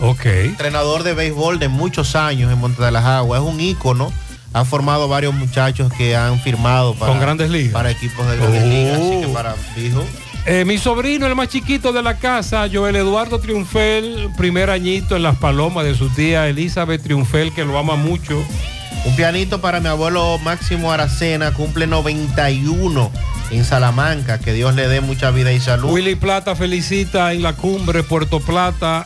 Ok. 0.00 0.26
Entrenador 0.26 1.02
de 1.02 1.14
béisbol 1.14 1.58
de 1.58 1.68
muchos 1.68 2.14
años 2.14 2.52
en 2.52 2.58
Monte 2.58 2.82
de 2.82 2.90
las 2.90 3.04
Aguas, 3.04 3.42
es 3.42 3.48
un 3.48 3.60
ícono. 3.60 4.12
Ha 4.52 4.64
formado 4.64 5.06
varios 5.08 5.32
muchachos 5.34 5.92
que 5.92 6.16
han 6.16 6.40
firmado 6.40 6.94
para, 6.94 7.12
Con 7.12 7.20
Grandes 7.20 7.50
Ligas. 7.50 7.72
para 7.72 7.90
equipos 7.90 8.26
de 8.28 8.36
grandes 8.36 8.64
ligas. 8.64 8.98
Así 9.00 9.20
que 9.20 9.26
Oh. 9.26 9.32
para 9.32 9.54
Bijo, 9.76 10.04
Eh, 10.46 10.64
mi 10.64 10.78
sobrino, 10.78 11.26
el 11.26 11.36
más 11.36 11.48
chiquito 11.48 11.92
de 11.92 12.02
la 12.02 12.18
casa, 12.18 12.66
Joel 12.72 12.96
Eduardo 12.96 13.40
Triunfel, 13.40 14.30
primer 14.36 14.70
añito 14.70 15.14
en 15.14 15.22
las 15.22 15.36
palomas 15.36 15.84
de 15.84 15.94
su 15.94 16.08
tía 16.08 16.48
Elizabeth 16.48 17.02
Triunfel, 17.02 17.52
que 17.52 17.64
lo 17.64 17.78
ama 17.78 17.96
mucho. 17.96 18.42
Un 19.04 19.16
pianito 19.16 19.60
para 19.60 19.80
mi 19.80 19.88
abuelo 19.88 20.38
Máximo 20.38 20.92
Aracena, 20.92 21.52
cumple 21.52 21.86
91 21.86 23.10
en 23.50 23.64
Salamanca. 23.64 24.38
Que 24.38 24.52
Dios 24.52 24.74
le 24.74 24.88
dé 24.88 25.00
mucha 25.00 25.30
vida 25.30 25.52
y 25.52 25.60
salud. 25.60 25.90
Willy 25.90 26.16
Plata 26.16 26.54
felicita 26.54 27.32
en 27.32 27.42
la 27.42 27.54
cumbre 27.54 28.02
Puerto 28.02 28.40
Plata, 28.40 29.04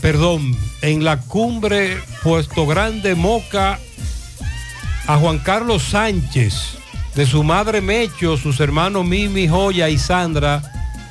perdón, 0.00 0.56
en 0.82 1.04
la 1.04 1.20
cumbre 1.20 1.98
Puesto 2.22 2.66
Grande 2.66 3.14
Moca 3.14 3.78
a 5.06 5.16
Juan 5.16 5.38
Carlos 5.38 5.82
Sánchez, 5.82 6.78
de 7.20 7.26
su 7.26 7.44
madre 7.44 7.82
Mecho, 7.82 8.38
sus 8.38 8.60
hermanos 8.60 9.04
Mimi, 9.04 9.46
Joya 9.46 9.90
y 9.90 9.98
Sandra, 9.98 10.62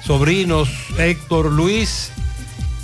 sobrinos 0.03 0.67
Héctor 0.97 1.51
Luis 1.51 2.11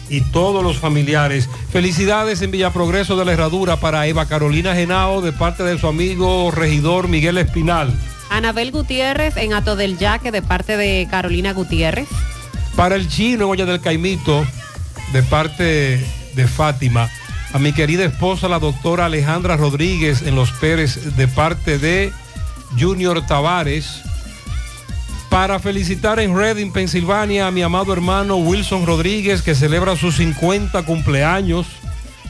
y 0.10 0.22
todos 0.22 0.64
los 0.64 0.78
familiares. 0.78 1.50
Felicidades 1.72 2.44
en 2.44 2.52
Villa 2.52 2.72
Progreso 2.72 3.18
de 3.18 3.26
la 3.26 3.34
Herradura 3.34 3.78
para 3.78 4.06
Eva 4.06 4.28
Carolina 4.28 4.76
Genao 4.76 5.22
de 5.24 5.32
parte 5.32 5.64
de 5.64 5.80
su 5.80 5.88
amigo 5.88 6.52
regidor 6.52 7.08
Miguel 7.08 7.40
Espinal. 7.40 7.92
Anabel 8.30 8.70
Gutiérrez 8.70 9.38
en 9.38 9.54
Ato 9.54 9.76
del 9.76 9.98
Yaque, 9.98 10.30
de 10.30 10.44
parte 10.44 10.78
de 10.78 11.08
Carolina 11.10 11.52
Gutiérrez. 11.54 12.08
Para 12.76 12.94
el 12.94 13.08
chino, 13.08 13.50
Olla 13.50 13.66
del 13.66 13.82
Caimito, 13.82 14.46
de 15.14 15.24
parte 15.24 16.06
de 16.36 16.48
Fátima. 16.48 17.10
A 17.54 17.58
mi 17.58 17.74
querida 17.74 18.06
esposa, 18.06 18.48
la 18.48 18.60
doctora 18.60 19.06
Alejandra 19.08 19.58
Rodríguez 19.58 20.22
en 20.22 20.36
Los 20.36 20.52
Pérez, 20.52 21.16
de 21.16 21.28
parte 21.28 21.80
de 21.80 22.14
Junior 22.80 23.26
Tavares. 23.26 24.02
Para 25.30 25.60
felicitar 25.60 26.20
en 26.20 26.36
Reading, 26.38 26.72
Pensilvania, 26.72 27.48
a 27.48 27.52
mi 27.52 27.62
amado 27.62 27.92
hermano 27.92 28.38
Wilson 28.38 28.86
Rodríguez, 28.86 29.42
que 29.42 29.54
celebra 29.56 29.96
sus 29.96 30.16
50 30.18 30.84
cumpleaños. 30.84 31.66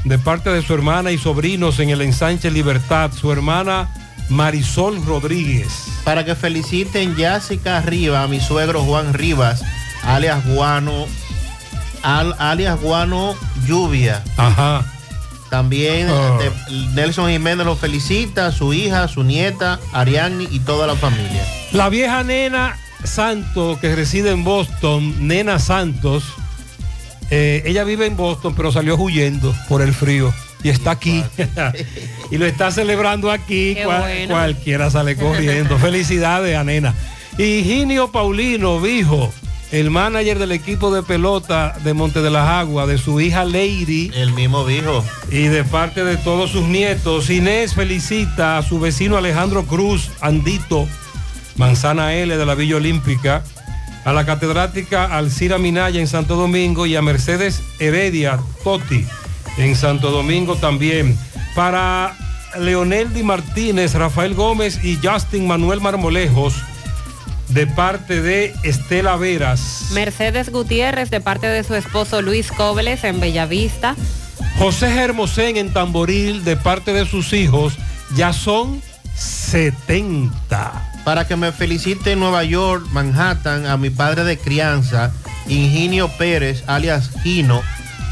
de 0.06 0.20
parte 0.20 0.52
de 0.52 0.62
su 0.62 0.72
hermana 0.76 1.10
y 1.12 1.18
sobrinos 1.18 1.80
en 1.80 1.90
el 1.90 2.00
ensanche 2.02 2.52
Libertad, 2.52 3.12
su 3.12 3.32
hermana 3.32 3.90
Marisol 4.30 5.04
Rodríguez. 5.04 5.68
Para 6.04 6.24
que 6.24 6.36
feliciten 6.36 7.16
Jessica 7.16 7.82
Riva, 7.82 8.22
a 8.22 8.28
mi 8.28 8.40
suegro 8.40 8.84
Juan 8.84 9.16
Rivas, 9.16 9.64
alias 10.04 10.46
Guano, 10.46 11.08
al- 12.04 12.36
alias 12.38 12.80
Guano 12.80 13.34
Lluvia. 13.66 14.24
Ajá. 14.38 14.86
También 15.50 16.10
Oh. 16.10 16.40
este, 16.42 16.52
Nelson 16.96 17.30
Jiménez 17.32 17.66
lo 17.66 17.76
felicita, 17.76 18.52
su 18.52 18.74
hija, 18.74 19.08
su 19.08 19.24
nieta, 19.24 19.80
Ariadne 19.94 20.48
y 20.52 20.60
toda 20.60 20.88
la 20.88 20.96
familia. 20.96 21.44
La 21.72 21.90
vieja 21.90 22.24
nena 22.24 22.78
Santos, 23.04 23.78
que 23.80 23.96
reside 23.96 24.32
en 24.32 24.44
Boston, 24.44 25.28
Nena 25.28 25.60
Santos, 25.60 26.24
eh, 27.30 27.64
ella 27.66 27.84
vive 27.84 28.06
en 28.06 28.16
Boston, 28.18 28.54
pero 28.56 28.72
salió 28.72 28.96
huyendo 28.96 29.54
por 29.70 29.82
el 29.82 29.94
frío 29.94 30.34
y 30.64 30.70
está 30.70 30.92
aquí. 30.92 31.24
y 32.32 32.38
lo 32.38 32.46
está 32.46 32.72
celebrando 32.72 33.32
aquí. 33.32 33.76
Qué 33.76 33.84
cual- 33.86 34.02
bueno. 34.02 34.34
Cualquiera 34.34 34.90
sale 34.90 35.16
corriendo. 35.16 35.78
Felicidades 35.80 36.56
a 36.58 36.64
Nena. 36.64 36.94
Higinio 37.38 38.12
Paulino, 38.12 38.80
Vijo, 38.80 39.32
el 39.72 39.90
manager 39.92 40.40
del 40.40 40.52
equipo 40.52 40.94
de 40.94 41.04
pelota 41.04 41.76
de 41.84 41.94
Monte 41.94 42.22
de 42.22 42.30
las 42.30 42.48
Aguas, 42.48 42.88
de 42.88 42.98
su 42.98 43.20
hija 43.20 43.44
Lady. 43.44 44.12
El 44.14 44.34
mismo 44.34 44.64
Vijo. 44.66 45.04
Y 45.32 45.48
de 45.48 45.64
parte 45.64 46.04
de 46.04 46.18
todos 46.18 46.52
sus 46.52 46.66
nietos, 46.68 47.30
Inés 47.30 47.74
felicita 47.74 48.58
a 48.58 48.64
su 48.64 48.80
vecino 48.80 49.18
Alejandro 49.18 49.66
Cruz, 49.66 50.12
Andito, 50.22 50.88
Manzana 51.58 52.14
L 52.14 52.38
de 52.38 52.46
la 52.46 52.56
Villa 52.56 52.78
Olímpica, 52.78 53.44
a 54.06 54.14
la 54.14 54.26
catedrática 54.26 55.06
Alcira 55.06 55.58
Minaya 55.58 56.00
en 56.00 56.08
Santo 56.08 56.36
Domingo 56.36 56.86
y 56.86 56.96
a 56.96 57.02
Mercedes 57.02 57.62
Heredia 57.80 58.40
Toti 58.64 59.06
en 59.58 59.76
Santo 59.76 60.12
Domingo 60.12 60.56
también. 60.56 61.18
Para 61.56 62.16
Leonel 62.60 63.14
Di 63.14 63.24
Martínez, 63.24 63.94
Rafael 63.94 64.34
Gómez 64.34 64.84
y 64.84 65.00
Justin 65.02 65.48
Manuel 65.48 65.82
Marmolejos, 65.82 66.54
de 67.50 67.68
parte 67.68 68.22
de 68.22 68.54
Estela 68.64 69.16
Veras. 69.18 69.88
Mercedes 69.92 70.50
Gutiérrez 70.50 71.10
de 71.10 71.22
parte 71.22 71.48
de 71.48 71.64
su 71.64 71.76
esposo 71.76 72.22
Luis 72.22 72.52
Cobles 72.52 73.04
en 73.04 73.20
Bellavista. 73.20 73.96
José 74.58 74.88
Hermosén 74.96 75.58
en 75.58 75.74
Tamboril, 75.74 76.44
de 76.44 76.58
parte 76.58 76.94
de 76.94 77.06
sus 77.06 77.34
hijos, 77.34 77.74
ya 78.16 78.34
son 78.34 78.82
70. 79.16 80.92
Para 81.04 81.28
que 81.28 81.36
me 81.36 81.52
felicite 81.52 82.14
en 82.14 82.20
Nueva 82.20 82.44
York, 82.44 82.88
Manhattan, 82.92 83.66
a 83.66 83.78
mi 83.78 83.90
padre 83.90 84.24
de 84.24 84.38
crianza, 84.38 85.12
Ingenio 85.48 86.10
Pérez, 86.18 86.64
alias 86.68 87.12
Gino, 87.22 87.62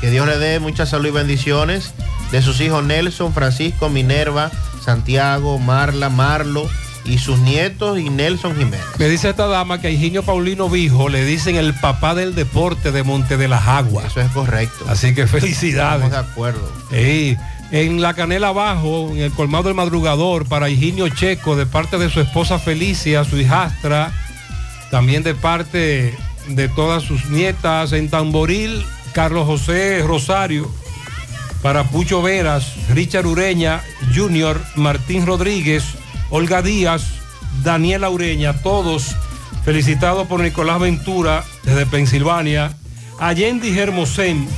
que 0.02 0.12
Dios 0.12 0.28
le 0.28 0.38
dé 0.38 0.60
mucha 0.60 0.86
salud 0.86 1.08
y 1.08 1.12
bendiciones, 1.12 1.94
de 2.32 2.42
sus 2.42 2.62
hijos 2.62 2.84
Nelson, 2.84 3.34
Francisco, 3.34 3.90
Minerva, 3.90 4.52
Santiago, 4.84 5.60
Marla, 5.60 6.10
Marlo 6.10 6.70
y 7.06 7.18
sus 7.18 7.40
nietos 7.40 8.00
y 8.00 8.10
Nelson 8.10 8.56
Jiménez. 8.56 8.86
Me 8.98 9.08
dice 9.10 9.30
esta 9.30 9.48
dama 9.48 9.82
que 9.82 9.88
a 9.88 9.90
Higinio 9.90 10.24
Paulino 10.24 10.70
Vijo 10.70 11.10
le 11.10 11.26
dicen 11.26 11.56
el 11.56 11.74
papá 11.74 12.16
del 12.16 12.36
deporte 12.36 12.92
de 12.92 13.04
Monte 13.04 13.38
de 13.38 13.48
las 13.48 13.68
Aguas. 13.68 14.06
Eso 14.06 14.22
es 14.22 14.32
correcto. 14.32 14.86
Así 14.88 15.14
que 15.14 15.28
felicidades. 15.28 16.06
Estamos 16.06 16.12
de 16.12 16.32
acuerdo. 16.32 16.72
En 17.72 18.02
la 18.02 18.14
canela 18.14 18.50
abajo, 18.50 19.10
en 19.12 19.18
el 19.18 19.32
colmado 19.32 19.64
del 19.64 19.74
madrugador, 19.74 20.46
para 20.48 20.70
Higinio 20.70 21.10
Checo, 21.10 21.56
de 21.56 21.66
parte 21.66 21.98
de 21.98 22.10
su 22.10 22.22
esposa 22.22 22.60
Felicia, 22.60 23.24
su 23.24 23.38
hijastra, 23.38 24.14
también 24.92 25.24
de 25.24 25.34
parte 25.34 26.16
de 26.50 26.70
todas 26.70 27.02
sus 27.02 27.26
nietas, 27.32 27.92
en 27.94 28.10
Tamboril, 28.10 28.86
Carlos 29.14 29.48
José 29.48 30.04
Rosario, 30.06 30.70
para 31.64 31.86
Pucho 31.86 32.22
Veras, 32.22 32.74
Richard 32.90 33.26
Ureña, 33.26 33.82
Junior, 34.14 34.62
Martín 34.76 35.26
Rodríguez, 35.26 35.84
Olga 36.36 36.64
Díaz, 36.64 37.04
Daniela 37.64 38.10
Ureña, 38.10 38.54
todos 38.54 39.16
felicitados 39.64 40.28
por 40.28 40.40
Nicolás 40.40 40.80
Ventura 40.80 41.44
desde 41.62 41.86
Pensilvania, 41.86 42.76
Allende 43.20 43.80
Hermosén, 43.80 44.50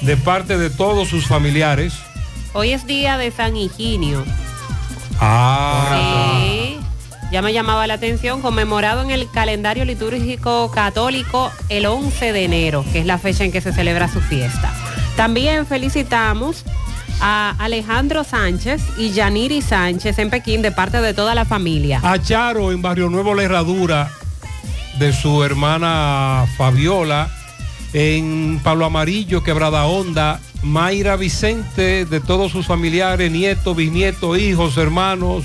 de 0.00 0.16
parte 0.16 0.58
de 0.58 0.68
todos 0.68 1.06
sus 1.06 1.28
familiares. 1.28 1.94
Hoy 2.54 2.72
es 2.72 2.88
día 2.88 3.18
de 3.18 3.30
San 3.30 3.56
Higinio. 3.56 4.24
Ah, 5.20 6.40
Sí, 6.40 6.76
ya 7.30 7.40
me 7.40 7.52
llamaba 7.52 7.86
la 7.86 7.94
atención, 7.94 8.42
conmemorado 8.42 9.00
en 9.02 9.12
el 9.12 9.30
calendario 9.30 9.84
litúrgico 9.84 10.72
católico 10.72 11.52
el 11.68 11.86
11 11.86 12.32
de 12.32 12.44
enero, 12.46 12.84
que 12.92 12.98
es 12.98 13.06
la 13.06 13.18
fecha 13.18 13.44
en 13.44 13.52
que 13.52 13.60
se 13.60 13.72
celebra 13.72 14.08
su 14.08 14.20
fiesta. 14.20 14.74
También 15.14 15.66
felicitamos 15.66 16.64
a 17.20 17.54
Alejandro 17.58 18.24
Sánchez 18.24 18.82
y 18.98 19.10
Yaniri 19.12 19.62
Sánchez 19.62 20.18
en 20.18 20.30
Pekín 20.30 20.62
de 20.62 20.72
parte 20.72 21.00
de 21.00 21.14
toda 21.14 21.34
la 21.34 21.44
familia. 21.44 22.00
a 22.02 22.18
Charo 22.20 22.72
en 22.72 22.82
Barrio 22.82 23.08
Nuevo 23.08 23.34
La 23.34 23.42
Herradura, 23.44 24.10
de 24.98 25.12
su 25.12 25.42
hermana 25.44 26.46
Fabiola, 26.56 27.28
en 27.92 28.60
Pablo 28.62 28.84
Amarillo, 28.86 29.42
Quebrada 29.42 29.84
Honda, 29.86 30.40
Mayra 30.62 31.16
Vicente, 31.16 32.04
de 32.04 32.20
todos 32.20 32.52
sus 32.52 32.66
familiares, 32.66 33.30
nietos, 33.30 33.76
bisnietos, 33.76 34.38
hijos, 34.38 34.76
hermanos, 34.76 35.44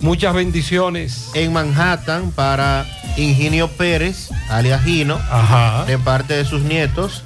muchas 0.00 0.34
bendiciones. 0.34 1.30
En 1.34 1.52
Manhattan, 1.52 2.30
para 2.32 2.86
Ingenio 3.16 3.68
Pérez, 3.68 4.30
alias 4.48 4.82
Gino, 4.84 5.16
Ajá. 5.30 5.84
de 5.86 5.98
parte 5.98 6.34
de 6.34 6.44
sus 6.44 6.62
nietos. 6.62 7.22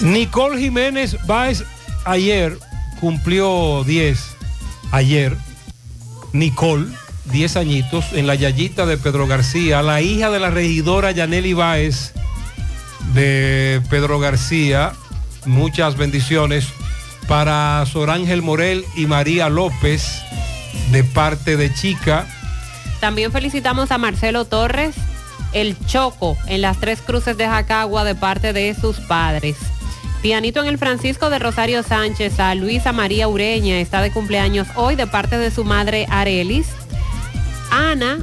Nicole 0.00 0.58
Jiménez 0.58 1.16
Báez 1.26 1.64
ayer 2.04 2.56
cumplió 3.00 3.84
10. 3.84 4.36
Ayer, 4.92 5.36
Nicole, 6.32 6.86
10 7.26 7.56
añitos, 7.56 8.12
en 8.12 8.26
la 8.26 8.34
Yayita 8.34 8.86
de 8.86 8.98
Pedro 8.98 9.26
García, 9.26 9.82
la 9.82 10.00
hija 10.00 10.30
de 10.30 10.40
la 10.40 10.50
regidora 10.50 11.10
Yaneli 11.10 11.52
Báez 11.52 12.12
de 13.14 13.82
Pedro 13.88 14.18
García. 14.18 14.92
Muchas 15.46 15.96
bendiciones 15.96 16.66
para 17.28 17.84
Sor 17.86 18.10
Ángel 18.10 18.42
Morel 18.42 18.84
y 18.96 19.06
María 19.06 19.48
López 19.48 20.22
de 20.90 21.04
parte 21.04 21.56
de 21.56 21.72
Chica. 21.72 22.26
También 23.00 23.32
felicitamos 23.32 23.90
a 23.90 23.98
Marcelo 23.98 24.44
Torres, 24.44 24.94
el 25.52 25.76
Choco, 25.86 26.36
en 26.46 26.60
las 26.60 26.78
Tres 26.78 27.00
Cruces 27.00 27.36
de 27.36 27.46
Jacagua 27.46 28.04
de 28.04 28.14
parte 28.14 28.52
de 28.52 28.74
sus 28.74 28.98
padres. 29.00 29.56
Pianito 30.22 30.60
en 30.60 30.68
el 30.68 30.76
Francisco 30.78 31.30
de 31.30 31.38
Rosario 31.38 31.82
Sánchez, 31.82 32.38
a 32.40 32.54
Luisa 32.54 32.92
María 32.92 33.26
Ureña, 33.26 33.78
está 33.80 34.02
de 34.02 34.10
cumpleaños 34.12 34.68
hoy 34.76 34.94
de 34.94 35.06
parte 35.06 35.38
de 35.38 35.50
su 35.50 35.64
madre 35.64 36.06
Arelis. 36.10 36.66
Ana, 37.70 38.18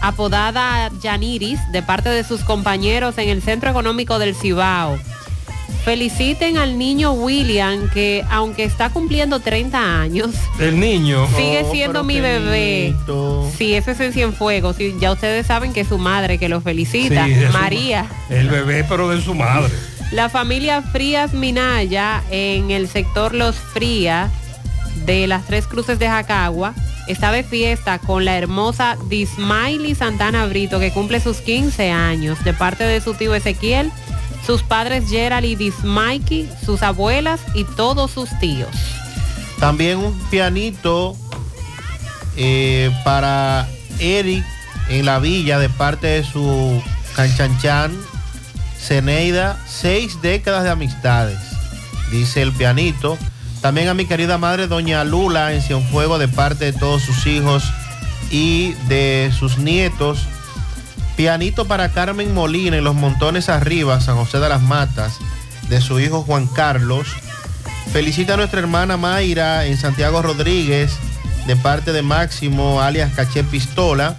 apodada 0.00 0.90
Yaniris, 1.02 1.60
de 1.70 1.82
parte 1.82 2.08
de 2.08 2.24
sus 2.24 2.40
compañeros 2.44 3.18
en 3.18 3.28
el 3.28 3.42
Centro 3.42 3.68
Económico 3.70 4.18
del 4.18 4.34
Cibao. 4.34 4.98
Feliciten 5.84 6.56
al 6.56 6.78
niño 6.78 7.12
William, 7.12 7.90
que 7.90 8.24
aunque 8.30 8.64
está 8.64 8.88
cumpliendo 8.88 9.40
30 9.40 10.00
años, 10.00 10.30
El 10.58 10.80
niño. 10.80 11.28
Sigue 11.36 11.66
siendo 11.70 12.02
mi 12.04 12.20
bebé. 12.22 12.94
Sí, 13.58 13.74
ese 13.74 13.90
es 13.90 14.00
en 14.00 14.14
Cienfuegos. 14.14 14.76
Sí, 14.76 14.94
ya 14.98 15.12
ustedes 15.12 15.46
saben 15.46 15.74
que 15.74 15.80
es 15.80 15.88
su 15.88 15.98
madre 15.98 16.38
que 16.38 16.48
lo 16.48 16.62
felicita. 16.62 17.26
Sí, 17.26 17.32
es 17.34 17.52
su- 17.52 17.58
María. 17.58 18.06
El 18.30 18.48
bebé, 18.48 18.86
pero 18.88 19.10
de 19.10 19.20
su 19.20 19.34
madre. 19.34 19.74
La 20.12 20.28
familia 20.28 20.82
Frías 20.82 21.32
Minaya 21.32 22.22
en 22.30 22.70
el 22.70 22.88
sector 22.88 23.34
Los 23.34 23.56
Frías 23.56 24.30
de 25.06 25.26
las 25.26 25.44
Tres 25.44 25.66
Cruces 25.66 25.98
de 25.98 26.08
Jacagua 26.08 26.74
está 27.08 27.32
de 27.32 27.42
fiesta 27.42 27.98
con 27.98 28.24
la 28.24 28.38
hermosa 28.38 28.96
Dismaili 29.08 29.94
Santana 29.94 30.46
Brito 30.46 30.78
que 30.78 30.92
cumple 30.92 31.20
sus 31.20 31.38
15 31.38 31.90
años 31.90 32.42
de 32.44 32.54
parte 32.54 32.84
de 32.84 33.00
su 33.00 33.14
tío 33.14 33.34
Ezequiel, 33.34 33.90
sus 34.46 34.62
padres 34.62 35.08
Gerald 35.08 35.46
y 35.46 35.56
Dismaiki, 35.56 36.48
sus 36.64 36.82
abuelas 36.82 37.40
y 37.54 37.64
todos 37.64 38.10
sus 38.10 38.30
tíos. 38.38 38.70
También 39.58 39.98
un 39.98 40.18
pianito 40.30 41.16
eh, 42.36 42.90
para 43.04 43.68
Eric 43.98 44.44
en 44.88 45.06
la 45.06 45.18
villa 45.18 45.58
de 45.58 45.68
parte 45.68 46.06
de 46.06 46.24
su 46.24 46.82
canchanchan 47.16 47.92
Ceneida, 48.84 49.58
seis 49.66 50.20
décadas 50.20 50.62
de 50.62 50.70
amistades, 50.70 51.38
dice 52.10 52.42
el 52.42 52.52
pianito. 52.52 53.16
También 53.62 53.88
a 53.88 53.94
mi 53.94 54.04
querida 54.04 54.36
madre 54.36 54.66
Doña 54.66 55.04
Lula 55.04 55.54
en 55.54 55.62
Cienfuego 55.62 56.18
de 56.18 56.28
parte 56.28 56.66
de 56.66 56.74
todos 56.74 57.00
sus 57.00 57.26
hijos 57.26 57.64
y 58.30 58.72
de 58.88 59.32
sus 59.38 59.56
nietos. 59.56 60.26
Pianito 61.16 61.64
para 61.64 61.92
Carmen 61.92 62.34
Molina 62.34 62.76
en 62.76 62.84
Los 62.84 62.94
Montones 62.94 63.48
Arriba, 63.48 64.02
San 64.02 64.16
José 64.16 64.38
de 64.38 64.50
las 64.50 64.60
Matas, 64.60 65.16
de 65.70 65.80
su 65.80 65.98
hijo 65.98 66.22
Juan 66.22 66.46
Carlos. 66.46 67.08
Felicita 67.90 68.34
a 68.34 68.36
nuestra 68.36 68.60
hermana 68.60 68.98
Mayra 68.98 69.64
en 69.64 69.78
Santiago 69.78 70.20
Rodríguez, 70.20 70.92
de 71.46 71.56
parte 71.56 71.92
de 71.92 72.02
Máximo, 72.02 72.82
alias 72.82 73.12
Caché 73.14 73.44
Pistola. 73.44 74.16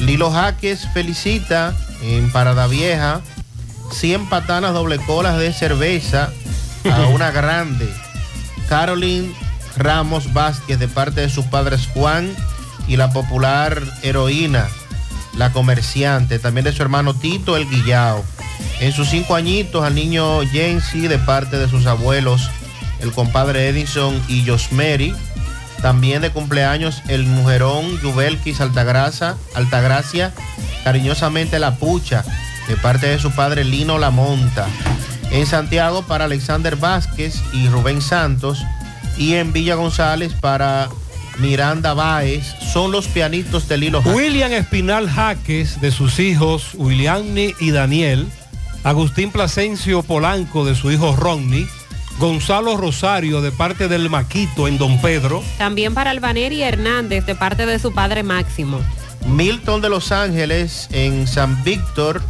Lilo 0.00 0.32
Jaques 0.32 0.88
felicita 0.92 1.76
en 2.02 2.30
Parada 2.32 2.66
Vieja 2.66 3.20
100 3.92 4.28
patanas 4.28 4.72
doble 4.72 4.98
colas 4.98 5.38
de 5.38 5.52
cerveza 5.52 6.30
a 6.90 7.06
una 7.14 7.30
grande. 7.30 7.92
Caroline 8.68 9.32
Ramos 9.76 10.32
Vázquez 10.32 10.78
de 10.78 10.88
parte 10.88 11.20
de 11.20 11.30
sus 11.30 11.46
padres 11.46 11.88
Juan 11.94 12.34
y 12.86 12.96
la 12.96 13.12
popular 13.12 13.82
heroína, 14.02 14.66
la 15.36 15.52
comerciante, 15.52 16.38
también 16.38 16.64
de 16.64 16.72
su 16.72 16.82
hermano 16.82 17.14
Tito 17.14 17.56
el 17.56 17.68
Guillao. 17.68 18.24
En 18.80 18.92
sus 18.92 19.08
cinco 19.08 19.34
añitos 19.34 19.84
al 19.84 19.94
niño 19.94 20.42
Jensi 20.42 21.08
de 21.08 21.18
parte 21.18 21.58
de 21.58 21.68
sus 21.68 21.86
abuelos, 21.86 22.50
el 23.00 23.12
compadre 23.12 23.68
Edison 23.68 24.20
y 24.28 24.46
Josmeri. 24.46 25.14
También 25.82 26.22
de 26.22 26.30
cumpleaños 26.30 27.02
el 27.06 27.24
mujerón 27.24 28.00
Yubelkis 28.00 28.60
Altagracia, 28.60 29.36
Altagracia, 29.54 30.32
cariñosamente 30.82 31.60
la 31.60 31.76
pucha, 31.76 32.24
de 32.68 32.76
parte 32.76 33.06
de 33.06 33.18
su 33.18 33.30
padre 33.32 33.64
Lino 33.64 33.98
Lamonta. 33.98 34.66
En 35.30 35.46
Santiago 35.46 36.02
para 36.02 36.26
Alexander 36.26 36.76
Vázquez 36.76 37.42
y 37.52 37.68
Rubén 37.68 38.00
Santos. 38.02 38.62
Y 39.16 39.34
en 39.34 39.52
Villa 39.52 39.74
González 39.74 40.32
para 40.34 40.88
Miranda 41.38 41.94
Báez. 41.94 42.54
Son 42.72 42.92
los 42.92 43.08
pianitos 43.08 43.68
del 43.68 43.84
hilo. 43.84 44.00
William 44.04 44.52
Espinal 44.52 45.08
Jaques 45.08 45.80
de 45.80 45.90
sus 45.90 46.18
hijos 46.20 46.70
Williamni 46.74 47.54
y 47.58 47.70
Daniel. 47.70 48.28
Agustín 48.84 49.32
Plasencio 49.32 50.02
Polanco 50.02 50.64
de 50.64 50.74
su 50.74 50.90
hijo 50.90 51.16
Ronnie. 51.16 51.66
Gonzalo 52.18 52.76
Rosario 52.76 53.40
de 53.40 53.52
parte 53.52 53.88
del 53.88 54.10
Maquito 54.10 54.66
en 54.68 54.76
Don 54.76 55.00
Pedro. 55.00 55.42
También 55.56 55.94
para 55.94 56.10
Albaneri 56.10 56.62
Hernández 56.62 57.24
de 57.26 57.34
parte 57.34 57.64
de 57.64 57.78
su 57.78 57.92
padre 57.92 58.22
Máximo. 58.24 58.80
Milton 59.26 59.80
de 59.80 59.88
Los 59.88 60.10
Ángeles 60.10 60.88
en 60.90 61.26
San 61.26 61.62
Víctor. 61.62 62.22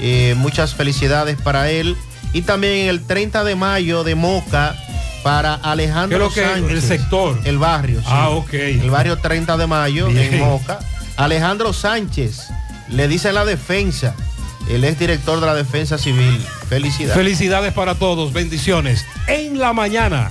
Eh, 0.00 0.34
muchas 0.36 0.74
felicidades 0.74 1.36
para 1.40 1.70
él. 1.70 1.96
Y 2.32 2.42
también 2.42 2.88
el 2.88 3.02
30 3.06 3.42
de 3.44 3.54
mayo 3.56 4.04
de 4.04 4.14
Moca 4.14 4.76
para 5.22 5.54
Alejandro 5.54 6.18
¿Qué 6.18 6.24
es 6.24 6.28
lo 6.28 6.34
que- 6.34 6.54
Sánchez. 6.60 6.72
el 6.72 6.82
sector? 6.82 7.40
El 7.44 7.58
barrio. 7.58 8.00
sí. 8.00 8.06
Ah, 8.08 8.28
ok. 8.30 8.52
El 8.52 8.90
barrio 8.90 9.16
30 9.16 9.56
de 9.56 9.66
mayo 9.66 10.06
Bien. 10.08 10.34
en 10.34 10.40
Moca. 10.40 10.78
Alejandro 11.16 11.72
Sánchez. 11.72 12.48
Le 12.90 13.08
dice 13.08 13.32
la 13.32 13.44
defensa. 13.44 14.14
Él 14.70 14.84
es 14.84 14.98
director 14.98 15.40
de 15.40 15.46
la 15.46 15.54
defensa 15.54 15.96
civil. 15.98 16.44
Felicidades. 16.68 17.14
Felicidades 17.16 17.72
para 17.72 17.94
todos, 17.94 18.32
bendiciones. 18.34 19.04
En 19.26 19.58
la 19.58 19.72
mañana. 19.72 20.30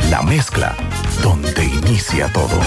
La 0.11 0.21
mezcla 0.21 0.75
donde 1.21 1.63
inicia 1.65 2.31
todo. 2.33 2.59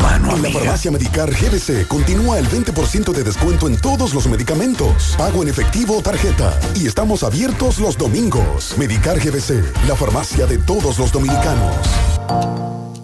En 0.00 0.42
la 0.42 0.50
farmacia 0.50 0.90
Medicar 0.90 1.30
GBC 1.30 1.86
continúa 1.86 2.38
el 2.38 2.46
20% 2.48 3.12
de 3.12 3.22
descuento 3.22 3.68
en 3.68 3.76
todos 3.76 4.14
los 4.14 4.26
medicamentos. 4.28 5.14
Pago 5.18 5.42
en 5.42 5.48
efectivo 5.48 5.98
o 5.98 6.02
tarjeta. 6.02 6.58
Y 6.74 6.86
estamos 6.86 7.22
abiertos 7.22 7.78
los 7.78 7.98
domingos. 7.98 8.74
Medicar 8.78 9.18
GBC, 9.18 9.62
la 9.86 9.94
farmacia 9.94 10.46
de 10.46 10.58
todos 10.58 10.98
los 10.98 11.12
dominicanos. 11.12 11.74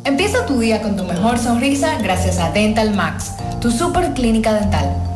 Empieza 0.05 0.47
tu 0.47 0.59
día 0.59 0.81
con 0.81 0.97
tu 0.97 1.05
mejor 1.05 1.39
sonrisa 1.39 1.99
gracias 1.99 2.39
a 2.39 2.51
Dental 2.53 2.95
Max, 2.95 3.33
tu 3.61 3.71
super 3.71 4.15
clínica 4.15 4.55
dental. 4.55 5.16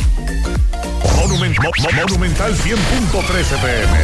Monument- 1.41 1.57
Mo- 1.63 1.71
Mo- 1.81 2.01
Monumental 2.07 2.53
100.13 2.55 3.57
pm. 3.57 3.97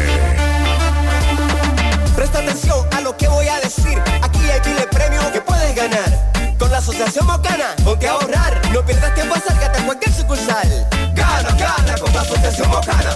Presta 2.15 2.39
atención 2.39 2.83
a 2.97 3.01
lo 3.01 3.15
que 3.15 3.27
voy 3.27 3.47
a 3.47 3.59
decir. 3.59 4.01
Aquí 4.23 4.39
hay 4.49 4.59
miles 4.65 4.87
premios 4.87 5.23
que 5.27 5.41
puedes 5.41 5.75
ganar. 5.75 6.31
Con 6.57 6.71
la 6.71 6.79
Asociación 6.79 7.27
Mocana, 7.27 7.75
ponte 7.83 8.07
a 8.07 8.13
ahorrar. 8.13 8.59
No 8.73 8.83
pierdas 8.83 9.13
tiempo, 9.13 9.35
acércate 9.35 9.79
a 9.79 9.85
cualquier 9.85 10.15
sucursal. 10.15 10.87
Gana, 11.13 11.49
gana 11.51 11.95
con 11.99 12.11
la 12.11 12.21
Asociación 12.21 12.69
Mocana. 12.71 13.15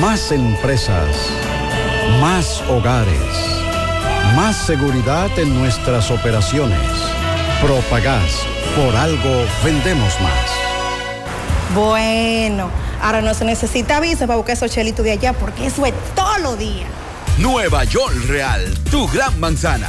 Más 0.00 0.32
empresas. 0.32 1.16
Más 2.20 2.62
hogares. 2.68 3.14
Más 4.34 4.56
seguridad 4.56 5.30
en 5.38 5.58
nuestras 5.58 6.10
operaciones. 6.10 6.78
Propagás. 7.60 8.46
Por 8.76 8.96
algo 8.96 9.44
vendemos 9.64 10.18
más. 10.20 10.50
Bueno, 11.74 12.70
ahora 13.02 13.20
no 13.20 13.34
se 13.34 13.44
necesita 13.44 14.00
visa 14.00 14.26
para 14.26 14.36
buscar 14.36 14.56
esos 14.56 14.70
chelitos 14.70 15.04
de 15.04 15.12
allá 15.12 15.32
porque 15.32 15.66
eso 15.66 15.84
es 15.84 15.92
todo 16.14 16.38
lo 16.38 16.56
día. 16.56 16.86
Nueva 17.38 17.84
York 17.84 18.14
Real, 18.26 18.62
tu 18.90 19.06
gran 19.08 19.38
manzana. 19.40 19.88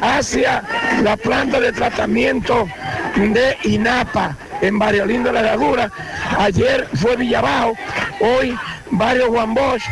hacia 0.01 0.63
la 1.03 1.15
planta 1.17 1.59
de 1.59 1.71
tratamiento 1.71 2.67
de 3.15 3.57
INAPA 3.63 4.35
en 4.61 4.79
Barrio 4.79 5.05
Lindo 5.05 5.31
La 5.31 5.41
Herradura. 5.41 5.91
Ayer 6.37 6.87
fue 6.95 7.15
Villabajo, 7.15 7.75
hoy 8.19 8.57
Barrio 8.91 9.31
Juan 9.31 9.53
Bosch. 9.53 9.83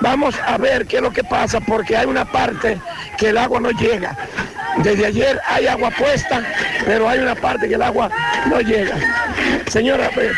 Vamos 0.00 0.34
a 0.46 0.56
ver 0.56 0.86
qué 0.86 0.96
es 0.96 1.02
lo 1.02 1.12
que 1.12 1.24
pasa 1.24 1.60
porque 1.60 1.96
hay 1.96 2.06
una 2.06 2.24
parte 2.24 2.80
que 3.18 3.30
el 3.30 3.38
agua 3.38 3.60
no 3.60 3.70
llega. 3.70 4.16
Desde 4.78 5.06
ayer 5.06 5.40
hay 5.46 5.66
agua 5.66 5.90
puesta, 5.90 6.42
pero 6.84 7.08
hay 7.08 7.18
una 7.18 7.34
parte 7.34 7.68
que 7.68 7.74
el 7.74 7.82
agua 7.82 8.10
no 8.48 8.60
llega. 8.60 8.96
Señora, 9.68 10.10
pues, 10.14 10.32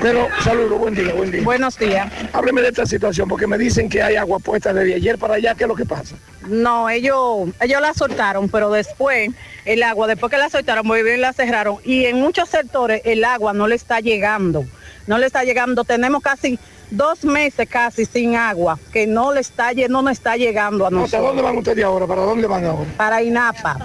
Pero 0.00 0.28
saludos, 0.44 0.78
buen 0.78 0.94
día, 0.94 1.12
buen 1.14 1.30
día. 1.30 1.42
Buenos 1.42 1.78
días. 1.78 2.12
Hábleme 2.32 2.60
de 2.60 2.68
esta 2.68 2.86
situación, 2.86 3.28
porque 3.28 3.46
me 3.46 3.58
dicen 3.58 3.88
que 3.88 4.02
hay 4.02 4.16
agua 4.16 4.38
puesta 4.38 4.72
desde 4.72 4.94
ayer 4.94 5.18
para 5.18 5.34
allá. 5.34 5.54
¿Qué 5.54 5.64
es 5.64 5.68
lo 5.68 5.74
que 5.74 5.84
pasa? 5.84 6.14
No, 6.46 6.88
ellos, 6.88 7.48
ellos 7.60 7.80
la 7.80 7.94
soltaron, 7.94 8.48
pero 8.48 8.70
después 8.70 9.30
el 9.64 9.82
agua, 9.82 10.06
después 10.06 10.30
que 10.30 10.38
la 10.38 10.50
soltaron, 10.50 10.86
muy 10.86 11.02
bien 11.02 11.20
la 11.20 11.32
cerraron. 11.32 11.78
Y 11.84 12.04
en 12.04 12.20
muchos 12.20 12.48
sectores 12.48 13.02
el 13.04 13.24
agua 13.24 13.52
no 13.52 13.66
le 13.66 13.74
está 13.74 14.00
llegando. 14.00 14.64
No 15.06 15.18
le 15.18 15.26
está 15.26 15.42
llegando. 15.42 15.84
Tenemos 15.84 16.22
casi 16.22 16.58
dos 16.90 17.24
meses 17.24 17.68
casi 17.68 18.04
sin 18.04 18.36
agua, 18.36 18.78
que 18.92 19.06
no 19.06 19.32
le 19.32 19.40
está, 19.40 19.72
no 19.88 20.02
nos 20.02 20.12
está 20.12 20.36
llegando 20.36 20.86
a 20.86 20.90
nosotros. 20.90 21.14
¿Hasta 21.14 21.26
dónde 21.26 21.42
van 21.42 21.58
ustedes 21.58 21.84
ahora? 21.84 22.06
¿Para 22.06 22.22
dónde 22.22 22.46
van 22.46 22.64
ahora? 22.64 22.88
Para 22.96 23.22
INAPA. 23.22 23.78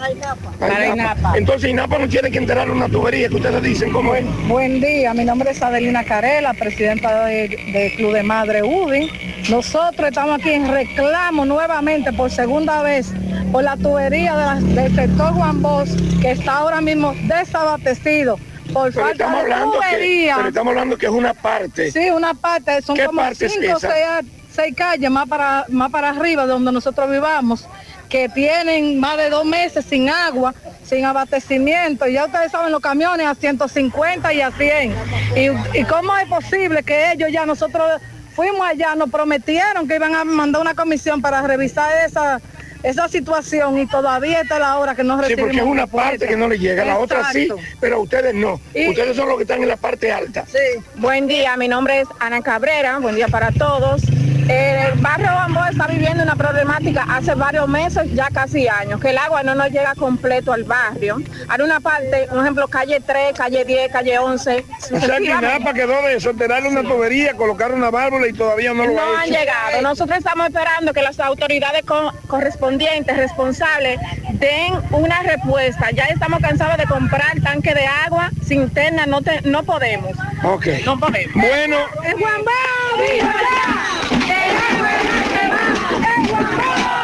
Para 0.60 0.88
INAPA. 0.88 1.34
Entonces 1.38 1.70
INAPA 1.70 1.98
no 2.00 2.08
tiene 2.08 2.32
que 2.32 2.38
enterar 2.38 2.70
una 2.70 2.88
tubería 2.90 3.28
que 3.30 3.36
ustedes 3.36 3.62
dicen 3.62 3.92
cómo 3.92 4.16
es. 4.16 4.26
Buen 4.48 4.80
día, 4.82 5.14
mi 5.14 5.26
nombre 5.26 5.52
es 5.52 5.62
Adelina 5.62 6.04
Carela, 6.04 6.54
presidenta 6.54 7.26
de- 7.26 7.48
del 7.74 7.96
Club 7.96 8.14
de 8.14 8.24
Madre 8.24 8.64
UDI. 8.64 9.12
Nosotros 9.50 10.08
estamos 10.08 10.40
aquí 10.40 10.52
en 10.52 10.72
reclamo 10.72 11.46
nuevamente 11.46 12.14
por 12.14 12.32
segunda 12.32 12.82
vez 12.82 13.08
por 13.52 13.64
la 13.64 13.76
tubería 13.78 14.36
de 14.36 14.46
la- 14.46 14.82
del 14.82 14.96
sector 14.96 15.34
Juan 15.34 15.62
Bosch, 15.62 15.90
que 16.22 16.32
está 16.32 16.58
ahora 16.60 16.82
mismo 16.82 17.14
desabastecido 17.28 18.40
por 18.72 18.92
Pero 18.92 19.06
falta 19.06 19.12
estamos, 19.12 19.36
de 19.36 19.42
hablando 19.54 19.80
que, 19.80 19.88
tubería. 19.88 20.36
pero 20.38 20.48
estamos 20.50 20.72
hablando 20.72 20.98
que 20.98 21.06
es 21.06 21.12
una 21.12 21.34
parte. 21.34 21.92
Sí, 21.92 22.10
una 22.10 22.34
parte, 22.34 22.82
son 22.82 22.96
¿Qué 22.96 23.06
como 23.06 23.22
cinco 23.34 23.76
o 23.76 23.80
seis, 23.80 24.06
seis 24.52 24.76
calles 24.76 25.10
más 25.10 25.28
para, 25.28 25.66
más 25.70 25.92
para 25.92 26.10
arriba 26.10 26.44
de 26.46 26.54
donde 26.54 26.72
nosotros 26.72 27.10
vivamos, 27.10 27.68
que 28.10 28.30
tienen 28.30 29.00
más 29.00 29.18
de 29.18 29.30
dos 29.30 29.46
meses 29.46 29.86
sin 29.86 30.10
agua, 30.10 30.54
sin 30.84 31.04
abastecimiento. 31.06 32.08
Y 32.08 32.14
ya 32.14 32.26
ustedes 32.26 32.52
saben 32.52 32.72
los 32.72 32.82
camiones 32.82 33.26
a 33.26 33.36
150 33.36 34.34
y 34.34 34.42
a 34.42 34.52
100. 34.52 34.96
¿Y, 35.36 35.80
y 35.80 35.84
cómo 35.86 36.16
es 36.18 36.28
posible 36.28 36.84
que 36.84 37.12
ellos 37.12 37.32
ya 37.32 37.46
nosotros 37.46 38.02
fuimos 38.36 38.66
allá, 38.68 38.96
nos 38.96 39.10
prometieron 39.10 39.88
que 39.88 39.96
iban 39.96 40.16
a 40.16 40.24
mandar 40.24 40.62
una 40.62 40.74
comisión 40.76 41.22
para 41.22 41.42
revisar 41.42 41.90
esa 42.06 42.40
esa 42.84 43.08
situación 43.08 43.80
y 43.80 43.88
todavía 43.88 44.42
está 44.42 44.60
la 44.60 44.78
hora 44.78 44.94
que 44.94 45.04
no 45.04 45.16
Sí, 45.18 45.22
recibimos 45.36 45.46
porque 45.48 45.58
es 45.58 45.64
una 45.66 45.88
parte 45.88 46.28
que 46.28 46.36
no 46.38 46.48
le 46.48 46.60
llega, 46.60 46.84
la 46.86 47.00
otra 47.00 47.32
sí, 47.32 47.48
pero 47.80 47.96
a 47.96 48.00
ustedes 48.00 48.34
no. 48.36 48.60
Y- 48.76 48.90
Ustedes 48.90 49.16
son 49.16 49.28
los 49.30 49.38
que 49.38 49.44
están 49.44 49.62
en 49.64 49.70
la 49.70 49.78
parte 49.78 50.12
alta. 50.12 50.46
Sí. 50.48 50.58
Buen 50.96 51.28
día, 51.28 51.56
mi 51.58 51.68
nombre 51.68 52.02
es 52.02 52.08
Ana 52.20 52.42
Cabrera, 52.42 53.00
buen 53.00 53.16
día 53.16 53.28
para 53.30 53.52
todos. 53.52 54.02
El 54.48 55.00
barrio 55.00 55.28
Bambó 55.34 55.66
está 55.66 55.88
viviendo 55.88 56.24
una 56.24 56.36
problemática 56.36 57.06
hace 57.10 57.34
varios 57.36 57.68
meses, 57.68 58.04
ya 58.14 58.28
casi 58.34 58.68
años, 58.68 59.00
que 59.00 59.10
el 59.12 59.18
agua 59.18 59.44
no 59.44 59.56
nos 59.56 59.70
llega 59.70 59.96
completo 59.96 60.52
al 60.54 60.64
barrio. 60.64 61.22
Hay 61.48 61.62
una 61.62 61.80
parte, 61.80 62.28
por 62.30 62.40
ejemplo, 62.42 62.68
calle 62.68 63.00
3, 63.00 63.34
calle 63.38 63.64
10, 63.66 63.92
calle 63.92 64.20
11. 64.20 64.66
O 64.94 65.00
sea 65.00 65.18
que 65.18 65.24
INAPA 65.26 65.74
quedó 65.74 66.02
de 66.04 66.20
soterrar 66.20 66.64
una 66.66 66.82
tubería, 66.84 67.34
colocar 67.36 67.72
una 67.72 67.90
válvula 67.90 68.28
y 68.28 68.34
todavía 68.34 68.74
no 68.74 68.86
lo 68.86 68.94
No 68.94 69.02
ha 69.02 69.22
han 69.22 69.30
hecho. 69.30 69.40
llegado. 69.40 69.82
Nosotros 69.82 70.18
estamos 70.18 70.48
esperando 70.48 70.94
que 70.94 71.02
las 71.02 71.20
autoridades 71.20 71.84
co- 71.86 72.12
correspondientes, 72.28 73.16
responsables, 73.16 74.00
den 74.34 74.74
una 74.92 75.22
respuesta. 75.24 75.90
Ya 75.92 76.06
estamos 76.06 76.40
cansados 76.42 76.78
de 76.78 76.86
comprar 76.86 77.40
tanque 77.44 77.74
de 77.74 77.86
agua 77.86 78.30
cinterna, 78.46 79.06
no, 79.06 79.22
te- 79.22 79.42
no 79.44 79.64
podemos. 79.64 80.12
Ok. 80.44 80.68
No 80.86 81.00
podemos. 81.00 81.34
Bueno, 81.36 81.78
¡Es 82.04 82.14
Juan 82.14 82.42
Bau! 82.44 83.00
¡Viva 83.00 83.34
ya! 83.34 84.14
¡El 84.14 84.78
agua 84.78 84.90
es 84.92 85.08
Juan 85.32 85.50
Bau! 85.50 86.00
¡Viva 86.00 86.02
ya! 86.02 86.24
¡El 86.26 86.36
agua! 86.36 87.04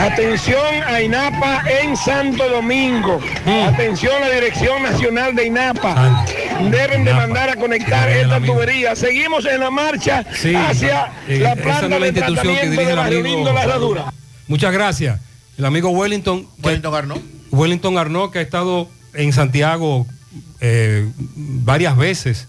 Atención 0.00 0.82
a 0.86 1.00
INAPA 1.02 1.62
en 1.82 1.96
Santo 1.96 2.48
Domingo. 2.48 3.20
Atención 3.66 4.14
a 4.22 4.28
la 4.28 4.34
Dirección 4.34 4.82
Nacional 4.82 5.34
de 5.34 5.46
INAPA. 5.46 6.24
Deben 6.70 7.04
de 7.04 7.12
mandar 7.14 7.50
a 7.50 7.56
conectar 7.56 8.08
esta 8.08 8.40
tubería. 8.40 8.96
Seguimos 8.96 9.44
en 9.44 9.60
la 9.60 9.70
marcha 9.70 10.24
hacia 10.30 11.12
eh, 11.28 11.38
la 11.40 11.52
esa 11.52 11.62
planta 11.62 11.88
no 11.88 11.98
la 11.98 12.06
de 12.06 12.08
institución 12.08 12.54
que 12.56 12.60
tratamiento 12.60 12.70
dirige 12.70 12.94
de 12.94 13.00
amigo 13.00 13.22
Lindo 13.22 13.52
La 13.52 13.64
Herradura. 13.64 14.12
Muchas 14.48 14.72
gracias. 14.72 15.20
El 15.58 15.64
amigo 15.64 15.90
Wellington. 15.90 16.46
Wellington 16.62 16.94
Arnaud. 16.94 17.20
Wellington 17.50 17.98
Arnaud, 17.98 18.30
que 18.30 18.38
ha 18.38 18.42
estado 18.42 18.88
en 19.14 19.32
Santiago 19.32 20.06
eh, 20.60 21.08
varias 21.34 21.96
veces 21.96 22.48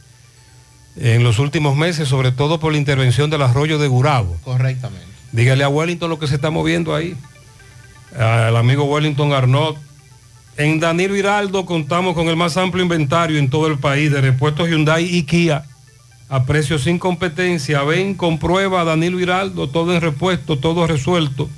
en 0.96 1.24
los 1.24 1.40
últimos 1.40 1.76
meses, 1.76 2.08
sobre 2.08 2.32
todo 2.32 2.60
por 2.60 2.72
la 2.72 2.78
intervención 2.78 3.30
del 3.30 3.42
arroyo 3.42 3.78
de 3.78 3.88
Gurabo. 3.88 4.38
Correctamente. 4.44 5.11
Dígale 5.32 5.64
a 5.64 5.70
Wellington 5.70 6.10
lo 6.10 6.20
que 6.20 6.28
se 6.28 6.36
está 6.36 6.50
moviendo 6.50 6.94
ahí. 6.94 7.16
Al 8.18 8.58
amigo 8.58 8.84
Wellington 8.86 9.34
Arnaud. 9.34 9.76
En 10.58 10.80
Danilo 10.80 11.16
Hiraldo 11.16 11.66
contamos 11.66 12.14
con 12.14 12.28
el 12.28 12.36
más 12.36 12.58
amplio 12.58 12.84
inventario 12.84 13.40
en 13.40 13.50
todo 13.50 13.68
el 13.68 13.80
país 13.80 14.12
de 14.12 14.22
repuestos 14.22 14.70
Hyundai 14.70 15.06
y 15.06 15.24
Kia 15.24 15.64
a 16.32 16.46
precios 16.46 16.82
sin 16.84 16.98
competencia. 16.98 17.84
Ven, 17.84 18.16
comprueba 18.16 18.86
Danilo 18.86 19.20
Hiraldo, 19.20 19.68
todo 19.68 19.94
en 19.94 20.00
repuesto, 20.00 20.58
todo 20.58 20.88
resuelto. 20.88 21.50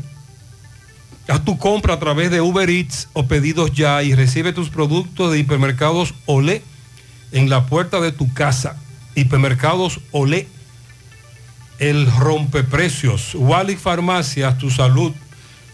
haz 1.28 1.44
tu 1.44 1.56
compra 1.56 1.94
a 1.94 1.98
través 1.98 2.30
de 2.30 2.40
Uber 2.40 2.68
Eats 2.68 3.08
o 3.12 3.26
pedidos 3.26 3.72
ya 3.72 4.02
y 4.02 4.14
recibe 4.14 4.52
tus 4.52 4.68
productos 4.68 5.32
de 5.32 5.38
hipermercados 5.38 6.14
Olé 6.26 6.62
en 7.30 7.48
la 7.48 7.66
puerta 7.66 8.00
de 8.00 8.12
tu 8.12 8.32
casa. 8.34 8.81
Hipermercados 9.14 10.00
Olé, 10.10 10.48
el 11.78 12.10
rompeprecios. 12.10 13.34
Wally 13.34 13.76
Farmacias, 13.76 14.56
tu 14.58 14.70
salud 14.70 15.12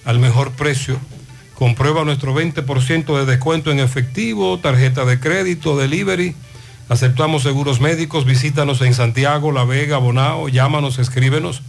al 0.04 0.18
mejor 0.18 0.52
precio. 0.52 0.98
Comprueba 1.54 2.04
nuestro 2.04 2.34
20% 2.34 3.18
de 3.18 3.26
descuento 3.26 3.72
en 3.72 3.80
efectivo, 3.80 4.58
tarjeta 4.58 5.04
de 5.04 5.20
crédito, 5.20 5.76
delivery. 5.76 6.34
Aceptamos 6.88 7.42
seguros 7.42 7.80
médicos. 7.80 8.24
Visítanos 8.24 8.80
en 8.80 8.94
Santiago, 8.94 9.52
La 9.52 9.64
Vega, 9.64 9.98
Bonao. 9.98 10.48
Llámanos, 10.48 10.98
escríbenos. 10.98 11.60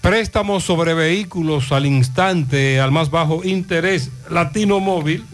Préstamos 0.03 0.65
sobre 0.65 0.95
vehículos 0.95 1.71
al 1.71 1.87
instante, 1.87 2.81
al 2.81 2.91
más 2.91 3.11
bajo 3.11 3.45
interés. 3.45 4.11
Latino 4.29 4.81
Móvil. 4.81 5.25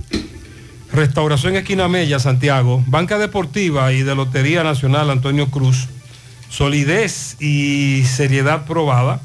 Restauración 0.93 1.57
Esquina 1.57 1.89
Mella, 1.89 2.19
Santiago. 2.19 2.85
Banca 2.86 3.19
Deportiva 3.19 3.90
y 3.95 4.03
de 4.03 4.15
Lotería 4.15 4.62
Nacional 4.62 5.09
Antonio 5.09 5.51
Cruz. 5.51 5.89
Solidez 6.51 7.40
y 7.40 8.05
seriedad 8.05 8.66
probada. 8.66 9.23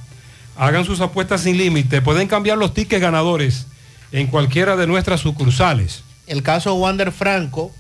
Hagan 0.56 0.86
sus 0.86 1.02
apuestas 1.02 1.42
sin 1.42 1.58
límite. 1.58 2.02
Pueden 2.02 2.30
cambiar 2.30 2.58
los 2.58 2.74
tickets 2.74 3.02
ganadores 3.02 3.68
en 4.14 4.28
cualquiera 4.28 4.78
de 4.78 4.88
nuestras 4.88 5.20
sucursales. 5.20 6.06
El 6.26 6.42
caso 6.42 6.74
Wander 6.76 7.12
Franco, 7.12 7.74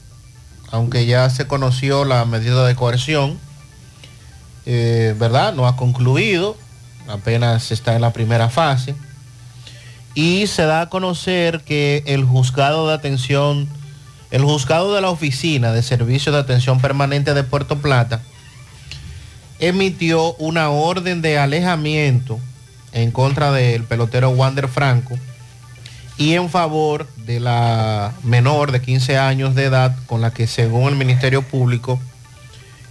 aunque 0.69 1.06
ya 1.06 1.30
se 1.30 1.48
conoció 1.48 2.03
la 2.03 2.26
medida 2.26 2.68
de 2.68 2.76
coerción, 2.76 3.40
eh, 4.65 5.15
¿verdad? 5.18 5.53
No 5.53 5.65
ha 5.65 5.77
concluido, 5.77 6.57
apenas 7.07 7.71
está 7.71 7.95
en 7.95 8.01
la 8.01 8.13
primera 8.13 8.49
fase. 8.49 8.95
Y 10.15 10.47
se 10.47 10.63
da 10.63 10.81
a 10.81 10.89
conocer 10.89 11.61
que 11.61 12.03
el 12.05 12.23
juzgado 12.23 12.88
de 12.88 12.93
atención, 12.93 13.67
el 14.31 14.43
juzgado 14.43 14.93
de 14.93 15.01
la 15.01 15.09
oficina 15.09 15.71
de 15.71 15.81
servicio 15.81 16.31
de 16.31 16.39
atención 16.39 16.80
permanente 16.80 17.34
de 17.34 17.43
Puerto 17.43 17.80
Plata, 17.80 18.21
emitió 19.59 20.34
una 20.35 20.69
orden 20.69 21.21
de 21.21 21.39
alejamiento 21.39 22.39
en 22.91 23.11
contra 23.11 23.51
del 23.51 23.84
pelotero 23.84 24.30
Wander 24.30 24.67
Franco 24.67 25.17
y 26.17 26.34
en 26.34 26.49
favor 26.49 27.07
de 27.17 27.39
la 27.39 28.13
menor 28.23 28.71
de 28.71 28.81
15 28.81 29.17
años 29.17 29.55
de 29.55 29.65
edad 29.65 29.95
con 30.05 30.21
la 30.21 30.31
que 30.31 30.47
según 30.47 30.89
el 30.89 30.95
Ministerio 30.95 31.41
Público 31.41 31.99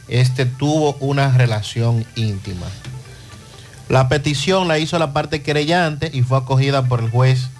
este 0.08 0.44
tuvo 0.44 0.94
una 0.94 1.36
relación 1.36 2.04
íntima. 2.16 2.66
La 3.92 4.08
petición 4.08 4.68
la 4.68 4.78
hizo 4.78 4.98
la 4.98 5.12
parte 5.12 5.42
querellante 5.42 6.10
y 6.14 6.22
fue 6.22 6.38
acogida 6.38 6.88
por 6.88 7.00
el 7.00 7.10
juez 7.10 7.50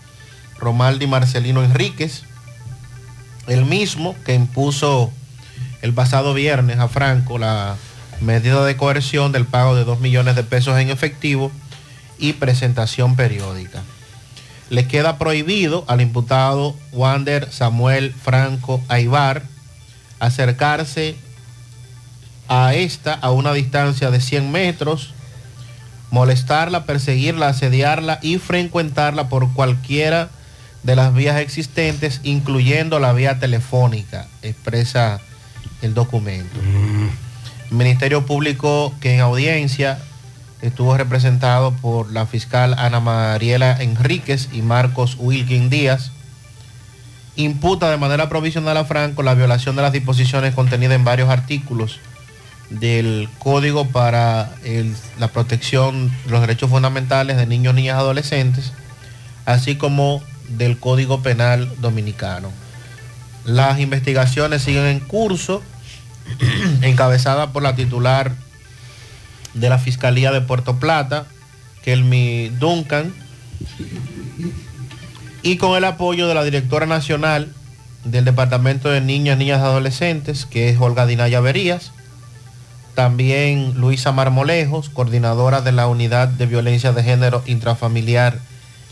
Romaldi 0.59 1.07
Marcelino 1.07 1.63
Enríquez, 1.63 2.23
el 3.49 3.67
mismo 3.67 4.17
que 4.25 4.33
impuso 4.33 5.13
el 5.83 5.93
pasado 5.93 6.33
viernes 6.33 6.79
a 6.79 6.89
Franco 6.89 7.37
la 7.37 7.77
medida 8.23 8.65
de 8.65 8.79
coerción 8.79 9.31
del 9.31 9.45
pago 9.45 9.75
de 9.75 9.85
2 9.85 10.01
millones 10.01 10.35
de 10.35 10.43
pesos 10.43 10.79
en 10.79 10.89
efectivo 10.89 11.53
y 12.19 12.33
presentación 12.33 13.15
periódica. 13.15 13.83
Le 14.71 14.89
queda 14.89 15.19
prohibido 15.19 15.85
al 15.87 16.01
imputado 16.01 16.75
Wander 16.93 17.53
Samuel 17.53 18.15
Franco 18.15 18.83
Aibar 18.89 19.43
acercarse 20.19 21.15
a 22.49 22.73
esta 22.73 23.13
a 23.13 23.33
una 23.33 23.53
distancia 23.53 24.11
de 24.11 24.23
100 24.23 24.51
metros, 24.51 25.13
molestarla, 26.13 26.85
perseguirla, 26.85 27.49
asediarla 27.49 28.21
y 28.23 28.39
frecuentarla 28.39 29.29
por 29.29 29.53
cualquiera 29.55 30.29
de 30.83 30.95
las 30.95 31.15
vías 31.15 31.41
existentes, 31.41 32.21
incluyendo 32.23 33.01
la 33.01 33.15
vía 33.15 33.39
telefónica, 33.39 34.29
expresa 34.43 35.21
el 35.81 35.95
documento. 35.95 36.61
El 37.71 37.77
Ministerio 37.77 38.27
Público 38.27 38.95
que 39.01 39.15
en 39.15 39.21
audiencia 39.21 39.99
estuvo 40.61 40.97
representado 40.97 41.73
por 41.73 42.13
la 42.13 42.27
fiscal 42.27 42.75
Ana 42.79 43.01
Mariela 43.01 43.81
Enríquez 43.81 44.51
y 44.53 44.61
Marcos 44.61 45.17
Wilkin 45.19 45.71
Díaz, 45.71 46.13
imputa 47.37 47.91
de 47.91 47.97
manera 47.97 48.29
provisional 48.29 48.77
a 48.77 48.85
Franco 48.85 49.23
la 49.23 49.33
violación 49.33 49.77
de 49.77 49.83
las 49.83 49.93
disposiciones 49.93 50.55
contenidas 50.55 50.95
en 50.95 51.05
varios 51.05 51.31
artículos 51.31 52.01
del 52.81 53.29
Código 53.39 53.87
para 53.89 54.51
la 55.19 55.29
protección 55.29 56.11
de 56.25 56.31
los 56.31 56.41
derechos 56.41 56.71
fundamentales 56.71 57.37
de 57.37 57.47
niños, 57.47 57.75
niñas 57.75 57.97
adolescentes, 57.97 58.73
así 59.45 59.77
como 59.77 60.23
del 60.49 60.79
Código 60.79 61.23
Penal 61.23 61.71
Dominicano. 61.81 62.51
Las 63.45 63.81
investigaciones 63.81 64.63
siguen 64.63 64.87
en 64.87 65.01
curso, 65.01 65.63
encabezada 66.83 67.53
por 67.53 67.63
la 67.63 67.75
titular 67.75 68.33
de 69.55 69.69
la 69.69 69.79
Fiscalía 69.79 70.33
de 70.33 70.41
Puerto 70.41 70.79
Plata, 70.79 71.27
Kelmy 71.83 72.49
Duncan, 72.59 73.13
y 75.43 75.57
con 75.57 75.77
el 75.77 75.85
apoyo 75.85 76.29
de 76.29 76.35
la 76.35 76.45
directora 76.45 76.87
nacional 76.87 77.53
del 78.05 78.25
Departamento 78.25 78.89
de 78.89 79.01
Niñas, 79.01 79.39
Niñas 79.39 79.59
y 79.59 79.63
Adolescentes, 79.63 80.47
que 80.47 80.71
es 80.71 80.81
Olga 80.81 81.07
Dinaya 81.07 81.41
Verías, 81.41 81.93
también 82.95 83.75
Luisa 83.75 84.13
Marmolejos, 84.13 84.89
coordinadora 84.89 85.61
de 85.61 85.73
la 85.73 85.87
Unidad 85.89 86.29
de 86.29 86.47
Violencia 86.47 86.93
de 86.93 87.03
Género 87.03 87.43
Intrafamiliar 87.47 88.39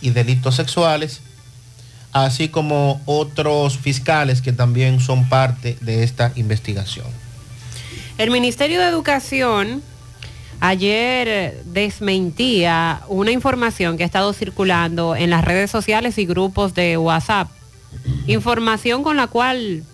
y 0.00 0.10
Delitos 0.10 0.56
Sexuales, 0.56 1.20
así 2.12 2.48
como 2.48 3.00
otros 3.06 3.78
fiscales 3.78 4.42
que 4.42 4.52
también 4.52 5.00
son 5.00 5.28
parte 5.28 5.76
de 5.80 6.02
esta 6.02 6.32
investigación. 6.36 7.06
El 8.18 8.30
Ministerio 8.30 8.80
de 8.80 8.88
Educación 8.88 9.82
ayer 10.60 11.62
desmentía 11.64 13.02
una 13.08 13.30
información 13.30 13.96
que 13.96 14.02
ha 14.02 14.06
estado 14.06 14.32
circulando 14.32 15.16
en 15.16 15.30
las 15.30 15.44
redes 15.44 15.70
sociales 15.70 16.18
y 16.18 16.26
grupos 16.26 16.74
de 16.74 16.96
WhatsApp. 16.98 17.48
Información 18.26 19.02
con 19.02 19.16
la 19.16 19.26
cual 19.26 19.84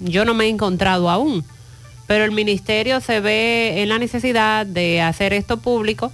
yo 0.00 0.24
no 0.24 0.34
me 0.34 0.46
he 0.46 0.48
encontrado 0.48 1.10
aún. 1.10 1.44
Pero 2.06 2.24
el 2.24 2.30
ministerio 2.32 3.00
se 3.00 3.20
ve 3.20 3.82
en 3.82 3.88
la 3.88 3.98
necesidad 3.98 4.64
de 4.66 5.00
hacer 5.02 5.32
esto 5.32 5.56
público 5.58 6.12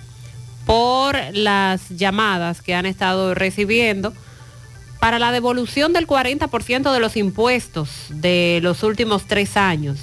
por 0.67 1.17
las 1.33 1.89
llamadas 1.91 2.63
que 2.63 2.75
han 2.75 2.87
estado 2.87 3.35
recibiendo 3.35 4.13
para 5.01 5.19
la 5.19 5.33
devolución 5.33 5.93
del 5.93 6.07
40% 6.07 6.93
de 6.93 7.01
los 7.01 7.17
impuestos 7.17 7.91
de 8.09 8.61
los 8.63 8.83
últimos 8.85 9.25
tres 9.27 9.57
años. 9.57 9.99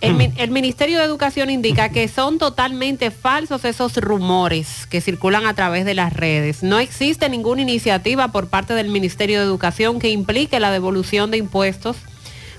El, 0.00 0.14
mi- 0.14 0.32
el 0.36 0.50
Ministerio 0.50 0.98
de 0.98 1.04
Educación 1.04 1.48
indica 1.48 1.90
que 1.90 2.08
son 2.08 2.38
totalmente 2.38 3.12
falsos 3.12 3.64
esos 3.64 3.96
rumores 3.98 4.86
que 4.90 5.00
circulan 5.00 5.46
a 5.46 5.54
través 5.54 5.84
de 5.84 5.94
las 5.94 6.12
redes. 6.12 6.64
No 6.64 6.80
existe 6.80 7.28
ninguna 7.28 7.62
iniciativa 7.62 8.28
por 8.32 8.48
parte 8.48 8.74
del 8.74 8.88
Ministerio 8.88 9.38
de 9.38 9.44
Educación 9.44 10.00
que 10.00 10.10
implique 10.10 10.58
la 10.58 10.72
devolución 10.72 11.30
de 11.30 11.36
impuestos 11.36 11.96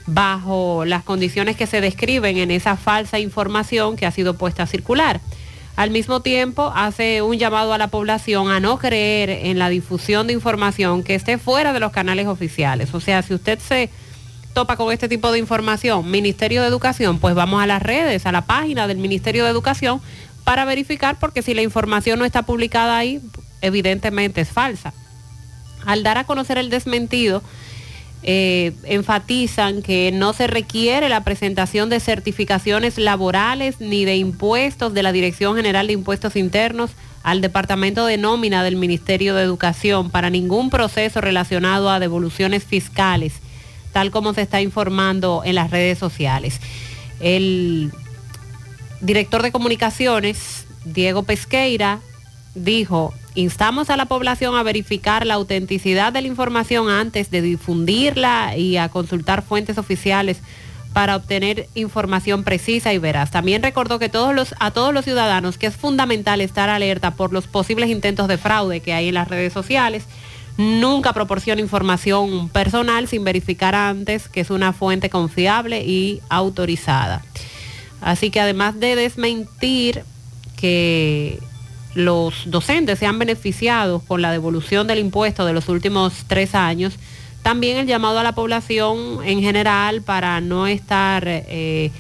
bajo 0.06 0.86
las 0.86 1.04
condiciones 1.04 1.56
que 1.56 1.68
se 1.68 1.82
describen 1.82 2.38
en 2.38 2.52
esa 2.52 2.78
falsa 2.78 3.20
información 3.20 3.96
que 3.96 4.06
ha 4.06 4.12
sido 4.12 4.36
puesta 4.36 4.64
a 4.64 4.68
circular. 4.68 5.22
Al 5.76 5.90
mismo 5.90 6.22
tiempo, 6.22 6.72
hace 6.76 7.24
un 7.24 7.38
llamado 7.40 7.74
a 7.74 7.80
la 7.80 7.88
población 7.88 8.52
a 8.52 8.60
no 8.60 8.78
creer 8.78 9.30
en 9.30 9.58
la 9.58 9.70
difusión 9.70 10.28
de 10.28 10.34
información 10.34 11.04
que 11.04 11.16
esté 11.16 11.40
fuera 11.40 11.74
de 11.74 11.80
los 11.80 11.92
canales 11.92 12.28
oficiales. 12.28 12.94
O 12.94 13.00
sea, 13.00 13.24
si 13.24 13.34
usted 13.34 13.58
se 13.58 13.90
topa 14.54 14.78
con 14.78 14.94
este 14.94 15.10
tipo 15.10 15.32
de 15.32 15.40
información, 15.40 16.12
Ministerio 16.12 16.62
de 16.62 16.68
Educación, 16.68 17.18
pues 17.18 17.34
vamos 17.34 17.62
a 17.62 17.66
las 17.66 17.82
redes, 17.82 18.28
a 18.28 18.32
la 18.32 18.46
página 18.46 18.88
del 18.88 18.98
Ministerio 18.98 19.46
de 19.46 19.50
Educación 19.50 20.00
para 20.44 20.66
verificar 20.66 21.18
porque 21.20 21.42
si 21.42 21.56
la 21.56 21.64
información 21.64 22.20
no 22.20 22.26
está 22.26 22.44
publicada 22.44 22.98
ahí, 22.98 23.20
evidentemente 23.62 24.42
es 24.42 24.50
falsa. 24.50 24.94
Al 25.86 26.04
dar 26.04 26.20
a 26.20 26.26
conocer 26.26 26.60
el 26.60 26.70
desmentido, 26.70 27.42
eh, 28.26 28.72
enfatizan 28.86 29.82
que 29.82 30.12
no 30.14 30.32
se 30.32 30.48
requiere 30.48 31.10
la 31.10 31.26
presentación 31.26 31.90
de 31.90 32.00
certificaciones 32.00 32.98
laborales 32.98 33.82
ni 33.82 34.06
de 34.06 34.16
impuestos 34.16 34.94
de 34.94 35.04
la 35.04 35.12
Dirección 35.12 35.58
General 35.58 35.88
de 35.88 35.94
Impuestos 35.94 36.38
Internos 36.38 36.92
al 37.24 37.42
Departamento 37.42 38.06
de 38.06 38.18
Nómina 38.18 38.64
del 38.64 38.78
Ministerio 38.78 39.36
de 39.36 39.44
Educación 39.44 40.10
para 40.10 40.30
ningún 40.30 40.70
proceso 40.70 41.20
relacionado 41.20 41.90
a 41.90 42.00
devoluciones 42.00 42.64
fiscales, 42.64 43.34
tal 43.92 44.10
como 44.10 44.34
se 44.34 44.44
está 44.44 44.62
informando 44.62 45.42
en 45.44 45.56
las 45.56 45.70
redes 45.70 45.98
sociales. 45.98 46.62
El 47.20 47.92
director 49.02 49.42
de 49.42 49.52
comunicaciones, 49.52 50.66
Diego 50.86 51.24
Pesqueira, 51.24 52.00
dijo, 52.56 53.14
instamos 53.36 53.90
a 53.90 53.98
la 53.98 54.06
población 54.06 54.56
a 54.56 54.64
verificar 54.64 55.26
la 55.26 55.36
autenticidad 55.36 56.14
de 56.14 56.22
la 56.22 56.28
información 56.28 56.90
antes 56.90 57.32
de 57.32 57.42
difundirla 57.42 58.56
y 58.58 58.78
a 58.78 58.90
consultar 58.90 59.42
fuentes 59.44 59.78
oficiales 59.78 60.40
para 60.94 61.16
obtener 61.16 61.68
información 61.74 62.44
precisa 62.44 62.94
y 62.94 63.00
veraz. 63.00 63.32
También 63.32 63.64
recordó 63.64 63.98
que 63.98 64.10
todos 64.10 64.34
los, 64.36 64.54
a 64.60 64.72
todos 64.72 64.94
los 64.94 65.04
ciudadanos 65.04 65.58
que 65.58 65.68
es 65.68 65.76
fundamental 65.76 66.40
estar 66.40 66.70
alerta 66.70 67.16
por 67.16 67.34
los 67.34 67.48
posibles 67.48 67.90
intentos 67.90 68.28
de 68.28 68.38
fraude 68.38 68.80
que 68.80 68.94
hay 68.94 69.08
en 69.08 69.16
las 69.16 69.28
redes 69.28 69.52
sociales. 69.52 70.06
Nunca 70.56 71.14
proporciona 71.14 71.62
información 71.62 72.48
personal 72.50 73.08
sin 73.08 73.24
verificar 73.24 73.74
antes 73.74 74.30
que 74.30 74.42
es 74.42 74.52
una 74.52 74.72
fuente 74.72 75.10
confiable 75.10 75.84
y 75.84 76.22
autorizada. 76.30 77.24
Así 78.02 78.30
que 78.30 78.40
además 78.40 78.80
de 78.80 78.96
desmentir 78.96 80.04
que 80.56 81.40
los 81.96 82.50
docentes 82.50 83.00
se 83.00 83.06
han 83.06 83.20
beneficiado 83.20 84.00
con 84.00 84.22
la 84.22 84.32
devolución 84.32 84.88
del 84.88 85.00
impuesto 85.00 85.46
de 85.46 85.54
los 85.54 85.70
últimos 85.70 86.26
tres 86.28 86.56
años, 86.56 86.94
también 87.44 87.78
el 87.78 87.88
llamado 87.88 88.20
a 88.20 88.24
la 88.24 88.34
población 88.34 89.20
en 89.24 89.42
general 89.42 90.02
para 90.02 90.40
no 90.42 90.66
estar 90.66 91.24
eh, 91.28 91.92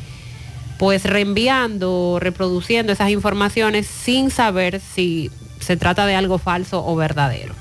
pues 0.80 1.03
reenviando, 1.03 2.18
reproduciendo 2.20 2.94
esas 2.94 3.10
informaciones 3.10 3.88
sin 3.88 4.32
saber 4.32 4.82
si 4.82 5.30
se 5.60 5.78
trata 5.78 6.06
de 6.06 6.15
algo 6.15 6.38
falso 6.38 6.86
o 6.86 6.95
verdadero. 6.95 7.53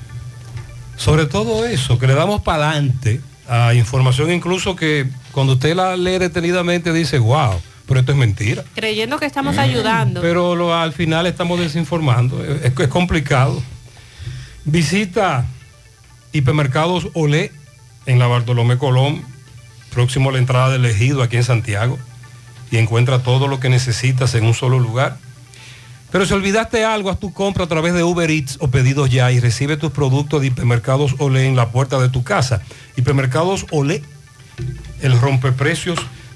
Sobre 0.95 1.25
todo 1.25 1.65
eso, 1.65 1.99
que 1.99 2.07
le 2.07 2.15
damos 2.15 2.41
para 2.41 2.71
adelante 2.71 3.21
a 3.47 3.73
información 3.73 4.31
incluso 4.31 4.75
que 4.75 5.07
cuando 5.31 5.53
usted 5.53 5.75
la 5.75 5.97
lee 5.97 6.17
detenidamente 6.17 6.93
dice, 6.93 7.19
wow, 7.19 7.61
pero 7.87 7.99
esto 7.99 8.11
es 8.13 8.17
mentira. 8.17 8.63
Creyendo 8.75 9.17
que 9.19 9.25
estamos 9.25 9.57
ayudando. 9.57 10.21
Pero 10.21 10.55
lo- 10.55 10.73
al 10.73 10.93
final 10.93 11.25
estamos 11.27 11.59
desinformando. 11.59 12.43
Es, 12.43 12.71
es 12.77 12.87
complicado. 12.87 13.61
Visita 14.65 15.45
hipermercados 16.31 17.09
Olé 17.13 17.51
en 18.05 18.19
la 18.19 18.27
Bartolomé 18.27 18.77
Colón, 18.77 19.23
próximo 19.91 20.29
a 20.29 20.33
la 20.33 20.39
entrada 20.39 20.69
del 20.71 20.85
ejido 20.85 21.21
aquí 21.21 21.37
en 21.37 21.43
Santiago, 21.43 21.99
y 22.71 22.77
encuentra 22.77 23.19
todo 23.19 23.47
lo 23.47 23.59
que 23.59 23.69
necesitas 23.69 24.33
en 24.35 24.45
un 24.45 24.53
solo 24.53 24.79
lugar. 24.79 25.17
Pero 26.11 26.25
si 26.25 26.33
olvidaste 26.33 26.85
algo, 26.85 27.09
haz 27.09 27.19
tu 27.19 27.33
compra 27.33 27.65
a 27.65 27.67
través 27.67 27.93
de 27.93 28.03
Uber 28.03 28.29
Eats 28.29 28.57
o 28.61 28.67
pedidos 28.69 29.09
ya 29.09 29.31
y 29.31 29.39
recibe 29.39 29.77
tus 29.77 29.91
productos 29.91 30.41
de 30.41 30.47
hipermercados 30.47 31.15
Olé 31.17 31.45
en 31.47 31.55
la 31.55 31.69
puerta 31.71 31.99
de 31.99 32.09
tu 32.09 32.23
casa. 32.23 32.61
Hipermercados 32.95 33.65
Olé, 33.71 34.03
el 35.01 35.19
rompeprecios. 35.19 35.99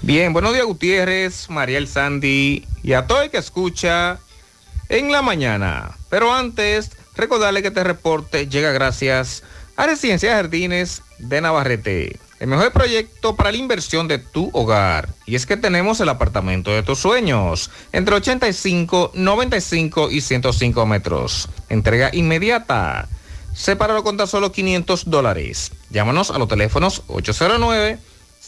Bien, 0.00 0.32
buenos 0.32 0.54
días 0.54 0.64
Gutiérrez, 0.64 1.50
Mariel 1.50 1.88
Sandy 1.88 2.64
y 2.82 2.94
a 2.94 3.06
todo 3.06 3.20
el 3.20 3.30
que 3.30 3.36
escucha 3.36 4.18
en 4.88 5.12
la 5.12 5.20
mañana. 5.20 5.90
Pero 6.08 6.32
antes, 6.32 6.92
recordarle 7.16 7.60
que 7.60 7.68
este 7.68 7.84
reporte 7.84 8.48
llega 8.48 8.72
gracias 8.72 9.42
a 9.76 9.84
Residencia 9.84 10.32
Jardines 10.32 11.02
de 11.18 11.42
Navarrete. 11.42 12.29
El 12.40 12.48
mejor 12.48 12.72
proyecto 12.72 13.36
para 13.36 13.52
la 13.52 13.58
inversión 13.58 14.08
de 14.08 14.18
tu 14.18 14.48
hogar. 14.54 15.10
Y 15.26 15.34
es 15.34 15.44
que 15.44 15.58
tenemos 15.58 16.00
el 16.00 16.08
apartamento 16.08 16.70
de 16.70 16.82
tus 16.82 16.98
sueños. 16.98 17.70
Entre 17.92 18.14
85, 18.14 19.12
95 19.12 20.10
y 20.10 20.22
105 20.22 20.86
metros. 20.86 21.50
Entrega 21.68 22.08
inmediata. 22.14 23.08
Sepáralo 23.52 24.02
con 24.02 24.16
tan 24.16 24.26
solo 24.26 24.52
500 24.52 25.10
dólares. 25.10 25.70
Llámanos 25.90 26.30
a 26.30 26.38
los 26.38 26.48
teléfonos 26.48 27.02
809 27.08 27.98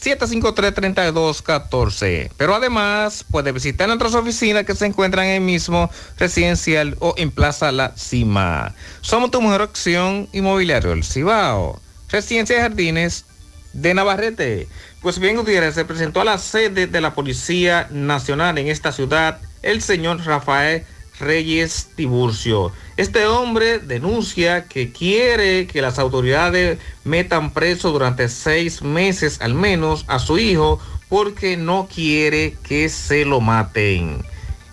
753-3214. 0.03 2.31
Pero 2.35 2.55
además 2.55 3.23
puede 3.29 3.51
visitar 3.51 3.87
nuestras 3.87 4.15
oficinas 4.15 4.65
que 4.65 4.73
se 4.75 4.87
encuentran 4.87 5.27
en 5.27 5.35
el 5.35 5.41
mismo 5.41 5.91
residencial 6.17 6.97
o 6.99 7.13
en 7.15 7.29
Plaza 7.31 7.71
La 7.71 7.95
Cima. 7.95 8.73
Somos 9.01 9.29
tu 9.31 9.41
mejor 9.41 9.61
opción 9.61 10.27
inmobiliario, 10.33 10.91
el 10.91 11.03
Cibao. 11.03 11.79
Residencia 12.09 12.57
de 12.57 12.63
Jardines 12.63 13.25
de 13.73 13.93
Navarrete. 13.93 14.67
Pues 15.01 15.19
bien, 15.19 15.35
Gutiérrez, 15.35 15.75
se 15.75 15.85
presentó 15.85 16.21
a 16.21 16.25
la 16.25 16.37
sede 16.37 16.87
de 16.87 17.01
la 17.01 17.13
Policía 17.13 17.87
Nacional 17.91 18.57
en 18.57 18.67
esta 18.67 18.91
ciudad 18.91 19.41
el 19.61 19.81
señor 19.81 20.23
Rafael 20.25 20.85
Reyes 21.19 21.89
Tiburcio. 21.95 22.71
Este 22.97 23.25
hombre 23.25 23.79
denuncia 23.79 24.65
que 24.65 24.91
quiere 24.91 25.67
que 25.67 25.81
las 25.81 25.99
autoridades 25.99 26.79
metan 27.03 27.53
preso 27.53 27.91
durante 27.91 28.29
seis 28.29 28.81
meses 28.81 29.39
al 29.41 29.53
menos 29.53 30.05
a 30.07 30.19
su 30.19 30.37
hijo 30.37 30.79
porque 31.09 31.57
no 31.57 31.87
quiere 31.93 32.55
que 32.63 32.89
se 32.89 33.25
lo 33.25 33.41
maten. 33.41 34.23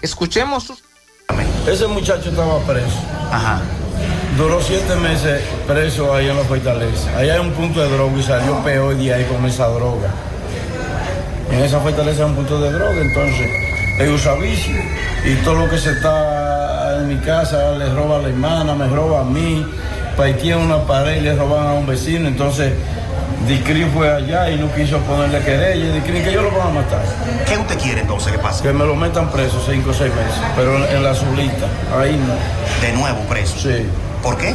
Escuchemos 0.02 0.64
sus... 0.64 0.89
Ese 1.66 1.86
muchacho 1.86 2.31
estaba 2.31 2.59
preso. 2.61 2.98
Ajá. 3.31 3.61
Duró 4.36 4.61
siete 4.61 4.97
meses 4.97 5.43
preso 5.66 6.15
ahí 6.15 6.28
en 6.28 6.36
la 6.36 6.44
fortaleza. 6.44 7.11
Ahí 7.16 7.31
hay 7.31 7.40
un 7.40 7.52
punto 7.52 7.81
de 7.81 7.89
droga 7.90 8.19
y 8.19 8.23
salió 8.23 8.62
peor 8.65 8.97
de 8.97 9.15
ahí 9.15 9.24
con 9.24 9.44
esa 9.47 9.69
droga. 9.69 10.11
En 11.51 11.61
esa 11.61 11.81
fortaleza 11.81 12.24
hay 12.24 12.31
un 12.31 12.36
punto 12.36 12.61
de 12.61 12.73
droga, 12.73 13.01
entonces 13.01 13.51
él 13.98 14.11
usa 14.11 14.35
vicio 14.35 14.77
y 15.24 15.35
todo 15.44 15.57
lo 15.57 15.70
que 15.70 15.78
se 15.78 15.90
está 15.90 16.97
en 16.98 17.09
mi 17.09 17.16
casa 17.16 17.73
le 17.73 17.93
roba 17.93 18.19
a 18.19 18.23
la 18.23 18.28
hermana, 18.28 18.74
me 18.74 18.86
roba 18.86 19.20
a 19.20 19.24
mí, 19.24 19.66
tiene 20.40 20.62
una 20.62 20.78
pared 20.86 21.16
y 21.16 21.20
le 21.20 21.35
roban 21.35 21.66
a 21.66 21.73
un 21.73 21.86
vecino, 21.86 22.28
entonces 22.28 22.73
Dicri 23.47 23.85
fue 23.85 24.12
allá 24.12 24.51
y 24.51 24.57
no 24.59 24.73
quiso 24.74 24.98
ponerle 24.98 25.40
querella, 25.40 25.93
Dicri 25.94 26.23
que 26.23 26.32
yo 26.32 26.43
lo 26.43 26.51
van 26.51 26.69
a 26.69 26.70
matar. 26.70 27.02
¿Qué 27.47 27.57
usted 27.57 27.78
quiere 27.78 28.02
entonces 28.02 28.32
que 28.32 28.39
pase? 28.39 28.62
Que 28.62 28.73
me 28.73 28.85
lo 28.85 28.94
metan 28.94 29.31
preso 29.31 29.62
cinco 29.66 29.90
o 29.90 29.94
seis 29.94 30.12
meses, 30.15 30.40
pero 30.57 30.86
en 30.86 31.02
la 31.02 31.11
azulita, 31.11 31.66
ahí 31.98 32.16
no. 32.16 32.86
¿De 32.86 32.93
nuevo 32.93 33.20
preso? 33.28 33.59
Sí. 33.59 33.86
¿Por 34.23 34.36
qué? 34.36 34.55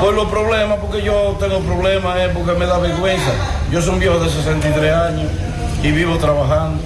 Por 0.00 0.14
los 0.14 0.28
problemas, 0.28 0.78
porque 0.80 1.02
yo 1.02 1.36
tengo 1.38 1.60
problemas, 1.60 2.18
es 2.18 2.28
porque 2.30 2.52
me 2.58 2.66
da 2.66 2.78
vergüenza. 2.78 3.30
Yo 3.70 3.80
soy 3.80 3.94
un 3.94 4.00
viejo 4.00 4.18
de 4.18 4.30
63 4.30 4.92
años 4.92 5.30
y 5.82 5.90
vivo 5.90 6.16
trabajando. 6.18 6.82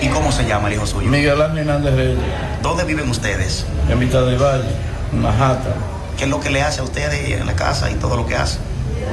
¿Y 0.00 0.08
cómo 0.08 0.32
se 0.32 0.44
llama 0.46 0.68
el 0.68 0.74
hijo 0.74 0.86
suyo? 0.86 1.08
Miguel 1.08 1.40
Ángel 1.40 1.58
Hernández 1.58 1.94
Reyes. 1.94 2.18
¿Dónde 2.62 2.84
viven 2.84 3.08
ustedes? 3.08 3.66
En 3.88 3.98
mitad 3.98 4.24
del 4.24 4.36
valle, 4.36 4.68
en 5.12 5.22
Manhattan. 5.22 5.74
¿Qué 6.16 6.24
es 6.24 6.30
lo 6.30 6.40
que 6.40 6.50
le 6.50 6.62
hace 6.62 6.80
a 6.80 6.84
ustedes 6.84 7.30
en 7.30 7.46
la 7.46 7.54
casa 7.54 7.90
y 7.90 7.94
todo 7.94 8.16
lo 8.16 8.26
que 8.26 8.36
hace? 8.36 8.58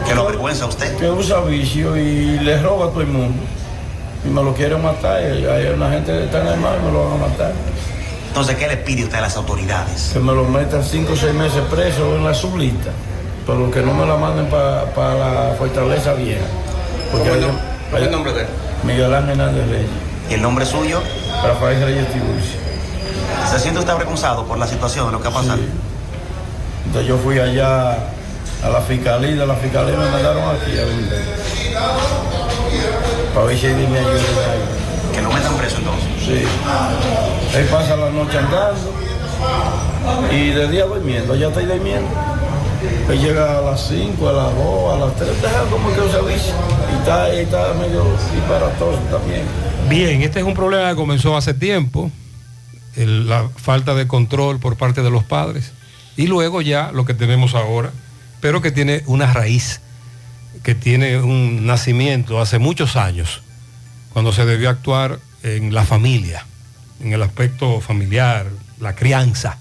¿Qué 0.06 0.16
lo 0.16 0.22
avergüenza 0.24 0.66
a 0.66 0.68
usted? 0.68 0.96
Que 0.98 1.10
usa 1.10 1.42
vicio 1.42 1.96
y 1.98 2.40
le 2.40 2.62
roba 2.62 2.88
a 2.88 2.90
todo 2.90 3.02
el 3.02 3.08
mundo. 3.08 3.42
Y 4.26 4.30
me 4.30 4.44
lo 4.44 4.54
quieren 4.54 4.82
matar. 4.82 5.22
Y 5.22 5.46
hay 5.46 5.68
una 5.68 5.90
gente 5.90 6.12
que 6.12 6.26
está 6.26 6.42
en 6.42 6.48
el 6.48 6.60
mar 6.60 6.78
y 6.82 6.86
me 6.86 6.92
lo 6.92 7.06
van 7.06 7.14
a 7.14 7.28
matar. 7.28 7.54
Entonces, 8.28 8.56
¿qué 8.56 8.68
le 8.68 8.78
pide 8.78 9.04
usted 9.04 9.18
a 9.18 9.22
las 9.22 9.36
autoridades? 9.38 10.12
Que 10.14 10.20
me 10.20 10.34
lo 10.34 10.44
metan 10.46 10.84
cinco 10.84 11.14
o 11.14 11.16
seis 11.16 11.34
meses 11.34 11.62
preso 11.72 12.16
en 12.16 12.24
la 12.24 12.34
sublista. 12.34 12.92
Pero 13.46 13.72
que 13.72 13.82
no 13.82 13.94
me 13.94 14.06
la 14.06 14.16
manden 14.16 14.48
para 14.48 15.16
la 15.16 15.56
fortaleza 15.58 16.14
vieja. 16.14 16.46
Porque 17.12 17.30
¿Cómo 17.30 17.98
es 17.98 18.04
el 18.04 18.12
nombre 18.12 18.34
de 18.34 18.42
él? 18.42 18.48
Miguel 18.84 19.14
Ángel 19.14 19.32
Hernández 19.32 19.70
Reyes. 19.70 19.90
¿Y 20.30 20.34
el 20.34 20.42
nombre 20.42 20.66
suyo? 20.66 21.02
Rafael 21.44 21.82
Reyes 21.82 22.12
Tiburcio. 22.12 22.60
¿Se 23.50 23.60
siente 23.60 23.80
usted 23.80 23.94
avergonzado 23.94 24.46
por 24.46 24.58
la 24.58 24.68
situación 24.68 25.06
de 25.08 25.12
lo 25.14 25.22
que 25.22 25.30
ha 25.30 25.32
pasado? 25.32 25.58
Sí. 25.58 25.70
Entonces 26.86 27.08
yo 27.08 27.18
fui 27.18 27.40
allá 27.40 27.98
a 28.64 28.70
la 28.70 28.82
fiscalía, 28.82 29.36
de 29.36 29.46
la 29.48 29.56
fiscalía 29.56 29.96
me 29.98 30.10
mandaron 30.10 30.44
aquí 30.56 30.78
a 30.78 30.86
vender. 30.86 31.24
Para 33.34 33.46
ver 33.46 33.58
si 33.58 33.66
hay 33.68 33.88
me 33.88 34.00
ayuda. 34.00 34.12
¿Que 35.14 35.22
lo 35.22 35.32
metan 35.32 35.56
preso 35.58 35.78
entonces? 35.78 36.10
Sí. 36.26 37.58
Él 37.58 37.66
pasa 37.66 37.96
la 37.96 38.10
noche 38.10 38.38
andando 38.38 38.94
y 40.32 40.50
de 40.50 40.68
día 40.70 40.86
durmiendo, 40.86 41.36
ya 41.36 41.48
está 41.48 41.62
durmiendo. 41.62 42.10
Él 43.10 43.20
llega 43.20 43.58
a 43.60 43.62
las 43.62 43.88
5, 43.88 44.30
a 44.30 44.34
las 44.34 44.56
2, 44.56 44.94
a 44.94 44.98
las 45.06 45.16
3, 45.16 45.42
deja 45.42 45.62
como 45.70 45.90
que 45.90 46.12
se 46.12 46.18
avisa. 46.18 46.54
Y 46.94 47.00
está, 47.00 47.34
y 47.34 47.40
está 47.40 47.74
medio 47.74 48.04
disparatoso 48.34 49.00
también. 49.12 49.44
Bien, 49.90 50.22
este 50.22 50.40
es 50.40 50.46
un 50.46 50.54
problema 50.54 50.90
que 50.90 50.96
comenzó 50.96 51.38
hace 51.38 51.54
tiempo, 51.54 52.12
el- 52.96 53.28
la 53.30 53.48
falta 53.56 53.94
de 53.96 54.08
control 54.08 54.60
por 54.60 54.76
parte 54.76 55.02
de 55.02 55.10
los 55.10 55.24
padres, 55.24 55.72
y 56.18 56.28
luego 56.28 56.62
ya 56.62 56.92
lo 56.92 57.06
que 57.06 57.14
tenemos 57.14 57.56
ahora, 57.56 57.92
pero 58.42 58.62
que 58.62 58.72
tiene 58.72 59.04
una 59.06 59.32
raíz, 59.32 59.82
que 60.64 60.76
tiene 60.76 61.18
un 61.20 61.66
nacimiento 61.66 62.40
hace 62.40 62.60
muchos 62.60 62.96
años. 62.96 63.42
cuando 64.14 64.34
se 64.34 64.46
debió 64.46 64.72
actuar 64.72 65.20
en 65.44 65.76
la 65.76 65.86
familia, 65.86 66.44
en 67.00 67.14
el 67.14 67.22
aspecto 67.22 67.82
familiar, 67.82 68.48
la 68.80 68.96
crianza. 68.96 69.60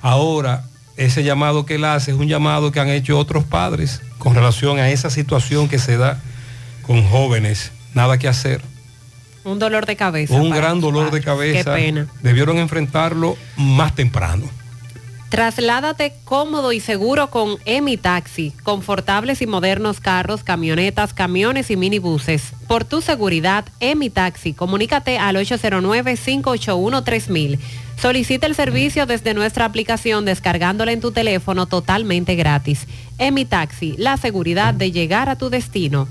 Ahora, 0.00 0.64
ese 0.96 1.24
llamado 1.24 1.66
que 1.66 1.74
él 1.74 1.84
hace 1.84 2.12
es 2.12 2.16
un 2.16 2.26
llamado 2.26 2.72
que 2.72 2.80
han 2.80 2.88
hecho 2.88 3.18
otros 3.18 3.44
padres 3.44 4.00
con 4.18 4.34
relación 4.34 4.78
a 4.78 4.88
esa 4.88 5.10
situación 5.10 5.68
que 5.68 5.78
se 5.78 5.98
da 5.98 6.20
con 6.82 7.06
jóvenes. 7.06 7.70
Nada 7.92 8.18
que 8.18 8.28
hacer. 8.28 8.62
Un 9.44 9.58
dolor 9.58 9.86
de 9.86 9.96
cabeza. 9.96 10.34
Un 10.34 10.50
gran 10.50 10.80
dolor 10.80 11.10
de 11.10 11.20
cabeza. 11.20 11.74
Qué 11.74 11.82
pena. 11.82 12.06
Debieron 12.22 12.58
enfrentarlo 12.58 13.36
más 13.56 13.94
temprano. 13.94 14.48
Trasládate 15.28 16.14
cómodo 16.24 16.72
y 16.72 16.80
seguro 16.80 17.28
con 17.28 17.58
Emi 17.66 17.98
Taxi, 17.98 18.54
confortables 18.62 19.42
y 19.42 19.46
modernos 19.46 20.00
carros, 20.00 20.42
camionetas, 20.42 21.12
camiones 21.12 21.70
y 21.70 21.76
minibuses. 21.76 22.54
Por 22.66 22.86
tu 22.86 23.02
seguridad, 23.02 23.66
Emi 23.78 24.08
Taxi, 24.08 24.54
comunícate 24.54 25.18
al 25.18 25.36
809-581-3000. 25.36 27.58
Solicita 28.00 28.46
el 28.46 28.54
servicio 28.54 29.04
desde 29.04 29.34
nuestra 29.34 29.66
aplicación 29.66 30.24
descargándola 30.24 30.92
en 30.92 31.00
tu 31.00 31.12
teléfono 31.12 31.66
totalmente 31.66 32.34
gratis. 32.34 32.86
Emi 33.18 33.44
Taxi, 33.44 33.96
la 33.98 34.16
seguridad 34.16 34.72
de 34.72 34.92
llegar 34.92 35.28
a 35.28 35.36
tu 35.36 35.50
destino. 35.50 36.08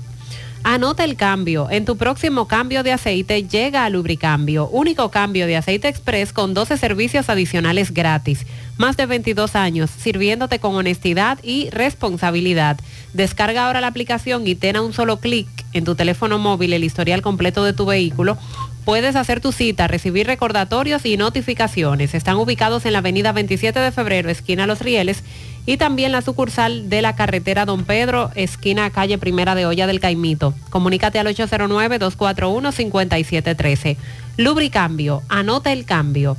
Anota 0.64 1.04
el 1.04 1.16
cambio. 1.16 1.70
En 1.70 1.84
tu 1.84 1.96
próximo 1.96 2.46
cambio 2.46 2.82
de 2.82 2.92
aceite 2.92 3.44
llega 3.44 3.84
a 3.84 3.90
Lubricambio, 3.90 4.68
único 4.68 5.10
cambio 5.10 5.46
de 5.46 5.56
aceite 5.56 5.88
express 5.88 6.32
con 6.32 6.52
12 6.52 6.76
servicios 6.76 7.28
adicionales 7.28 7.94
gratis. 7.94 8.44
Más 8.78 8.96
de 8.96 9.04
22 9.06 9.56
años 9.56 9.90
sirviéndote 9.90 10.60
con 10.60 10.76
honestidad 10.76 11.40
y 11.42 11.68
responsabilidad. 11.70 12.78
Descarga 13.12 13.66
ahora 13.66 13.80
la 13.80 13.88
aplicación 13.88 14.46
y 14.46 14.54
ten 14.54 14.76
a 14.76 14.82
un 14.82 14.92
solo 14.92 15.18
clic 15.18 15.48
en 15.72 15.84
tu 15.84 15.96
teléfono 15.96 16.38
móvil 16.38 16.72
el 16.72 16.84
historial 16.84 17.20
completo 17.20 17.64
de 17.64 17.72
tu 17.72 17.86
vehículo. 17.86 18.38
Puedes 18.84 19.16
hacer 19.16 19.40
tu 19.40 19.50
cita, 19.50 19.88
recibir 19.88 20.28
recordatorios 20.28 21.04
y 21.04 21.16
notificaciones. 21.16 22.14
Están 22.14 22.36
ubicados 22.36 22.86
en 22.86 22.92
la 22.92 23.00
avenida 23.00 23.32
27 23.32 23.80
de 23.80 23.90
febrero, 23.90 24.30
esquina 24.30 24.68
Los 24.68 24.80
Rieles, 24.80 25.24
y 25.66 25.76
también 25.76 26.12
la 26.12 26.22
sucursal 26.22 26.88
de 26.88 27.02
la 27.02 27.16
carretera 27.16 27.64
Don 27.66 27.84
Pedro, 27.84 28.30
esquina 28.36 28.90
calle 28.90 29.18
Primera 29.18 29.56
de 29.56 29.66
Olla 29.66 29.88
del 29.88 29.98
Caimito. 30.00 30.54
Comunícate 30.70 31.18
al 31.18 31.26
809-241-5713. 31.26 33.96
Lubricambio, 34.38 35.22
anota 35.28 35.72
el 35.72 35.84
cambio. 35.84 36.38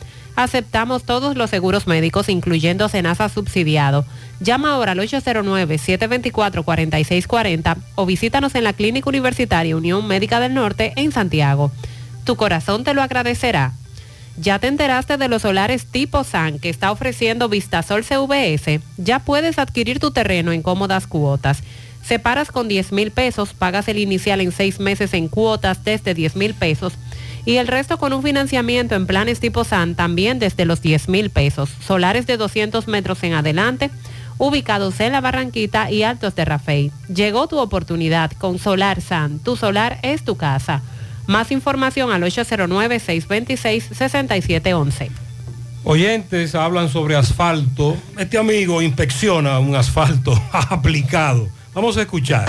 Aceptamos 0.35 1.03
todos 1.03 1.35
los 1.35 1.49
seguros 1.49 1.87
médicos, 1.87 2.29
incluyendo 2.29 2.87
Senasa 2.89 3.27
subsidiado. 3.29 4.05
Llama 4.39 4.73
ahora 4.73 4.91
al 4.93 4.99
809-724-4640 4.99 7.77
o 7.95 8.05
visítanos 8.05 8.53
en 8.55 8.63
la 8.63 8.71
Clínica 8.73 9.09
Universitaria 9.09 9.75
Unión 9.75 10.07
Médica 10.07 10.39
del 10.39 10.53
Norte 10.53 10.93
en 10.95 11.11
Santiago. 11.11 11.71
Tu 12.23 12.35
corazón 12.35 12.83
te 12.83 12.93
lo 12.93 13.01
agradecerá. 13.01 13.73
¿Ya 14.37 14.59
te 14.59 14.67
enteraste 14.67 15.17
de 15.17 15.27
los 15.27 15.41
solares 15.41 15.85
tipo 15.85 16.23
SAN 16.23 16.59
que 16.59 16.69
está 16.69 16.91
ofreciendo 16.91 17.49
Vistasol 17.49 18.05
CVS? 18.05 18.79
Ya 18.97 19.17
puedes 19.19 19.59
adquirir 19.59 19.99
tu 19.99 20.11
terreno 20.11 20.53
en 20.53 20.61
cómodas 20.61 21.07
cuotas. 21.07 21.63
Separas 22.01 22.51
con 22.51 22.67
10 22.67 22.91
mil 22.93 23.11
pesos, 23.11 23.53
pagas 23.53 23.87
el 23.87 23.99
inicial 23.99 24.41
en 24.41 24.51
seis 24.51 24.79
meses 24.79 25.13
en 25.13 25.27
cuotas 25.27 25.83
desde 25.83 26.15
10 26.15 26.35
mil 26.35 26.55
pesos 26.55 26.93
y 27.45 27.57
el 27.57 27.67
resto 27.67 27.97
con 27.97 28.13
un 28.13 28.23
financiamiento 28.23 28.95
en 28.95 29.07
planes 29.07 29.39
tipo 29.39 29.63
SAN 29.63 29.95
también 29.95 30.39
desde 30.39 30.65
los 30.65 30.81
10 30.81 31.09
mil 31.09 31.29
pesos. 31.29 31.69
Solares 31.85 32.27
de 32.27 32.37
200 32.37 32.87
metros 32.87 33.23
en 33.23 33.33
adelante, 33.33 33.89
ubicados 34.37 34.99
en 34.99 35.13
la 35.13 35.21
Barranquita 35.21 35.91
y 35.91 36.03
Altos 36.03 36.35
de 36.35 36.45
Rafey. 36.45 36.91
Llegó 37.13 37.47
tu 37.47 37.59
oportunidad 37.59 38.31
con 38.31 38.59
Solar 38.59 39.01
SAN. 39.01 39.39
Tu 39.39 39.55
solar 39.55 39.99
es 40.03 40.23
tu 40.23 40.35
casa. 40.35 40.81
Más 41.27 41.51
información 41.51 42.11
al 42.11 42.23
809-626-6711. 42.23 45.09
Oyentes 45.83 46.55
hablan 46.55 46.89
sobre 46.89 47.15
asfalto. 47.15 47.97
Este 48.17 48.37
amigo 48.37 48.81
inspecciona 48.81 49.59
un 49.59 49.75
asfalto 49.75 50.33
aplicado. 50.51 51.47
Vamos 51.73 51.95
a 51.95 52.01
escuchar. 52.01 52.45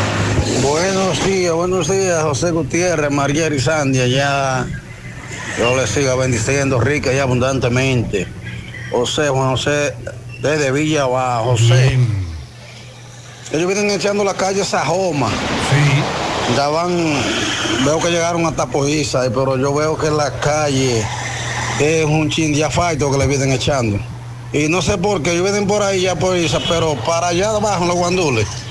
Buenos 0.63 1.25
días, 1.25 1.55
buenos 1.55 1.89
días, 1.89 2.25
José 2.25 2.51
Gutiérrez, 2.51 3.09
María 3.09 3.49
Sandia, 3.61 4.09
ya 4.09 4.67
yo 5.57 5.77
le 5.77 5.87
siga 5.87 6.17
bendiciendo 6.17 6.81
rica 6.81 7.13
y 7.13 7.21
abundantemente. 7.21 8.27
José, 8.91 9.29
Juan 9.29 9.51
José, 9.51 9.95
desde 10.41 10.73
Villa 10.73 11.03
Abajo, 11.03 11.53
José. 11.53 11.97
Ellos 13.53 13.69
vienen 13.69 13.93
echando 13.93 14.25
la 14.25 14.35
calle 14.35 14.65
Sajoma. 14.65 15.29
Sí. 15.29 16.57
Ya 16.57 16.67
van, 16.67 16.93
veo 17.85 18.01
que 18.01 18.11
llegaron 18.11 18.45
hasta 18.45 18.67
Pojiza, 18.67 19.21
pero 19.29 19.57
yo 19.57 19.73
veo 19.73 19.97
que 19.97 20.11
la 20.11 20.33
calle 20.41 21.07
es 21.79 22.05
un 22.05 22.29
chin 22.29 22.53
de 22.53 22.65
asfalto 22.65 23.09
que 23.13 23.19
le 23.19 23.29
vienen 23.29 23.53
echando. 23.53 24.01
Y 24.53 24.69
no 24.69 24.83
sé 24.83 24.99
por 24.99 25.23
qué, 25.23 25.31
ellos 25.31 25.45
vienen 25.45 25.69
por 25.69 25.81
ahí 25.81 26.01
ya 26.01 26.17
por 26.17 26.37
Isa, 26.37 26.59
pero 26.69 26.97
para 27.07 27.29
allá 27.29 27.51
abajo 27.51 27.83
en 27.83 27.89
los 27.89 27.97
guandules 27.97 28.62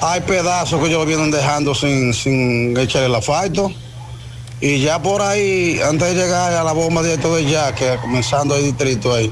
hay 0.00 0.20
pedazos 0.20 0.80
que 0.80 0.86
ellos 0.86 1.00
lo 1.00 1.06
vienen 1.06 1.30
dejando 1.30 1.74
sin, 1.74 2.12
sin 2.12 2.76
echar 2.76 3.02
el 3.02 3.14
asfalto. 3.14 3.72
Y 4.60 4.80
ya 4.80 5.00
por 5.00 5.20
ahí, 5.20 5.80
antes 5.86 6.14
de 6.14 6.22
llegar 6.22 6.52
a 6.52 6.64
la 6.64 6.72
bomba 6.72 7.02
directo 7.02 7.34
de 7.34 7.44
Yaque, 7.44 7.98
comenzando 8.00 8.56
el 8.56 8.64
distrito 8.64 9.12
ahí, 9.12 9.30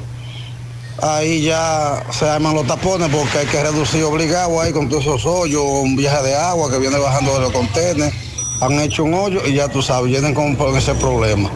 ahí 1.00 1.42
ya 1.42 2.04
se 2.10 2.28
arman 2.28 2.54
los 2.54 2.66
tapones 2.66 3.08
porque 3.08 3.38
hay 3.38 3.46
que 3.46 3.62
reducir 3.62 4.04
obligado 4.04 4.60
ahí 4.60 4.72
con 4.72 4.88
todos 4.88 5.02
esos 5.02 5.24
hoyos, 5.24 5.62
un 5.62 5.96
viaje 5.96 6.22
de 6.22 6.34
agua 6.34 6.70
que 6.70 6.78
viene 6.78 6.98
bajando 6.98 7.34
de 7.34 7.40
los 7.40 7.52
contenedores. 7.52 8.12
Han 8.60 8.78
hecho 8.80 9.04
un 9.04 9.14
hoyo 9.14 9.40
y 9.44 9.54
ya 9.54 9.68
tú 9.68 9.82
sabes, 9.82 10.10
vienen 10.10 10.34
con, 10.34 10.56
ese 10.76 10.94
problema. 10.94 11.50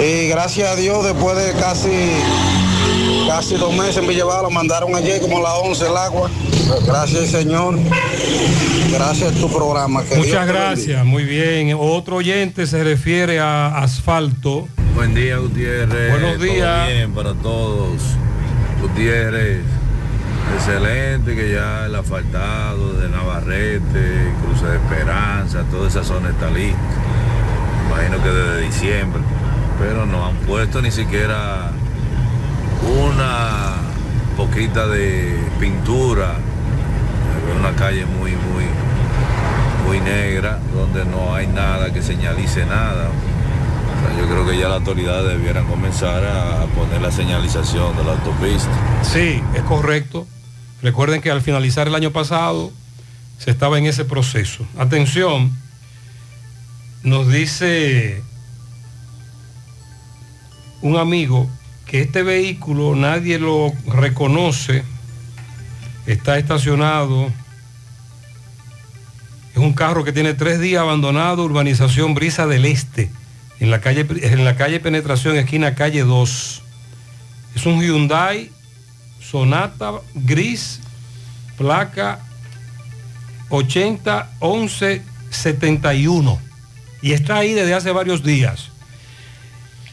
Y 0.00 0.28
gracias 0.28 0.70
a 0.70 0.76
Dios, 0.76 1.04
después 1.04 1.36
de 1.36 1.52
casi 1.60 1.90
casi 3.26 3.56
dos 3.56 3.74
meses 3.74 3.98
en 3.98 4.06
Villevado, 4.06 4.50
mandaron 4.50 4.94
ayer 4.94 5.20
como 5.20 5.38
a 5.38 5.42
las 5.42 5.58
11 5.62 5.86
el 5.86 5.96
agua. 5.96 6.30
Gracias, 6.86 7.30
Señor. 7.30 7.78
Gracias 8.90 9.36
a 9.36 9.40
tu 9.40 9.50
programa. 9.52 10.02
que 10.04 10.16
Muchas 10.16 10.46
gracias, 10.46 11.04
muy 11.04 11.24
bien. 11.24 11.76
Otro 11.78 12.16
oyente 12.16 12.66
se 12.66 12.82
refiere 12.84 13.40
a 13.40 13.78
asfalto. 13.78 14.68
Buen 14.94 15.14
día, 15.14 15.38
Gutiérrez. 15.38 16.10
Buenos 16.10 16.34
Todo 16.36 16.44
días. 16.44 16.88
bien 16.88 17.12
para 17.12 17.34
todos. 17.34 18.02
Gutiérrez, 18.80 19.60
excelente 20.56 21.34
que 21.34 21.52
ya 21.52 21.86
el 21.86 21.94
asfaltado 21.94 22.94
de 22.94 23.08
Navarrete, 23.08 24.32
Cruce 24.42 24.66
de 24.66 24.76
Esperanza, 24.76 25.64
toda 25.70 25.88
esa 25.88 26.04
zona 26.04 26.30
está 26.30 26.50
lista. 26.50 26.78
Imagino 27.88 28.22
que 28.22 28.28
desde 28.30 28.60
diciembre. 28.66 29.22
Pero 29.80 30.06
no 30.06 30.24
han 30.26 30.36
puesto 30.36 30.80
ni 30.80 30.92
siquiera 30.92 31.70
una 33.02 33.74
poquita 34.36 34.86
de 34.86 35.36
pintura. 35.58 36.34
Veo 37.46 37.56
una 37.56 37.74
calle 37.76 38.06
muy, 38.06 38.32
muy, 38.32 38.64
muy 39.86 40.00
negra, 40.00 40.58
donde 40.74 41.04
no 41.04 41.34
hay 41.34 41.46
nada 41.46 41.92
que 41.92 42.02
señalice 42.02 42.64
nada. 42.66 43.08
Yo 44.18 44.26
creo 44.26 44.46
que 44.46 44.58
ya 44.58 44.68
las 44.68 44.78
autoridades 44.78 45.36
debieran 45.36 45.66
comenzar 45.66 46.24
a 46.24 46.66
poner 46.74 47.00
la 47.00 47.10
señalización 47.10 47.96
de 47.96 48.04
la 48.04 48.12
autopista. 48.12 48.70
Sí, 49.02 49.42
es 49.54 49.62
correcto. 49.62 50.26
Recuerden 50.82 51.20
que 51.20 51.30
al 51.30 51.40
finalizar 51.40 51.88
el 51.88 51.94
año 51.94 52.10
pasado 52.10 52.70
se 53.38 53.50
estaba 53.50 53.78
en 53.78 53.86
ese 53.86 54.04
proceso. 54.04 54.66
Atención, 54.78 55.50
nos 57.02 57.30
dice 57.30 58.22
un 60.82 60.96
amigo 60.96 61.48
que 61.86 62.02
este 62.02 62.22
vehículo 62.22 62.94
nadie 62.94 63.38
lo 63.38 63.72
reconoce, 63.86 64.84
está 66.06 66.38
estacionado, 66.38 67.30
es 69.54 69.58
un 69.58 69.72
carro 69.72 70.02
que 70.02 70.12
tiene 70.12 70.34
tres 70.34 70.58
días 70.60 70.82
abandonado, 70.82 71.44
urbanización 71.44 72.14
Brisa 72.14 72.48
del 72.48 72.64
Este, 72.64 73.08
en 73.60 73.70
la 73.70 73.80
calle, 73.80 74.04
en 74.10 74.44
la 74.44 74.56
calle 74.56 74.80
Penetración, 74.80 75.36
esquina 75.36 75.76
calle 75.76 76.02
2. 76.02 76.62
Es 77.54 77.66
un 77.66 77.80
Hyundai 77.80 78.50
Sonata 79.20 79.92
gris, 80.14 80.80
placa 81.56 82.18
801171. 83.48 86.40
Y 87.00 87.12
está 87.12 87.36
ahí 87.36 87.52
desde 87.52 87.74
hace 87.74 87.92
varios 87.92 88.24
días. 88.24 88.70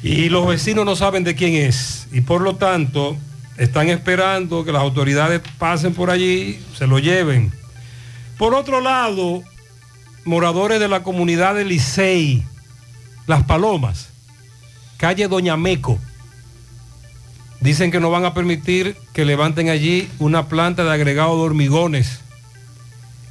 Y 0.02 0.30
los 0.30 0.48
vecinos 0.48 0.86
no 0.86 0.96
saben 0.96 1.24
de 1.24 1.36
quién 1.36 1.54
es. 1.54 2.08
Y 2.12 2.22
por 2.22 2.42
lo 2.42 2.56
tanto, 2.56 3.16
están 3.58 3.90
esperando 3.90 4.64
que 4.64 4.72
las 4.72 4.82
autoridades 4.82 5.42
pasen 5.58 5.94
por 5.94 6.10
allí, 6.10 6.60
se 6.76 6.88
lo 6.88 7.00
lleven. 7.00 7.52
Por 8.38 8.54
otro 8.56 8.82
lado, 8.82 9.44
moradores 10.26 10.80
de 10.80 10.88
la 10.88 11.04
comunidad 11.04 11.56
de 11.56 11.66
Licey, 11.66 12.44
Las 13.28 13.44
Palomas, 13.44 14.10
calle 14.98 15.28
Doña 15.28 15.58
Meco, 15.58 16.00
dicen 17.60 17.92
que 17.92 18.00
no 18.00 18.10
van 18.10 18.26
a 18.26 18.34
permitir 18.34 18.96
que 19.14 19.26
levanten 19.26 19.70
allí 19.70 20.10
una 20.20 20.48
planta 20.48 20.84
de 20.84 20.92
agregado 20.92 21.38
de 21.38 21.44
hormigones. 21.44 22.20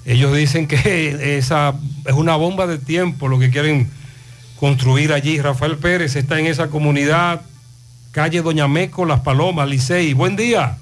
Ellos 0.04 0.34
dicen 0.34 0.66
que 0.66 1.36
esa 1.38 1.74
es 2.06 2.14
una 2.14 2.36
bomba 2.36 2.66
de 2.66 2.78
tiempo 2.78 3.28
lo 3.28 3.38
que 3.38 3.50
quieren 3.50 3.90
construir 4.58 5.12
allí. 5.12 5.40
Rafael 5.40 5.76
Pérez 5.78 6.16
está 6.16 6.38
en 6.38 6.46
esa 6.46 6.68
comunidad, 6.68 7.42
calle 8.12 8.42
Doña 8.42 8.66
Meco, 8.66 9.04
Las 9.04 9.20
Palomas, 9.20 9.68
Licey. 9.68 10.14
Buen 10.14 10.34
día. 10.36 10.78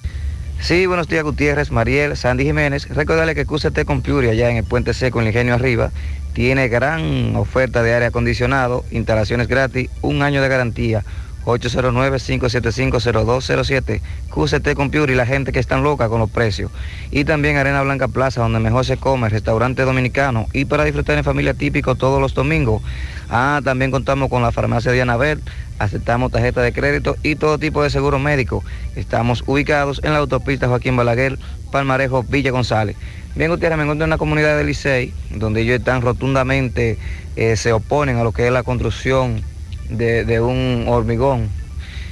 Sí, 0.60 0.86
buenos 0.86 1.08
días 1.08 1.22
Gutiérrez, 1.22 1.70
Mariel, 1.70 2.16
Sandy 2.16 2.44
Jiménez. 2.44 2.88
Recordarle 2.88 3.34
que 3.34 3.44
QCT 3.44 3.84
Compuria, 3.84 4.30
allá 4.32 4.50
en 4.50 4.56
el 4.56 4.64
Puente 4.64 4.94
Seco, 4.94 5.20
en 5.20 5.26
el 5.26 5.32
Ingenio 5.32 5.54
Arriba, 5.54 5.90
tiene 6.32 6.68
gran 6.68 7.36
oferta 7.36 7.82
de 7.82 7.94
aire 7.94 8.06
acondicionado, 8.06 8.84
instalaciones 8.90 9.46
gratis, 9.46 9.90
un 10.00 10.22
año 10.22 10.42
de 10.42 10.48
garantía. 10.48 11.04
809-575-0207. 11.44 14.00
QCT 14.28 14.74
Computer 14.74 15.10
y 15.10 15.14
la 15.14 15.24
gente 15.24 15.52
que 15.52 15.60
están 15.60 15.82
loca 15.82 16.08
con 16.08 16.20
los 16.20 16.30
precios. 16.30 16.70
Y 17.10 17.24
también 17.24 17.56
Arena 17.56 17.82
Blanca 17.82 18.08
Plaza, 18.08 18.42
donde 18.42 18.60
mejor 18.60 18.84
se 18.84 18.98
come, 18.98 19.30
restaurante 19.30 19.82
dominicano. 19.82 20.46
Y 20.52 20.66
para 20.66 20.84
disfrutar 20.84 21.16
en 21.16 21.24
familia 21.24 21.54
típico 21.54 21.94
todos 21.94 22.20
los 22.20 22.34
domingos. 22.34 22.82
Ah, 23.30 23.62
también 23.64 23.90
contamos 23.90 24.28
con 24.28 24.42
la 24.42 24.52
farmacia 24.52 24.92
de 24.92 25.00
Anabel. 25.00 25.40
Aceptamos 25.78 26.32
tarjeta 26.32 26.60
de 26.60 26.72
crédito 26.72 27.16
y 27.22 27.36
todo 27.36 27.58
tipo 27.58 27.82
de 27.82 27.90
seguro 27.90 28.18
médico. 28.18 28.64
Estamos 28.96 29.44
ubicados 29.46 30.00
en 30.02 30.12
la 30.12 30.18
autopista 30.18 30.66
Joaquín 30.66 30.96
Balaguer, 30.96 31.38
Palmarejo, 31.70 32.24
Villa 32.24 32.50
González. 32.50 32.96
Bien, 33.36 33.50
Gutiérrez, 33.50 33.76
me 33.76 33.84
encuentro 33.84 34.04
en 34.04 34.08
una 34.08 34.18
comunidad 34.18 34.56
de 34.56 34.64
Licey, 34.64 35.12
donde 35.30 35.60
ellos 35.60 35.78
están 35.78 36.02
rotundamente, 36.02 36.98
eh, 37.36 37.56
se 37.56 37.72
oponen 37.72 38.16
a 38.16 38.24
lo 38.24 38.32
que 38.32 38.46
es 38.46 38.52
la 38.52 38.64
construcción 38.64 39.40
de, 39.88 40.40
un 40.40 40.86
hormigón. 40.88 41.48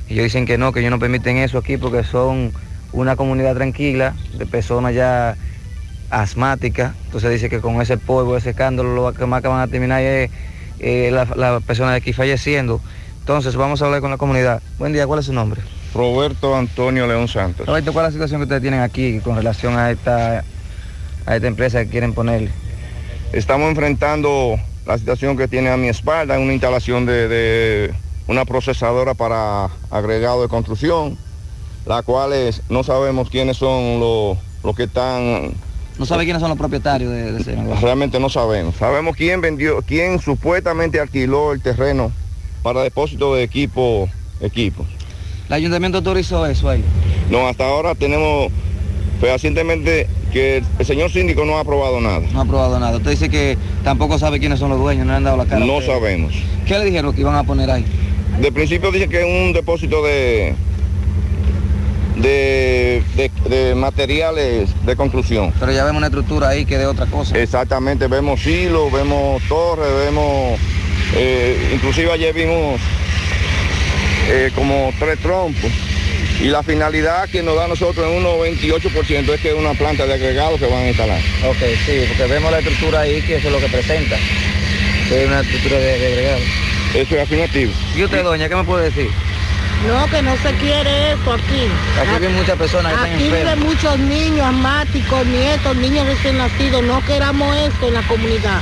Ellos 0.08 0.22
dicen 0.22 0.46
que 0.46 0.56
no, 0.56 0.72
que 0.72 0.78
ellos 0.78 0.92
no 0.92 1.00
permiten 1.00 1.38
eso 1.38 1.58
aquí 1.58 1.76
porque 1.76 2.04
son 2.04 2.52
una 2.92 3.16
comunidad 3.16 3.56
tranquila, 3.56 4.14
de 4.38 4.46
personas 4.46 4.94
ya 4.94 5.36
asmáticas. 6.10 6.94
Entonces 7.06 7.32
dice 7.32 7.48
que 7.48 7.60
con 7.60 7.80
ese 7.82 7.98
polvo, 7.98 8.36
ese 8.36 8.50
escándalo, 8.50 8.94
lo 8.94 9.12
que 9.12 9.26
más 9.26 9.42
que 9.42 9.48
van 9.48 9.60
a 9.60 9.66
terminar 9.66 10.02
es 10.02 10.30
eh, 10.78 11.10
la, 11.12 11.24
la 11.34 11.58
persona 11.58 11.90
de 11.90 11.96
aquí 11.96 12.12
falleciendo. 12.12 12.80
Entonces 13.26 13.56
vamos 13.56 13.82
a 13.82 13.86
hablar 13.86 14.00
con 14.00 14.12
la 14.12 14.18
comunidad. 14.18 14.62
Buen 14.78 14.92
día, 14.92 15.04
¿cuál 15.04 15.18
es 15.18 15.26
su 15.26 15.32
nombre? 15.32 15.60
Roberto 15.92 16.54
Antonio 16.54 17.08
León 17.08 17.26
Santos. 17.26 17.66
Roberto, 17.66 17.92
¿cuál 17.92 18.06
es 18.06 18.10
la 18.10 18.12
situación 18.12 18.38
que 18.38 18.44
ustedes 18.44 18.62
tienen 18.62 18.78
aquí 18.78 19.18
con 19.18 19.34
relación 19.34 19.76
a 19.76 19.90
esta, 19.90 20.44
a 21.26 21.34
esta 21.34 21.48
empresa 21.48 21.84
que 21.84 21.90
quieren 21.90 22.12
ponerle? 22.12 22.52
Estamos 23.32 23.68
enfrentando 23.68 24.54
la 24.86 24.96
situación 24.96 25.36
que 25.36 25.48
tiene 25.48 25.70
a 25.70 25.76
mi 25.76 25.88
espalda, 25.88 26.38
una 26.38 26.52
instalación 26.52 27.04
de, 27.04 27.26
de 27.26 27.94
una 28.28 28.44
procesadora 28.44 29.14
para 29.14 29.70
agregado 29.90 30.42
de 30.42 30.48
construcción, 30.48 31.18
la 31.84 32.02
cuales 32.02 32.62
no 32.68 32.84
sabemos 32.84 33.28
quiénes 33.28 33.56
son 33.56 33.98
los, 33.98 34.38
los 34.62 34.76
que 34.76 34.84
están... 34.84 35.52
¿No 35.98 36.06
sabe 36.06 36.22
quiénes 36.22 36.38
son 36.38 36.50
los 36.50 36.58
propietarios 36.58 37.10
de, 37.10 37.32
de 37.32 37.40
ese 37.40 37.56
negocio? 37.56 37.84
Realmente 37.84 38.20
no 38.20 38.28
sabemos. 38.28 38.76
Sabemos 38.76 39.16
quién 39.16 39.40
vendió, 39.40 39.82
quién 39.82 40.20
supuestamente 40.20 41.00
alquiló 41.00 41.52
el 41.52 41.60
terreno 41.60 42.12
para 42.62 42.82
depósito 42.82 43.34
de 43.34 43.42
equipo, 43.42 44.08
equipos. 44.40 44.86
¿El 45.48 45.54
ayuntamiento 45.54 45.98
autorizó 45.98 46.44
eso 46.46 46.68
ahí? 46.68 46.82
No, 47.30 47.46
hasta 47.46 47.66
ahora 47.66 47.94
tenemos 47.94 48.50
fehacientemente 49.20 50.08
que 50.32 50.62
el 50.78 50.84
señor 50.86 51.10
síndico 51.10 51.44
no 51.44 51.56
ha 51.56 51.60
aprobado 51.60 52.00
nada. 52.00 52.20
No 52.32 52.40
ha 52.40 52.42
aprobado 52.42 52.78
nada. 52.80 52.96
Usted 52.96 53.12
dice 53.12 53.28
que 53.30 53.56
tampoco 53.84 54.18
sabe 54.18 54.40
quiénes 54.40 54.58
son 54.58 54.70
los 54.70 54.78
dueños, 54.78 55.06
no 55.06 55.12
le 55.12 55.16
han 55.18 55.24
dado 55.24 55.36
la 55.36 55.46
cara. 55.46 55.64
No 55.64 55.80
sabemos. 55.80 56.34
¿Qué 56.66 56.78
le 56.78 56.84
dijeron 56.84 57.14
que 57.14 57.20
iban 57.20 57.36
a 57.36 57.44
poner 57.44 57.70
ahí? 57.70 57.84
De 58.40 58.52
principio 58.52 58.90
dice 58.92 59.08
que 59.08 59.20
es 59.20 59.24
un 59.46 59.52
depósito 59.52 60.02
de, 60.02 60.54
de, 62.16 63.02
de- 63.16 63.30
de 63.48 63.74
materiales 63.74 64.70
de 64.84 64.96
construcción. 64.96 65.52
Pero 65.58 65.72
ya 65.72 65.84
vemos 65.84 65.98
una 65.98 66.06
estructura 66.06 66.48
ahí 66.48 66.64
que 66.64 66.78
de 66.78 66.86
otra 66.86 67.06
cosa. 67.06 67.38
Exactamente, 67.38 68.06
vemos 68.06 68.44
hilos, 68.46 68.92
vemos 68.92 69.42
torres, 69.48 69.88
vemos, 70.04 70.58
eh, 71.14 71.70
inclusive 71.74 72.12
ayer 72.12 72.34
vimos 72.34 72.80
eh, 74.28 74.50
como 74.54 74.92
tres 74.98 75.18
trompos. 75.20 75.70
Y 76.40 76.48
la 76.48 76.62
finalidad 76.62 77.28
que 77.30 77.42
nos 77.42 77.56
da 77.56 77.64
a 77.64 77.68
nosotros 77.68 78.06
en 78.06 78.18
un 78.18 78.24
98% 78.24 79.32
es 79.32 79.40
que 79.40 79.48
es 79.48 79.54
una 79.54 79.72
planta 79.72 80.06
de 80.06 80.14
agregado 80.14 80.58
que 80.58 80.66
van 80.66 80.82
a 80.82 80.88
instalar. 80.88 81.18
Ok, 81.48 81.56
sí, 81.86 82.04
porque 82.08 82.30
vemos 82.30 82.52
la 82.52 82.58
estructura 82.58 83.00
ahí 83.00 83.22
que 83.22 83.36
eso 83.36 83.48
es 83.48 83.54
lo 83.54 83.60
que 83.60 83.68
presenta. 83.68 84.16
Que 85.08 85.22
es 85.22 85.28
una 85.28 85.40
estructura 85.40 85.78
de, 85.78 85.98
de 85.98 86.06
agregado. 86.12 86.40
Eso 86.94 87.16
es 87.16 87.22
afirmativo. 87.22 87.72
¿Y 87.96 88.04
usted, 88.04 88.22
doña, 88.22 88.48
qué 88.48 88.56
me 88.56 88.64
puede 88.64 88.84
decir? 88.84 89.08
No, 89.86 90.06
que 90.10 90.22
no 90.22 90.36
se 90.38 90.52
quiere 90.54 91.12
eso 91.12 91.32
aquí. 91.32 91.68
Aquí 92.00 92.10
viven 92.18 92.34
muchas 92.36 92.56
personas 92.56 92.92
que 92.92 92.98
están 92.98 93.14
Aquí 93.14 93.22
viven 93.24 93.40
enfermas. 93.42 93.66
muchos 93.66 93.98
niños 93.98 94.46
asmáticos, 94.46 95.26
nietos, 95.26 95.76
niños 95.76 96.06
recién 96.06 96.38
nacidos. 96.38 96.82
No 96.82 97.04
queramos 97.04 97.56
esto 97.56 97.88
en 97.88 97.94
la 97.94 98.02
comunidad. 98.02 98.60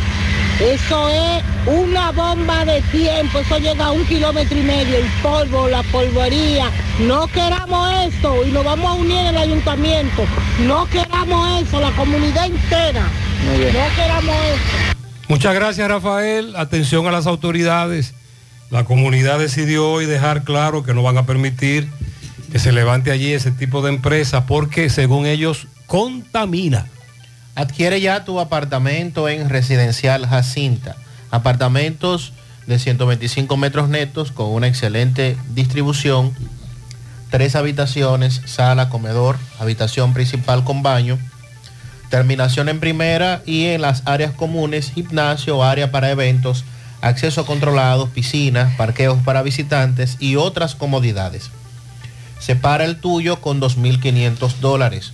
Eso 0.61 1.09
es 1.09 1.43
una 1.67 2.11
bomba 2.13 2.65
de 2.65 2.81
tiempo. 2.83 3.39
Eso 3.39 3.59
llega 3.59 3.87
a 3.87 3.91
un 3.93 4.05
kilómetro 4.07 4.59
y 4.59 4.63
medio. 4.63 4.97
El 4.99 5.07
polvo, 5.23 5.69
la 5.69 5.83
polvoría. 5.85 6.71
No 7.01 7.27
queramos 7.29 7.91
eso 8.07 8.45
y 8.45 8.51
nos 8.51 8.65
vamos 8.65 8.91
a 8.91 8.95
unir 8.95 9.19
en 9.19 9.27
el 9.29 9.39
ayuntamiento. 9.39 10.25
No 10.67 10.87
queramos 10.91 11.63
eso, 11.63 11.81
la 11.81 11.91
comunidad 11.93 12.47
entera. 12.47 13.03
No 13.03 13.95
queramos 13.97 14.35
eso. 14.35 14.95
Muchas 15.29 15.55
gracias 15.55 15.89
Rafael. 15.89 16.55
Atención 16.57 17.07
a 17.07 17.13
las 17.13 17.27
autoridades. 17.27 18.15
La 18.75 18.83
comunidad 18.83 19.39
decidió 19.39 19.89
hoy 19.89 20.05
dejar 20.05 20.43
claro 20.43 20.83
que 20.83 20.95
no 20.95 21.05
van 21.05 21.17
a 21.17 21.27
permitir 21.27 21.89
que 22.51 22.59
se 22.59 22.73
levante 22.73 23.13
allí 23.13 23.33
ese 23.33 23.53
tipo 23.53 23.83
de 23.83 23.91
empresa 23.91 24.47
porque 24.47 24.91
según 24.91 25.27
ellos 25.27 25.69
contamina. 25.87 26.85
Adquiere 27.55 28.01
ya 28.01 28.25
tu 28.25 28.41
apartamento 28.41 29.29
en 29.29 29.49
Residencial 29.49 30.27
Jacinta. 30.27 30.97
Apartamentos 31.31 32.33
de 32.67 32.81
125 32.81 33.57
metros 33.57 33.89
netos 33.89 34.33
con 34.33 34.49
una 34.49 34.67
excelente 34.67 35.37
distribución. 35.51 36.35
Tres 37.31 37.55
habitaciones, 37.55 38.43
sala, 38.45 38.89
comedor, 38.89 39.37
habitación 39.61 40.15
principal 40.15 40.65
con 40.65 40.83
baño. 40.83 41.17
Terminación 42.11 42.69
en 42.69 42.81
primera 42.81 43.41
y 43.47 43.67
en 43.67 43.83
las 43.83 44.03
áreas 44.05 44.33
comunes, 44.33 44.91
gimnasio, 44.91 45.63
área 45.63 45.93
para 45.93 46.11
eventos, 46.11 46.65
acceso 47.05 47.45
controlado, 47.45 48.09
piscinas, 48.09 48.75
parqueos 48.77 49.23
para 49.23 49.43
visitantes 49.43 50.17
y 50.21 50.37
otras 50.37 50.75
comodidades. 50.75 51.51
Separa 52.39 52.87
el 52.87 52.97
tuyo 52.97 53.43
con 53.43 53.61
2.500 53.61 54.55
dólares. 54.61 55.13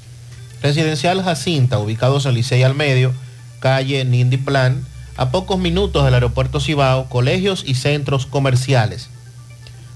Residencial 0.63 1.25
Jacinta, 1.25 1.81
ubicados 1.81 2.27
en 2.27 2.35
Licey 2.35 2.63
al 2.63 2.77
Medio, 2.77 3.13
calle 3.59 4.05
Nindy 4.05 4.37
Plan, 4.37 4.87
a 5.17 5.31
pocos 5.31 5.59
minutos 5.59 6.05
del 6.05 6.15
aeropuerto 6.15 6.61
Cibao, 6.61 7.09
colegios 7.09 7.65
y 7.67 7.75
centros 7.75 8.27
comerciales. 8.27 9.09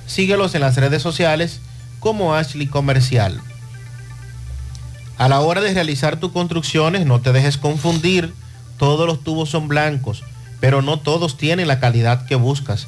Síguelos 0.06 0.56
en 0.56 0.62
las 0.62 0.76
redes 0.76 1.02
sociales 1.02 1.60
como 2.00 2.36
Ashley 2.36 2.68
Comercial. 2.68 3.42
A 5.18 5.28
la 5.28 5.40
hora 5.40 5.62
de 5.62 5.74
realizar 5.74 6.18
tus 6.18 6.32
construcciones, 6.32 7.06
no 7.06 7.22
te 7.22 7.32
dejes 7.32 7.58
confundir. 7.58 8.34
Todos 8.78 9.08
los 9.08 9.24
tubos 9.24 9.50
son 9.50 9.68
blancos, 9.68 10.24
pero 10.60 10.82
no 10.82 11.00
todos 11.00 11.38
tienen 11.38 11.68
la 11.68 11.80
calidad 11.80 12.26
que 12.28 12.36
buscas. 12.36 12.88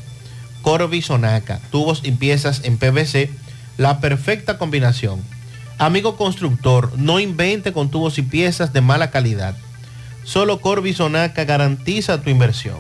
Corby 0.62 1.02
Sonaca, 1.02 1.60
tubos 1.72 2.02
y 2.04 2.12
piezas 2.12 2.62
en 2.64 2.78
PVC, 2.78 3.32
la 3.78 4.00
perfecta 4.00 4.58
combinación. 4.58 5.24
Amigo 5.80 6.16
constructor, 6.18 6.92
no 6.98 7.22
invente 7.22 7.72
con 7.72 7.90
tubos 7.90 8.18
y 8.18 8.22
piezas 8.22 8.74
de 8.74 8.82
mala 8.82 9.12
calidad. 9.12 9.56
Solo 10.26 10.60
Corby 10.60 10.94
Sonaca 10.94 11.46
garantiza 11.46 12.22
tu 12.22 12.30
inversión. 12.30 12.80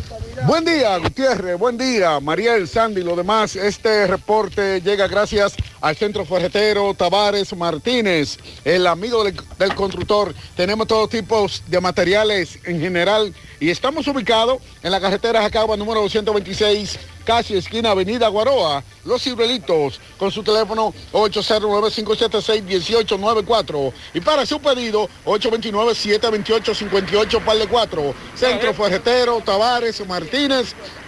Buen 0.46 0.64
día, 0.64 0.96
Gutiérrez, 0.98 1.56
buen 1.56 1.78
día, 1.78 2.18
Mariel, 2.18 2.66
Sandy, 2.66 3.02
lo 3.02 3.14
demás. 3.14 3.54
Este 3.54 4.08
reporte 4.08 4.80
llega 4.80 5.06
gracias 5.06 5.54
al 5.80 5.94
Centro 5.96 6.24
Ferretero 6.24 6.92
Tavares 6.94 7.56
Martínez, 7.56 8.38
el 8.64 8.88
amigo 8.88 9.22
del, 9.22 9.40
del 9.56 9.74
constructor. 9.76 10.34
Tenemos 10.56 10.88
todo 10.88 11.06
tipo 11.06 11.46
de 11.68 11.80
materiales 11.80 12.58
en 12.64 12.80
general 12.80 13.32
y 13.60 13.70
estamos 13.70 14.08
ubicados 14.08 14.60
en 14.82 14.90
la 14.90 15.00
carretera 15.00 15.42
Jacagua 15.42 15.76
número 15.76 16.00
226, 16.02 16.98
casi 17.24 17.56
esquina 17.56 17.92
Avenida 17.92 18.26
Guaroa, 18.26 18.82
Los 19.04 19.22
Cibrelitos, 19.22 20.00
con 20.18 20.32
su 20.32 20.42
teléfono 20.42 20.92
809-576-1894 21.12 23.92
y 24.14 24.20
para 24.20 24.44
su 24.46 24.58
pedido 24.60 25.08
829-728-58 25.24 27.44
par 27.44 27.58
de 27.58 27.68
4. 27.68 28.14
Centro 28.34 28.74
Ferretero 28.74 29.40
Tavares 29.44 30.04
Martínez, 30.08 30.31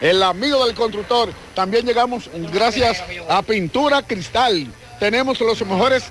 el 0.01 0.22
amigo 0.22 0.64
del 0.66 0.74
constructor. 0.74 1.32
También 1.55 1.86
llegamos 1.86 2.28
gracias 2.52 3.02
a 3.28 3.42
Pintura 3.42 4.02
Cristal. 4.02 4.66
Tenemos 5.01 5.40
los 5.40 5.64
mejores 5.64 6.05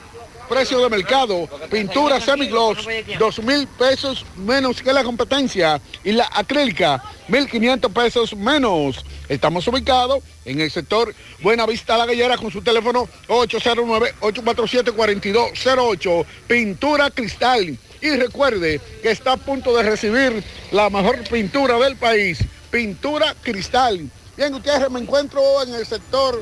precios 0.49 0.81
de 0.81 0.89
mercado. 0.89 1.47
Pintura 1.69 2.19
semigloss, 2.19 2.87
dos 3.19 3.37
mil 3.43 3.67
pesos 3.67 4.25
menos 4.35 4.81
que 4.81 4.91
la 4.91 5.03
competencia. 5.03 5.79
Y 6.03 6.13
la 6.13 6.27
acrílica, 6.33 7.03
1.500 7.29 7.93
pesos 7.93 8.35
menos. 8.35 9.05
Estamos 9.29 9.67
ubicados 9.67 10.23
en 10.43 10.59
el 10.59 10.71
sector 10.71 11.13
Buena 11.41 11.67
Vista 11.67 11.95
La 11.97 12.07
Gallera 12.07 12.37
con 12.37 12.49
su 12.51 12.63
teléfono 12.63 13.07
809-847-4208. 13.27 16.25
Pintura 16.47 17.11
Cristal. 17.11 17.77
Y 18.01 18.09
recuerde 18.17 18.81
que 19.01 19.11
está 19.11 19.33
a 19.33 19.37
punto 19.37 19.77
de 19.77 19.83
recibir 19.83 20.43
la 20.71 20.89
mejor 20.89 21.19
pintura 21.29 21.77
del 21.77 21.95
país. 21.95 22.39
Pintura 22.73 23.35
Cristal. 23.43 24.09
Bien, 24.35 24.51
Gutiérrez, 24.51 24.89
me 24.89 24.99
encuentro 24.99 25.61
en 25.61 25.75
el 25.75 25.85
sector 25.85 26.41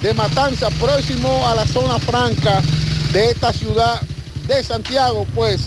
de 0.00 0.14
Matanza, 0.14 0.70
próximo 0.80 1.46
a 1.46 1.54
la 1.54 1.66
zona 1.66 1.98
franca 1.98 2.62
de 3.12 3.32
esta 3.32 3.52
ciudad 3.52 4.00
de 4.46 4.64
Santiago, 4.64 5.26
pues 5.34 5.66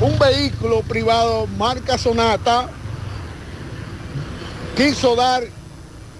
un 0.00 0.18
vehículo 0.18 0.80
privado 0.80 1.46
marca 1.58 1.98
Sonata 1.98 2.70
quiso 4.74 5.14
dar 5.14 5.42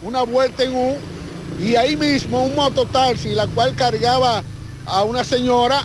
una 0.02 0.24
vuelta 0.24 0.64
en 0.64 0.76
U 0.76 0.98
y 1.58 1.76
ahí 1.76 1.96
mismo 1.96 2.44
un 2.44 2.56
mototaxi, 2.56 3.30
la 3.30 3.46
cual 3.46 3.74
cargaba 3.74 4.42
a 4.84 5.02
una 5.04 5.24
señora 5.24 5.82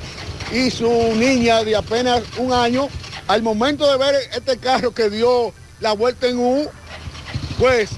y 0.52 0.70
su 0.70 0.90
niña 1.16 1.64
de 1.64 1.74
apenas 1.78 2.22
un 2.38 2.52
año, 2.52 2.90
al 3.30 3.42
momento 3.42 3.90
de 3.90 3.98
ver 3.98 4.14
este 4.36 4.58
carro 4.58 4.94
que 4.94 5.10
dio 5.10 5.54
la 5.80 5.94
vuelta 5.94 6.28
en 6.28 6.38
U, 6.38 6.70
pues 7.64 7.92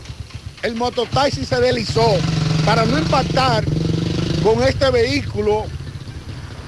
el 0.62 0.76
mototaxi 0.76 1.44
se 1.44 1.60
deslizó 1.60 2.06
para 2.68 2.86
no 2.86 3.00
impactar 3.00 3.66
con 4.44 4.62
este 4.62 4.92
vehículo 4.92 5.66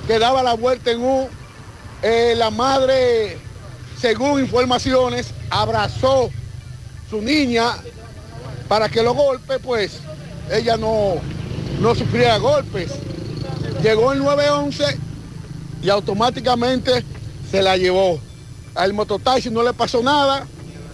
que 0.08 0.18
daba 0.18 0.42
la 0.42 0.56
vuelta 0.56 0.90
en 0.90 1.02
U. 1.02 1.30
Eh, 2.02 2.34
la 2.36 2.50
madre, 2.50 3.38
según 4.02 4.40
informaciones, 4.40 5.28
abrazó 5.52 6.32
su 7.08 7.22
niña 7.22 7.76
para 8.68 8.90
que 8.90 9.04
los 9.04 9.16
golpes, 9.16 9.60
pues, 9.64 10.00
ella 10.52 10.76
no, 10.76 11.18
no 11.80 11.94
sufriera 11.94 12.38
golpes. 12.38 12.94
Llegó 13.84 14.12
el 14.12 14.24
911 14.24 14.98
y 15.84 15.90
automáticamente 15.92 17.06
se 17.52 17.62
la 17.62 17.78
llevó. 17.78 18.20
Al 18.74 18.94
mototaxi 18.94 19.52
no 19.52 19.62
le 19.62 19.74
pasó 19.74 20.02
nada, 20.02 20.48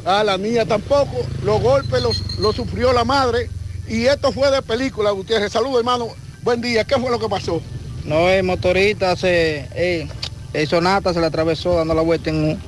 a 0.05 0.23
la 0.23 0.37
niña 0.37 0.65
tampoco. 0.65 1.25
Los 1.43 1.61
golpes 1.61 2.01
los, 2.01 2.39
los 2.39 2.55
sufrió 2.55 2.93
la 2.93 3.03
madre. 3.03 3.49
Y 3.87 4.05
esto 4.05 4.31
fue 4.31 4.49
de 4.51 4.61
película, 4.61 5.11
Gutiérrez. 5.11 5.51
Saludos, 5.51 5.79
hermano. 5.79 6.09
Buen 6.41 6.61
día. 6.61 6.83
¿Qué 6.83 6.95
fue 6.95 7.11
lo 7.11 7.19
que 7.19 7.29
pasó? 7.29 7.61
No, 8.05 8.29
el 8.29 8.43
motorista 8.43 9.15
se, 9.15 9.67
eh, 9.75 10.07
el 10.53 10.67
Sonata 10.67 11.13
se 11.13 11.19
le 11.19 11.25
atravesó 11.25 11.75
dando 11.75 11.93
la 11.93 12.01
vuelta 12.01 12.29
en 12.29 12.43
un, 12.43 12.61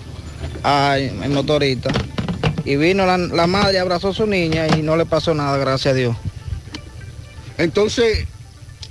ay, 0.63 1.11
el 1.23 1.29
motorista. 1.29 1.91
Y 2.63 2.77
vino 2.77 3.05
la, 3.05 3.17
la 3.17 3.47
madre, 3.47 3.79
abrazó 3.79 4.09
a 4.09 4.13
su 4.13 4.25
niña 4.25 4.67
y 4.67 4.81
no 4.81 4.95
le 4.95 5.05
pasó 5.05 5.33
nada, 5.33 5.57
gracias 5.57 5.93
a 5.93 5.97
Dios. 5.97 6.15
Entonces, 7.57 8.27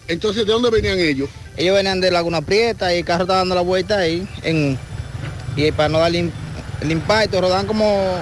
entonces, 0.07 0.47
¿de 0.47 0.53
dónde 0.53 0.71
venían 0.71 0.99
ellos? 0.99 1.29
Ellos 1.57 1.75
venían 1.75 2.01
de 2.01 2.11
Laguna 2.11 2.43
Prieta 2.43 2.95
y 2.95 2.99
el 2.99 3.05
carro 3.05 3.23
estaba 3.23 3.39
dando 3.41 3.55
la 3.55 3.63
vuelta 3.63 3.99
ahí. 3.99 4.27
En, 4.43 4.79
y 5.57 5.71
para 5.73 5.89
no 5.89 5.99
darle 5.99 6.31
el 6.81 6.91
impacto, 6.93 7.41
rodan 7.41 7.67
como 7.67 8.19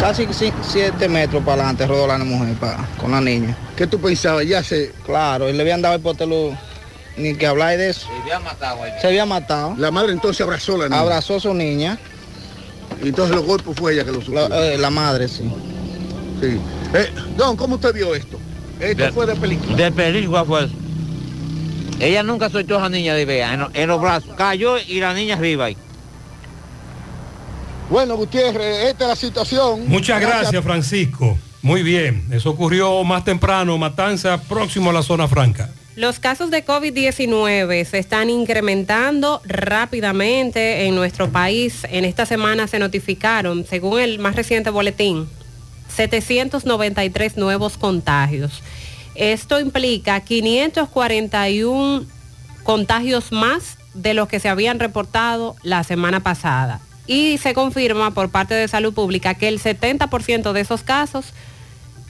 casi 0.00 0.26
7 0.62 1.08
metros 1.08 1.42
para 1.44 1.62
adelante, 1.62 1.86
rodó 1.86 2.06
la 2.06 2.18
mujer 2.18 2.54
pa- 2.56 2.84
con 3.00 3.10
la 3.12 3.20
niña. 3.20 3.56
¿Qué 3.76 3.86
tú 3.86 4.00
pensabas? 4.00 4.46
Ya 4.46 4.62
sé. 4.62 4.92
Claro, 5.06 5.48
él 5.48 5.56
le 5.56 5.62
habían 5.62 5.82
dado 5.82 5.94
el 5.94 6.00
potelo, 6.00 6.56
ni 7.16 7.34
que 7.34 7.46
hablar 7.46 7.76
de 7.76 7.90
eso. 7.90 8.06
Se 8.08 8.22
había 8.22 8.40
matado 8.40 8.78
Se 9.00 9.06
había 9.06 9.26
matado. 9.26 9.74
La 9.78 9.90
madre 9.90 10.12
entonces 10.12 10.40
abrazó 10.40 10.74
a 10.74 10.78
la 10.78 10.84
niña. 10.88 11.00
Abrazó 11.00 11.36
a 11.36 11.40
su 11.40 11.54
niña. 11.54 11.98
Y 13.02 13.08
entonces 13.08 13.34
los 13.34 13.44
golpes 13.44 13.74
fue 13.76 13.94
ella 13.94 14.04
que 14.04 14.12
los 14.12 14.24
sufrió. 14.24 14.48
La, 14.48 14.58
eh, 14.72 14.78
la 14.78 14.90
madre, 14.90 15.28
sí. 15.28 15.50
Sí. 16.40 16.58
Eh, 16.94 17.10
Don, 17.36 17.56
¿cómo 17.56 17.76
usted 17.76 17.92
vio 17.94 18.14
esto? 18.14 18.38
Esto 18.80 19.04
De- 19.04 19.12
fue 19.12 19.26
de 19.26 19.34
película. 19.36 19.76
De 19.76 19.92
película 19.92 20.44
fue. 20.44 20.68
Ella 22.00 22.22
nunca 22.24 22.50
soltó 22.50 22.76
a 22.76 22.78
esa 22.80 22.88
niña 22.88 23.14
de 23.14 23.24
vea 23.24 23.54
en, 23.54 23.60
lo- 23.60 23.70
en 23.72 23.88
los 23.88 24.00
brazos. 24.00 24.34
Cayó 24.36 24.76
y 24.78 24.98
la 25.00 25.14
niña 25.14 25.36
arriba 25.36 25.66
ahí. 25.66 25.76
Bueno, 27.92 28.16
Gutiérrez, 28.16 28.88
esta 28.88 29.04
es 29.04 29.08
la 29.10 29.16
situación. 29.16 29.86
Muchas 29.86 30.18
gracias, 30.18 30.64
Francisco. 30.64 31.36
Muy 31.60 31.82
bien. 31.82 32.26
Eso 32.32 32.48
ocurrió 32.48 33.04
más 33.04 33.22
temprano, 33.22 33.76
Matanza, 33.76 34.40
próximo 34.40 34.88
a 34.88 34.94
la 34.94 35.02
zona 35.02 35.28
franca. 35.28 35.68
Los 35.94 36.18
casos 36.18 36.50
de 36.50 36.64
COVID-19 36.64 37.84
se 37.84 37.98
están 37.98 38.30
incrementando 38.30 39.42
rápidamente 39.44 40.86
en 40.86 40.94
nuestro 40.94 41.30
país. 41.30 41.86
En 41.90 42.06
esta 42.06 42.24
semana 42.24 42.66
se 42.66 42.78
notificaron, 42.78 43.66
según 43.66 44.00
el 44.00 44.18
más 44.18 44.36
reciente 44.36 44.70
boletín, 44.70 45.28
793 45.94 47.36
nuevos 47.36 47.76
contagios. 47.76 48.62
Esto 49.14 49.60
implica 49.60 50.18
541 50.20 52.06
contagios 52.62 53.32
más 53.32 53.76
de 53.92 54.14
los 54.14 54.28
que 54.28 54.40
se 54.40 54.48
habían 54.48 54.80
reportado 54.80 55.56
la 55.62 55.84
semana 55.84 56.20
pasada. 56.20 56.80
Y 57.06 57.38
se 57.38 57.54
confirma 57.54 58.12
por 58.12 58.30
parte 58.30 58.54
de 58.54 58.68
salud 58.68 58.94
pública 58.94 59.34
que 59.34 59.48
el 59.48 59.60
70% 59.60 60.52
de 60.52 60.60
esos 60.60 60.82
casos 60.82 61.32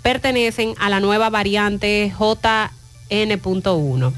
pertenecen 0.03 0.75
a 0.79 0.91
la 0.91 1.01
nueva 1.01 1.31
variante 1.31 2.13
JN.1. 2.19 4.13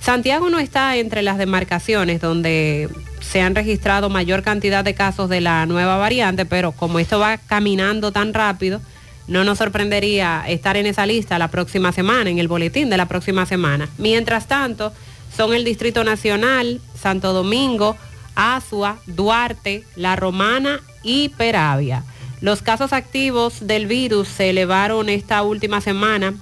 Santiago 0.00 0.50
no 0.50 0.58
está 0.58 0.96
entre 0.96 1.22
las 1.22 1.38
demarcaciones 1.38 2.20
donde 2.20 2.88
se 3.20 3.40
han 3.40 3.54
registrado 3.54 4.08
mayor 4.08 4.42
cantidad 4.42 4.84
de 4.84 4.94
casos 4.94 5.28
de 5.28 5.40
la 5.40 5.66
nueva 5.66 5.96
variante, 5.96 6.46
pero 6.46 6.72
como 6.72 6.98
esto 7.00 7.18
va 7.18 7.38
caminando 7.38 8.12
tan 8.12 8.32
rápido, 8.32 8.80
no 9.26 9.42
nos 9.42 9.58
sorprendería 9.58 10.44
estar 10.46 10.76
en 10.76 10.86
esa 10.86 11.06
lista 11.06 11.38
la 11.38 11.48
próxima 11.48 11.90
semana, 11.90 12.30
en 12.30 12.38
el 12.38 12.46
boletín 12.46 12.88
de 12.88 12.96
la 12.96 13.06
próxima 13.06 13.46
semana. 13.46 13.88
Mientras 13.98 14.46
tanto, 14.46 14.92
son 15.36 15.52
el 15.54 15.64
Distrito 15.64 16.04
Nacional, 16.04 16.80
Santo 16.94 17.32
Domingo, 17.32 17.96
Azua, 18.36 18.98
Duarte, 19.06 19.84
La 19.96 20.14
Romana 20.14 20.80
y 21.02 21.30
Peravia. 21.30 22.04
Los 22.40 22.62
casos 22.62 22.92
activos 22.92 23.66
del 23.66 23.86
virus 23.86 24.28
se 24.28 24.50
elevaron 24.50 25.08
esta 25.08 25.42
última 25.42 25.80
semana 25.80 26.34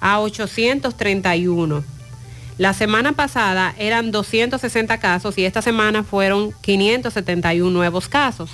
a 0.00 0.20
831. 0.20 1.84
La 2.58 2.74
semana 2.74 3.12
pasada 3.12 3.74
eran 3.78 4.12
260 4.12 4.98
casos 4.98 5.36
y 5.36 5.44
esta 5.44 5.62
semana 5.62 6.04
fueron 6.04 6.52
571 6.60 7.70
nuevos 7.70 8.08
casos. 8.08 8.50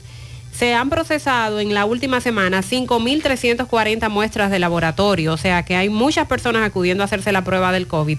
Se 0.52 0.74
han 0.74 0.89
procesado 0.89 1.60
en 1.60 1.74
la 1.74 1.85
última 1.85 2.20
semana 2.20 2.62
5.340 2.62 4.09
muestras 4.09 4.51
de 4.51 4.59
laboratorio, 4.59 5.35
o 5.35 5.36
sea 5.36 5.62
que 5.62 5.77
hay 5.77 5.89
muchas 5.89 6.27
personas 6.27 6.62
acudiendo 6.66 7.05
a 7.05 7.06
hacerse 7.06 7.32
la 7.32 7.44
prueba 7.44 7.70
del 7.70 7.86
COVID. 7.86 8.19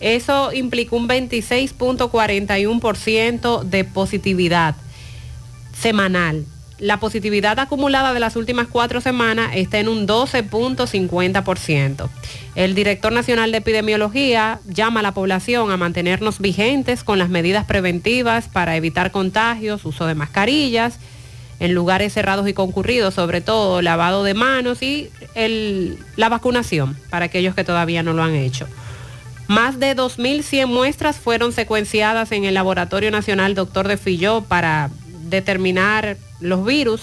Eso 0.00 0.52
implicó 0.52 0.96
un 0.96 1.08
26.41% 1.08 3.62
de 3.62 3.84
positividad 3.84 4.74
semanal. 5.78 6.44
La 6.78 6.98
positividad 6.98 7.60
acumulada 7.60 8.12
de 8.12 8.20
las 8.20 8.36
últimas 8.36 8.66
cuatro 8.66 9.00
semanas 9.00 9.52
está 9.54 9.78
en 9.78 9.88
un 9.88 10.08
12.50%. 10.08 12.08
El 12.56 12.74
director 12.74 13.12
nacional 13.12 13.52
de 13.52 13.58
epidemiología 13.58 14.58
llama 14.66 14.98
a 15.00 15.04
la 15.04 15.14
población 15.14 15.70
a 15.70 15.76
mantenernos 15.76 16.40
vigentes 16.40 17.04
con 17.04 17.18
las 17.18 17.28
medidas 17.28 17.64
preventivas 17.64 18.48
para 18.48 18.76
evitar 18.76 19.12
contagios, 19.12 19.84
uso 19.84 20.06
de 20.06 20.16
mascarillas 20.16 20.98
en 21.60 21.74
lugares 21.74 22.12
cerrados 22.12 22.48
y 22.48 22.54
concurridos, 22.54 23.14
sobre 23.14 23.40
todo 23.40 23.80
lavado 23.80 24.24
de 24.24 24.34
manos 24.34 24.82
y 24.82 25.10
la 26.16 26.28
vacunación 26.28 26.96
para 27.08 27.26
aquellos 27.26 27.54
que 27.54 27.62
todavía 27.62 28.02
no 28.02 28.12
lo 28.12 28.24
han 28.24 28.34
hecho. 28.34 28.66
Más 29.46 29.78
de 29.78 29.94
2.100 29.94 30.66
muestras 30.66 31.16
fueron 31.16 31.52
secuenciadas 31.52 32.32
en 32.32 32.44
el 32.44 32.54
Laboratorio 32.54 33.10
Nacional 33.10 33.54
Doctor 33.54 33.88
de 33.88 33.98
Filló 33.98 34.40
para 34.42 34.90
determinar 35.28 36.16
los 36.40 36.64
virus 36.64 37.02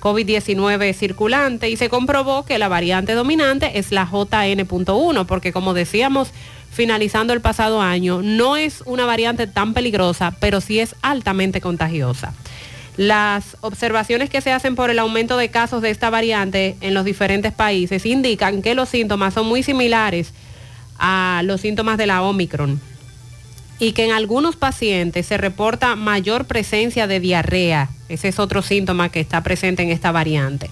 COVID-19 0.00 0.92
circulante 0.92 1.70
y 1.70 1.76
se 1.76 1.88
comprobó 1.88 2.44
que 2.44 2.58
la 2.58 2.68
variante 2.68 3.14
dominante 3.14 3.78
es 3.78 3.92
la 3.92 4.06
JN.1, 4.06 5.26
porque 5.26 5.52
como 5.52 5.72
decíamos 5.72 6.30
finalizando 6.70 7.32
el 7.32 7.40
pasado 7.40 7.80
año, 7.80 8.22
no 8.22 8.56
es 8.56 8.82
una 8.84 9.06
variante 9.06 9.46
tan 9.46 9.72
peligrosa, 9.72 10.36
pero 10.40 10.60
sí 10.60 10.80
es 10.80 10.94
altamente 11.00 11.60
contagiosa. 11.60 12.34
Las 12.96 13.56
observaciones 13.60 14.30
que 14.30 14.40
se 14.40 14.52
hacen 14.52 14.74
por 14.74 14.90
el 14.90 14.98
aumento 14.98 15.36
de 15.36 15.50
casos 15.50 15.80
de 15.82 15.90
esta 15.90 16.10
variante 16.10 16.76
en 16.80 16.94
los 16.94 17.04
diferentes 17.04 17.52
países 17.52 18.04
indican 18.04 18.62
que 18.62 18.74
los 18.74 18.88
síntomas 18.88 19.34
son 19.34 19.46
muy 19.46 19.62
similares 19.62 20.32
a 20.98 21.42
los 21.44 21.60
síntomas 21.60 21.98
de 21.98 22.06
la 22.06 22.22
Omicron 22.22 22.80
y 23.78 23.92
que 23.92 24.04
en 24.04 24.12
algunos 24.12 24.56
pacientes 24.56 25.26
se 25.26 25.36
reporta 25.36 25.96
mayor 25.96 26.46
presencia 26.46 27.06
de 27.06 27.20
diarrea. 27.20 27.90
Ese 28.08 28.28
es 28.28 28.38
otro 28.38 28.62
síntoma 28.62 29.10
que 29.10 29.20
está 29.20 29.42
presente 29.42 29.82
en 29.82 29.90
esta 29.90 30.12
variante. 30.12 30.70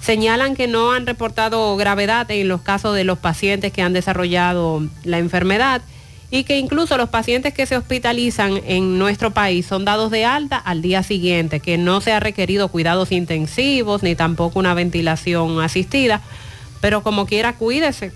Señalan 0.00 0.54
que 0.54 0.66
no 0.66 0.92
han 0.92 1.06
reportado 1.06 1.76
gravedad 1.76 2.30
en 2.30 2.48
los 2.48 2.62
casos 2.62 2.94
de 2.94 3.04
los 3.04 3.18
pacientes 3.18 3.72
que 3.72 3.82
han 3.82 3.92
desarrollado 3.92 4.86
la 5.04 5.18
enfermedad 5.18 5.82
y 6.30 6.44
que 6.44 6.58
incluso 6.58 6.96
los 6.96 7.08
pacientes 7.08 7.54
que 7.54 7.66
se 7.66 7.76
hospitalizan 7.76 8.60
en 8.66 8.98
nuestro 8.98 9.32
país 9.32 9.66
son 9.66 9.84
dados 9.84 10.10
de 10.10 10.24
alta 10.24 10.56
al 10.56 10.82
día 10.82 11.02
siguiente, 11.02 11.60
que 11.60 11.78
no 11.78 12.00
se 12.00 12.12
ha 12.12 12.20
requerido 12.20 12.68
cuidados 12.68 13.12
intensivos 13.12 14.02
ni 14.02 14.14
tampoco 14.14 14.58
una 14.58 14.74
ventilación 14.74 15.60
asistida, 15.60 16.22
pero 16.80 17.02
como 17.02 17.26
quiera 17.26 17.54
cuídese, 17.54 18.12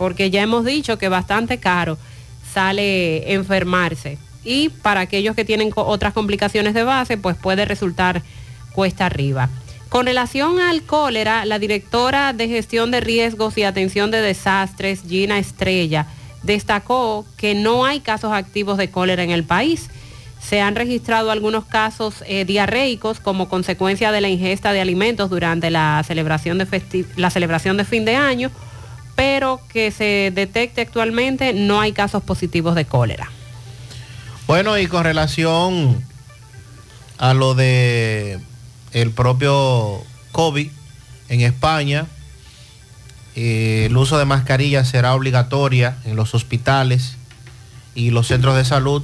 porque 0.00 0.30
ya 0.30 0.40
hemos 0.40 0.64
dicho 0.64 0.96
que 0.96 1.10
bastante 1.10 1.58
caro 1.58 1.98
sale 2.54 3.34
enfermarse 3.34 4.16
y 4.42 4.70
para 4.70 5.00
aquellos 5.00 5.36
que 5.36 5.44
tienen 5.44 5.72
otras 5.74 6.14
complicaciones 6.14 6.72
de 6.72 6.84
base, 6.84 7.18
pues 7.18 7.36
puede 7.36 7.66
resultar 7.66 8.22
cuesta 8.72 9.04
arriba. 9.04 9.50
Con 9.90 10.06
relación 10.06 10.58
al 10.58 10.84
cólera, 10.84 11.44
la 11.44 11.58
directora 11.58 12.32
de 12.32 12.48
gestión 12.48 12.90
de 12.90 13.02
riesgos 13.02 13.58
y 13.58 13.64
atención 13.64 14.10
de 14.10 14.22
desastres, 14.22 15.02
Gina 15.06 15.38
Estrella, 15.38 16.06
destacó 16.42 17.26
que 17.36 17.54
no 17.54 17.84
hay 17.84 18.00
casos 18.00 18.32
activos 18.32 18.78
de 18.78 18.90
cólera 18.90 19.22
en 19.22 19.30
el 19.30 19.44
país. 19.44 19.90
Se 20.40 20.62
han 20.62 20.76
registrado 20.76 21.30
algunos 21.30 21.66
casos 21.66 22.24
eh, 22.26 22.46
diarreicos 22.46 23.20
como 23.20 23.50
consecuencia 23.50 24.12
de 24.12 24.22
la 24.22 24.30
ingesta 24.30 24.72
de 24.72 24.80
alimentos 24.80 25.28
durante 25.28 25.68
la 25.68 26.02
celebración 26.06 26.56
de, 26.56 27.04
la 27.16 27.28
celebración 27.28 27.76
de 27.76 27.84
fin 27.84 28.06
de 28.06 28.16
año, 28.16 28.50
pero 29.20 29.60
que 29.70 29.90
se 29.90 30.32
detecte 30.34 30.80
actualmente 30.80 31.52
no 31.52 31.78
hay 31.78 31.92
casos 31.92 32.22
positivos 32.22 32.74
de 32.74 32.86
cólera. 32.86 33.30
Bueno, 34.46 34.78
y 34.78 34.86
con 34.86 35.04
relación 35.04 36.02
a 37.18 37.34
lo 37.34 37.54
de 37.54 38.40
el 38.92 39.10
propio 39.10 40.02
COVID 40.32 40.70
en 41.28 41.40
España, 41.42 42.06
eh, 43.36 43.88
el 43.90 43.96
uso 43.98 44.16
de 44.16 44.24
mascarillas 44.24 44.88
será 44.88 45.14
obligatoria 45.14 45.98
en 46.06 46.16
los 46.16 46.34
hospitales 46.34 47.16
y 47.94 48.12
los 48.12 48.26
centros 48.26 48.56
de 48.56 48.64
salud. 48.64 49.02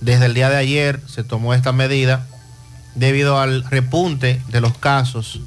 Desde 0.00 0.24
el 0.24 0.32
día 0.32 0.48
de 0.48 0.56
ayer 0.56 1.02
se 1.06 1.22
tomó 1.22 1.52
esta 1.52 1.72
medida 1.72 2.26
debido 2.94 3.38
al 3.38 3.62
repunte 3.64 4.40
de 4.48 4.62
los 4.62 4.78
casos 4.78 5.40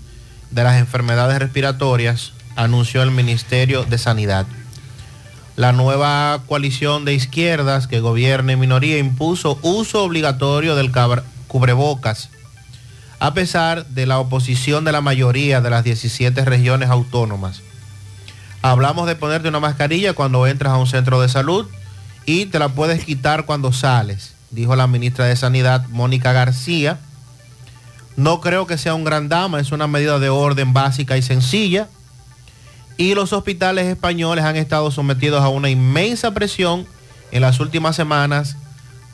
de 0.52 0.64
las 0.64 0.78
enfermedades 0.78 1.40
respiratorias, 1.40 2.34
anunció 2.58 3.04
el 3.04 3.12
Ministerio 3.12 3.84
de 3.84 3.98
Sanidad. 3.98 4.46
La 5.56 5.72
nueva 5.72 6.42
coalición 6.48 7.06
de 7.06 7.14
izquierdas 7.14 7.88
que 7.88 8.02
gobierna 8.02 8.54
en 8.54 8.60
minoría 8.60 8.98
impuso 8.98 9.58
uso 9.62 10.04
obligatorio 10.04 10.76
del 10.76 10.92
cubrebocas, 11.48 12.30
a 13.20 13.34
pesar 13.34 13.86
de 13.88 14.06
la 14.06 14.20
oposición 14.20 14.86
de 14.86 14.92
la 14.92 15.02
mayoría 15.02 15.62
de 15.62 15.70
las 15.70 15.84
17 15.84 16.44
regiones 16.46 16.90
autónomas. 16.90 17.62
Hablamos 18.62 19.08
de 19.08 19.16
ponerte 19.16 19.48
una 19.48 19.60
mascarilla 19.60 20.14
cuando 20.14 20.46
entras 20.46 20.74
a 20.74 20.78
un 20.78 20.88
centro 20.88 21.22
de 21.22 21.30
salud 21.30 21.68
y 22.26 22.48
te 22.48 22.60
la 22.60 22.70
puedes 22.70 23.06
quitar 23.06 23.46
cuando 23.46 23.72
sales, 23.72 24.34
dijo 24.52 24.76
la 24.76 24.88
ministra 24.88 25.26
de 25.26 25.36
Sanidad, 25.36 25.88
Mónica 25.90 26.34
García. 26.34 27.00
No 28.16 28.42
creo 28.42 28.66
que 28.66 28.80
sea 28.80 28.96
un 28.96 29.04
gran 29.04 29.30
dama, 29.30 29.60
es 29.60 29.72
una 29.72 29.88
medida 29.88 30.18
de 30.18 30.30
orden 30.30 30.74
básica 30.74 31.18
y 31.18 31.22
sencilla 31.22 31.88
y 32.98 33.14
los 33.14 33.32
hospitales 33.34 33.86
españoles 33.88 34.44
han 34.44 34.56
estado 34.56 34.90
sometidos 34.92 35.42
a 35.44 35.50
una 35.50 35.70
inmensa 35.70 36.34
presión 36.34 36.86
en 37.32 37.42
las 37.42 37.60
últimas 37.60 37.96
semanas 37.96 38.58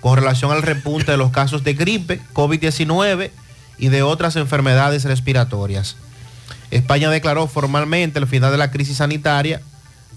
con 0.02 0.16
relación 0.18 0.52
al 0.52 0.62
repunte 0.62 1.12
de 1.12 1.18
los 1.18 1.32
casos 1.32 1.64
de 1.64 1.74
gripe, 1.74 2.22
COVID-19 2.34 3.32
y 3.78 3.88
de 3.90 4.04
otras 4.04 4.36
enfermedades 4.36 5.04
respiratorias. 5.06 5.96
España 6.72 7.10
declaró 7.10 7.48
formalmente 7.48 8.20
el 8.20 8.28
final 8.28 8.52
de 8.52 8.58
la 8.58 8.72
crisis 8.72 8.98
sanitaria 8.98 9.62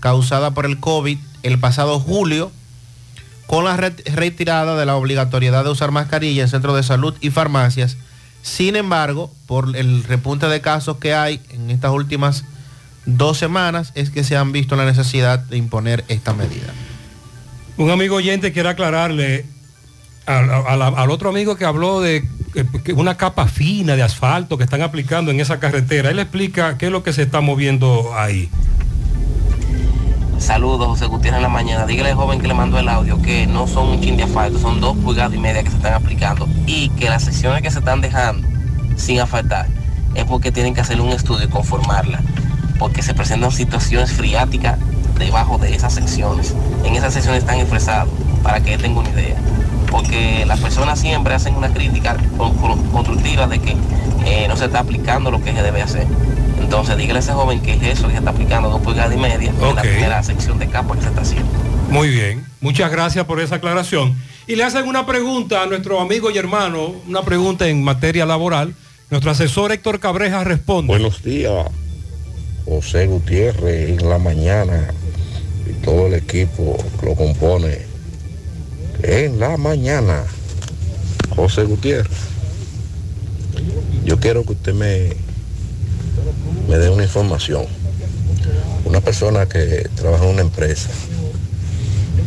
causada 0.00 0.52
por 0.52 0.66
el 0.66 0.78
COVID 0.78 1.18
el 1.42 1.58
pasado 1.58 1.98
julio 2.00 2.50
con 3.46 3.64
la 3.64 3.76
re- 3.76 3.94
retirada 4.14 4.76
de 4.76 4.86
la 4.86 4.96
obligatoriedad 4.96 5.64
de 5.64 5.70
usar 5.70 5.90
mascarilla 5.92 6.42
en 6.42 6.48
centros 6.48 6.76
de 6.76 6.82
salud 6.82 7.14
y 7.20 7.30
farmacias. 7.30 7.96
Sin 8.42 8.76
embargo, 8.76 9.32
por 9.46 9.76
el 9.76 10.04
repunte 10.04 10.46
de 10.48 10.60
casos 10.60 10.96
que 10.98 11.14
hay 11.14 11.40
en 11.50 11.70
estas 11.70 11.92
últimas 11.92 12.44
dos 13.06 13.38
semanas 13.38 13.92
es 13.94 14.10
que 14.10 14.24
se 14.24 14.36
han 14.36 14.52
visto 14.52 14.76
la 14.76 14.84
necesidad 14.84 15.38
de 15.38 15.56
imponer 15.56 16.04
esta 16.08 16.34
medida. 16.34 16.72
Un 17.76 17.90
amigo 17.90 18.16
oyente 18.16 18.52
quiere 18.52 18.68
aclararle 18.68 19.46
al, 20.26 20.50
al- 20.50 20.82
al 20.82 21.10
otro 21.10 21.28
amigo 21.30 21.56
que 21.56 21.64
habló 21.64 22.00
de 22.00 22.24
una 22.94 23.16
capa 23.16 23.46
fina 23.48 23.96
de 23.96 24.02
asfalto 24.02 24.56
que 24.58 24.64
están 24.64 24.82
aplicando 24.82 25.30
en 25.30 25.40
esa 25.40 25.60
carretera. 25.60 26.10
Él 26.10 26.18
explica 26.18 26.78
qué 26.78 26.86
es 26.86 26.92
lo 26.92 27.02
que 27.02 27.12
se 27.12 27.22
está 27.22 27.40
moviendo 27.40 28.12
ahí. 28.16 28.48
Saludos, 30.38 30.86
José 30.86 31.06
Gutiérrez 31.06 31.38
en 31.38 31.42
la 31.42 31.48
mañana. 31.48 31.86
Dígale 31.86 32.10
al 32.10 32.16
joven 32.16 32.40
que 32.40 32.46
le 32.48 32.54
mandó 32.54 32.78
el 32.78 32.88
audio 32.88 33.20
que 33.22 33.46
no 33.46 33.66
son 33.66 33.88
un 33.88 34.00
chin 34.00 34.16
de 34.16 34.24
asfalto, 34.24 34.58
son 34.58 34.80
dos 34.80 34.96
pulgadas 34.96 35.34
y 35.34 35.38
media 35.38 35.62
que 35.62 35.70
se 35.70 35.76
están 35.76 35.94
aplicando 35.94 36.48
y 36.66 36.90
que 36.90 37.08
las 37.08 37.24
secciones 37.24 37.62
que 37.62 37.70
se 37.70 37.78
están 37.78 38.00
dejando 38.00 38.46
sin 38.96 39.20
asfaltar 39.20 39.66
es 40.14 40.24
porque 40.24 40.52
tienen 40.52 40.74
que 40.74 40.80
hacer 40.80 41.00
un 41.00 41.10
estudio 41.10 41.46
y 41.46 41.48
conformarla, 41.48 42.20
porque 42.78 43.02
se 43.02 43.14
presentan 43.14 43.52
situaciones 43.52 44.12
friáticas 44.12 44.78
debajo 45.18 45.58
de 45.58 45.74
esas 45.74 45.94
secciones. 45.94 46.54
En 46.84 46.94
esas 46.94 47.14
secciones 47.14 47.40
están 47.42 47.58
expresados, 47.58 48.08
para 48.42 48.60
que 48.60 48.74
él 48.74 48.80
tenga 48.82 49.00
una 49.00 49.10
idea. 49.10 49.36
porque 49.90 50.44
las 50.46 50.58
personas 50.60 50.98
siempre 50.98 51.32
hacen 51.32 51.54
una 51.54 51.72
crítica 51.72 52.16
con- 52.36 52.54
con- 52.56 52.82
constructiva 52.90 53.46
de 53.46 53.60
que 53.60 53.76
eh, 54.26 54.46
no 54.48 54.56
se 54.56 54.64
está 54.66 54.80
aplicando 54.80 55.30
lo 55.30 55.42
que 55.42 55.52
se 55.54 55.62
debe 55.62 55.80
hacer. 55.80 56.06
Entonces, 56.60 56.96
dígale 56.98 57.20
a 57.20 57.22
ese 57.22 57.32
joven 57.32 57.60
que 57.60 57.74
es 57.74 57.82
eso 57.82 58.06
que 58.08 58.12
se 58.12 58.18
está 58.18 58.30
aplicando 58.30 58.68
dos 58.68 58.80
pulgadas 58.82 59.14
y 59.14 59.16
media 59.16 59.48
en 59.48 59.74
la 59.76 59.82
primera 59.82 60.22
sección 60.24 60.58
de 60.58 60.66
capa 60.66 60.96
que 60.96 61.02
se 61.02 61.08
está 61.08 61.20
haciendo. 61.22 61.48
Muy 61.88 62.10
bien, 62.10 62.44
muchas 62.60 62.90
gracias 62.90 63.24
por 63.26 63.40
esa 63.40 63.54
aclaración. 63.54 64.16
Y 64.48 64.56
le 64.56 64.64
hacen 64.64 64.86
una 64.88 65.06
pregunta 65.06 65.62
a 65.62 65.66
nuestro 65.66 66.00
amigo 66.00 66.30
y 66.32 66.36
hermano, 66.36 66.92
una 67.06 67.22
pregunta 67.22 67.68
en 67.68 67.82
materia 67.84 68.26
laboral. 68.26 68.74
Nuestro 69.08 69.30
asesor 69.30 69.70
Héctor 69.70 70.00
Cabreja 70.00 70.42
responde. 70.42 70.88
Buenos 70.88 71.22
días, 71.22 71.52
José 72.66 73.06
Gutiérrez 73.06 73.90
en 73.90 74.08
la 74.08 74.18
mañana 74.18 74.92
y 75.68 75.72
todo 75.84 76.08
el 76.08 76.14
equipo 76.14 76.76
lo 77.02 77.14
compone. 77.14 77.78
En 79.02 79.38
la 79.38 79.56
mañana, 79.56 80.24
José 81.34 81.62
Gutiérrez. 81.62 82.18
Yo 84.04 84.18
quiero 84.18 84.44
que 84.44 84.52
usted 84.52 84.74
me, 84.74 85.10
me 86.68 86.76
dé 86.78 86.90
una 86.90 87.04
información. 87.04 87.66
Una 88.84 89.00
persona 89.00 89.46
que 89.46 89.88
trabaja 89.94 90.24
en 90.24 90.30
una 90.30 90.42
empresa 90.42 90.90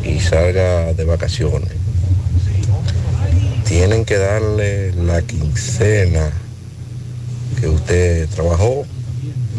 y 0.04 0.20
salga 0.20 0.94
de 0.94 1.04
vacaciones, 1.04 1.70
tienen 3.66 4.06
que 4.06 4.18
darle 4.18 4.94
la 4.94 5.22
quincena 5.22 6.32
que 7.60 7.68
usted 7.68 8.28
trabajó, 8.30 8.86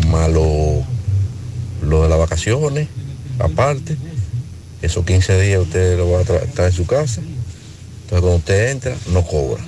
más 0.09 0.31
lo, 0.31 0.85
de 1.81 2.09
las 2.09 2.18
vacaciones, 2.18 2.89
aparte. 3.39 3.97
Esos 4.82 5.05
15 5.05 5.40
días 5.40 5.60
usted 5.60 5.98
lo 5.98 6.10
va 6.10 6.18
a 6.20 6.22
estar 6.22 6.66
en 6.66 6.72
su 6.72 6.86
casa. 6.86 7.20
Entonces 7.20 8.20
cuando 8.20 8.36
usted 8.36 8.70
entra, 8.70 8.94
no 9.12 9.24
cobra. 9.24 9.62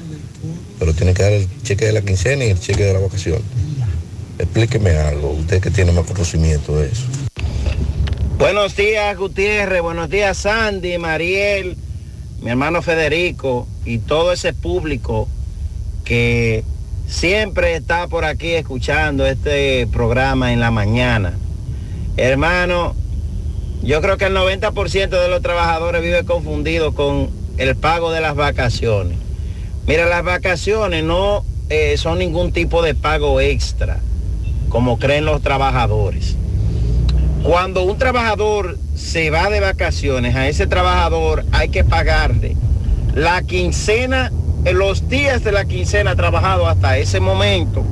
Pero 0.78 0.94
tiene 0.94 1.14
que 1.14 1.22
dar 1.22 1.32
el 1.32 1.48
cheque 1.62 1.86
de 1.86 1.92
la 1.92 2.02
quincena 2.02 2.44
y 2.44 2.50
el 2.50 2.58
cheque 2.58 2.84
de 2.84 2.94
la 2.94 3.00
vacación. 3.00 3.40
Explíqueme 4.38 4.90
algo, 4.90 5.30
usted 5.32 5.60
que 5.60 5.70
tiene 5.70 5.92
más 5.92 6.06
conocimiento 6.06 6.76
de 6.76 6.88
eso. 6.88 7.04
Buenos 8.38 8.74
días, 8.74 9.16
Gutiérrez. 9.16 9.82
Buenos 9.82 10.10
días, 10.10 10.38
Sandy, 10.38 10.98
Mariel, 10.98 11.76
mi 12.40 12.50
hermano 12.50 12.82
Federico 12.82 13.68
y 13.84 13.98
todo 13.98 14.32
ese 14.32 14.52
público 14.52 15.28
que 16.04 16.64
siempre 17.12 17.76
está 17.76 18.08
por 18.08 18.24
aquí 18.24 18.52
escuchando 18.52 19.26
este 19.26 19.86
programa 19.86 20.52
en 20.52 20.60
la 20.60 20.70
mañana. 20.70 21.34
Hermano, 22.16 22.96
yo 23.82 24.00
creo 24.00 24.16
que 24.16 24.24
el 24.24 24.34
90% 24.34 25.08
de 25.08 25.28
los 25.28 25.42
trabajadores 25.42 26.02
vive 26.02 26.24
confundido 26.24 26.94
con 26.94 27.30
el 27.58 27.76
pago 27.76 28.10
de 28.10 28.22
las 28.22 28.34
vacaciones. 28.34 29.18
Mira, 29.86 30.06
las 30.06 30.24
vacaciones 30.24 31.04
no 31.04 31.44
eh, 31.68 31.96
son 31.98 32.18
ningún 32.18 32.50
tipo 32.50 32.82
de 32.82 32.94
pago 32.94 33.40
extra, 33.40 34.00
como 34.70 34.98
creen 34.98 35.26
los 35.26 35.42
trabajadores. 35.42 36.36
Cuando 37.42 37.82
un 37.82 37.98
trabajador 37.98 38.78
se 38.94 39.30
va 39.30 39.50
de 39.50 39.60
vacaciones, 39.60 40.34
a 40.34 40.48
ese 40.48 40.66
trabajador 40.66 41.44
hay 41.52 41.68
que 41.68 41.84
pagarle 41.84 42.56
la 43.14 43.42
quincena, 43.42 44.32
eh, 44.64 44.72
los 44.72 45.08
días 45.08 45.42
de 45.44 45.52
la 45.52 45.64
quincena 45.64 46.16
trabajado 46.16 46.66
hasta 46.66 46.98
ese 46.98 47.20
momento. 47.20 47.84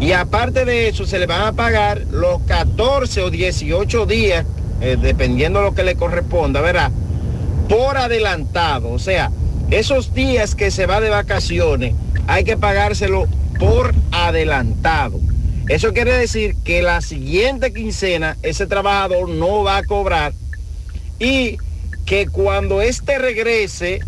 Y 0.00 0.12
aparte 0.12 0.64
de 0.64 0.88
eso, 0.88 1.06
se 1.06 1.18
le 1.18 1.26
van 1.26 1.42
a 1.42 1.52
pagar 1.52 2.02
los 2.10 2.40
14 2.42 3.22
o 3.22 3.30
18 3.30 4.06
días, 4.06 4.46
eh, 4.80 4.96
dependiendo 5.00 5.58
de 5.58 5.66
lo 5.66 5.74
que 5.74 5.82
le 5.82 5.96
corresponda, 5.96 6.60
¿verdad? 6.60 6.92
Por 7.68 7.96
adelantado. 7.96 8.90
O 8.90 8.98
sea, 8.98 9.32
esos 9.70 10.14
días 10.14 10.54
que 10.54 10.70
se 10.70 10.86
va 10.86 11.00
de 11.00 11.10
vacaciones, 11.10 11.94
hay 12.28 12.44
que 12.44 12.56
pagárselo 12.56 13.26
por 13.58 13.94
adelantado. 14.12 15.20
Eso 15.68 15.92
quiere 15.92 16.14
decir 16.14 16.56
que 16.64 16.80
la 16.80 17.00
siguiente 17.02 17.72
quincena 17.72 18.38
ese 18.42 18.66
trabajador 18.66 19.28
no 19.28 19.64
va 19.64 19.78
a 19.78 19.84
cobrar 19.84 20.32
y 21.18 21.58
que 22.06 22.28
cuando 22.28 22.80
éste 22.80 23.18
regrese, 23.18 24.00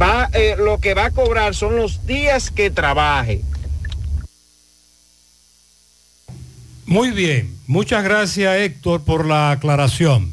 va, 0.00 0.28
eh, 0.32 0.56
lo 0.58 0.78
que 0.78 0.94
va 0.94 1.06
a 1.06 1.10
cobrar 1.10 1.54
son 1.54 1.76
los 1.76 2.06
días 2.06 2.50
que 2.50 2.70
trabaje. 2.70 3.40
Muy 6.86 7.10
bien, 7.10 7.56
muchas 7.66 8.04
gracias 8.04 8.56
Héctor 8.58 9.04
por 9.04 9.26
la 9.26 9.52
aclaración. 9.52 10.32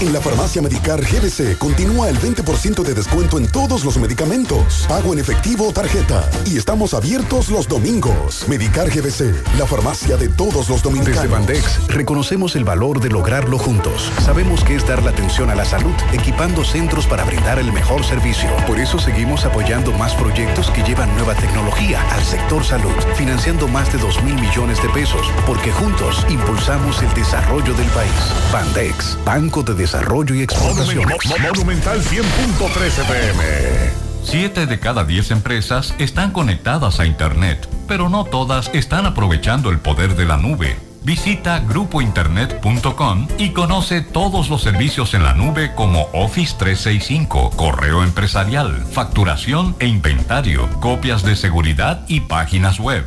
En 0.00 0.12
la 0.12 0.20
farmacia 0.20 0.62
Medicar 0.62 1.00
GBC 1.00 1.58
continúa 1.58 2.08
el 2.08 2.16
20% 2.20 2.84
de 2.84 2.94
descuento 2.94 3.36
en 3.36 3.48
todos 3.48 3.84
los 3.84 3.98
medicamentos. 3.98 4.86
Pago 4.88 5.12
en 5.12 5.18
efectivo 5.18 5.66
o 5.66 5.72
tarjeta. 5.72 6.30
Y 6.46 6.56
estamos 6.56 6.94
abiertos 6.94 7.50
los 7.50 7.66
domingos. 7.66 8.46
Medicar 8.46 8.90
GBC, 8.90 9.34
la 9.58 9.66
farmacia 9.66 10.16
de 10.16 10.28
todos 10.28 10.68
los 10.68 10.84
dominicanos. 10.84 11.22
Desde 11.22 11.34
Bandex 11.34 11.88
reconocemos 11.88 12.54
el 12.54 12.62
valor 12.62 13.00
de 13.00 13.08
lograrlo 13.08 13.58
juntos. 13.58 14.12
Sabemos 14.24 14.62
que 14.62 14.76
es 14.76 14.86
dar 14.86 15.02
la 15.02 15.10
atención 15.10 15.50
a 15.50 15.56
la 15.56 15.64
salud, 15.64 15.94
equipando 16.12 16.62
centros 16.62 17.08
para 17.08 17.24
brindar 17.24 17.58
el 17.58 17.72
mejor 17.72 18.04
servicio. 18.04 18.48
Por 18.68 18.78
eso 18.78 19.00
seguimos 19.00 19.44
apoyando 19.46 19.90
más 19.94 20.14
proyectos 20.14 20.70
que 20.70 20.84
llevan 20.84 21.12
nueva 21.16 21.34
tecnología 21.34 22.08
al 22.12 22.22
sector 22.22 22.64
salud, 22.64 22.94
financiando 23.16 23.66
más 23.66 23.92
de 23.92 23.98
2 23.98 24.22
mil 24.22 24.36
millones 24.36 24.80
de 24.80 24.90
pesos, 24.90 25.26
porque 25.44 25.72
juntos 25.72 26.24
impulsamos 26.30 27.02
el 27.02 27.12
desarrollo 27.14 27.74
del 27.74 27.88
país. 27.88 28.12
Bandex, 28.52 29.18
Banco 29.24 29.64
de 29.64 29.74
Desarrollo 29.74 29.87
y 30.34 30.42
Exportación. 30.42 31.06
Monumental 31.42 32.02
100.13 32.02 33.06
pm. 33.06 34.08
Siete 34.22 34.66
de 34.66 34.78
cada 34.78 35.04
diez 35.04 35.30
empresas 35.30 35.94
están 35.98 36.32
conectadas 36.32 37.00
a 37.00 37.06
Internet, 37.06 37.66
pero 37.86 38.10
no 38.10 38.24
todas 38.24 38.70
están 38.74 39.06
aprovechando 39.06 39.70
el 39.70 39.78
poder 39.78 40.14
de 40.16 40.26
la 40.26 40.36
nube. 40.36 40.76
Visita 41.02 41.60
grupointernet.com 41.60 43.28
y 43.38 43.50
conoce 43.50 44.02
todos 44.02 44.50
los 44.50 44.60
servicios 44.62 45.14
en 45.14 45.22
la 45.22 45.32
nube 45.32 45.74
como 45.74 46.08
Office 46.12 46.54
365, 46.58 47.50
correo 47.56 48.02
empresarial, 48.02 48.84
facturación 48.92 49.74
e 49.78 49.86
inventario, 49.86 50.68
copias 50.80 51.22
de 51.22 51.34
seguridad 51.34 52.04
y 52.08 52.20
páginas 52.20 52.78
web. 52.78 53.06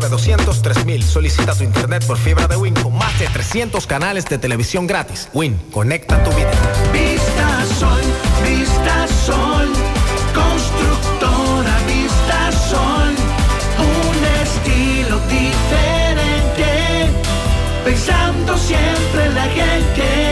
809-200-3000. 0.00 1.02
Solicita 1.02 1.54
tu 1.54 1.64
internet 1.64 2.06
por 2.06 2.16
fibra 2.16 2.46
de 2.48 2.56
Win 2.56 2.74
con 2.74 2.96
más 2.96 3.18
de 3.18 3.26
300 3.28 3.86
canales 3.86 4.24
de 4.26 4.38
televisión 4.38 4.86
gratis. 4.86 5.28
Win, 5.32 5.60
conecta 5.70 6.22
tu 6.24 6.30
vida. 6.30 6.50
Vista 6.92 7.64
Sol, 7.78 8.00
Vista 8.44 9.06
Sol. 9.26 9.68
Constructora 10.34 11.78
Vista 11.86 12.52
Sol. 12.70 13.14
Un 13.78 14.24
estilo 14.42 15.18
diferente. 15.28 17.10
Pensando 17.84 18.56
siempre 18.56 19.26
en 19.26 19.34
la 19.34 19.44
gente. 19.44 20.31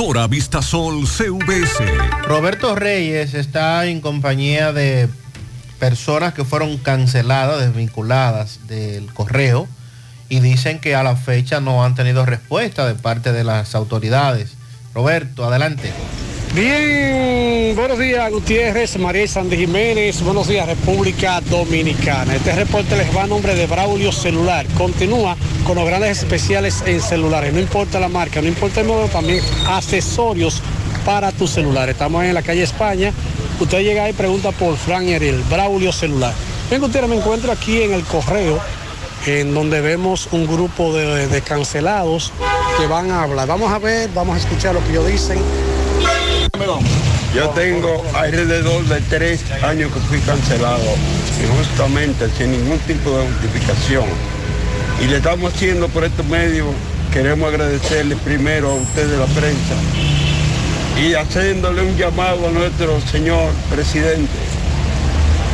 Constructora 0.00 0.28
Vistasol 0.28 1.06
CVS. 1.06 1.84
Roberto 2.22 2.74
Reyes 2.74 3.34
está 3.34 3.84
en 3.84 4.00
compañía 4.00 4.72
de 4.72 5.10
personas 5.78 6.32
que 6.32 6.42
fueron 6.42 6.78
canceladas, 6.78 7.60
desvinculadas 7.60 8.66
del 8.66 9.12
correo 9.12 9.68
y 10.30 10.40
dicen 10.40 10.78
que 10.78 10.94
a 10.94 11.02
la 11.02 11.16
fecha 11.16 11.60
no 11.60 11.84
han 11.84 11.94
tenido 11.94 12.24
respuesta 12.24 12.86
de 12.86 12.94
parte 12.94 13.32
de 13.32 13.44
las 13.44 13.74
autoridades. 13.74 14.56
Roberto, 14.94 15.44
adelante. 15.44 15.92
Bien, 16.52 17.76
buenos 17.76 17.96
días 17.96 18.28
Gutiérrez, 18.28 18.98
María 18.98 19.28
Sandy 19.28 19.56
Jiménez, 19.56 20.20
buenos 20.20 20.48
días 20.48 20.66
República 20.66 21.40
Dominicana. 21.42 22.34
Este 22.34 22.52
reporte 22.56 22.96
les 22.96 23.16
va 23.16 23.22
a 23.22 23.26
nombre 23.28 23.54
de 23.54 23.68
Braulio 23.68 24.10
Celular. 24.10 24.66
Continúa 24.76 25.36
con 25.64 25.76
los 25.76 25.86
grandes 25.86 26.18
especiales 26.18 26.82
en 26.86 27.00
celulares, 27.00 27.52
no 27.52 27.60
importa 27.60 28.00
la 28.00 28.08
marca, 28.08 28.42
no 28.42 28.48
importa 28.48 28.80
el 28.80 28.88
modelo, 28.88 29.08
también 29.08 29.40
accesorios 29.68 30.60
para 31.04 31.30
tu 31.30 31.46
celular. 31.46 31.88
Estamos 31.88 32.24
en 32.24 32.34
la 32.34 32.42
calle 32.42 32.64
España, 32.64 33.12
usted 33.60 33.82
llega 33.82 34.10
y 34.10 34.12
pregunta 34.12 34.50
por 34.50 34.76
Fran 34.76 35.08
Ariel, 35.14 35.40
Braulio 35.48 35.92
Celular. 35.92 36.34
Bien 36.68 36.80
Gutiérrez, 36.80 37.10
me 37.10 37.16
encuentro 37.16 37.52
aquí 37.52 37.80
en 37.80 37.92
el 37.92 38.02
correo, 38.02 38.60
en 39.26 39.52
donde 39.54 39.80
vemos 39.80 40.28
un 40.32 40.46
grupo 40.46 40.94
de, 40.94 41.40
cancelados 41.42 42.32
que 42.78 42.86
van 42.86 43.10
a 43.10 43.22
hablar. 43.22 43.46
Vamos 43.46 43.72
a 43.72 43.78
ver, 43.78 44.08
vamos 44.14 44.36
a 44.36 44.38
escuchar 44.40 44.74
lo 44.74 44.82
que 44.84 44.90
ellos 44.90 45.06
dicen. 45.06 45.38
Yo 47.34 47.48
tengo 47.50 48.02
alrededor 48.14 48.84
de 48.86 49.00
tres 49.02 49.40
años 49.62 49.92
que 49.92 50.00
fui 50.00 50.18
cancelado, 50.20 50.82
injustamente, 51.42 52.28
sin 52.36 52.50
ningún 52.52 52.78
tipo 52.80 53.10
de 53.18 53.26
justificación. 53.26 54.04
Y 55.00 55.06
le 55.06 55.18
estamos 55.18 55.54
haciendo 55.54 55.88
por 55.88 56.04
estos 56.04 56.26
medios 56.26 56.66
queremos 57.12 57.48
agradecerle 57.48 58.14
primero 58.16 58.70
a 58.70 58.74
ustedes 58.74 59.18
la 59.18 59.26
prensa 59.26 59.74
y 61.00 61.14
haciéndole 61.14 61.82
un 61.82 61.96
llamado 61.96 62.46
a 62.48 62.50
nuestro 62.52 63.00
señor 63.10 63.50
presidente 63.68 64.30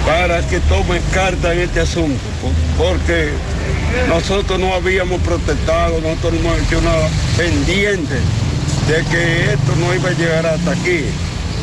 para 0.07 0.47
que 0.49 0.61
tome 0.61 1.01
carta 1.15 1.55
en 1.55 1.61
este 1.61 1.81
asunto, 1.81 2.21
po- 2.43 2.51
porque 2.85 3.31
nosotros 4.09 4.59
no 4.59 4.75
habíamos 4.75 5.21
protestado, 5.23 6.01
nosotros 6.01 6.35
no 6.35 6.55
hemos 6.55 6.67
hecho 6.67 6.81
nada 6.83 7.09
pendiente 7.37 8.15
de 8.89 9.05
que 9.11 9.53
esto 9.53 9.77
no 9.77 9.95
iba 9.95 10.11
a 10.11 10.13
llegar 10.13 10.47
hasta 10.47 10.73
aquí, 10.73 11.05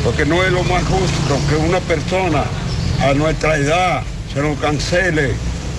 porque 0.04 0.26
no 0.26 0.42
es 0.42 0.52
lo 0.52 0.62
más 0.64 0.82
justo 0.84 1.38
que 1.48 1.56
una 1.56 1.80
persona 1.80 2.44
a 3.02 3.14
nuestra 3.14 3.56
edad 3.56 4.02
se 4.32 4.40
nos 4.40 4.58
cancele 4.58 5.32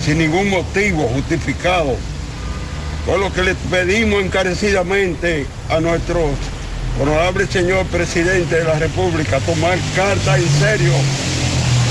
sin 0.04 0.18
ningún 0.18 0.50
motivo 0.50 1.08
justificado. 1.14 1.96
Por 3.04 3.20
lo 3.20 3.32
que 3.32 3.42
le 3.42 3.54
pedimos 3.54 4.22
encarecidamente 4.22 5.46
a 5.70 5.80
nuestro 5.80 6.30
honorable 7.00 7.46
señor 7.46 7.86
presidente 7.86 8.56
de 8.56 8.64
la 8.64 8.74
República 8.74 9.38
tomar 9.40 9.78
carta 9.94 10.36
en 10.36 10.48
serio 10.58 10.92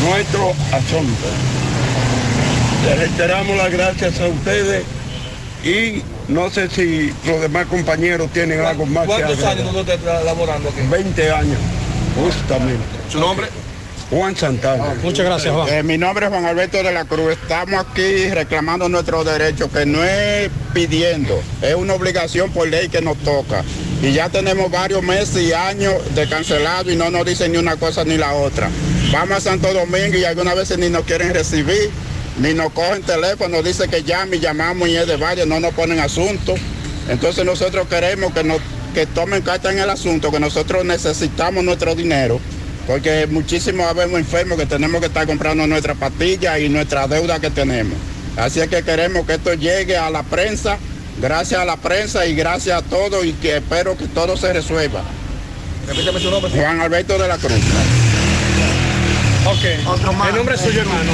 nuestro 0.10 0.52
asunto. 0.72 1.28
Le 2.86 2.96
reiteramos 2.96 3.58
las 3.58 3.72
gracias 3.72 4.20
a 4.20 4.28
ustedes 4.28 4.84
y 5.64 6.04
no 6.28 6.50
sé 6.52 6.70
si 6.70 7.12
los 7.26 7.42
demás 7.42 7.66
compañeros 7.66 8.30
tienen 8.32 8.60
algo 8.60 8.86
más 8.86 9.08
que 9.08 9.14
¿Cuántos 9.14 9.44
años 9.44 9.76
usted 9.76 9.94
está 9.94 10.24
laborando 10.24 10.70
aquí? 10.70 10.82
20 10.90 11.32
años, 11.32 11.58
justamente. 12.16 12.84
¿Su 13.10 13.20
nombre? 13.20 13.48
Juan 14.12 14.36
Santana. 14.36 14.94
Muchas 15.02 15.26
gracias, 15.26 15.54
Juan. 15.54 15.68
Eh, 15.68 15.82
mi 15.82 15.98
nombre 15.98 16.28
es 16.28 16.32
Juan 16.32 16.46
Alberto 16.46 16.84
de 16.84 16.92
la 16.92 17.06
Cruz. 17.06 17.34
Estamos 17.34 17.84
aquí 17.84 18.30
reclamando 18.30 18.88
nuestros 18.88 19.26
derechos, 19.26 19.70
que 19.72 19.86
no 19.88 20.04
es 20.04 20.52
pidiendo, 20.74 21.42
es 21.62 21.74
una 21.74 21.96
obligación 21.96 22.52
por 22.52 22.68
ley 22.68 22.90
que 22.90 23.02
nos 23.02 23.18
toca. 23.18 23.64
Y 24.04 24.12
ya 24.12 24.30
tenemos 24.30 24.70
varios 24.70 25.02
meses 25.02 25.42
y 25.42 25.54
años 25.54 25.94
de 26.14 26.30
cancelado 26.30 26.92
y 26.92 26.96
no 26.96 27.10
nos 27.10 27.26
dicen 27.26 27.52
ni 27.52 27.58
una 27.58 27.78
cosa 27.78 28.04
ni 28.04 28.18
la 28.18 28.34
otra. 28.34 28.70
Vamos 29.12 29.38
a 29.38 29.42
Santo 29.42 29.74
Domingo 29.74 30.18
y 30.18 30.26
algunas 30.26 30.56
veces 30.56 30.78
ni 30.78 30.90
nos 30.90 31.04
quieren 31.06 31.34
recibir, 31.34 31.90
ni 32.40 32.54
nos 32.54 32.72
cogen 32.74 33.02
teléfono, 33.04 33.62
dicen 33.64 33.90
que 33.90 34.04
llame 34.04 34.38
y 34.38 34.40
llamamos 34.40 34.90
y 34.90 34.96
es 34.96 35.08
de 35.08 35.18
varios, 35.18 35.48
no 35.48 35.60
nos 35.60 35.74
ponen 35.74 36.00
asunto. 36.00 36.56
Entonces 37.10 37.46
nosotros 37.46 37.88
queremos 37.88 38.34
que, 38.34 38.44
nos, 38.44 38.60
que 38.94 39.06
tomen 39.06 39.42
carta 39.42 39.72
en 39.72 39.80
el 39.80 39.90
asunto, 39.90 40.32
que 40.32 40.40
nosotros 40.40 40.86
necesitamos 40.86 41.64
nuestro 41.64 41.96
dinero 41.96 42.40
porque 42.88 43.28
muchísimos 43.28 43.88
habemos 43.88 44.20
enfermos 44.20 44.60
que 44.60 44.66
tenemos 44.66 45.02
que 45.02 45.08
estar 45.08 45.26
comprando 45.26 45.66
nuestras 45.66 45.98
pastillas 45.98 46.60
y 46.60 46.70
nuestra 46.70 47.08
deuda 47.08 47.40
que 47.40 47.50
tenemos. 47.50 47.98
Así 48.38 48.60
es 48.60 48.68
que 48.68 48.84
queremos 48.84 49.26
que 49.26 49.36
esto 49.36 49.54
llegue 49.54 49.98
a 49.98 50.10
la 50.10 50.24
prensa, 50.24 50.78
gracias 51.20 51.60
a 51.60 51.66
la 51.66 51.78
prensa 51.78 52.26
y 52.28 52.36
gracias 52.36 52.78
a 52.80 52.86
todos 52.86 53.26
y 53.26 53.34
que 53.34 53.58
espero 53.58 53.98
que 53.98 54.08
todo 54.08 54.38
se 54.38 54.54
resuelva. 54.54 55.04
Repítame 55.88 56.20
su 56.20 56.30
nombre. 56.30 56.52
Juan 56.52 56.82
Alberto 56.82 57.18
de 57.18 57.28
la 57.28 57.38
Cruz. 57.38 57.54
Ok. 59.46 59.64
El 60.30 60.36
nombre 60.36 60.56
es 60.56 60.62
suyo, 60.62 60.82
hermano. 60.82 61.12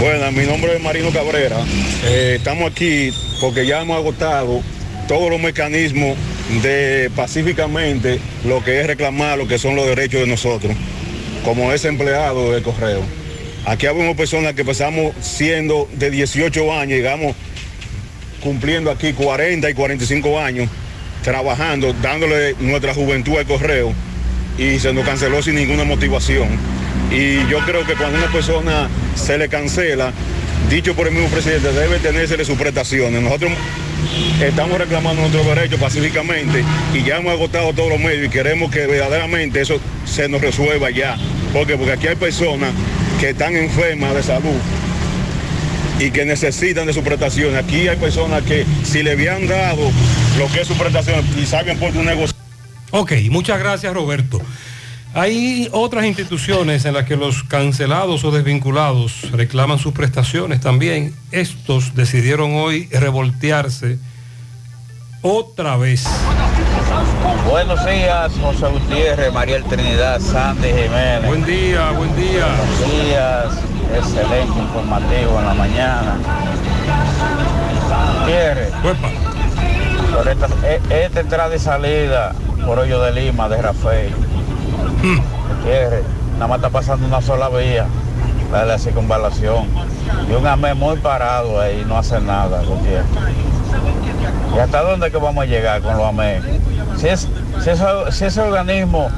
Bueno, 0.00 0.32
mi 0.32 0.46
nombre 0.46 0.74
es 0.74 0.82
Marino 0.82 1.10
Cabrera. 1.10 1.58
Eh, 2.06 2.36
estamos 2.38 2.72
aquí 2.72 3.12
porque 3.38 3.66
ya 3.66 3.82
hemos 3.82 3.98
agotado 3.98 4.62
todos 5.06 5.28
los 5.28 5.38
mecanismos 5.38 6.16
de 6.62 7.10
pacíficamente 7.14 8.18
lo 8.46 8.64
que 8.64 8.80
es 8.80 8.86
reclamar 8.86 9.36
lo 9.36 9.46
que 9.46 9.58
son 9.58 9.76
los 9.76 9.86
derechos 9.86 10.22
de 10.22 10.26
nosotros, 10.26 10.74
como 11.44 11.70
es 11.70 11.84
empleado 11.84 12.50
del 12.52 12.62
correo. 12.62 13.02
Aquí 13.66 13.84
habemos 13.84 14.16
personas 14.16 14.54
que 14.54 14.62
empezamos 14.62 15.14
siendo 15.20 15.86
de 15.92 16.10
18 16.10 16.72
años, 16.72 16.96
llegamos 16.96 17.36
cumpliendo 18.42 18.90
aquí 18.90 19.12
40 19.12 19.68
y 19.68 19.74
45 19.74 20.40
años, 20.40 20.70
trabajando, 21.22 21.92
dándole 22.00 22.54
nuestra 22.58 22.94
juventud 22.94 23.36
al 23.36 23.44
correo 23.44 23.92
y 24.56 24.78
se 24.78 24.94
nos 24.94 25.04
canceló 25.04 25.42
sin 25.42 25.56
ninguna 25.56 25.84
motivación. 25.84 26.79
Y 27.10 27.46
yo 27.48 27.58
creo 27.66 27.84
que 27.84 27.94
cuando 27.94 28.18
una 28.18 28.32
persona 28.32 28.88
se 29.14 29.36
le 29.36 29.48
cancela, 29.48 30.12
dicho 30.68 30.94
por 30.94 31.08
el 31.08 31.14
mismo 31.14 31.28
presidente, 31.28 31.72
debe 31.72 31.98
tenérsele 31.98 32.44
sus 32.44 32.56
prestaciones. 32.56 33.20
Nosotros 33.20 33.52
estamos 34.40 34.78
reclamando 34.78 35.22
nuestros 35.22 35.44
derechos 35.46 35.80
pacíficamente 35.80 36.64
y 36.94 37.02
ya 37.02 37.16
hemos 37.16 37.32
agotado 37.32 37.72
todos 37.72 37.90
los 37.90 37.98
medios 37.98 38.26
y 38.26 38.28
queremos 38.28 38.70
que 38.70 38.86
verdaderamente 38.86 39.60
eso 39.60 39.80
se 40.04 40.28
nos 40.28 40.40
resuelva 40.40 40.90
ya. 40.90 41.16
Porque, 41.52 41.76
porque 41.76 41.92
aquí 41.92 42.06
hay 42.06 42.16
personas 42.16 42.70
que 43.18 43.30
están 43.30 43.56
enfermas 43.56 44.14
de 44.14 44.22
salud 44.22 44.60
y 45.98 46.10
que 46.10 46.24
necesitan 46.24 46.86
de 46.86 46.92
sus 46.92 47.02
prestaciones. 47.02 47.62
Aquí 47.62 47.88
hay 47.88 47.96
personas 47.96 48.42
que 48.42 48.64
si 48.84 49.02
le 49.02 49.12
habían 49.12 49.46
dado 49.46 49.90
lo 50.38 50.46
que 50.52 50.62
es 50.62 50.68
su 50.68 50.74
prestación 50.74 51.24
y 51.40 51.44
saben 51.44 51.78
por 51.78 51.94
un 51.96 52.06
negocio. 52.06 52.36
Ok, 52.92 53.12
muchas 53.30 53.58
gracias 53.58 53.92
Roberto. 53.92 54.40
Hay 55.12 55.68
otras 55.72 56.04
instituciones 56.04 56.84
en 56.84 56.94
las 56.94 57.04
que 57.04 57.16
los 57.16 57.42
cancelados 57.42 58.22
o 58.24 58.30
desvinculados 58.30 59.30
reclaman 59.32 59.78
sus 59.78 59.92
prestaciones 59.92 60.60
también. 60.60 61.14
Estos 61.32 61.96
decidieron 61.96 62.54
hoy 62.54 62.86
revoltearse 62.92 63.98
otra 65.22 65.76
vez. 65.76 66.06
Buenos 67.50 67.84
días, 67.84 68.32
José 68.40 68.66
Gutiérrez, 68.68 69.32
María 69.32 69.60
Trinidad, 69.64 70.20
Sandy 70.20 70.68
Jiménez. 70.68 71.26
Buen 71.26 71.44
día, 71.44 71.90
buen 71.90 72.14
día. 72.16 72.46
Buenos 72.46 73.04
días, 73.04 73.46
excelente 73.96 74.58
informativo 74.60 75.38
en 75.40 75.44
la 75.44 75.54
mañana. 75.54 76.18
Gutiérrez, 78.20 78.72
por 80.14 80.28
esta, 80.28 80.48
e- 80.64 81.04
esta 81.04 81.20
entrada 81.20 81.54
y 81.54 81.58
salida 81.58 82.32
por 82.64 82.78
Hoyo 82.78 83.00
de 83.02 83.12
Lima 83.12 83.48
de 83.48 83.60
Rafael. 83.60 84.12
Gutiérrez, 85.48 86.04
nada 86.34 86.46
más 86.46 86.56
está 86.58 86.70
pasando 86.70 87.06
una 87.06 87.20
sola 87.20 87.48
vía, 87.48 87.86
la 88.52 88.60
de 88.60 88.66
la 88.66 88.78
circunvalación. 88.78 89.66
Y 90.28 90.32
un 90.32 90.46
AME 90.46 90.74
muy 90.74 90.96
parado 90.96 91.60
ahí, 91.60 91.84
no 91.86 91.96
hace 91.96 92.20
nada, 92.20 92.62
Gutiérrez. 92.62 93.06
¿Y 94.54 94.58
hasta 94.58 94.82
dónde 94.82 95.10
que 95.10 95.18
vamos 95.18 95.42
a 95.42 95.46
llegar 95.46 95.80
con 95.80 95.96
los 95.96 96.06
AME? 96.06 96.40
Si, 96.96 97.08
es, 97.08 97.28
si, 97.62 98.24
ese 98.24 98.40
organismo 98.40 99.08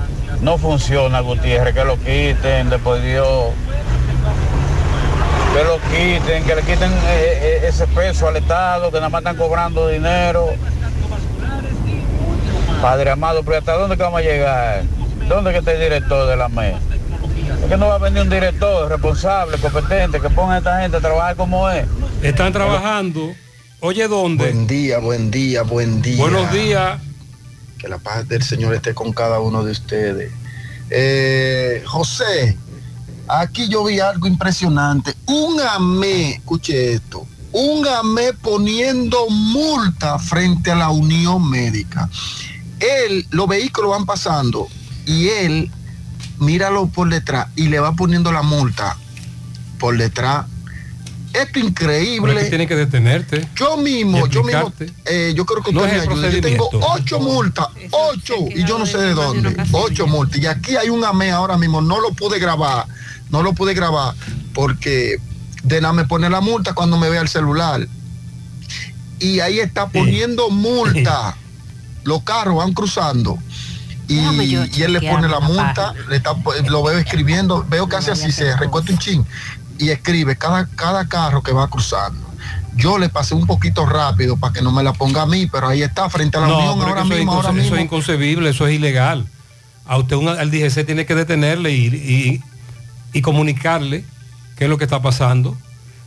no 0.40 0.58
funciona, 0.58 1.20
Gutiérrez, 1.20 1.74
que 1.74 1.84
lo 1.84 1.96
quiten, 1.96 2.70
después 2.70 3.02
Dios. 3.02 3.50
Que 5.54 5.64
lo 5.64 5.78
quiten, 5.90 6.44
que 6.44 6.54
le 6.54 6.62
quiten 6.62 6.90
eh, 6.90 7.60
eh, 7.62 7.64
ese 7.68 7.86
peso 7.88 8.28
al 8.28 8.36
Estado, 8.36 8.90
que 8.90 8.96
nada 8.96 9.10
más 9.10 9.20
están 9.20 9.36
cobrando 9.36 9.88
dinero. 9.88 10.48
Padre 12.80 13.10
amado, 13.10 13.42
pero 13.44 13.58
¿hasta 13.58 13.74
dónde 13.74 13.96
vamos 13.96 14.18
a 14.18 14.22
llegar? 14.22 14.82
¿Dónde 15.32 15.50
que 15.52 15.58
está 15.60 15.72
el 15.72 15.80
director 15.80 16.28
de 16.28 16.36
la 16.36 16.50
MES? 16.50 16.74
Es 17.62 17.68
que 17.70 17.76
no 17.78 17.86
va 17.86 17.94
a 17.94 17.98
venir 17.98 18.20
un 18.20 18.28
director 18.28 18.86
responsable, 18.86 19.56
competente, 19.56 20.20
que 20.20 20.28
ponga 20.28 20.56
a 20.56 20.58
esta 20.58 20.80
gente 20.82 20.98
a 20.98 21.00
trabajar 21.00 21.36
como 21.36 21.70
es. 21.70 21.86
Están 22.20 22.52
trabajando. 22.52 23.32
Oye, 23.80 24.06
¿dónde? 24.08 24.44
Buen 24.44 24.66
día, 24.66 24.98
buen 24.98 25.30
día, 25.30 25.62
buen 25.62 26.02
día. 26.02 26.18
Buenos 26.18 26.52
días. 26.52 27.00
Que 27.78 27.88
la 27.88 27.96
paz 27.96 28.28
del 28.28 28.42
Señor 28.42 28.74
esté 28.74 28.92
con 28.92 29.10
cada 29.14 29.40
uno 29.40 29.64
de 29.64 29.72
ustedes. 29.72 30.30
Eh, 30.90 31.82
José, 31.86 32.58
aquí 33.26 33.70
yo 33.70 33.84
vi 33.84 34.00
algo 34.00 34.26
impresionante. 34.26 35.14
Un 35.24 35.58
AME, 35.62 36.32
escuche 36.32 36.92
esto, 36.92 37.26
un 37.52 37.88
AME 37.88 38.34
poniendo 38.34 39.30
multa 39.30 40.18
frente 40.18 40.72
a 40.72 40.74
la 40.74 40.90
Unión 40.90 41.48
Médica. 41.48 42.06
Él, 42.78 43.26
los 43.30 43.48
vehículos 43.48 43.92
van 43.92 44.04
pasando 44.04 44.68
y 45.06 45.28
él, 45.28 45.70
míralo 46.38 46.88
por 46.88 47.08
detrás 47.08 47.48
y 47.56 47.68
le 47.68 47.80
va 47.80 47.92
poniendo 47.92 48.32
la 48.32 48.42
multa 48.42 48.96
por 49.78 49.96
detrás. 49.96 50.46
Esto 51.32 51.58
es 51.58 51.64
increíble. 51.64 52.34
que 52.34 52.48
tiene 52.50 52.66
que 52.66 52.76
detenerte. 52.76 53.48
Yo 53.56 53.78
mismo, 53.78 54.26
yo 54.26 54.44
mismo, 54.44 54.72
eh, 55.06 55.32
yo 55.34 55.46
creo 55.46 55.62
que 55.62 55.70
usted 55.70 55.96
es 55.96 56.08
me. 56.08 56.30
Yo 56.30 56.40
tengo 56.40 56.68
ocho 56.72 57.20
multas, 57.20 57.68
ocho, 57.90 58.34
y 58.54 58.64
yo 58.64 58.78
no 58.78 58.84
sé 58.84 58.98
de 58.98 59.14
dónde. 59.14 59.56
Ocho 59.72 60.06
multas. 60.06 60.38
Y 60.38 60.46
aquí 60.46 60.76
hay 60.76 60.90
un 60.90 61.04
AME 61.04 61.30
ahora 61.30 61.56
mismo, 61.56 61.80
no 61.80 62.00
lo 62.00 62.10
pude 62.12 62.38
grabar, 62.38 62.86
no 63.30 63.42
lo 63.42 63.54
pude 63.54 63.72
grabar, 63.72 64.14
porque 64.52 65.16
de 65.62 65.80
nada 65.80 65.94
me 65.94 66.04
pone 66.04 66.28
la 66.28 66.40
multa 66.40 66.74
cuando 66.74 66.98
me 66.98 67.08
vea 67.08 67.22
el 67.22 67.28
celular. 67.28 67.88
Y 69.18 69.40
ahí 69.40 69.60
está 69.60 69.88
poniendo 69.88 70.50
multa. 70.50 71.36
Los 72.04 72.24
carros 72.24 72.56
van 72.56 72.72
cruzando. 72.72 73.38
Y, 74.08 74.82
él 74.82 74.92
le 74.92 75.00
pone 75.00 75.28
la 75.28 75.40
multa, 75.40 75.94
le 76.08 76.16
está, 76.16 76.34
lo 76.68 76.82
veo 76.82 76.98
escribiendo, 76.98 77.64
veo 77.68 77.88
que 77.88 77.96
hace 77.96 78.10
así, 78.10 78.30
se 78.32 78.56
recuesta 78.56 78.92
un 78.92 78.98
chin 78.98 79.24
y 79.78 79.88
escribe 79.90 80.36
cada, 80.36 80.66
cada 80.66 81.06
carro 81.08 81.42
que 81.42 81.52
va 81.52 81.68
cruzando. 81.68 82.28
Yo 82.74 82.98
le 82.98 83.08
pasé 83.08 83.34
un 83.34 83.46
poquito 83.46 83.86
rápido 83.86 84.36
para 84.36 84.52
que 84.52 84.62
no 84.62 84.72
me 84.72 84.82
la 84.82 84.92
ponga 84.92 85.22
a 85.22 85.26
mí, 85.26 85.46
pero 85.46 85.68
ahí 85.68 85.82
está, 85.82 86.08
frente 86.10 86.38
a 86.38 86.40
la 86.42 86.46
No, 86.48 86.58
Unión 86.58 86.88
ahora 86.88 87.04
mismo, 87.04 87.32
ahora 87.32 87.50
eso 87.60 87.76
es 87.76 87.82
inconcebible, 87.82 88.50
eso 88.50 88.66
es 88.66 88.74
ilegal. 88.74 89.26
A 89.86 89.98
usted 89.98 90.16
un- 90.16 90.28
al 90.28 90.50
DGC 90.50 90.84
tiene 90.84 91.06
que 91.06 91.14
detenerle 91.14 91.72
y, 91.72 91.86
y- 91.86 92.42
y 93.12 93.20
comunicarle 93.22 94.04
qué 94.56 94.64
es 94.64 94.70
lo 94.70 94.78
que 94.78 94.84
está 94.84 95.02
pasando, 95.02 95.56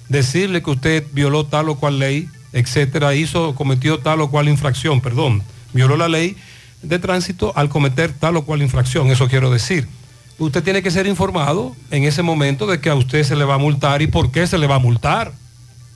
decirle 0.10 0.62
que 0.64 0.72
usted 0.72 1.04
violó 1.14 1.46
tal 1.46 1.70
o 1.70 1.76
cual 1.76 2.00
ley 2.00 2.30
etcétera, 2.54 3.14
hizo, 3.14 3.54
cometió 3.54 4.00
tal 4.00 4.22
o 4.22 4.30
cual 4.32 4.48
infracción, 4.48 5.02
perdón, 5.02 5.44
violó 5.74 5.98
la 5.98 6.08
ley 6.08 6.38
de 6.88 7.00
tránsito 7.00 7.52
al 7.56 7.70
cometer 7.70 8.12
tal 8.14 8.38
o 8.38 8.44
cual 8.46 8.62
infracción, 8.62 9.10
eso 9.12 9.28
quiero 9.28 9.52
decir. 9.52 9.88
Usted 10.38 10.64
tiene 10.64 10.84
que 10.84 10.92
ser 10.92 11.08
informado 11.08 11.76
en 11.92 12.04
ese 12.04 12.22
momento 12.22 12.68
de 12.68 12.82
que 12.82 12.90
a 12.90 12.96
usted 12.96 13.24
se 13.24 13.36
le 13.36 13.46
va 13.46 13.56
a 13.56 13.58
multar 13.58 14.02
y 14.02 14.08
por 14.08 14.32
qué 14.32 14.46
se 14.48 14.58
le 14.58 14.68
va 14.68 14.76
a 14.76 14.80
multar. 14.80 15.32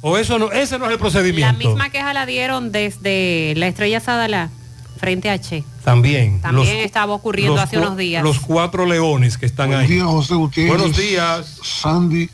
O 0.02 0.18
eso 0.18 0.40
no, 0.40 0.52
ese 0.52 0.80
no 0.80 0.86
es 0.86 0.92
el 0.92 0.96
La 0.96 1.00
procedimiento. 1.00 1.58
misma 1.70 1.90
queja 1.90 2.14
la 2.14 2.26
dieron 2.26 2.72
desde 2.72 3.54
la 3.58 3.68
estrella 3.68 4.00
Sadala 4.00 4.50
frente 4.98 5.30
a 5.30 5.40
Che. 5.42 5.64
También. 5.84 6.40
También 6.42 6.78
Los- 6.78 6.86
estaba 6.86 7.14
ocurriendo 7.14 7.56
los 7.56 7.64
hace 7.64 7.78
unos 7.78 7.98
días. 7.98 8.24
Los 8.24 8.40
cuatro 8.40 8.86
leones 8.86 9.38
que 9.38 9.46
están 9.46 9.68
Buenos 9.70 9.84
ahí. 9.90 9.96
días, 9.96 10.06
José 10.08 10.36
Gutiérrez. 10.36 10.78
Buenos 10.78 10.98
días. 10.98 11.58
Sandy 11.64 12.30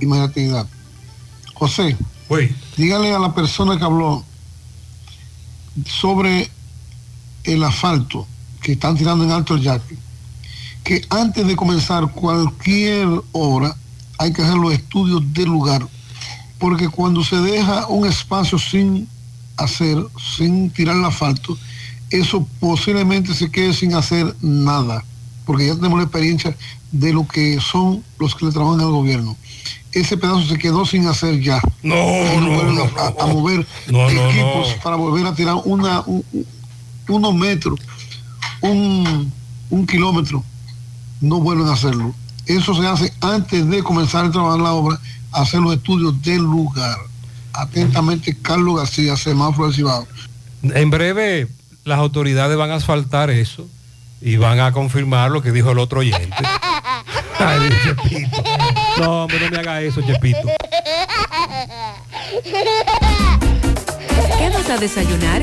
y 0.00 0.06
María 0.06 0.28
Trinidad. 0.30 0.66
José, 1.54 1.96
dígale 2.76 3.14
a 3.14 3.18
la 3.18 3.34
persona 3.34 3.78
que 3.78 3.84
habló 3.84 4.22
sobre 5.86 6.50
el 7.46 7.62
asfalto 7.64 8.26
que 8.62 8.72
están 8.72 8.96
tirando 8.96 9.24
en 9.24 9.30
Alto 9.30 9.54
el 9.54 9.62
Yaque, 9.62 9.96
que 10.84 11.04
antes 11.10 11.46
de 11.46 11.56
comenzar 11.56 12.10
cualquier 12.12 13.08
obra 13.32 13.76
hay 14.18 14.32
que 14.32 14.42
hacer 14.42 14.56
los 14.56 14.72
estudios 14.72 15.22
del 15.32 15.46
lugar, 15.46 15.86
porque 16.58 16.88
cuando 16.88 17.22
se 17.24 17.36
deja 17.36 17.86
un 17.88 18.06
espacio 18.06 18.58
sin 18.58 19.08
hacer, 19.56 19.98
sin 20.36 20.70
tirar 20.70 20.96
el 20.96 21.04
asfalto, 21.04 21.56
eso 22.10 22.46
posiblemente 22.60 23.34
se 23.34 23.50
quede 23.50 23.72
sin 23.74 23.94
hacer 23.94 24.34
nada, 24.40 25.04
porque 25.44 25.66
ya 25.66 25.74
tenemos 25.74 25.98
la 25.98 26.04
experiencia 26.04 26.56
de 26.92 27.12
lo 27.12 27.26
que 27.26 27.60
son 27.60 28.02
los 28.18 28.34
que 28.34 28.46
le 28.46 28.52
trabajan 28.52 28.80
al 28.80 28.90
gobierno. 28.90 29.36
Ese 29.92 30.16
pedazo 30.16 30.42
se 30.46 30.58
quedó 30.58 30.84
sin 30.84 31.06
hacer 31.06 31.40
ya. 31.40 31.60
No, 31.82 31.94
no, 32.40 32.72
no, 32.72 32.82
a, 33.20 33.26
mover 33.26 33.66
No, 33.88 34.08
equipos 34.10 34.74
para 34.82 34.96
volver 34.96 35.26
a 35.26 35.34
tirar 35.34 35.56
una, 35.64 36.00
un- 36.06 36.24
un- 36.32 36.46
unos 37.08 37.34
metros, 37.34 37.80
un, 38.60 39.32
un 39.70 39.86
kilómetro. 39.86 40.44
No 41.20 41.40
vuelven 41.40 41.68
a 41.68 41.72
hacerlo. 41.72 42.14
Eso 42.46 42.74
se 42.74 42.86
hace 42.86 43.12
antes 43.20 43.68
de 43.68 43.82
comenzar 43.82 44.24
el 44.24 44.30
trabajo 44.30 44.56
en 44.56 44.62
la 44.62 44.72
obra, 44.72 45.00
hacer 45.32 45.60
los 45.60 45.74
estudios 45.74 46.20
del 46.22 46.42
lugar. 46.42 46.98
Atentamente, 47.52 48.36
Carlos 48.40 48.76
García, 48.76 49.16
semáforo 49.16 49.66
del 49.66 49.76
Cibao. 49.76 50.06
En 50.62 50.90
breve 50.90 51.48
las 51.84 51.98
autoridades 51.98 52.56
van 52.56 52.70
a 52.70 52.74
asfaltar 52.74 53.30
eso 53.30 53.66
y 54.20 54.36
van 54.36 54.60
a 54.60 54.72
confirmar 54.72 55.30
lo 55.30 55.42
que 55.42 55.52
dijo 55.52 55.70
el 55.70 55.78
otro 55.78 56.00
oyente. 56.00 56.30
Ay, 57.38 57.70
Chepito. 57.84 58.42
No, 58.98 59.24
hombre, 59.24 59.40
no 59.40 59.50
me 59.50 59.58
haga 59.58 59.82
eso, 59.82 60.00
Chepito. 60.02 60.48
¿Qué 64.38 64.50
vas 64.50 64.70
a 64.70 64.78
desayunar? 64.78 65.42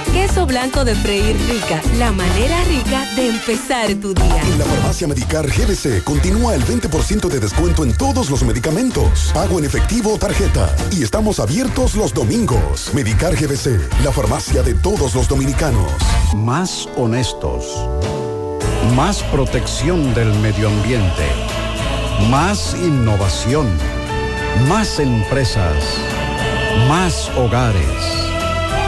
Queso 0.13 0.45
blanco 0.45 0.83
de 0.83 0.93
freír 0.93 1.37
rica, 1.47 1.81
la 1.97 2.11
manera 2.11 2.61
rica 2.65 3.05
de 3.15 3.29
empezar 3.29 3.87
tu 3.95 4.13
día. 4.13 4.41
En 4.41 4.59
la 4.59 4.65
farmacia 4.65 5.07
Medicar 5.07 5.47
GBC 5.47 6.03
continúa 6.03 6.53
el 6.53 6.65
20% 6.65 7.29
de 7.29 7.39
descuento 7.39 7.85
en 7.85 7.93
todos 7.93 8.29
los 8.29 8.43
medicamentos. 8.43 9.31
Pago 9.33 9.57
en 9.57 9.65
efectivo 9.65 10.13
o 10.13 10.17
tarjeta. 10.17 10.75
Y 10.91 11.03
estamos 11.03 11.39
abiertos 11.39 11.95
los 11.95 12.13
domingos. 12.13 12.93
Medicar 12.93 13.35
GBC, 13.35 13.79
la 14.03 14.11
farmacia 14.11 14.61
de 14.63 14.73
todos 14.73 15.15
los 15.15 15.29
dominicanos. 15.29 15.89
Más 16.35 16.89
honestos. 16.97 17.65
Más 18.95 19.23
protección 19.23 20.13
del 20.13 20.33
medio 20.39 20.67
ambiente. 20.67 21.25
Más 22.29 22.75
innovación. 22.75 23.67
Más 24.67 24.99
empresas. 24.99 25.83
Más 26.89 27.29
hogares. 27.37 28.30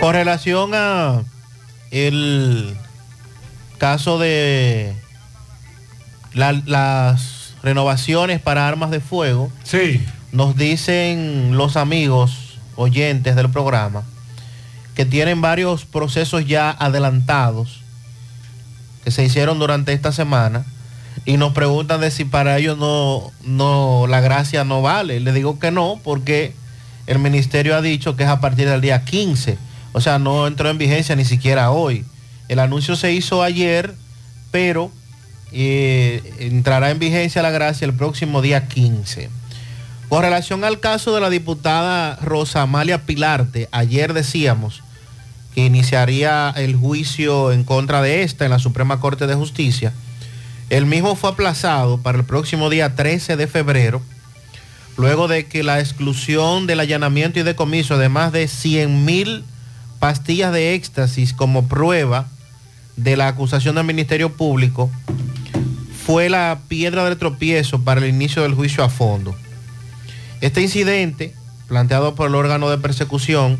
Con 0.00 0.12
relación 0.14 0.70
a 0.74 1.22
el 1.90 2.76
caso 3.78 4.18
de 4.18 4.94
la- 6.34 6.52
las 6.66 7.54
renovaciones 7.62 8.40
para 8.40 8.68
armas 8.68 8.90
de 8.90 9.00
fuego, 9.00 9.50
sí. 9.64 10.04
nos 10.30 10.56
dicen 10.56 11.56
los 11.56 11.76
amigos 11.76 12.58
oyentes 12.76 13.34
del 13.34 13.50
programa 13.50 14.04
que 14.94 15.04
tienen 15.04 15.40
varios 15.40 15.84
procesos 15.84 16.46
ya 16.46 16.70
adelantados 16.70 17.80
que 19.04 19.10
se 19.10 19.24
hicieron 19.24 19.58
durante 19.58 19.92
esta 19.92 20.12
semana 20.12 20.64
y 21.24 21.36
nos 21.38 21.52
preguntan 21.52 22.00
de 22.00 22.10
si 22.10 22.24
para 22.24 22.58
ellos 22.58 22.78
no, 22.78 23.32
no 23.42 24.06
la 24.08 24.20
gracia 24.20 24.64
no 24.64 24.82
vale. 24.82 25.18
Le 25.20 25.32
digo 25.32 25.58
que 25.58 25.70
no, 25.70 26.00
porque 26.04 26.52
el 27.06 27.18
ministerio 27.18 27.74
ha 27.76 27.80
dicho 27.80 28.16
que 28.16 28.24
es 28.24 28.28
a 28.28 28.40
partir 28.40 28.68
del 28.68 28.80
día 28.80 29.04
15. 29.04 29.58
O 29.98 30.00
sea, 30.00 30.20
no 30.20 30.46
entró 30.46 30.70
en 30.70 30.78
vigencia 30.78 31.16
ni 31.16 31.24
siquiera 31.24 31.72
hoy. 31.72 32.04
El 32.46 32.60
anuncio 32.60 32.94
se 32.94 33.12
hizo 33.12 33.42
ayer, 33.42 33.96
pero 34.52 34.92
eh, 35.50 36.22
entrará 36.38 36.92
en 36.92 37.00
vigencia 37.00 37.42
la 37.42 37.50
gracia 37.50 37.84
el 37.84 37.94
próximo 37.94 38.40
día 38.40 38.68
15. 38.68 39.28
Con 40.08 40.22
relación 40.22 40.62
al 40.62 40.78
caso 40.78 41.12
de 41.12 41.20
la 41.20 41.30
diputada 41.30 42.14
Rosa 42.22 42.62
Amalia 42.62 43.06
Pilarte, 43.06 43.68
ayer 43.72 44.12
decíamos 44.12 44.84
que 45.52 45.66
iniciaría 45.66 46.54
el 46.56 46.76
juicio 46.76 47.50
en 47.50 47.64
contra 47.64 48.00
de 48.00 48.22
esta 48.22 48.44
en 48.44 48.52
la 48.52 48.60
Suprema 48.60 49.00
Corte 49.00 49.26
de 49.26 49.34
Justicia. 49.34 49.92
El 50.70 50.86
mismo 50.86 51.16
fue 51.16 51.30
aplazado 51.30 51.98
para 51.98 52.18
el 52.18 52.24
próximo 52.24 52.70
día 52.70 52.94
13 52.94 53.36
de 53.36 53.48
febrero, 53.48 54.00
luego 54.96 55.26
de 55.26 55.46
que 55.46 55.64
la 55.64 55.80
exclusión 55.80 56.68
del 56.68 56.78
allanamiento 56.78 57.40
y 57.40 57.42
decomiso 57.42 57.98
de 57.98 58.08
más 58.08 58.30
de 58.30 58.46
100 58.46 59.04
mil 59.04 59.44
pastillas 59.98 60.52
de 60.52 60.74
éxtasis 60.74 61.32
como 61.32 61.68
prueba 61.68 62.28
de 62.96 63.16
la 63.16 63.28
acusación 63.28 63.74
del 63.76 63.84
Ministerio 63.84 64.32
Público 64.32 64.90
fue 66.04 66.28
la 66.28 66.60
piedra 66.68 67.04
del 67.04 67.18
tropiezo 67.18 67.82
para 67.82 68.00
el 68.00 68.08
inicio 68.08 68.42
del 68.42 68.54
juicio 68.54 68.82
a 68.82 68.88
fondo. 68.88 69.36
Este 70.40 70.62
incidente, 70.62 71.34
planteado 71.66 72.14
por 72.14 72.28
el 72.28 72.34
órgano 72.34 72.70
de 72.70 72.78
persecución, 72.78 73.58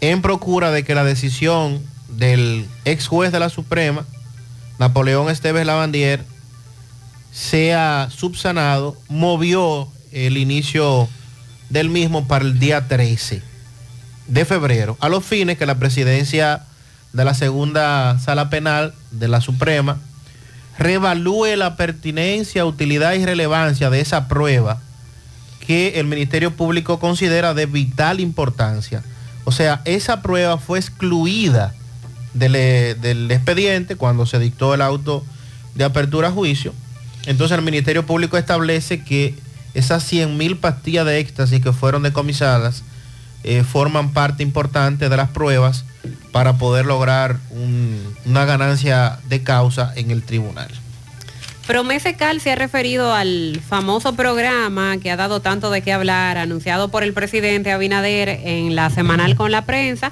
en 0.00 0.22
procura 0.22 0.70
de 0.70 0.84
que 0.84 0.94
la 0.94 1.04
decisión 1.04 1.82
del 2.08 2.66
ex 2.84 3.06
juez 3.06 3.32
de 3.32 3.40
la 3.40 3.48
Suprema, 3.48 4.04
Napoleón 4.78 5.30
Esteves 5.30 5.66
Lavandier, 5.66 6.24
sea 7.32 8.08
subsanado, 8.10 8.96
movió 9.08 9.88
el 10.12 10.36
inicio 10.36 11.08
del 11.68 11.88
mismo 11.88 12.26
para 12.26 12.44
el 12.44 12.58
día 12.58 12.88
13 12.88 13.49
de 14.30 14.44
febrero, 14.44 14.96
a 15.00 15.08
los 15.08 15.24
fines 15.24 15.58
que 15.58 15.66
la 15.66 15.78
presidencia 15.78 16.62
de 17.12 17.24
la 17.24 17.34
segunda 17.34 18.18
sala 18.20 18.48
penal 18.48 18.94
de 19.10 19.26
la 19.26 19.40
Suprema 19.40 19.98
reevalúe 20.78 21.56
la 21.56 21.76
pertinencia, 21.76 22.64
utilidad 22.64 23.14
y 23.14 23.24
relevancia 23.24 23.90
de 23.90 24.00
esa 24.00 24.28
prueba 24.28 24.80
que 25.66 26.00
el 26.00 26.06
Ministerio 26.06 26.52
Público 26.52 27.00
considera 27.00 27.54
de 27.54 27.66
vital 27.66 28.20
importancia. 28.20 29.02
O 29.44 29.52
sea, 29.52 29.82
esa 29.84 30.22
prueba 30.22 30.58
fue 30.58 30.78
excluida 30.78 31.74
del, 32.32 32.54
eh, 32.54 32.96
del 33.00 33.30
expediente 33.32 33.96
cuando 33.96 34.26
se 34.26 34.38
dictó 34.38 34.74
el 34.74 34.80
auto 34.80 35.24
de 35.74 35.84
apertura 35.84 36.28
a 36.28 36.32
juicio. 36.32 36.72
Entonces 37.26 37.58
el 37.58 37.64
Ministerio 37.64 38.06
Público 38.06 38.38
establece 38.38 39.02
que 39.02 39.34
esas 39.74 40.04
100 40.04 40.36
mil 40.36 40.56
pastillas 40.56 41.04
de 41.04 41.18
éxtasis 41.18 41.60
que 41.60 41.72
fueron 41.72 42.04
decomisadas 42.04 42.84
eh, 43.44 43.64
forman 43.64 44.12
parte 44.12 44.42
importante 44.42 45.08
de 45.08 45.16
las 45.16 45.30
pruebas 45.30 45.84
para 46.32 46.54
poder 46.58 46.86
lograr 46.86 47.36
un- 47.50 48.14
una 48.26 48.44
ganancia 48.44 49.18
de 49.28 49.42
causa 49.42 49.92
en 49.96 50.10
el 50.10 50.22
tribunal. 50.22 50.68
Promesecal 51.66 52.40
se 52.40 52.50
ha 52.52 52.56
referido 52.56 53.14
al 53.14 53.60
famoso 53.68 54.14
programa 54.16 54.96
que 54.98 55.10
ha 55.10 55.16
dado 55.16 55.40
tanto 55.40 55.70
de 55.70 55.82
qué 55.82 55.92
hablar, 55.92 56.36
anunciado 56.36 56.88
por 56.88 57.04
el 57.04 57.12
presidente 57.12 57.70
Abinader 57.70 58.28
en 58.28 58.74
la 58.74 58.90
semanal 58.90 59.36
con 59.36 59.52
la 59.52 59.62
prensa 59.66 60.10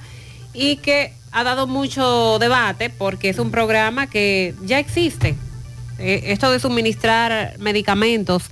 y 0.55 0.77
que 0.77 1.13
ha 1.33 1.43
dado 1.45 1.67
mucho 1.67 2.39
debate 2.39 2.91
porque 2.91 3.29
es 3.31 3.39
un 3.39 3.51
programa 3.51 4.07
que 4.07 4.55
ya 4.65 4.79
existe. 4.79 5.35
Eh, 5.99 6.25
esto 6.27 6.51
de 6.53 6.61
suministrar 6.61 7.57
medicamentos 7.59 8.45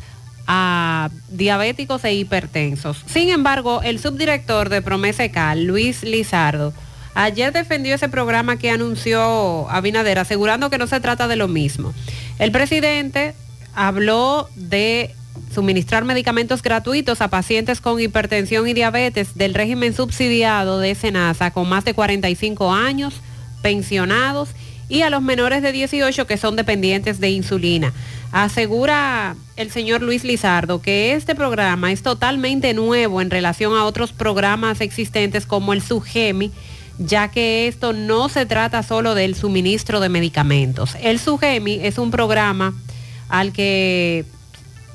a 0.46 1.10
diabéticos 1.28 2.04
e 2.04 2.14
hipertensos. 2.14 3.02
Sin 3.06 3.30
embargo, 3.30 3.80
el 3.82 3.98
subdirector 3.98 4.68
de 4.68 4.82
Promesecal, 4.82 5.64
Luis 5.64 6.02
Lizardo, 6.02 6.72
ayer 7.14 7.52
defendió 7.52 7.94
ese 7.94 8.08
programa 8.08 8.56
que 8.56 8.70
anunció 8.70 9.68
Abinader, 9.70 10.18
asegurando 10.18 10.70
que 10.70 10.78
no 10.78 10.86
se 10.86 11.00
trata 11.00 11.28
de 11.28 11.36
lo 11.36 11.48
mismo. 11.48 11.92
El 12.38 12.52
presidente 12.52 13.34
habló 13.74 14.48
de 14.54 15.14
suministrar 15.54 16.04
medicamentos 16.04 16.62
gratuitos 16.62 17.20
a 17.20 17.28
pacientes 17.28 17.80
con 17.80 18.00
hipertensión 18.00 18.68
y 18.68 18.74
diabetes 18.74 19.34
del 19.34 19.54
régimen 19.54 19.94
subsidiado 19.94 20.78
de 20.80 20.94
SENASA 20.94 21.50
con 21.50 21.68
más 21.68 21.84
de 21.84 21.94
45 21.94 22.72
años, 22.72 23.14
pensionados 23.62 24.50
y 24.88 25.02
a 25.02 25.10
los 25.10 25.22
menores 25.22 25.62
de 25.62 25.72
18 25.72 26.26
que 26.26 26.36
son 26.36 26.56
dependientes 26.56 27.20
de 27.20 27.30
insulina. 27.30 27.92
Asegura 28.36 29.34
el 29.56 29.70
señor 29.70 30.02
Luis 30.02 30.22
Lizardo 30.22 30.82
que 30.82 31.14
este 31.14 31.34
programa 31.34 31.90
es 31.90 32.02
totalmente 32.02 32.74
nuevo 32.74 33.22
en 33.22 33.30
relación 33.30 33.74
a 33.74 33.86
otros 33.86 34.12
programas 34.12 34.82
existentes 34.82 35.46
como 35.46 35.72
el 35.72 35.80
SUGEMI, 35.80 36.52
ya 36.98 37.30
que 37.30 37.66
esto 37.66 37.94
no 37.94 38.28
se 38.28 38.44
trata 38.44 38.82
solo 38.82 39.14
del 39.14 39.36
suministro 39.36 40.00
de 40.00 40.10
medicamentos. 40.10 40.98
El 41.00 41.18
SUGEMI 41.18 41.80
es 41.82 41.96
un 41.96 42.10
programa 42.10 42.74
al 43.30 43.54
que 43.54 44.26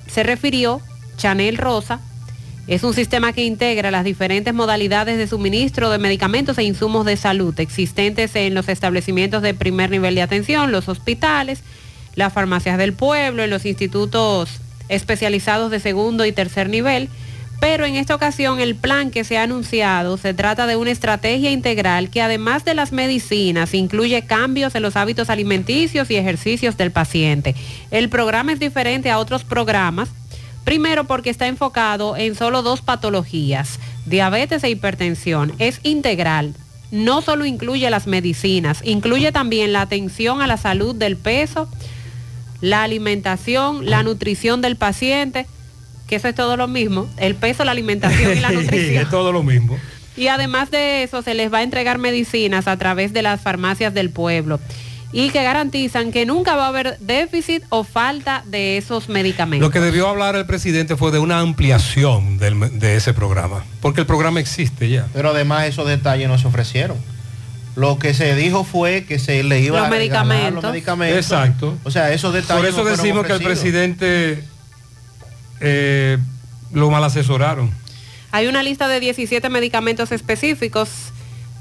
se 0.05 0.21
refirió 0.21 0.79
Chanel 1.17 1.57
Rosa. 1.57 1.99
Es 2.67 2.83
un 2.83 2.93
sistema 2.93 3.33
que 3.33 3.43
integra 3.43 3.89
las 3.89 4.03
diferentes 4.03 4.53
modalidades 4.53 5.17
de 5.17 5.25
suministro 5.25 5.89
de 5.89 5.97
medicamentos 5.97 6.59
e 6.59 6.63
insumos 6.63 7.07
de 7.07 7.17
salud 7.17 7.59
existentes 7.59 8.35
en 8.35 8.53
los 8.53 8.69
establecimientos 8.69 9.41
de 9.41 9.55
primer 9.55 9.89
nivel 9.89 10.13
de 10.13 10.21
atención, 10.21 10.71
los 10.71 10.87
hospitales, 10.89 11.63
las 12.15 12.33
farmacias 12.33 12.77
del 12.77 12.93
pueblo, 12.93 13.43
en 13.43 13.49
los 13.49 13.65
institutos 13.65 14.49
especializados 14.89 15.71
de 15.71 15.79
segundo 15.79 16.25
y 16.25 16.31
tercer 16.31 16.69
nivel. 16.69 17.09
Pero 17.61 17.85
en 17.85 17.95
esta 17.95 18.15
ocasión 18.15 18.59
el 18.59 18.73
plan 18.73 19.11
que 19.11 19.23
se 19.23 19.37
ha 19.37 19.43
anunciado 19.43 20.17
se 20.17 20.33
trata 20.33 20.65
de 20.65 20.75
una 20.75 20.89
estrategia 20.89 21.51
integral 21.51 22.09
que 22.09 22.23
además 22.23 22.65
de 22.65 22.73
las 22.73 22.91
medicinas 22.91 23.75
incluye 23.75 24.23
cambios 24.23 24.73
en 24.73 24.81
los 24.81 24.95
hábitos 24.95 25.29
alimenticios 25.29 26.09
y 26.09 26.15
ejercicios 26.15 26.75
del 26.75 26.89
paciente. 26.89 27.55
El 27.91 28.09
programa 28.09 28.51
es 28.51 28.59
diferente 28.59 29.11
a 29.11 29.19
otros 29.19 29.43
programas. 29.43 30.09
Primero 30.63 31.05
porque 31.05 31.29
está 31.29 31.47
enfocado 31.47 32.17
en 32.17 32.33
solo 32.33 32.63
dos 32.63 32.81
patologías, 32.81 33.79
diabetes 34.07 34.63
e 34.63 34.71
hipertensión. 34.71 35.53
Es 35.59 35.79
integral. 35.83 36.55
No 36.89 37.21
solo 37.21 37.45
incluye 37.45 37.89
las 37.91 38.07
medicinas, 38.07 38.79
incluye 38.83 39.31
también 39.31 39.71
la 39.71 39.81
atención 39.81 40.41
a 40.41 40.47
la 40.47 40.57
salud 40.57 40.95
del 40.95 41.15
peso, 41.15 41.69
la 42.61 42.83
alimentación, 42.83 43.89
la 43.89 44.03
nutrición 44.03 44.61
del 44.61 44.75
paciente, 44.75 45.45
que 46.07 46.15
eso 46.17 46.27
es 46.27 46.35
todo 46.35 46.57
lo 46.57 46.67
mismo, 46.67 47.09
el 47.17 47.35
peso, 47.35 47.63
la 47.65 47.71
alimentación 47.71 48.37
y 48.37 48.39
la 48.39 48.51
nutrición. 48.51 49.03
es 49.03 49.09
todo 49.09 49.31
lo 49.31 49.43
mismo. 49.43 49.77
Y 50.17 50.27
además 50.27 50.69
de 50.71 51.03
eso, 51.03 51.21
se 51.21 51.33
les 51.33 51.51
va 51.51 51.59
a 51.59 51.63
entregar 51.63 51.97
medicinas 51.97 52.67
a 52.67 52.77
través 52.77 53.13
de 53.13 53.21
las 53.21 53.39
farmacias 53.41 53.93
del 53.93 54.09
pueblo 54.09 54.59
y 55.13 55.29
que 55.29 55.43
garantizan 55.43 56.11
que 56.11 56.25
nunca 56.25 56.55
va 56.55 56.65
a 56.65 56.67
haber 56.69 56.97
déficit 56.99 57.63
o 57.69 57.83
falta 57.83 58.43
de 58.45 58.77
esos 58.77 59.09
medicamentos. 59.09 59.67
Lo 59.67 59.71
que 59.71 59.79
debió 59.79 60.07
hablar 60.07 60.35
el 60.35 60.45
presidente 60.45 60.95
fue 60.95 61.11
de 61.11 61.19
una 61.19 61.39
ampliación 61.39 62.37
del- 62.37 62.79
de 62.79 62.95
ese 62.95 63.13
programa, 63.13 63.63
porque 63.81 64.01
el 64.01 64.07
programa 64.07 64.39
existe 64.39 64.89
ya. 64.89 65.07
Pero 65.13 65.29
además 65.31 65.65
esos 65.67 65.87
detalles 65.87 66.27
no 66.29 66.37
se 66.37 66.47
ofrecieron. 66.47 66.97
Lo 67.75 67.99
que 67.99 68.13
se 68.13 68.35
dijo 68.35 68.63
fue 68.63 69.05
que 69.05 69.17
se 69.17 69.43
le 69.43 69.61
iba 69.61 69.79
Los 69.79 69.87
a 69.87 69.89
regalar 69.89 70.25
medicamentos. 70.25 70.63
los 70.63 70.71
medicamentos. 70.73 71.17
Exacto. 71.17 71.77
O 71.83 71.91
sea, 71.91 72.11
esos 72.11 72.33
detalles 72.33 72.73
Por 72.75 72.81
eso 72.81 72.83
no 72.83 72.89
decimos 72.97 73.25
que 73.25 73.33
el 73.33 73.41
presidente 73.41 74.43
eh, 75.61 76.17
lo 76.73 76.89
mal 76.89 77.03
asesoraron. 77.03 77.71
Hay 78.31 78.47
una 78.47 78.61
lista 78.63 78.87
de 78.87 78.99
17 78.99 79.47
medicamentos 79.49 80.11
específicos, 80.11 80.89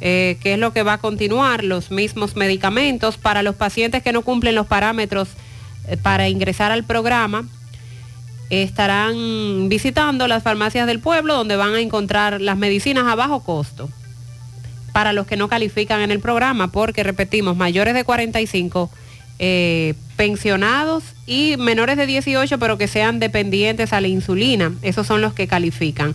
eh, 0.00 0.38
que 0.42 0.54
es 0.54 0.58
lo 0.58 0.72
que 0.72 0.82
va 0.82 0.94
a 0.94 0.98
continuar, 0.98 1.62
los 1.62 1.90
mismos 1.90 2.34
medicamentos 2.34 3.16
para 3.16 3.42
los 3.42 3.54
pacientes 3.54 4.02
que 4.02 4.12
no 4.12 4.22
cumplen 4.22 4.54
los 4.54 4.66
parámetros 4.66 5.28
eh, 5.86 5.96
para 5.96 6.28
ingresar 6.28 6.72
al 6.72 6.84
programa. 6.84 7.44
Estarán 8.50 9.68
visitando 9.68 10.26
las 10.26 10.42
farmacias 10.42 10.88
del 10.88 10.98
pueblo 10.98 11.34
donde 11.34 11.54
van 11.54 11.74
a 11.74 11.80
encontrar 11.80 12.40
las 12.40 12.56
medicinas 12.56 13.06
a 13.06 13.14
bajo 13.14 13.44
costo 13.44 13.88
para 14.92 15.12
los 15.12 15.26
que 15.26 15.36
no 15.36 15.48
califican 15.48 16.00
en 16.00 16.10
el 16.10 16.20
programa, 16.20 16.72
porque 16.72 17.02
repetimos, 17.02 17.56
mayores 17.56 17.94
de 17.94 18.04
45, 18.04 18.90
eh, 19.38 19.94
pensionados 20.16 21.02
y 21.26 21.56
menores 21.56 21.96
de 21.96 22.06
18, 22.06 22.58
pero 22.58 22.76
que 22.76 22.88
sean 22.88 23.20
dependientes 23.20 23.92
a 23.92 24.00
la 24.00 24.08
insulina, 24.08 24.72
esos 24.82 25.06
son 25.06 25.22
los 25.22 25.32
que 25.32 25.46
califican. 25.46 26.14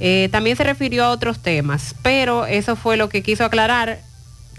Eh, 0.00 0.28
también 0.32 0.56
se 0.56 0.64
refirió 0.64 1.04
a 1.04 1.10
otros 1.10 1.38
temas, 1.38 1.94
pero 2.02 2.46
eso 2.46 2.74
fue 2.74 2.96
lo 2.96 3.08
que 3.08 3.22
quiso 3.22 3.44
aclarar. 3.44 4.00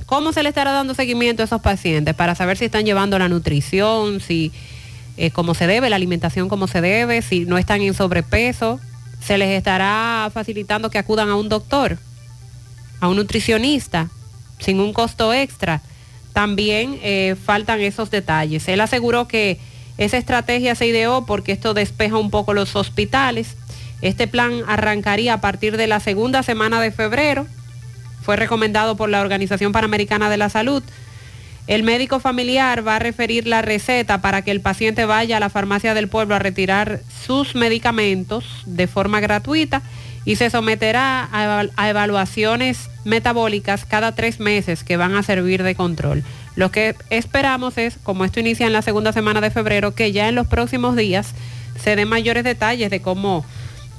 ¿Cómo 0.06 0.32
se 0.32 0.42
le 0.44 0.48
estará 0.48 0.72
dando 0.72 0.94
seguimiento 0.94 1.42
a 1.42 1.46
esos 1.46 1.62
pacientes 1.62 2.16
para 2.16 2.36
saber 2.36 2.58
si 2.58 2.64
están 2.64 2.86
llevando 2.86 3.20
la 3.20 3.28
nutrición, 3.28 4.22
si 4.22 4.54
eh, 5.18 5.32
como 5.32 5.54
se 5.54 5.68
debe, 5.68 5.90
la 5.90 5.98
alimentación 5.98 6.48
como 6.48 6.68
se 6.68 6.80
debe, 6.80 7.22
si 7.22 7.42
no 7.42 7.58
están 7.58 7.82
en 7.82 7.94
sobrepeso? 7.94 8.80
¿Se 9.22 9.38
les 9.38 9.50
estará 9.50 10.32
facilitando 10.34 10.90
que 10.90 10.98
acudan 10.98 11.28
a 11.28 11.36
un 11.36 11.50
doctor, 11.50 11.98
a 13.04 13.10
un 13.10 13.18
nutricionista, 13.18 14.10
sin 14.60 14.80
un 14.80 14.94
costo 14.94 15.34
extra? 15.34 15.82
También 16.32 16.98
eh, 17.04 17.36
faltan 17.36 17.82
esos 17.82 18.10
detalles. 18.10 18.66
Él 18.70 18.80
aseguró 18.80 19.28
que 19.28 19.60
esa 19.98 20.18
estrategia 20.18 20.74
se 20.74 20.88
ideó 20.88 21.26
porque 21.26 21.52
esto 21.52 21.74
despeja 21.74 22.18
un 22.18 22.32
poco 22.32 22.54
los 22.54 22.78
hospitales. 22.78 23.58
Este 24.02 24.26
plan 24.26 24.62
arrancaría 24.68 25.34
a 25.34 25.42
partir 25.42 25.76
de 25.76 25.88
la 25.88 26.00
segunda 26.00 26.44
semana 26.44 26.80
de 26.80 26.92
febrero. 26.92 27.46
Fue 28.22 28.38
recomendado 28.38 28.96
por 28.96 29.10
la 29.10 29.20
Organización 29.20 29.74
Panamericana 29.74 30.30
de 30.30 30.38
la 30.38 30.48
Salud. 30.48 30.82
El 31.68 31.84
médico 31.84 32.22
familiar 32.22 32.88
va 32.88 32.96
a 32.96 33.00
referir 33.00 33.48
la 33.48 33.62
receta 33.62 34.22
para 34.22 34.44
que 34.44 34.52
el 34.52 34.62
paciente 34.62 35.04
vaya 35.04 35.36
a 35.36 35.40
la 35.42 35.50
farmacia 35.50 35.94
del 35.94 36.08
pueblo 36.08 36.36
a 36.36 36.40
retirar 36.40 37.02
sus 37.26 37.54
medicamentos 37.54 38.46
de 38.66 38.88
forma 38.88 39.20
gratuita 39.20 39.82
y 40.26 40.36
se 40.38 40.50
someterá 40.50 41.28
a, 41.32 41.46
eval- 41.46 41.72
a 41.76 41.90
evaluaciones 41.90 42.90
metabólicas 43.04 43.86
cada 43.86 44.14
tres 44.14 44.40
meses 44.40 44.84
que 44.84 44.98
van 44.98 45.16
a 45.16 45.24
servir 45.24 45.64
de 45.64 45.76
control. 45.76 46.24
Lo 46.56 46.72
que 46.72 46.96
esperamos 47.10 47.78
es, 47.78 47.98
como 48.04 48.24
esto 48.26 48.40
inicia 48.40 48.68
en 48.68 48.74
la 48.74 48.82
segunda 48.82 49.12
semana 49.12 49.42
de 49.42 49.52
febrero, 49.52 49.96
que 49.96 50.12
ya 50.12 50.30
en 50.30 50.36
los 50.36 50.48
próximos 50.48 50.96
días 50.96 51.34
se 51.82 51.96
den 51.96 52.08
mayores 52.08 52.44
detalles 52.44 52.90
de 52.92 53.02
cómo 53.02 53.46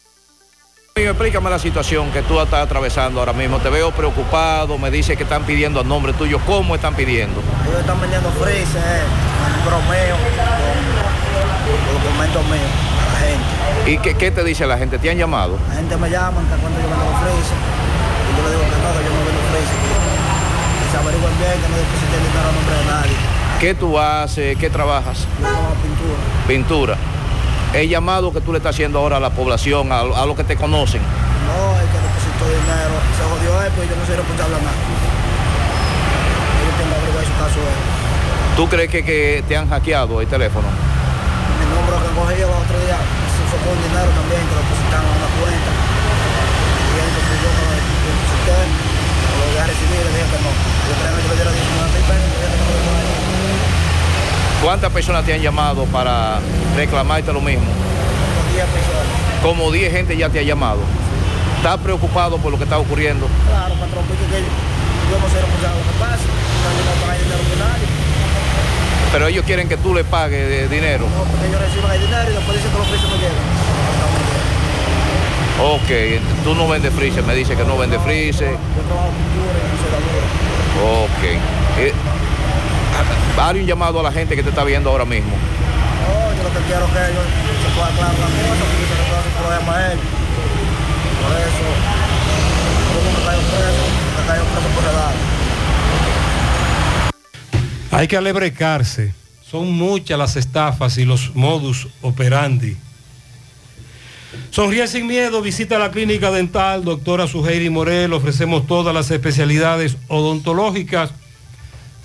Explícame 0.97 1.49
la 1.49 1.59
situación 1.59 2.09
que 2.11 2.21
tú 2.21 2.39
estás 2.39 2.63
atravesando 2.63 3.19
ahora 3.19 3.33
mismo. 3.33 3.59
Te 3.59 3.69
veo 3.69 3.91
preocupado, 3.91 4.77
me 4.77 4.89
dice 4.89 5.17
que 5.17 5.23
están 5.23 5.43
pidiendo 5.43 5.81
a 5.81 5.83
nombre 5.83 6.13
tuyo. 6.13 6.39
¿Cómo 6.45 6.73
están 6.73 6.95
pidiendo? 6.95 7.41
Ellos 7.67 7.81
están 7.81 7.99
vendiendo 7.99 8.31
freezer, 8.31 8.81
eh, 8.81 9.03
bromeo 9.67 10.15
con, 10.15 10.31
con 11.91 12.01
documentos 12.01 12.45
míos 12.45 12.71
a 12.95 13.11
la 13.11 13.19
gente. 13.27 13.91
¿Y 13.91 13.97
qué, 13.97 14.15
qué 14.15 14.31
te 14.31 14.41
dice 14.45 14.65
la 14.65 14.77
gente? 14.77 14.97
¿Te 14.97 15.09
han 15.09 15.17
llamado? 15.17 15.59
La 15.67 15.75
gente 15.75 15.97
me 15.97 16.09
llama 16.09 16.39
que 16.39 16.55
cuando 16.61 16.79
yo 16.79 16.87
vendo 16.87 17.03
los 17.03 17.19
freezer. 17.19 17.57
Y 17.59 18.31
yo 18.37 18.43
le 18.43 18.49
digo 18.55 18.63
que 18.63 18.79
no, 18.79 18.87
que 18.95 19.03
yo 19.03 19.11
no 19.11 19.19
vendo. 19.19 19.41
Que, 19.51 19.59
que 20.79 20.91
se 20.91 20.97
averigüen 20.97 21.37
bien, 21.39 21.59
que 21.59 21.67
no 21.71 21.75
depositen 21.75 22.23
dinero 22.23 22.47
a 22.47 22.55
nombre 22.55 22.75
de 22.79 22.85
nadie. 22.85 23.15
¿Qué 23.59 23.75
tú 23.75 23.99
haces? 23.99 24.57
¿Qué 24.57 24.69
trabajas? 24.69 25.27
Yo 25.41 25.47
hago 25.47 25.75
pintura. 25.83 26.23
Pintura. 26.47 27.14
El 27.75 27.89
llamado 27.89 28.31
que 28.31 28.39
tú 28.39 28.53
le 28.53 28.59
estás 28.59 28.73
haciendo 28.73 28.99
ahora 28.99 29.17
a 29.17 29.19
la 29.19 29.31
población, 29.31 29.91
a, 29.91 29.99
a 29.99 30.25
los 30.25 30.37
que 30.37 30.45
te 30.45 30.55
conocen. 30.55 31.01
No, 31.03 31.75
el 31.75 31.87
que 31.91 31.99
depositó 31.99 32.47
dinero. 32.47 32.95
Se 33.19 33.23
jodió 33.27 33.51
él, 33.67 33.71
pues 33.75 33.89
yo 33.91 33.95
no 33.99 34.05
soy 34.07 34.15
responsable 34.15 34.55
de 34.55 34.63
nada. 34.63 34.79
Que 36.71 36.83
averiguar 36.87 37.25
su 37.27 37.35
caso. 37.35 37.59
él. 37.59 37.75
¿Tú 38.55 38.63
crees 38.71 38.87
que, 38.87 39.03
que 39.03 39.43
te 39.43 39.57
han 39.59 39.67
hackeado 39.67 40.21
el 40.23 40.27
teléfono? 40.27 40.71
Mi 40.71 41.67
número 41.67 41.99
que 41.99 42.15
cogí 42.15 42.39
el 42.39 42.47
otro 42.47 42.79
día 42.79 42.95
se 42.95 43.43
fue 43.51 43.59
con 43.67 43.75
dinero 43.75 44.07
también, 44.07 44.39
que 44.39 44.55
lo 44.55 44.63
depositaron 44.63 45.11
a 45.11 45.15
una 45.19 45.29
cuenta. 45.35 45.71
Y 45.75 46.95
entonces 46.95 47.35
yo 47.43 47.49
no 47.51 47.59
lo 47.59 47.75
deposité, 47.75 48.55
lo 49.35 49.51
a 49.51 49.67
recibir 49.67 49.99
le 49.99 50.11
dije 50.15 50.31
que 50.31 50.39
no. 50.39 50.51
Yo 50.55 50.93
creía 50.95 51.11
que 51.11 51.27
yo 51.27 51.27
le 51.27 51.35
diera 51.43 51.51
19 51.51 51.91
mil 51.91 52.03
pesos, 52.07 52.23
y 52.23 52.39
le 52.39 52.39
dije 52.39 52.55
que 52.55 52.55
no 52.55 52.71
lo 52.71 52.79
voy 52.87 52.87
a 52.87 53.03
dar. 53.03 53.15
¿Cuántas 54.65 54.91
personas 54.91 55.23
te 55.23 55.31
han 55.31 55.41
llamado 55.41 55.85
para 55.85 56.39
reclamarte 56.75 57.31
lo 57.31 57.39
mismo? 57.39 57.69
Como 57.69 58.51
10 58.51 58.65
personas. 58.65 59.43
Como 59.43 59.71
10 59.71 59.93
gente 59.93 60.17
ya 60.17 60.27
te 60.29 60.39
ha 60.39 60.41
llamado. 60.41 60.79
¿Estás 61.57 61.77
preocupado 61.77 62.39
por 62.39 62.51
lo 62.51 62.57
que 62.57 62.63
está 62.63 62.79
ocurriendo? 62.79 63.27
Claro, 63.47 63.75
patrón, 63.75 64.03
porque 64.07 64.25
que 64.25 64.41
yo, 64.41 65.19
no 65.19 65.21
responsable 65.21 65.69
de 65.69 65.85
lo 65.85 65.91
que 65.91 65.99
pasa. 65.99 66.25
No 66.25 66.99
pagar 66.99 67.19
dinero 67.19 67.43
nadie. 67.59 67.85
Pero 69.11 69.27
ellos 69.27 69.45
quieren 69.45 69.69
que 69.69 69.77
tú 69.77 69.93
le 69.93 70.03
pagues 70.03 70.49
de 70.49 70.67
dinero. 70.67 71.05
No, 71.15 71.23
porque 71.29 71.45
ellos 71.45 71.61
reciben 71.61 71.91
el 71.91 72.01
dinero 72.01 72.31
y 72.31 72.33
después 72.33 72.57
dicen 72.57 72.71
que 72.71 72.77
los 72.79 72.87
precios 72.87 73.11
no 73.11 73.17
llegan. 73.21 73.45
Ok, 75.61 76.43
tú 76.43 76.55
no 76.55 76.67
vendes 76.67 76.91
freezer, 76.91 77.23
me 77.23 77.35
dice 77.35 77.55
que 77.55 77.63
no 77.65 77.77
vende 77.77 77.99
freezer. 77.99 78.49
Yo 78.49 78.81
trabajo 78.89 79.13
pintura 79.13 79.61
y 79.61 79.77
soldadura. 79.77 80.25
Ok. 81.05 81.23
Eh, 81.77 81.93
Dale 83.35 83.59
un 83.59 83.65
llamado 83.67 83.99
a 83.99 84.03
la 84.03 84.11
gente 84.11 84.35
que 84.35 84.43
te 84.43 84.49
está 84.49 84.63
viendo 84.63 84.89
ahora 84.89 85.05
mismo. 85.05 85.31
No, 85.31 86.35
yo 86.35 86.43
lo 86.43 86.49
que 86.49 86.59
quiero 86.65 86.85
es 86.85 86.91
que 86.91 86.99
ellos 87.11 87.25
se 87.61 87.69
puedan 87.75 87.93
aclarar 87.93 88.19
las 88.19 88.29
cosas, 88.29 88.65
porque 88.71 88.85
se 88.85 88.95
le 88.95 89.03
puede 89.07 89.19
hacer 89.19 89.33
problema 89.33 89.71
a 89.75 89.91
él. 89.91 89.99
Por 91.21 91.31
eso, 91.37 91.65
uno 92.99 93.09
me 93.11 93.21
cayó 93.25 93.41
preso, 93.51 93.83
me 94.15 94.21
preso 94.51 94.69
por 94.75 94.83
edad. 94.83 95.13
Hay 97.91 98.07
que 98.07 98.17
alebrecarse. 98.17 99.13
Son 99.49 99.71
muchas 99.71 100.17
las 100.17 100.35
estafas 100.35 100.97
y 100.97 101.05
los 101.05 101.35
modus 101.35 101.87
operandi. 102.01 102.77
Sonríe 104.49 104.87
sin 104.87 105.07
miedo, 105.07 105.41
visita 105.41 105.79
la 105.79 105.91
clínica 105.91 106.31
dental, 106.31 106.83
doctora 106.83 107.27
Suheiri 107.27 107.69
Morel, 107.69 108.13
ofrecemos 108.13 108.67
todas 108.67 108.93
las 108.93 109.11
especialidades 109.11 109.97
odontológicas. 110.07 111.11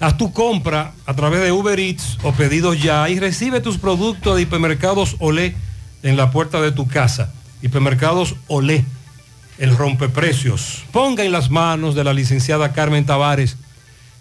haz 0.00 0.16
tu 0.16 0.32
compra 0.32 0.92
a 1.06 1.14
través 1.14 1.42
de 1.42 1.52
Uber 1.52 1.78
Eats 1.78 2.18
o 2.22 2.32
pedidos 2.32 2.82
ya 2.82 3.08
y 3.08 3.20
recibe 3.20 3.60
tus 3.60 3.78
productos 3.78 4.36
de 4.36 4.42
hipermercados 4.42 5.16
Olé 5.20 5.54
en 6.02 6.16
la 6.16 6.30
puerta 6.30 6.60
de 6.60 6.72
tu 6.72 6.88
casa. 6.88 7.32
Hipermercados 7.62 8.34
Olé, 8.48 8.84
el 9.58 9.76
rompeprecios. 9.76 10.84
Ponga 10.92 11.24
en 11.24 11.32
las 11.32 11.50
manos 11.50 11.94
de 11.94 12.04
la 12.04 12.12
licenciada 12.12 12.72
Carmen 12.72 13.06
Tavares 13.06 13.56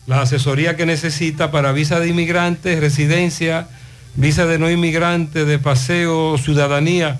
la 0.08 0.22
asesoría 0.22 0.76
que 0.76 0.86
necesita 0.86 1.52
para 1.52 1.72
visa 1.72 2.00
de 2.00 2.10
inmigrante, 2.10 2.80
residencia, 2.80 3.68
visa 4.16 4.46
de 4.46 4.60
no 4.60 4.70
inmigrante, 4.70 5.46
de 5.46 5.58
paseo, 5.58 6.38
ciudadanía 6.38 7.20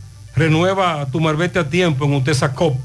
renueva 0.41 1.05
tu 1.11 1.19
marbete 1.19 1.59
a 1.59 1.69
tiempo 1.69 2.05
en 2.05 2.15
Utesa 2.15 2.55
Cop 2.55 2.75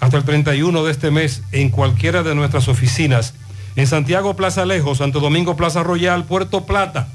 hasta 0.00 0.16
el 0.16 0.24
31 0.24 0.82
de 0.82 0.92
este 0.92 1.10
mes 1.10 1.42
en 1.52 1.68
cualquiera 1.68 2.22
de 2.22 2.34
nuestras 2.34 2.68
oficinas. 2.68 3.34
En 3.76 3.86
Santiago, 3.86 4.34
Plaza 4.34 4.64
Lejos, 4.64 4.96
Santo 4.98 5.20
Domingo, 5.20 5.56
Plaza 5.56 5.82
Royal, 5.82 6.24
Puerto 6.24 6.64
Plata, 6.64 7.08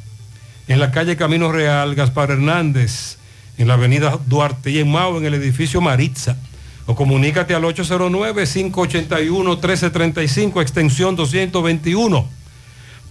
en 0.68 0.80
la 0.80 0.92
calle 0.92 1.18
Camino 1.18 1.52
Real, 1.52 1.96
Gaspar 1.96 2.30
Hernández, 2.30 3.18
en 3.58 3.68
la 3.68 3.74
avenida 3.74 4.20
Duarte 4.28 4.70
y 4.70 4.78
en 4.78 4.92
Mao, 4.92 5.18
en 5.18 5.26
el 5.26 5.34
edificio 5.34 5.82
Maritza. 5.82 6.38
O 6.86 6.94
comunícate 6.94 7.56
al 7.56 7.64
809-581-1335, 7.64 10.62
extensión 10.62 11.16
221. 11.16 12.28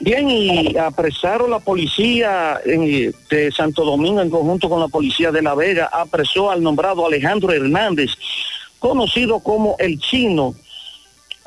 Bien, 0.00 0.30
y 0.30 0.76
apresaron 0.76 1.50
la 1.50 1.58
policía 1.58 2.60
de 2.64 3.50
Santo 3.50 3.84
Domingo 3.84 4.20
en 4.20 4.30
conjunto 4.30 4.68
con 4.68 4.78
la 4.78 4.86
policía 4.88 5.32
de 5.32 5.42
La 5.42 5.56
Vega, 5.56 5.90
apresó 5.92 6.52
al 6.52 6.62
nombrado 6.62 7.04
Alejandro 7.04 7.52
Hernández, 7.52 8.12
conocido 8.78 9.40
como 9.40 9.74
el 9.80 9.98
chino, 9.98 10.54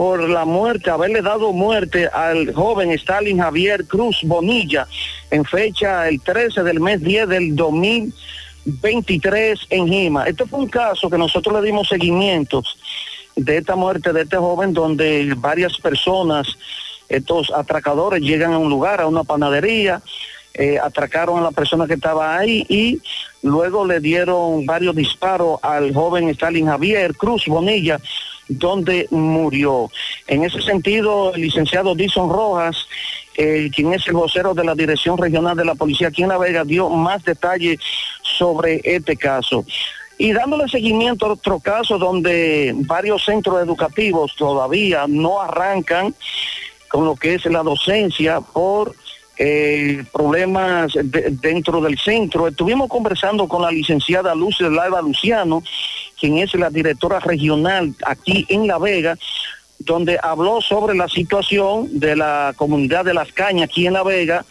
por 0.02 0.28
la 0.28 0.46
muerte, 0.46 0.90
haberle 0.90 1.22
dado 1.22 1.54
muerte 1.54 2.10
al 2.12 2.52
joven 2.56 2.90
Stalin 2.94 3.38
Javier 3.38 3.86
Cruz 3.86 4.22
Bonilla 4.24 4.88
en 5.30 5.46
fecha 5.46 6.10
el 6.10 6.20
13 6.20 6.64
del 6.64 6.80
mes 6.80 7.04
10 7.04 7.28
del 7.28 7.56
2023 7.56 9.60
en 9.70 9.88
Jima. 9.88 10.24
Este 10.24 10.48
fue 10.48 10.58
un 10.58 10.70
caso 10.70 11.08
que 11.08 11.20
nosotros 11.20 11.62
le 11.62 11.68
dimos 11.68 11.88
seguimiento 11.88 12.64
de 13.36 13.58
esta 13.58 13.76
muerte 13.76 14.12
de 14.12 14.24
este 14.24 14.38
joven 14.38 14.74
donde 14.74 15.36
varias 15.38 15.78
personas, 15.78 16.48
estos 17.08 17.52
atracadores 17.52 18.24
llegan 18.24 18.54
a 18.54 18.58
un 18.58 18.72
lugar, 18.72 19.02
a 19.02 19.08
una 19.08 19.24
panadería, 19.24 20.02
eh, 20.56 20.80
atracaron 20.80 21.38
a 21.38 21.44
la 21.44 21.52
persona 21.52 21.86
que 21.86 21.94
estaba 21.94 22.40
ahí 22.40 22.66
y 22.68 23.00
luego 23.44 23.86
le 23.86 24.00
dieron 24.00 24.66
varios 24.66 24.96
disparos 24.96 25.60
al 25.62 25.94
joven 25.94 26.28
Stalin 26.30 26.66
Javier 26.66 27.16
Cruz 27.16 27.46
Bonilla, 27.46 28.00
donde 28.60 29.08
murió. 29.12 29.90
En 30.28 30.44
ese 30.44 30.62
sentido, 30.62 31.34
el 31.34 31.42
licenciado 31.42 31.96
Dison 31.96 32.30
Rojas, 32.30 32.86
eh, 33.36 33.70
quien 33.74 33.94
es 33.94 34.06
el 34.08 34.14
vocero 34.14 34.54
de 34.54 34.64
la 34.64 34.76
Dirección 34.76 35.18
Regional 35.18 35.56
de 35.56 35.66
la 35.66 35.76
Policía 35.76 36.10
aquí 36.10 36.24
en 36.24 36.30
La 36.30 36.38
Vega, 36.38 36.64
dio 36.64 36.90
más 36.90 37.24
detalles 37.24 37.80
sobre 38.22 38.82
este 38.84 39.16
caso. 39.16 39.66
Y 40.18 40.34
dándole 40.34 40.68
seguimiento 40.68 41.26
a 41.26 41.34
otro 41.34 41.60
caso 41.60 41.98
donde 41.98 42.74
varios 42.76 43.24
centros 43.24 43.62
educativos 43.64 44.36
todavía 44.36 45.06
no 45.08 45.42
arrancan 45.42 46.14
con 46.90 47.06
lo 47.06 47.16
que 47.16 47.36
es 47.36 47.46
la 47.46 47.64
docencia 47.64 48.42
por 48.42 48.94
eh, 49.38 50.04
problemas 50.14 50.94
de- 50.94 51.30
dentro 51.42 51.82
del 51.82 51.98
centro. 51.98 52.48
Estuvimos 52.48 52.88
conversando 52.90 53.48
con 53.48 53.64
la 53.64 53.72
licenciada 53.72 54.36
Lucia 54.36 54.70
Laiva 54.70 55.02
Luciano, 55.02 55.64
quien 56.22 56.38
es 56.38 56.54
la 56.54 56.70
directora 56.70 57.20
regional 57.20 57.96
aquí 58.06 58.46
en 58.48 58.68
La 58.68 58.78
Vega, 58.78 59.18
donde 59.80 60.20
habló 60.22 60.62
sobre 60.62 60.96
la 60.96 61.10
situación 61.10 62.00
de 62.00 62.16
la 62.16 62.54
comunidad 62.56 63.04
de 63.04 63.16
Las 63.16 63.32
Cañas 63.34 63.66
aquí 63.66 63.88
en 63.88 63.94
La 63.94 64.04
Vega, 64.04 64.46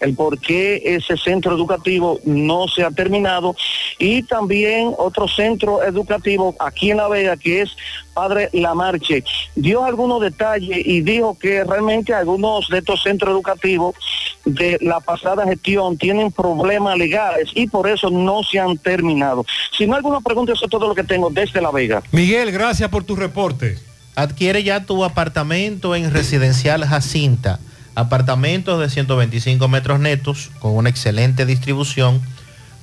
el 0.00 0.14
por 0.14 0.38
qué 0.38 0.82
ese 0.84 1.16
centro 1.16 1.56
educativo 1.56 2.20
no 2.26 2.68
se 2.68 2.84
ha 2.84 2.90
terminado 2.90 3.56
y 3.98 4.22
también 4.24 4.92
otro 4.98 5.26
centro 5.26 5.82
educativo 5.82 6.54
aquí 6.58 6.90
en 6.90 6.98
La 6.98 7.08
Vega 7.08 7.38
que 7.38 7.62
es 7.62 7.74
Padre 8.14 8.48
Lamarche. 8.52 9.24
Dio 9.54 9.84
algunos 9.84 10.22
detalles 10.22 10.86
y 10.86 11.02
dijo 11.02 11.36
que 11.38 11.64
realmente 11.64 12.14
algunos 12.14 12.68
de 12.68 12.78
estos 12.78 13.02
centros 13.02 13.32
educativos 13.32 13.96
de 14.44 14.78
la 14.80 15.00
pasada 15.00 15.44
gestión 15.44 15.98
tienen 15.98 16.30
problemas 16.30 16.96
legales 16.96 17.50
y 17.54 17.66
por 17.66 17.88
eso 17.88 18.10
no 18.10 18.42
se 18.42 18.58
han 18.60 18.78
terminado. 18.78 19.44
Si 19.76 19.86
no 19.86 19.94
hay 19.94 19.98
alguna 19.98 20.20
pregunta, 20.20 20.52
eso 20.52 20.64
es 20.64 20.70
todo 20.70 20.88
lo 20.88 20.94
que 20.94 21.04
tengo 21.04 21.30
desde 21.30 21.60
La 21.60 21.70
Vega. 21.70 22.02
Miguel, 22.12 22.52
gracias 22.52 22.88
por 22.88 23.04
tu 23.04 23.16
reporte. 23.16 23.78
Adquiere 24.16 24.62
ya 24.62 24.84
tu 24.84 25.04
apartamento 25.04 25.96
en 25.96 26.12
Residencial 26.12 26.84
Jacinta. 26.84 27.58
Apartamentos 27.96 28.80
de 28.80 28.88
125 28.88 29.66
metros 29.68 30.00
netos 30.00 30.50
con 30.60 30.76
una 30.76 30.88
excelente 30.88 31.46
distribución. 31.46 32.20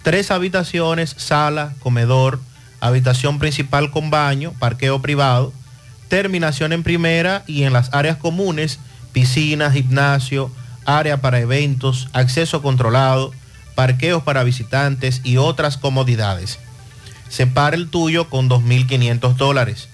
Tres 0.03 0.31
habitaciones, 0.31 1.15
sala, 1.17 1.73
comedor, 1.79 2.39
habitación 2.81 3.39
principal 3.39 3.91
con 3.91 4.09
baño, 4.09 4.53
parqueo 4.59 5.01
privado, 5.01 5.53
terminación 6.09 6.73
en 6.73 6.83
primera 6.83 7.43
y 7.47 7.63
en 7.63 7.71
las 7.71 7.93
áreas 7.93 8.17
comunes, 8.17 8.79
piscina, 9.13 9.71
gimnasio, 9.71 10.51
área 10.85 11.21
para 11.21 11.39
eventos, 11.39 12.09
acceso 12.11 12.61
controlado, 12.61 13.31
parqueos 13.75 14.23
para 14.23 14.43
visitantes 14.43 15.21
y 15.23 15.37
otras 15.37 15.77
comodidades. 15.77 16.59
Separa 17.29 17.77
el 17.77 17.89
tuyo 17.89 18.29
con 18.29 18.49
2.500 18.49 19.35
dólares. 19.35 19.87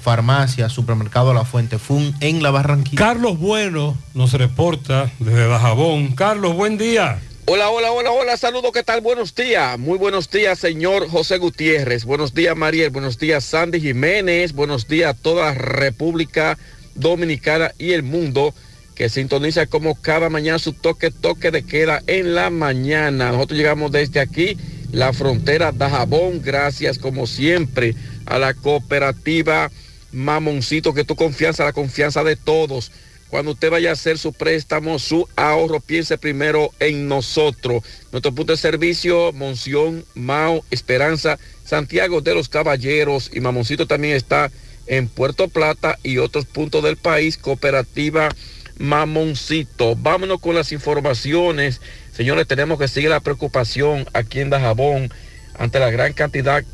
Farmacia, 0.00 0.68
Supermercado 0.68 1.34
La 1.34 1.44
Fuente 1.44 1.80
Fun 1.80 2.14
en 2.20 2.44
La 2.44 2.52
Barranquilla. 2.52 2.96
Carlos 2.96 3.40
Bueno 3.40 3.98
nos 4.14 4.32
reporta 4.34 5.10
desde 5.18 5.48
Dajabón. 5.48 6.14
Carlos, 6.14 6.54
buen 6.54 6.78
día. 6.78 7.18
Hola, 7.46 7.70
hola, 7.70 7.90
hola, 7.90 8.12
hola, 8.12 8.36
saludos, 8.36 8.70
¿qué 8.72 8.84
tal? 8.84 9.00
Buenos 9.00 9.34
días, 9.34 9.76
muy 9.78 9.98
buenos 9.98 10.30
días, 10.30 10.58
señor 10.58 11.08
José 11.08 11.38
Gutiérrez, 11.38 12.04
buenos 12.04 12.34
días, 12.34 12.54
Mariel, 12.56 12.90
buenos 12.90 13.18
días, 13.18 13.44
Sandy 13.44 13.80
Jiménez, 13.80 14.52
buenos 14.52 14.88
días 14.88 15.10
a 15.10 15.14
toda 15.14 15.54
República 15.54 16.58
Dominicana 16.96 17.70
y 17.78 17.92
el 17.92 18.02
mundo 18.02 18.52
que 18.96 19.10
sintoniza 19.10 19.66
como 19.66 19.94
cada 19.94 20.30
mañana 20.30 20.58
su 20.58 20.72
toque, 20.72 21.10
toque 21.10 21.50
de 21.50 21.64
queda 21.64 22.02
en 22.06 22.34
la 22.34 22.48
mañana. 22.48 23.30
Nosotros 23.30 23.58
llegamos 23.58 23.92
desde 23.92 24.20
aquí, 24.20 24.56
la 24.90 25.12
frontera 25.12 25.70
Dajabón, 25.70 26.40
gracias 26.42 26.98
como 26.98 27.26
siempre 27.26 27.94
a 28.24 28.38
la 28.38 28.54
cooperativa 28.54 29.70
Mamoncito, 30.12 30.94
que 30.94 31.04
tu 31.04 31.14
confianza, 31.14 31.64
la 31.64 31.74
confianza 31.74 32.24
de 32.24 32.36
todos. 32.36 32.90
Cuando 33.28 33.50
usted 33.50 33.70
vaya 33.70 33.90
a 33.90 33.92
hacer 33.92 34.16
su 34.16 34.32
préstamo, 34.32 34.98
su 34.98 35.28
ahorro, 35.36 35.80
piense 35.80 36.16
primero 36.16 36.70
en 36.80 37.06
nosotros. 37.06 37.82
Nuestro 38.12 38.32
punto 38.32 38.54
de 38.54 38.56
servicio, 38.56 39.32
Monción, 39.34 40.06
Mao, 40.14 40.64
Esperanza, 40.70 41.38
Santiago 41.64 42.22
de 42.22 42.34
los 42.34 42.48
Caballeros 42.48 43.30
y 43.34 43.40
Mamoncito 43.40 43.86
también 43.86 44.14
está 44.16 44.50
en 44.86 45.08
Puerto 45.08 45.48
Plata 45.48 45.98
y 46.02 46.16
otros 46.16 46.46
puntos 46.46 46.82
del 46.82 46.96
país, 46.96 47.36
cooperativa 47.36 48.30
Mamoncito. 48.78 49.96
Vámonos 49.96 50.40
con 50.40 50.54
las 50.54 50.72
informaciones. 50.72 51.80
Señores, 52.12 52.46
tenemos 52.46 52.78
que 52.78 52.88
seguir 52.88 53.10
la 53.10 53.20
preocupación 53.20 54.06
aquí 54.12 54.40
en 54.40 54.50
Dajabón 54.50 55.10
ante 55.58 55.78
la 55.78 55.90
gran 55.90 56.12
cantidad 56.12 56.64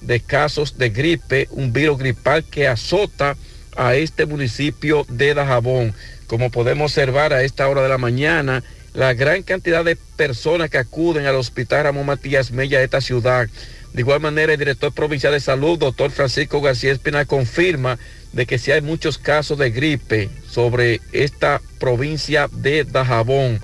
de 0.00 0.20
casos 0.20 0.78
de 0.78 0.90
gripe, 0.90 1.48
un 1.50 1.72
virus 1.72 1.98
gripal 1.98 2.44
que 2.44 2.68
azota 2.68 3.36
a 3.76 3.94
este 3.94 4.26
municipio 4.26 5.04
de 5.08 5.34
Dajabón. 5.34 5.94
Como 6.26 6.50
podemos 6.50 6.92
observar 6.92 7.32
a 7.32 7.42
esta 7.42 7.68
hora 7.68 7.82
de 7.82 7.88
la 7.88 7.98
mañana, 7.98 8.62
la 8.94 9.14
gran 9.14 9.42
cantidad 9.42 9.84
de 9.84 9.96
personas 10.16 10.70
que 10.70 10.78
acuden 10.78 11.26
al 11.26 11.36
hospital 11.36 11.84
Ramón 11.84 12.06
Matías 12.06 12.50
Mella 12.50 12.78
de 12.78 12.84
esta 12.84 13.00
ciudad. 13.00 13.48
De 13.92 14.02
igual 14.02 14.20
manera, 14.20 14.52
el 14.52 14.58
director 14.58 14.92
provincial 14.92 15.32
de 15.32 15.40
salud, 15.40 15.78
doctor 15.78 16.10
Francisco 16.10 16.60
García 16.60 16.92
Espina, 16.92 17.24
confirma 17.24 17.98
de 18.32 18.46
que 18.46 18.58
si 18.58 18.70
hay 18.72 18.80
muchos 18.80 19.18
casos 19.18 19.58
de 19.58 19.70
gripe 19.70 20.30
sobre 20.48 21.00
esta 21.12 21.60
provincia 21.78 22.48
de 22.52 22.84
Dajabón. 22.84 23.60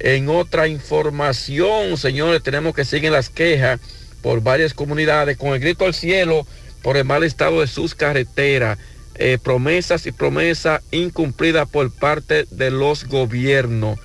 En 0.00 0.28
otra 0.28 0.68
información, 0.68 1.96
señores, 1.96 2.42
tenemos 2.42 2.74
que 2.74 2.84
siguen 2.84 3.12
las 3.12 3.30
quejas 3.30 3.80
por 4.22 4.42
varias 4.42 4.74
comunidades 4.74 5.36
con 5.36 5.54
el 5.54 5.60
grito 5.60 5.84
al 5.84 5.94
cielo 5.94 6.46
por 6.82 6.96
el 6.96 7.04
mal 7.04 7.24
estado 7.24 7.60
de 7.60 7.66
sus 7.66 7.94
carreteras. 7.94 8.78
Eh, 9.20 9.38
promesas 9.42 10.06
y 10.06 10.12
promesas 10.12 10.80
incumplidas 10.92 11.68
por 11.68 11.90
parte 11.90 12.46
de 12.50 12.70
los 12.70 13.04
gobiernos. 13.04 13.98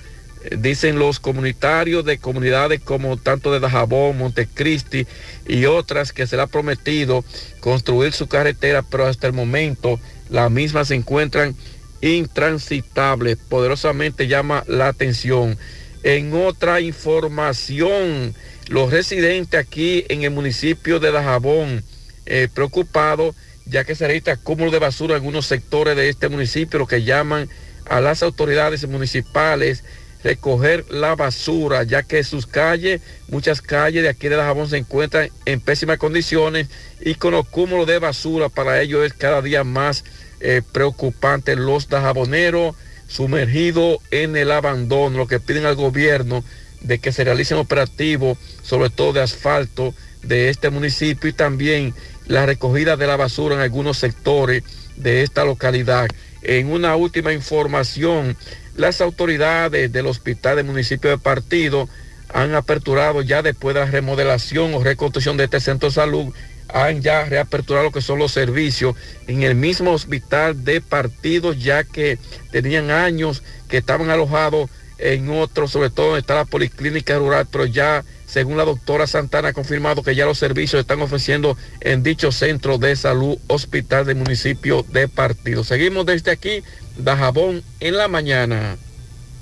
Dicen 0.58 0.98
los 0.98 1.20
comunitarios 1.20 2.04
de 2.04 2.18
comunidades 2.18 2.80
como 2.80 3.16
tanto 3.16 3.52
de 3.52 3.60
Dajabón, 3.60 4.18
Montecristi 4.18 5.06
y 5.46 5.64
otras 5.64 6.12
que 6.12 6.26
se 6.26 6.36
le 6.36 6.42
ha 6.42 6.46
prometido 6.46 7.24
construir 7.60 8.12
su 8.12 8.26
carretera, 8.26 8.82
pero 8.82 9.06
hasta 9.06 9.26
el 9.26 9.32
momento 9.32 9.98
las 10.28 10.50
mismas 10.50 10.88
se 10.88 10.96
encuentran 10.96 11.56
intransitables. 12.02 13.38
Poderosamente 13.48 14.26
llama 14.26 14.64
la 14.66 14.88
atención. 14.88 15.56
En 16.02 16.34
otra 16.34 16.80
información, 16.82 18.34
los 18.68 18.90
residentes 18.90 19.58
aquí 19.58 20.04
en 20.08 20.24
el 20.24 20.30
municipio 20.30 21.00
de 21.00 21.10
Dajabón, 21.10 21.82
eh, 22.26 22.48
preocupados 22.52 23.34
ya 23.66 23.84
que 23.84 23.94
se 23.94 24.06
registra 24.06 24.36
cúmulo 24.36 24.70
de 24.70 24.78
basura 24.78 25.14
en 25.14 25.22
algunos 25.22 25.46
sectores 25.46 25.96
de 25.96 26.08
este 26.08 26.28
municipio, 26.28 26.78
lo 26.78 26.86
que 26.86 27.02
llaman 27.02 27.48
a 27.86 28.00
las 28.00 28.22
autoridades 28.22 28.86
municipales 28.86 29.84
recoger 30.24 30.86
la 30.90 31.14
basura, 31.14 31.82
ya 31.84 32.02
que 32.02 32.24
sus 32.24 32.46
calles, 32.46 33.02
muchas 33.28 33.60
calles 33.60 34.02
de 34.02 34.08
aquí 34.08 34.28
de 34.28 34.36
Dajabón 34.36 34.68
se 34.68 34.78
encuentran 34.78 35.28
en 35.44 35.60
pésimas 35.60 35.98
condiciones 35.98 36.68
y 37.00 37.14
con 37.14 37.32
los 37.32 37.46
cúmulos 37.46 37.86
de 37.86 37.98
basura 37.98 38.48
para 38.48 38.80
ellos 38.80 39.04
es 39.04 39.12
cada 39.12 39.42
día 39.42 39.62
más 39.62 40.04
eh, 40.40 40.62
preocupante. 40.72 41.54
Los 41.56 41.88
dajaboneros 41.88 42.74
sumergidos 43.06 43.98
en 44.10 44.34
el 44.36 44.50
abandono, 44.50 45.18
lo 45.18 45.26
que 45.26 45.40
piden 45.40 45.66
al 45.66 45.76
gobierno 45.76 46.42
de 46.80 46.98
que 46.98 47.12
se 47.12 47.24
realicen 47.24 47.58
operativos, 47.58 48.38
sobre 48.62 48.88
todo 48.88 49.12
de 49.12 49.22
asfalto 49.22 49.94
de 50.22 50.48
este 50.48 50.70
municipio 50.70 51.28
y 51.28 51.34
también 51.34 51.94
la 52.26 52.46
recogida 52.46 52.96
de 52.96 53.06
la 53.06 53.16
basura 53.16 53.56
en 53.56 53.60
algunos 53.60 53.98
sectores 53.98 54.62
de 54.96 55.22
esta 55.22 55.44
localidad. 55.44 56.08
En 56.42 56.70
una 56.70 56.96
última 56.96 57.32
información, 57.32 58.36
las 58.76 59.00
autoridades 59.00 59.92
del 59.92 60.06
hospital 60.06 60.56
del 60.56 60.66
municipio 60.66 61.10
de 61.10 61.18
Partido 61.18 61.88
han 62.32 62.54
aperturado 62.54 63.22
ya 63.22 63.42
después 63.42 63.74
de 63.74 63.80
la 63.80 63.90
remodelación 63.90 64.74
o 64.74 64.82
reconstrucción 64.82 65.36
de 65.36 65.44
este 65.44 65.60
centro 65.60 65.88
de 65.88 65.94
salud, 65.94 66.34
han 66.68 67.02
ya 67.02 67.24
reaperturado 67.24 67.84
lo 67.84 67.92
que 67.92 68.00
son 68.00 68.18
los 68.18 68.32
servicios 68.32 68.96
en 69.28 69.42
el 69.42 69.54
mismo 69.54 69.92
hospital 69.92 70.64
de 70.64 70.80
Partido, 70.80 71.52
ya 71.52 71.84
que 71.84 72.18
tenían 72.50 72.90
años 72.90 73.42
que 73.68 73.76
estaban 73.76 74.10
alojados 74.10 74.70
en 74.98 75.30
otros, 75.30 75.70
sobre 75.70 75.90
todo 75.90 76.06
donde 76.06 76.20
está 76.20 76.34
la 76.34 76.44
policlínica 76.44 77.18
rural, 77.18 77.46
pero 77.50 77.66
ya 77.66 78.04
según 78.26 78.56
la 78.56 78.64
doctora 78.64 79.06
Santana, 79.06 79.48
ha 79.48 79.52
confirmado 79.52 80.02
que 80.02 80.16
ya 80.16 80.26
los 80.26 80.38
servicios 80.38 80.80
están 80.80 81.00
ofreciendo 81.00 81.56
en 81.80 82.02
dicho 82.02 82.32
centro 82.32 82.78
de 82.78 82.96
salud 82.96 83.38
hospital 83.46 84.06
del 84.06 84.16
municipio 84.16 84.84
de 84.88 85.06
Partido. 85.06 85.62
Seguimos 85.62 86.04
desde 86.06 86.32
aquí, 86.32 86.64
Dajabón, 86.96 87.62
en 87.80 87.96
la 87.96 88.08
mañana. 88.08 88.76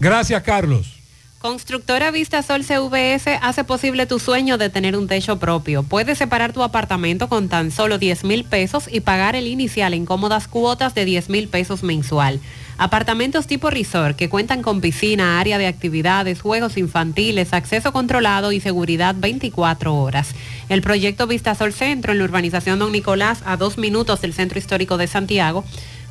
Gracias, 0.01 0.43
Carlos. 0.43 1.03
Constructora 1.43 2.13
Vista 2.13 2.41
Sol 2.45 2.63
CVS 2.63 3.41
hace 3.43 3.65
posible 3.65 4.07
tu 4.07 4.21
sueño 4.21 4.59
de 4.59 4.71
tener 4.71 4.97
un 4.97 5.09
techo 5.09 5.41
propio. 5.41 5.83
Puedes 5.83 6.17
separar 6.17 6.53
tu 6.53 6.63
apartamento 6.63 7.29
con 7.29 7.49
tan 7.49 7.73
solo 7.73 7.99
10 7.99 8.23
mil 8.23 8.45
pesos 8.45 8.85
y 8.89 9.01
pagar 9.01 9.35
el 9.35 9.49
inicial 9.49 9.93
en 9.93 10.07
cómodas 10.07 10.47
cuotas 10.47 10.95
de 10.95 11.05
10 11.05 11.31
mil 11.31 11.49
pesos 11.49 11.83
mensual. 11.83 12.39
Apartamentos 12.79 13.49
tipo 13.49 13.71
resort 13.71 14.17
que 14.17 14.29
cuentan 14.29 14.63
con 14.63 14.81
piscina, 14.81 15.41
área 15.41 15.59
de 15.59 15.67
actividades, 15.67 16.41
juegos 16.41 16.77
infantiles, 16.77 17.53
acceso 17.53 17.93
controlado 17.93 18.53
y 18.53 18.61
seguridad 18.61 19.17
24 19.19 19.97
horas. 19.97 20.37
El 20.69 20.81
proyecto 20.81 21.27
Vistasol 21.27 21.73
Centro 21.73 22.13
en 22.13 22.19
la 22.19 22.25
urbanización 22.25 22.79
Don 22.79 22.93
Nicolás 22.93 23.43
a 23.45 23.57
dos 23.57 23.79
minutos 23.79 24.21
del 24.21 24.33
Centro 24.33 24.61
Histórico 24.61 24.97
de 24.97 25.09
Santiago. 25.09 25.65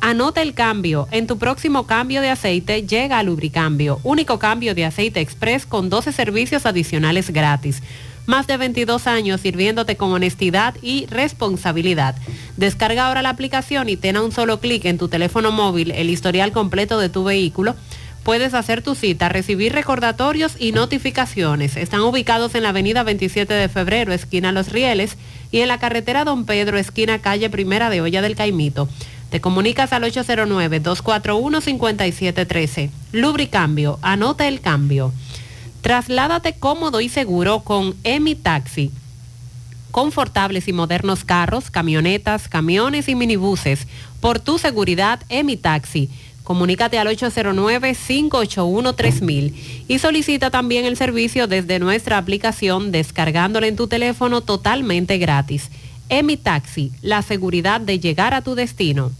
Anota 0.00 0.42
el 0.42 0.52
cambio. 0.52 1.06
En 1.12 1.28
tu 1.28 1.38
próximo 1.38 1.86
cambio 1.86 2.20
de 2.22 2.30
aceite 2.30 2.88
llega 2.88 3.20
a 3.20 3.22
Lubricambio, 3.22 4.00
único 4.02 4.40
cambio 4.40 4.74
de 4.74 4.84
aceite 4.84 5.20
express 5.20 5.64
con 5.64 5.90
12 5.90 6.10
servicios 6.10 6.66
adicionales 6.66 7.30
gratis. 7.30 7.84
Más 8.26 8.48
de 8.48 8.56
22 8.56 9.06
años 9.06 9.40
sirviéndote 9.40 9.96
con 9.96 10.12
honestidad 10.12 10.74
y 10.82 11.06
responsabilidad. 11.06 12.16
Descarga 12.56 13.06
ahora 13.06 13.22
la 13.22 13.30
aplicación 13.30 13.88
y 13.88 13.96
ten 13.96 14.16
a 14.16 14.22
un 14.22 14.32
solo 14.32 14.58
clic 14.58 14.86
en 14.86 14.98
tu 14.98 15.06
teléfono 15.08 15.52
móvil 15.52 15.92
el 15.92 16.10
historial 16.10 16.50
completo 16.50 16.98
de 16.98 17.08
tu 17.08 17.22
vehículo. 17.22 17.76
Puedes 18.22 18.54
hacer 18.54 18.82
tu 18.82 18.94
cita, 18.94 19.28
recibir 19.28 19.72
recordatorios 19.72 20.54
y 20.58 20.72
notificaciones. 20.72 21.76
Están 21.76 22.00
ubicados 22.00 22.54
en 22.54 22.62
la 22.62 22.70
avenida 22.70 23.02
27 23.02 23.52
de 23.54 23.68
febrero, 23.68 24.12
esquina 24.12 24.52
Los 24.52 24.70
Rieles, 24.70 25.16
y 25.50 25.60
en 25.60 25.68
la 25.68 25.78
carretera 25.78 26.24
Don 26.24 26.44
Pedro, 26.44 26.76
esquina 26.78 27.20
calle 27.20 27.48
Primera 27.48 27.90
de 27.90 28.02
Olla 28.02 28.20
del 28.20 28.36
Caimito. 28.36 28.88
Te 29.30 29.40
comunicas 29.40 29.92
al 29.92 30.02
809-241-5713. 30.04 32.90
Lubricambio, 33.12 33.98
anota 34.02 34.48
el 34.48 34.60
cambio. 34.60 35.12
Trasládate 35.82 36.54
cómodo 36.54 37.00
y 37.00 37.08
seguro 37.08 37.60
con 37.60 37.94
Emi 38.04 38.34
Taxi. 38.34 38.90
Confortables 39.90 40.68
y 40.68 40.72
modernos 40.72 41.24
carros, 41.24 41.70
camionetas, 41.70 42.48
camiones 42.48 43.08
y 43.08 43.14
minibuses. 43.14 43.86
Por 44.20 44.38
tu 44.38 44.58
seguridad, 44.58 45.20
Emi 45.28 45.56
Taxi. 45.56 46.10
Comunícate 46.48 46.98
al 46.98 47.06
809-581-3000 47.08 49.52
y 49.86 49.98
solicita 49.98 50.50
también 50.50 50.86
el 50.86 50.96
servicio 50.96 51.46
desde 51.46 51.78
nuestra 51.78 52.16
aplicación 52.16 52.90
descargándola 52.90 53.66
en 53.66 53.76
tu 53.76 53.86
teléfono 53.86 54.40
totalmente 54.40 55.18
gratis. 55.18 55.68
Emi 56.08 56.38
Taxi, 56.38 56.90
la 57.02 57.20
seguridad 57.20 57.82
de 57.82 58.00
llegar 58.00 58.32
a 58.32 58.40
tu 58.40 58.54
destino. 58.54 59.12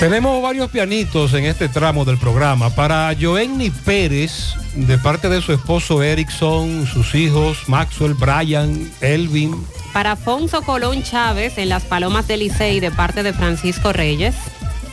Tenemos 0.00 0.42
varios 0.42 0.68
pianitos 0.68 1.32
en 1.34 1.44
este 1.44 1.68
tramo 1.68 2.04
del 2.04 2.18
programa. 2.18 2.70
Para 2.70 3.14
Joenny 3.14 3.70
Pérez, 3.70 4.54
de 4.74 4.98
parte 4.98 5.28
de 5.28 5.40
su 5.40 5.52
esposo 5.52 6.02
Erickson, 6.02 6.84
sus 6.84 7.14
hijos 7.14 7.68
Maxwell, 7.68 8.14
Brian, 8.14 8.90
Elvin. 9.00 9.54
Para 9.98 10.12
Afonso 10.12 10.62
Colón 10.62 11.02
Chávez 11.02 11.58
en 11.58 11.68
Las 11.68 11.82
Palomas 11.82 12.28
del 12.28 12.38
Licey 12.38 12.78
de 12.78 12.92
parte 12.92 13.24
de 13.24 13.32
Francisco 13.32 13.92
Reyes. 13.92 14.36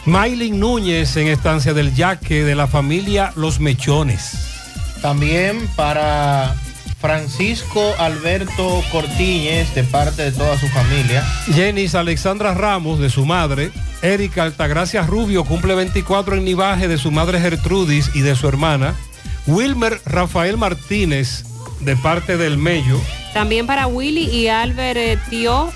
Maylin 0.07 0.59
Núñez 0.59 1.15
en 1.17 1.27
Estancia 1.27 1.75
del 1.75 1.93
Yaque 1.93 2.43
de 2.43 2.55
la 2.55 2.65
familia 2.65 3.31
Los 3.35 3.59
Mechones. 3.59 4.31
También 5.03 5.69
para 5.75 6.55
Francisco 6.99 7.93
Alberto 7.99 8.83
Cortiñez 8.91 9.75
de 9.75 9.83
parte 9.83 10.23
de 10.23 10.31
toda 10.31 10.57
su 10.57 10.67
familia. 10.69 11.23
Jenis 11.53 11.93
Alexandra 11.93 12.55
Ramos 12.55 12.97
de 12.99 13.11
su 13.11 13.27
madre. 13.27 13.69
Erika 14.01 14.41
Altagracia 14.41 15.03
Rubio 15.03 15.43
cumple 15.43 15.75
24 15.75 16.35
en 16.35 16.45
Nivaje 16.45 16.87
de 16.87 16.97
su 16.97 17.11
madre 17.11 17.39
Gertrudis 17.39 18.09
y 18.15 18.21
de 18.21 18.35
su 18.35 18.47
hermana. 18.47 18.95
Wilmer 19.45 20.01
Rafael 20.07 20.57
Martínez 20.57 21.43
de 21.79 21.95
parte 21.95 22.37
del 22.37 22.57
Mello. 22.57 22.99
También 23.33 23.67
para 23.67 23.87
Willy 23.87 24.25
y 24.25 24.47
Albert, 24.47 24.97
eh, 24.97 25.19
tío, 25.29 25.69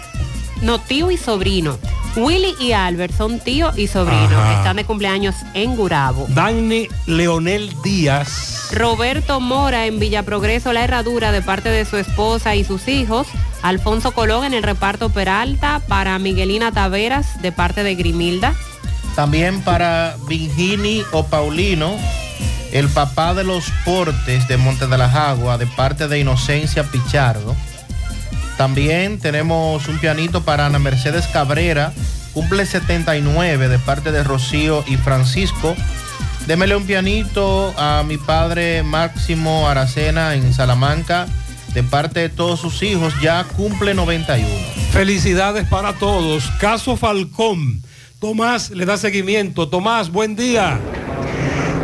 no 0.61 0.79
tío 0.79 1.11
y 1.11 1.17
sobrino. 1.17 1.77
Willy 2.15 2.55
y 2.59 2.71
Albert 2.71 3.15
son 3.15 3.39
tío 3.39 3.71
y 3.75 3.87
sobrino. 3.87 4.39
Ajá. 4.39 4.57
Están 4.57 4.77
de 4.77 4.85
cumpleaños 4.85 5.35
en 5.53 5.75
Gurabo. 5.75 6.25
Dani 6.29 6.87
Leonel 7.05 7.71
Díaz. 7.83 8.69
Roberto 8.71 9.39
Mora 9.39 9.85
en 9.85 9.99
Villa 9.99 10.23
Progreso, 10.23 10.73
La 10.73 10.83
Herradura, 10.83 11.31
de 11.31 11.41
parte 11.41 11.69
de 11.69 11.85
su 11.85 11.97
esposa 11.97 12.55
y 12.55 12.63
sus 12.63 12.87
hijos. 12.87 13.27
Alfonso 13.61 14.11
Colón 14.11 14.45
en 14.45 14.53
el 14.53 14.63
reparto 14.63 15.09
Peralta. 15.09 15.81
Para 15.87 16.17
Miguelina 16.19 16.71
Taveras, 16.71 17.41
de 17.41 17.51
parte 17.51 17.83
de 17.83 17.95
Grimilda. 17.95 18.55
También 19.15 19.61
para 19.61 20.15
Virgini 20.27 21.03
o 21.11 21.25
Paulino 21.25 21.97
El 22.71 22.87
papá 22.89 23.33
de 23.33 23.43
los 23.43 23.71
portes 23.83 24.47
de 24.47 24.57
Monte 24.57 24.87
de 24.87 24.97
las 24.97 25.15
Aguas, 25.15 25.57
de 25.57 25.67
parte 25.67 26.07
de 26.07 26.19
Inocencia 26.19 26.83
Pichardo. 26.83 27.55
También 28.57 29.19
tenemos 29.19 29.87
un 29.87 29.97
pianito 29.99 30.43
para 30.43 30.65
Ana 30.65 30.79
Mercedes 30.79 31.25
Cabrera, 31.27 31.93
cumple 32.33 32.65
79 32.65 33.69
de 33.69 33.79
parte 33.79 34.11
de 34.11 34.23
Rocío 34.23 34.83
y 34.85 34.97
Francisco. 34.97 35.75
Démele 36.45 36.75
un 36.75 36.85
pianito 36.85 37.73
a 37.77 38.03
mi 38.05 38.17
padre 38.17 38.83
Máximo 38.83 39.67
Aracena 39.67 40.35
en 40.35 40.53
Salamanca, 40.53 41.27
de 41.73 41.83
parte 41.83 42.21
de 42.21 42.29
todos 42.29 42.59
sus 42.59 42.81
hijos, 42.83 43.13
ya 43.21 43.43
cumple 43.43 43.93
91. 43.93 44.47
Felicidades 44.91 45.67
para 45.67 45.93
todos. 45.93 46.49
Caso 46.59 46.97
Falcón. 46.97 47.81
Tomás 48.19 48.71
le 48.71 48.85
da 48.85 48.97
seguimiento. 48.97 49.69
Tomás, 49.69 50.11
buen 50.11 50.35
día. 50.35 50.79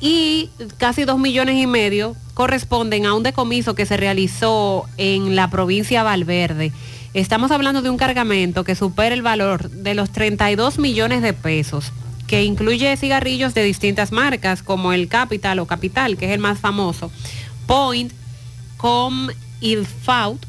y 0.00 0.48
casi 0.78 1.04
2 1.04 1.18
millones 1.18 1.62
y 1.62 1.66
medio 1.66 2.16
corresponden 2.32 3.04
a 3.04 3.12
un 3.12 3.24
decomiso 3.24 3.74
que 3.74 3.84
se 3.84 3.98
realizó 3.98 4.86
en 4.96 5.36
la 5.36 5.50
provincia 5.50 6.02
Valverde. 6.02 6.72
Estamos 7.12 7.50
hablando 7.50 7.82
de 7.82 7.90
un 7.90 7.98
cargamento 7.98 8.64
que 8.64 8.74
supera 8.74 9.14
el 9.14 9.20
valor 9.20 9.68
de 9.68 9.94
los 9.94 10.08
32 10.10 10.78
millones 10.78 11.20
de 11.20 11.34
pesos, 11.34 11.92
que 12.26 12.44
incluye 12.44 12.96
cigarrillos 12.96 13.54
de 13.54 13.62
distintas 13.62 14.10
marcas 14.12 14.62
como 14.62 14.92
el 14.92 15.08
Capital 15.08 15.58
o 15.58 15.66
Capital, 15.66 16.16
que 16.16 16.26
es 16.26 16.32
el 16.32 16.40
más 16.40 16.58
famoso, 16.58 17.10
Point, 17.66 18.12
Com 18.76 19.28
y 19.60 19.76
FAUT, 19.76 20.44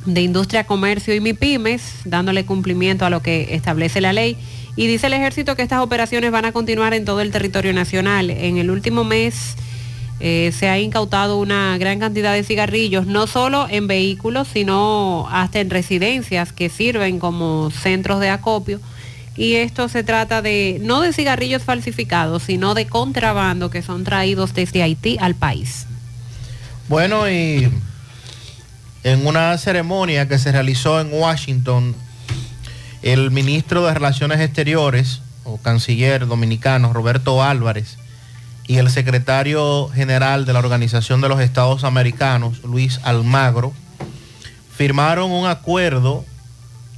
de 0.05 0.21
Industria, 0.21 0.65
Comercio 0.65 1.15
y 1.15 1.21
MIPIMES, 1.21 2.01
dándole 2.05 2.45
cumplimiento 2.45 3.05
a 3.05 3.09
lo 3.09 3.21
que 3.21 3.55
establece 3.55 4.01
la 4.01 4.13
ley. 4.13 4.37
Y 4.75 4.87
dice 4.87 5.07
el 5.07 5.13
ejército 5.13 5.55
que 5.55 5.63
estas 5.63 5.81
operaciones 5.81 6.31
van 6.31 6.45
a 6.45 6.51
continuar 6.51 6.93
en 6.93 7.05
todo 7.05 7.21
el 7.21 7.31
territorio 7.31 7.73
nacional. 7.73 8.29
En 8.29 8.57
el 8.57 8.71
último 8.71 9.03
mes 9.03 9.55
eh, 10.19 10.53
se 10.57 10.69
ha 10.69 10.79
incautado 10.79 11.39
una 11.39 11.77
gran 11.77 11.99
cantidad 11.99 12.33
de 12.33 12.43
cigarrillos, 12.43 13.07
no 13.07 13.27
solo 13.27 13.67
en 13.69 13.87
vehículos, 13.87 14.47
sino 14.53 15.27
hasta 15.31 15.59
en 15.59 15.69
residencias 15.69 16.53
que 16.53 16.69
sirven 16.69 17.19
como 17.19 17.71
centros 17.71 18.19
de 18.19 18.29
acopio. 18.29 18.79
Y 19.35 19.55
esto 19.55 19.89
se 19.89 20.03
trata 20.03 20.41
de, 20.41 20.79
no 20.81 21.01
de 21.01 21.13
cigarrillos 21.13 21.63
falsificados, 21.63 22.43
sino 22.43 22.73
de 22.75 22.85
contrabando 22.85 23.69
que 23.69 23.81
son 23.81 24.03
traídos 24.03 24.53
desde 24.53 24.83
Haití 24.83 25.17
al 25.19 25.35
país. 25.35 25.87
Bueno, 26.87 27.29
y 27.29 27.69
en 29.03 29.25
una 29.25 29.57
ceremonia 29.57 30.27
que 30.27 30.37
se 30.37 30.51
realizó 30.51 31.01
en 31.01 31.11
Washington, 31.11 31.95
el 33.01 33.31
ministro 33.31 33.85
de 33.85 33.93
Relaciones 33.93 34.39
Exteriores 34.39 35.21
o 35.43 35.57
canciller 35.57 36.27
dominicano 36.27 36.93
Roberto 36.93 37.43
Álvarez 37.43 37.97
y 38.67 38.77
el 38.77 38.89
secretario 38.91 39.89
general 39.89 40.45
de 40.45 40.53
la 40.53 40.59
Organización 40.59 41.19
de 41.19 41.29
los 41.29 41.41
Estados 41.41 41.83
Americanos, 41.83 42.63
Luis 42.63 42.99
Almagro, 43.03 43.73
firmaron 44.75 45.31
un 45.31 45.47
acuerdo 45.47 46.23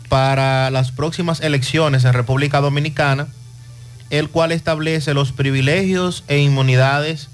para 0.09 0.69
las 0.72 0.91
próximas 0.91 1.40
elecciones 1.40 2.03
en 2.03 2.14
República 2.14 2.59
Dominicana, 2.59 3.27
el 4.09 4.30
cual 4.30 4.51
establece 4.51 5.14
los 5.14 5.32
privilegios 5.32 6.25
e 6.27 6.40
inmunidades 6.40 7.30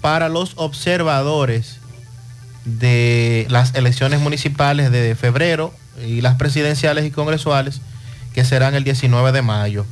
para 0.00 0.28
los 0.28 0.54
observadores 0.56 1.78
de 2.64 3.46
las 3.50 3.74
elecciones 3.74 4.20
municipales 4.20 4.90
de 4.90 5.14
febrero 5.14 5.74
y 6.04 6.22
las 6.22 6.36
presidenciales 6.36 7.04
y 7.04 7.10
congresuales 7.10 7.80
que 8.34 8.44
serán 8.44 8.74
el 8.74 8.84
19 8.84 9.32
de 9.32 9.42
mayo 9.42 9.86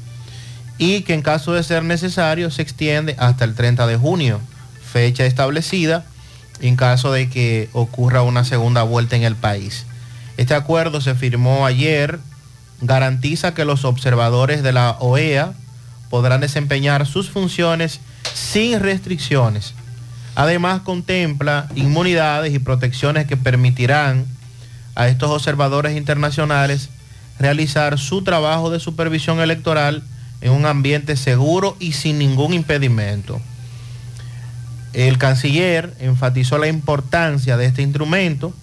y 0.79 1.03
que 1.03 1.15
en 1.15 1.23
caso 1.23 1.55
de 1.55 1.63
ser 1.63 1.85
necesario 1.85 2.51
se 2.51 2.63
extiende 2.63 3.17
hasta 3.19 3.45
el 3.45 3.55
30 3.55 3.87
de 3.87 3.97
junio, 3.97 4.41
fecha 4.83 5.25
establecida 5.25 6.05
en 6.61 6.77
caso 6.77 7.13
de 7.13 7.29
que 7.29 7.69
ocurra 7.73 8.23
una 8.23 8.45
segunda 8.45 8.83
vuelta 8.83 9.17
en 9.17 9.23
el 9.23 9.37
país. 9.37 9.87
Este 10.37 10.55
acuerdo 10.55 11.01
se 11.01 11.15
firmó 11.15 11.67
ayer, 11.67 12.19
garantiza 12.81 13.55
que 13.55 13.65
los 13.65 13.85
observadores 13.85 14.63
de 14.63 14.73
la 14.73 14.97
OEA 15.01 15.53
podrán 16.11 16.41
desempeñar 16.41 17.07
sus 17.07 17.31
funciones 17.31 18.01
sin 18.35 18.81
restricciones. 18.81 19.75
Además 20.35 20.83
contempla 20.83 21.69
inmunidades 21.75 22.55
y 22.55 22.59
protecciones 22.59 23.27
que 23.27 23.39
permitirán 23.39 24.27
a 24.95 25.09
estos 25.09 25.31
observadores 25.31 25.97
internacionales 25.97 26.91
realizar 27.39 27.99
su 27.99 28.23
trabajo 28.23 28.71
de 28.71 28.81
supervisión 28.81 29.41
electoral 29.41 30.03
en 30.41 30.53
un 30.53 30.67
ambiente 30.67 31.17
seguro 31.17 31.77
y 31.79 31.93
sin 31.93 32.19
ningún 32.19 32.55
impedimento. 32.55 33.41
El 34.93 35.19
canciller 35.19 35.95
enfatizó 36.01 36.57
la 36.59 36.69
importancia 36.69 37.57
de 37.57 37.67
este 37.67 37.83
instrumento, 37.83 38.55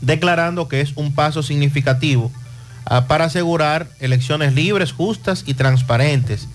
declarando 0.00 0.68
que 0.68 0.80
es 0.80 0.92
un 0.96 1.14
paso 1.14 1.42
significativo 1.42 2.32
ah, 2.86 3.06
para 3.06 3.26
asegurar 3.26 3.88
elecciones 4.00 4.54
libres, 4.54 4.92
justas 4.92 5.44
y 5.46 5.54
transparentes 5.54 6.48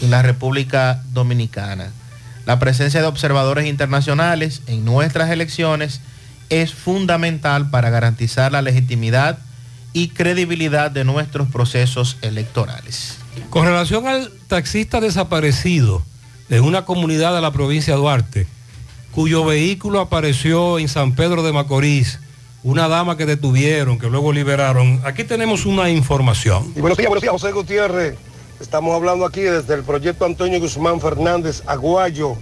en 0.00 0.10
la 0.10 0.22
República 0.22 1.02
Dominicana. 1.12 1.90
La 2.46 2.58
presencia 2.58 3.00
de 3.00 3.06
observadores 3.06 3.66
internacionales 3.66 4.62
en 4.66 4.84
nuestras 4.84 5.30
elecciones 5.30 6.00
es 6.50 6.72
fundamental 6.72 7.68
para 7.70 7.90
garantizar 7.90 8.52
la 8.52 8.62
legitimidad 8.62 9.38
y 9.92 10.08
credibilidad 10.08 10.90
de 10.90 11.04
nuestros 11.04 11.48
procesos 11.48 12.18
electorales. 12.22 13.18
Con 13.50 13.64
relación 13.64 14.06
al 14.06 14.30
taxista 14.46 15.00
desaparecido 15.00 16.02
de 16.48 16.60
una 16.60 16.84
comunidad 16.84 17.34
de 17.34 17.40
la 17.40 17.52
provincia 17.52 17.94
de 17.94 18.00
Duarte, 18.00 18.46
cuyo 19.12 19.44
vehículo 19.44 20.00
apareció 20.00 20.78
en 20.78 20.88
San 20.88 21.14
Pedro 21.14 21.42
de 21.42 21.52
Macorís, 21.52 22.20
una 22.62 22.88
dama 22.88 23.16
que 23.16 23.26
detuvieron, 23.26 23.98
que 23.98 24.08
luego 24.08 24.32
liberaron. 24.32 25.00
Aquí 25.04 25.24
tenemos 25.24 25.66
una 25.66 25.90
información. 25.90 26.72
Y 26.76 26.80
buenos 26.80 26.98
días, 26.98 27.08
buenos 27.08 27.22
días, 27.22 27.32
José 27.32 27.52
Gutiérrez. 27.52 28.16
Estamos 28.60 28.94
hablando 28.94 29.24
aquí 29.24 29.40
desde 29.40 29.74
el 29.74 29.84
proyecto 29.84 30.24
Antonio 30.24 30.58
Guzmán 30.60 31.00
Fernández 31.00 31.62
Aguayo, 31.66 32.36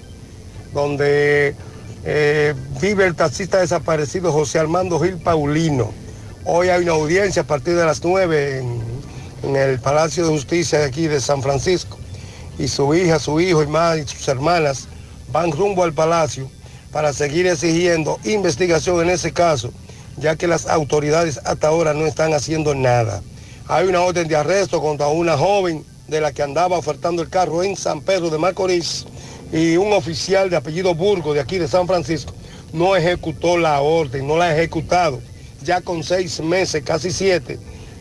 donde 0.73 1.55
eh, 2.05 2.55
vive 2.81 3.07
el 3.07 3.15
taxista 3.15 3.59
desaparecido 3.59 4.33
José 4.33 4.59
Armando 4.59 4.99
Gil 4.99 5.19
Paulino. 5.19 5.93
Hoy 6.49 6.69
hay 6.69 6.85
una 6.85 6.93
audiencia 6.93 7.43
a 7.43 7.45
partir 7.45 7.75
de 7.75 7.85
las 7.85 8.05
9 8.05 8.63
en, 9.43 9.57
el 9.57 9.81
Palacio 9.81 10.25
de 10.25 10.31
Justicia 10.31 10.79
de 10.79 10.85
aquí 10.85 11.09
de 11.09 11.21
San 11.21 11.43
Francisco. 11.43 11.99
Y 12.57 12.69
su 12.69 12.95
hija, 12.95 13.19
su 13.19 13.41
hijo 13.41 13.65
y 13.65 13.67
más 13.67 13.99
y 13.99 14.07
sus 14.07 14.29
hermanas 14.29 14.87
van 15.33 15.51
rumbo 15.51 15.83
al 15.83 15.93
palacio 15.93 16.49
para 16.93 17.13
seguir 17.13 17.49
exigiendo 17.49 18.21
investigación 18.23 19.03
en 19.03 19.11
ese 19.11 19.33
caso, 19.33 19.73
ya 20.19 20.37
que 20.37 20.47
las 20.47 20.69
autoridades 20.69 21.41
hasta 21.45 21.67
ahora 21.67 21.95
no 21.95 22.07
están 22.07 22.33
haciendo 22.33 22.77
nada. 22.77 23.23
Hay 23.67 23.89
una 23.89 24.03
orden 24.03 24.29
de 24.29 24.37
arresto 24.37 24.81
contra 24.81 25.09
una 25.09 25.37
joven 25.37 25.85
de 26.07 26.21
la 26.21 26.31
que 26.31 26.45
andaba 26.45 26.79
ofertando 26.79 27.23
el 27.23 27.29
carro 27.29 27.65
en 27.65 27.75
San 27.75 28.03
Pedro 28.03 28.31
de 28.31 28.39
Macorís 28.39 29.05
y 29.53 29.77
un 29.77 29.93
oficial 29.93 30.49
de 30.49 30.55
apellido 30.55 30.95
Burgo 30.95 31.35
de 31.35 31.41
aquí 31.41 31.59
de 31.59 31.67
San 31.67 31.89
Francisco 31.89 32.33
no 32.73 32.95
ejecutó 32.95 33.59
la 33.59 33.81
orden, 33.81 34.29
no 34.29 34.37
la 34.37 34.45
ha 34.45 34.55
ejecutado. 34.57 35.21
Ya 35.63 35.81
con 35.81 36.03
seis 36.03 36.41
meses, 36.41 36.83
casi 36.85 37.11
siete, 37.11 37.59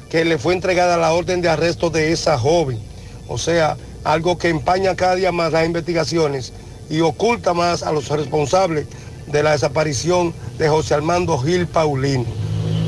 que 0.10 0.26
le 0.26 0.38
fue 0.38 0.54
entregada 0.54 0.98
la 0.98 1.14
orden 1.14 1.42
de 1.42 1.50
arresto 1.50 1.90
de 1.90 2.12
esa 2.12 2.38
joven. 2.38 2.80
O 3.28 3.38
sea, 3.38 3.78
algo 4.04 4.38
que 4.38 4.50
empaña 4.50 4.96
cada 4.96 5.16
día 5.16 5.32
más 5.32 5.52
las 5.52 5.66
investigaciones 5.66 6.54
y 6.90 7.02
oculta 7.02 7.54
más 7.54 7.84
a 7.84 7.92
los 7.92 8.10
responsables 8.10 8.86
de 9.28 9.44
la 9.44 9.52
desaparición 9.52 10.34
de 10.58 10.70
José 10.70 10.94
Armando 10.94 11.38
Gil 11.40 11.68
Paulino. 11.68 12.26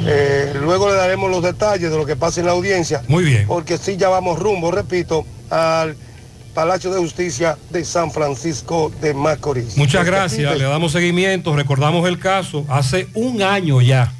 Eh, 0.05 0.53
luego 0.61 0.87
le 0.89 0.95
daremos 0.95 1.29
los 1.29 1.43
detalles 1.43 1.91
de 1.91 1.97
lo 1.97 2.05
que 2.05 2.15
pasa 2.15 2.39
en 2.39 2.45
la 2.45 2.53
audiencia. 2.53 3.03
Muy 3.07 3.25
bien. 3.25 3.47
Porque 3.47 3.77
sí 3.77 3.97
ya 3.97 4.09
vamos 4.09 4.39
rumbo, 4.39 4.71
repito, 4.71 5.25
al 5.49 5.97
Palacio 6.53 6.91
de 6.91 6.99
Justicia 6.99 7.57
de 7.69 7.83
San 7.83 8.11
Francisco 8.11 8.91
de 9.01 9.13
Macorís. 9.13 9.77
Muchas 9.77 10.05
gracias, 10.05 10.57
le 10.57 10.63
damos 10.63 10.91
seguimiento, 10.91 11.55
recordamos 11.55 12.07
el 12.07 12.19
caso 12.19 12.65
hace 12.69 13.07
un 13.13 13.41
año 13.41 13.81
ya. 13.81 14.13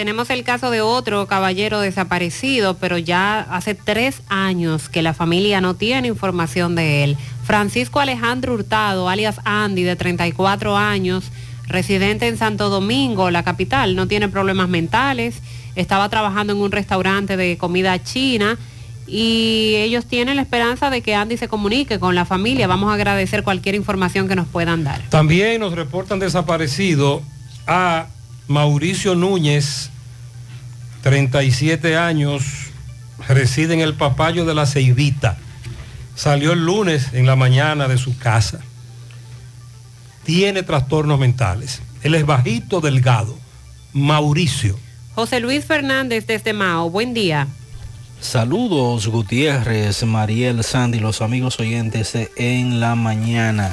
Tenemos 0.00 0.30
el 0.30 0.44
caso 0.44 0.70
de 0.70 0.80
otro 0.80 1.26
caballero 1.26 1.78
desaparecido, 1.78 2.72
pero 2.78 2.96
ya 2.96 3.40
hace 3.40 3.74
tres 3.74 4.22
años 4.30 4.88
que 4.88 5.02
la 5.02 5.12
familia 5.12 5.60
no 5.60 5.74
tiene 5.74 6.08
información 6.08 6.74
de 6.74 7.04
él. 7.04 7.18
Francisco 7.44 8.00
Alejandro 8.00 8.54
Hurtado, 8.54 9.10
alias 9.10 9.42
Andy, 9.44 9.82
de 9.82 9.96
34 9.96 10.74
años, 10.74 11.24
residente 11.66 12.28
en 12.28 12.38
Santo 12.38 12.70
Domingo, 12.70 13.30
la 13.30 13.42
capital, 13.42 13.94
no 13.94 14.08
tiene 14.08 14.30
problemas 14.30 14.70
mentales, 14.70 15.42
estaba 15.76 16.08
trabajando 16.08 16.54
en 16.54 16.60
un 16.60 16.72
restaurante 16.72 17.36
de 17.36 17.58
comida 17.58 18.02
china 18.02 18.56
y 19.06 19.74
ellos 19.76 20.06
tienen 20.06 20.36
la 20.36 20.42
esperanza 20.42 20.88
de 20.88 21.02
que 21.02 21.14
Andy 21.14 21.36
se 21.36 21.46
comunique 21.46 21.98
con 21.98 22.14
la 22.14 22.24
familia. 22.24 22.66
Vamos 22.66 22.90
a 22.90 22.94
agradecer 22.94 23.44
cualquier 23.44 23.74
información 23.74 24.28
que 24.28 24.34
nos 24.34 24.48
puedan 24.48 24.82
dar. 24.82 25.02
También 25.10 25.60
nos 25.60 25.74
reportan 25.74 26.20
desaparecido 26.20 27.20
a 27.66 28.06
Mauricio 28.50 29.14
Núñez, 29.14 29.89
37 31.02 31.96
años, 31.96 32.42
reside 33.28 33.74
en 33.74 33.80
el 33.80 33.94
Papayo 33.94 34.44
de 34.44 34.54
la 34.54 34.66
Ceibita. 34.66 35.38
Salió 36.14 36.52
el 36.52 36.64
lunes 36.64 37.08
en 37.12 37.26
la 37.26 37.36
mañana 37.36 37.88
de 37.88 37.96
su 37.96 38.18
casa. 38.18 38.60
Tiene 40.24 40.62
trastornos 40.62 41.18
mentales. 41.18 41.80
Él 42.02 42.14
es 42.14 42.26
bajito, 42.26 42.80
delgado. 42.80 43.38
Mauricio. 43.92 44.78
José 45.14 45.40
Luis 45.40 45.64
Fernández 45.64 46.26
desde 46.26 46.52
Mao, 46.52 46.90
buen 46.90 47.14
día. 47.14 47.48
Saludos 48.20 49.06
Gutiérrez, 49.06 50.04
Mariel, 50.04 50.62
Sandy, 50.62 51.00
los 51.00 51.22
amigos 51.22 51.58
oyentes 51.58 52.12
En 52.36 52.78
la 52.78 52.94
Mañana. 52.94 53.72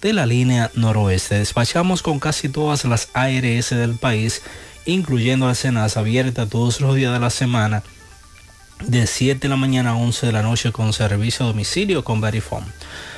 de 0.00 0.12
la 0.12 0.26
línea 0.26 0.70
noroeste. 0.74 1.38
Despachamos 1.38 2.02
con 2.02 2.18
casi 2.18 2.48
todas 2.48 2.84
las 2.84 3.08
ARS 3.14 3.70
del 3.70 3.94
país, 3.94 4.42
incluyendo 4.84 5.48
Alcenas, 5.48 5.96
abierta 5.96 6.46
todos 6.46 6.80
los 6.80 6.94
días 6.94 7.12
de 7.12 7.20
la 7.20 7.30
semana, 7.30 7.82
de 8.86 9.06
7 9.06 9.40
de 9.40 9.48
la 9.48 9.56
mañana 9.56 9.90
a 9.90 9.96
11 9.96 10.26
de 10.26 10.32
la 10.32 10.42
noche 10.42 10.72
con 10.72 10.92
servicio 10.92 11.44
a 11.44 11.48
domicilio 11.48 12.04
con 12.04 12.20
Verifone. 12.20 12.66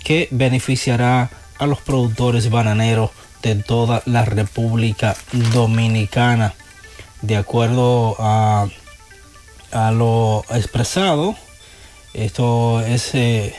que 0.04 0.28
beneficiará 0.32 1.30
a 1.58 1.66
los 1.66 1.80
productores 1.80 2.50
bananeros 2.50 3.12
de 3.42 3.56
toda 3.56 4.04
la 4.06 4.26
República 4.26 5.16
Dominicana. 5.54 6.54
De 7.22 7.38
acuerdo 7.38 8.16
a, 8.20 8.68
lo 9.94 10.44
expresado, 10.50 11.36
esto 12.14 12.82
es, 12.82 13.14
eh, 13.14 13.56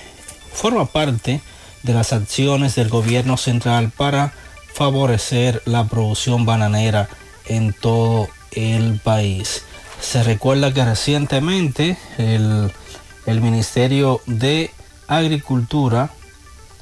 forma 0.53 0.87
parte 0.87 1.41
de 1.83 1.95
las 1.95 2.13
acciones 2.13 2.75
del 2.75 2.89
gobierno 2.89 3.37
central 3.37 3.91
para 3.97 4.33
favorecer 4.75 5.63
la 5.65 5.85
producción 5.85 6.45
bananera 6.45 7.09
en 7.47 7.73
todo 7.73 8.29
el 8.53 9.01
país. 9.01 9.65
Se 10.01 10.23
recuerda 10.23 10.75
que 10.75 10.85
recientemente 10.85 11.97
el, 12.19 12.73
el 13.27 13.41
Ministerio 13.41 14.21
de 14.27 14.71
Agricultura 15.07 16.11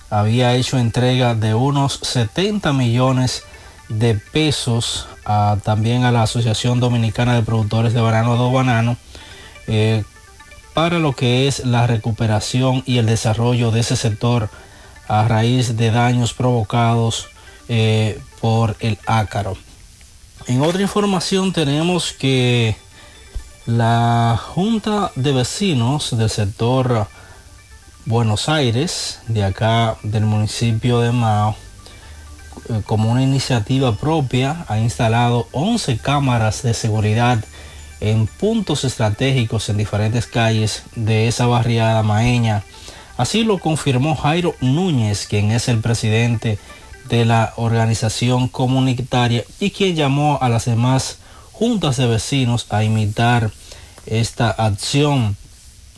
había 0.09 0.55
hecho 0.55 0.79
entrega 0.79 1.35
de 1.35 1.55
unos 1.55 2.01
70 2.03 2.73
millones 2.73 3.45
de 3.91 4.15
pesos 4.15 5.07
a, 5.27 5.59
también 5.63 6.05
a 6.05 6.13
la 6.13 6.23
Asociación 6.23 6.81
Dominicana 6.81 7.35
de 7.35 7.43
Productores 7.43 7.93
de 7.93 8.01
Banano 8.01 8.37
do 8.37 8.51
Banano 8.51 8.97
eh, 9.67 10.05
para 10.73 10.99
lo 10.99 11.13
que 11.13 11.49
es 11.49 11.67
la 11.67 11.87
recuperación 11.87 12.83
y 12.87 12.99
el 12.99 13.07
desarrollo 13.07 13.71
de 13.71 13.81
ese 13.81 13.97
sector 13.97 14.49
a 15.09 15.27
raíz 15.27 15.77
de 15.77 15.91
daños 15.91 16.33
provocados 16.33 17.29
eh, 17.69 18.19
por 18.41 18.77
el 18.79 18.97
ácaro. 19.07 19.57
En 20.47 20.63
otra 20.63 20.81
información 20.81 21.53
tenemos 21.53 22.13
que 22.13 22.77
la 23.67 24.41
Junta 24.41 25.11
de 25.17 25.33
Vecinos 25.33 26.17
del 26.17 26.31
sector 26.31 27.09
Buenos 28.07 28.49
Aires, 28.49 29.21
de 29.29 29.45
acá 29.45 29.97
del 30.03 30.25
municipio 30.25 31.01
de 31.01 31.13
Mao, 31.13 31.57
como 32.87 33.11
una 33.11 33.23
iniciativa 33.23 33.95
propia, 33.97 34.65
ha 34.69 34.79
instalado 34.79 35.49
11 35.53 35.99
cámaras 35.99 36.63
de 36.63 36.75
seguridad 36.75 37.45
en 38.01 38.27
puntos 38.27 38.85
estratégicos 38.85 39.69
en 39.69 39.77
diferentes 39.77 40.27
calles 40.27 40.83
de 40.97 41.29
esa 41.29 41.47
barriada 41.47 42.03
maeña. 42.03 42.63
Así 43.17 43.45
lo 43.45 43.59
confirmó 43.59 44.17
Jairo 44.17 44.55
Núñez, 44.61 45.27
quien 45.27 45.51
es 45.53 45.69
el 45.69 45.81
presidente 45.81 46.59
de 47.09 47.25
la 47.25 47.53
organización 47.57 48.49
comunitaria 48.49 49.45
y 49.59 49.71
quien 49.73 49.97
llamó 49.97 50.39
a 50.41 50.49
las 50.49 50.65
demás 50.65 51.19
juntas 51.53 51.99
de 51.99 52.07
vecinos 52.07 52.67
a 52.71 52.83
imitar 52.83 53.51
esta 54.07 54.51
acción. 54.51 55.37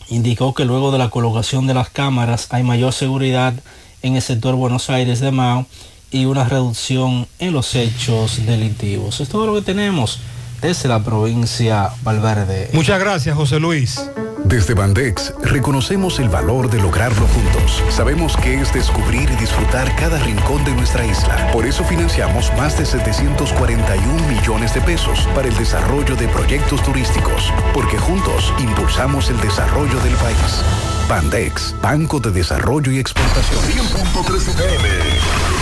Indicó 0.09 0.55
que 0.55 0.65
luego 0.65 0.91
de 0.91 0.99
la 0.99 1.11
colocación 1.11 1.67
de 1.67 1.75
las 1.75 1.91
cámaras 1.91 2.49
hay 2.51 2.65
mayor 2.65 2.93
seguridad 2.93 3.55
en 4.03 4.17
el 4.17 4.23
sector 4.23 4.57
Buenos 4.57 4.91
Aires 4.91 5.21
de 5.21 5.31
Mao 5.31 5.67
y 6.13 6.27
una 6.27 6.45
reducción 6.45 7.27
en 7.39 7.53
los 7.53 7.75
hechos 7.75 8.45
delictivos. 8.47 9.21
Es 9.21 9.29
todo 9.29 9.47
lo 9.47 9.55
que 9.55 9.63
tenemos 9.63 10.21
desde 10.61 10.89
la 10.89 11.03
provincia 11.03 11.91
Valverde. 12.05 12.71
Muchas 12.73 13.01
gracias, 13.01 13.35
José 13.35 13.59
Luis. 13.59 14.01
Desde 14.45 14.75
Bandex 14.75 15.33
reconocemos 15.43 16.19
el 16.19 16.29
valor 16.29 16.69
de 16.69 16.81
lograrlo 16.81 17.27
juntos. 17.27 17.83
Sabemos 17.91 18.37
que 18.37 18.61
es 18.61 18.73
descubrir 18.73 19.31
y 19.31 19.37
disfrutar 19.37 19.95
cada 19.97 20.19
rincón 20.19 20.65
de 20.65 20.73
nuestra 20.73 21.07
isla. 21.07 21.51
Por 21.53 21.65
eso 21.65 21.85
financiamos 21.85 22.53
más 22.57 22.77
de 22.77 22.85
741 22.85 24.29
millones 24.29 24.75
de 24.75 24.81
pesos 24.81 25.29
para 25.35 25.49
el 25.49 25.57
desarrollo 25.57 26.17
de 26.17 26.29
proyectos 26.29 26.83
turísticos, 26.83 27.53
porque 27.73 27.99
juntos 27.99 28.53
impulsamos 28.59 29.31
el 29.31 29.41
desarrollo 29.41 29.99
del 30.01 30.15
país. 30.17 30.63
Bandex, 31.09 31.75
Banco 31.81 32.21
de 32.21 32.31
Desarrollo 32.31 32.91
y 32.91 32.99
Exportación. 32.99 33.63
100.3 33.63 35.62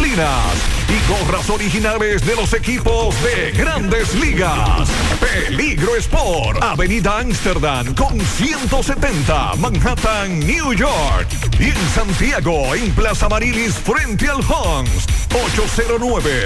y 0.00 1.08
gorras 1.08 1.50
originales 1.50 2.24
de 2.24 2.36
los 2.36 2.54
equipos 2.54 3.14
de 3.22 3.50
grandes 3.52 4.14
ligas. 4.14 4.88
Peligro 5.20 5.96
Sport, 5.96 6.62
Avenida 6.62 7.18
Amsterdam 7.18 7.94
con 7.94 8.18
170, 8.20 9.56
Manhattan, 9.56 10.38
New 10.40 10.72
York. 10.72 11.28
Y 11.58 11.64
en 11.64 11.88
Santiago, 11.94 12.74
en 12.74 12.90
Plaza 12.94 13.28
Marilis, 13.28 13.74
frente 13.74 14.28
al 14.28 14.38
Hans, 14.38 15.06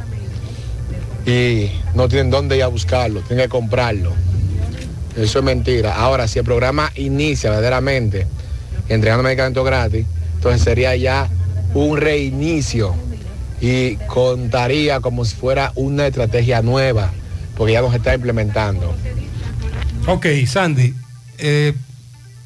y 1.25 1.69
no 1.93 2.07
tienen 2.07 2.29
dónde 2.29 2.57
ir 2.57 2.63
a 2.63 2.67
buscarlo, 2.67 3.21
tienen 3.21 3.45
que 3.45 3.49
comprarlo. 3.49 4.13
Eso 5.17 5.39
es 5.39 5.45
mentira. 5.45 5.95
Ahora, 5.95 6.27
si 6.27 6.39
el 6.39 6.45
programa 6.45 6.91
inicia 6.95 7.49
verdaderamente 7.49 8.27
entregando 8.89 9.23
medicamentos 9.23 9.65
gratis, 9.65 10.05
entonces 10.35 10.61
sería 10.61 10.95
ya 10.95 11.29
un 11.73 11.97
reinicio 11.97 12.93
y 13.61 13.95
contaría 14.07 14.99
como 14.99 15.25
si 15.25 15.35
fuera 15.35 15.71
una 15.75 16.07
estrategia 16.07 16.61
nueva, 16.61 17.11
porque 17.57 17.73
ya 17.73 17.81
nos 17.81 17.93
está 17.95 18.13
implementando. 18.13 18.95
Ok, 20.07 20.25
Sandy. 20.47 20.93
eh, 21.37 21.73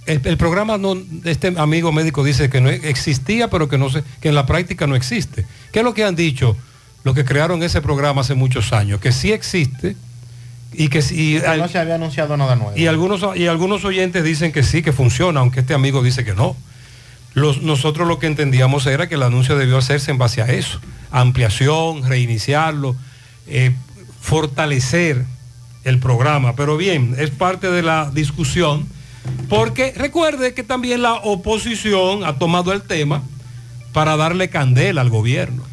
el, 0.06 0.22
el 0.24 0.38
programa 0.38 0.78
no, 0.80 0.98
este 1.26 1.54
amigo 1.58 1.92
médico 1.92 2.24
dice 2.24 2.50
que 2.50 2.62
no 2.62 2.70
existía, 2.70 3.48
pero 3.50 3.70
que 3.70 3.78
no 3.78 3.90
sé, 3.92 4.04
que 4.22 4.30
en 4.30 4.36
la 4.36 4.46
práctica 4.48 4.88
no 4.88 4.96
existe. 4.96 5.46
¿Qué 5.72 5.80
es 5.80 5.86
lo 5.86 5.94
que 5.94 6.04
han 6.04 6.16
dicho 6.16 6.58
los 7.04 7.14
que 7.16 7.26
crearon 7.26 7.62
ese 7.62 7.80
programa 7.82 8.22
hace 8.22 8.34
muchos 8.34 8.74
años? 8.74 9.00
Que 9.02 9.12
sí 9.12 9.32
existe 9.32 9.96
y 10.74 10.88
que 10.88 11.02
sí. 11.04 11.40
No 11.58 11.68
se 11.68 11.78
había 11.78 11.96
anunciado 11.96 12.38
nada 12.38 12.56
nuevo. 12.56 12.74
Y 12.76 12.88
algunos, 12.88 13.22
y 13.36 13.46
algunos 13.48 13.86
oyentes 13.86 14.24
dicen 14.24 14.52
que 14.52 14.64
sí, 14.64 14.82
que 14.82 14.94
funciona, 14.94 15.42
aunque 15.42 15.60
este 15.60 15.74
amigo 15.76 16.02
dice 16.02 16.26
que 16.26 16.34
no. 16.34 16.56
Los- 17.36 17.62
nosotros 17.62 18.08
lo 18.08 18.18
que 18.18 18.26
entendíamos 18.26 18.88
era 18.88 19.08
que 19.08 19.14
el 19.16 19.22
anuncio 19.24 19.58
debió 19.58 19.78
hacerse 19.78 20.10
en 20.10 20.18
base 20.18 20.42
a 20.42 20.46
eso. 20.48 20.80
Ampliación, 21.12 22.08
reiniciarlo, 22.08 22.96
eh, 23.48 23.74
fortalecer 24.22 25.26
el 25.84 26.00
programa. 26.00 26.56
Pero 26.56 26.78
bien, 26.78 27.16
es 27.18 27.30
parte 27.30 27.70
de 27.72 27.82
la 27.82 28.12
discusión, 28.12 28.88
porque 29.48 29.94
recuerde 29.96 30.54
que 30.54 30.64
también 30.64 31.02
la 31.02 31.16
oposición 31.16 32.24
ha 32.24 32.38
tomado 32.38 32.74
el 32.74 32.84
tema 32.84 33.24
para 33.94 34.18
darle 34.18 34.50
candela 34.50 35.02
al 35.02 35.10
gobierno. 35.10 35.64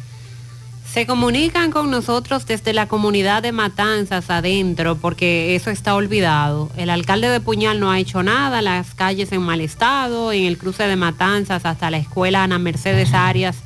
Se 0.91 1.05
comunican 1.05 1.69
con 1.69 1.91
nosotros 1.91 2.47
desde 2.47 2.73
la 2.73 2.87
comunidad 2.87 3.43
de 3.43 3.51
Matanzas 3.51 4.29
adentro, 4.29 4.95
porque 4.95 5.55
eso 5.55 5.69
está 5.69 5.93
olvidado. 5.93 6.71
El 6.75 6.89
alcalde 6.89 7.29
de 7.29 7.39
Puñal 7.39 7.79
no 7.79 7.91
ha 7.91 7.99
hecho 7.99 8.23
nada, 8.23 8.61
las 8.61 8.95
calles 8.95 9.31
en 9.31 9.41
mal 9.41 9.61
estado, 9.61 10.31
en 10.31 10.45
el 10.45 10.57
cruce 10.57 10.87
de 10.87 10.95
Matanzas 10.95 11.65
hasta 11.65 11.91
la 11.91 11.97
escuela 11.97 12.43
Ana 12.43 12.57
Mercedes 12.57 13.13
Arias. 13.13 13.57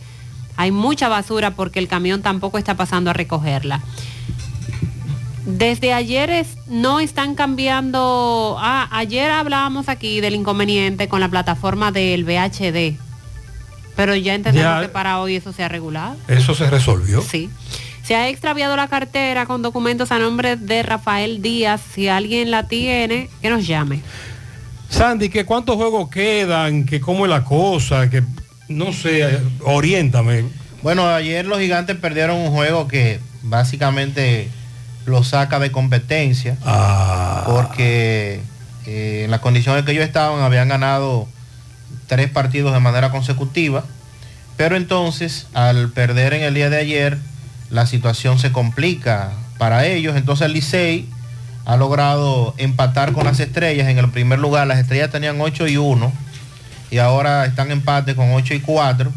Hay 0.58 0.72
mucha 0.72 1.08
basura 1.10 1.52
porque 1.52 1.80
el 1.80 1.88
camión 1.88 2.22
tampoco 2.22 2.58
está 2.58 2.76
pasando 2.76 3.10
a 3.10 3.14
recogerla. 3.14 3.82
Desde 5.46 5.92
ayer 5.94 6.30
es- 6.30 6.56
no 6.68 7.00
están 7.00 7.34
cambiando. 7.36 8.58
Ah, 8.60 8.88
ayer 8.92 9.32
hablábamos 9.32 9.90
aquí 9.90 10.22
del 10.22 10.36
inconveniente 10.36 11.08
con 11.08 11.20
la 11.20 11.30
plataforma 11.30 11.92
del 11.92 12.24
VHD, 12.26 12.96
pero 13.96 14.16
ya 14.16 14.36
entendemos 14.36 14.76
Ya. 14.76 14.82
que 14.82 14.90
para 14.90 15.20
hoy 15.20 15.36
eso 15.36 15.52
se 15.52 15.64
ha 15.64 15.68
regulado. 15.68 16.16
Eso 16.28 16.54
se 16.54 16.70
resolvió. 16.70 17.22
Sí. 17.22 17.50
Se 18.04 18.16
ha 18.16 18.30
extraviado 18.30 18.76
la 18.76 18.88
cartera 18.88 19.46
con 19.46 19.62
documentos 19.62 20.12
a 20.12 20.20
nombre 20.20 20.58
de 20.58 20.84
Rafael 20.84 21.42
Díaz. 21.42 21.82
Si 21.94 22.08
alguien 22.08 22.52
la 22.52 22.68
tiene, 22.68 23.30
que 23.42 23.50
nos 23.50 23.66
llame. 23.66 24.02
Sandy, 24.90 25.30
que 25.30 25.46
cuántos 25.46 25.76
juegos 25.78 26.10
quedan, 26.10 26.86
que 26.86 27.00
cómo 27.00 27.26
es 27.26 27.30
la 27.30 27.44
cosa, 27.44 28.10
que 28.10 28.24
no 28.78 28.94
sé, 28.94 29.40
oriéntame. 29.64 30.46
Bueno, 30.84 31.08
ayer 31.08 31.46
los 31.46 31.60
gigantes 31.60 31.96
perdieron 31.98 32.38
un 32.38 32.52
juego 32.52 32.88
que 32.88 33.20
básicamente 33.44 34.50
lo 35.06 35.24
saca 35.24 35.60
de 35.60 35.72
competencia. 35.72 36.58
Porque 37.46 38.42
eh, 38.86 39.22
en 39.26 39.32
las 39.32 39.42
condiciones 39.42 39.86
que 39.86 39.92
ellos 39.92 40.06
estaban 40.06 40.42
habían 40.42 40.70
ganado 40.70 41.28
tres 42.08 42.30
partidos 42.30 42.74
de 42.74 42.80
manera 42.80 43.12
consecutiva. 43.12 43.84
Pero 44.58 44.76
entonces, 44.76 45.48
al 45.54 45.90
perder 45.90 46.34
en 46.34 46.44
el 46.44 46.54
día 46.54 46.70
de 46.70 46.78
ayer, 46.78 47.18
la 47.70 47.86
situación 47.86 48.40
se 48.40 48.52
complica 48.52 49.32
para 49.58 49.86
ellos. 49.86 50.16
Entonces 50.16 50.46
el 50.46 50.54
Licey 50.54 51.08
ha 51.66 51.78
logrado 51.78 52.54
empatar 52.58 53.14
con 53.14 53.26
las 53.26 53.40
estrellas. 53.40 53.88
En 53.88 53.98
el 53.98 54.10
primer 54.10 54.40
lugar, 54.40 54.68
las 54.68 54.80
estrellas 54.80 55.10
tenían 55.10 55.40
8 55.40 55.68
y 55.68 55.78
1 55.78 56.12
y 56.92 56.98
ahora 57.00 57.46
están 57.46 57.68
en 57.68 57.74
empate 57.80 58.16
con 58.16 58.32
8 58.34 58.54
y 58.54 58.60
4. 58.60 59.12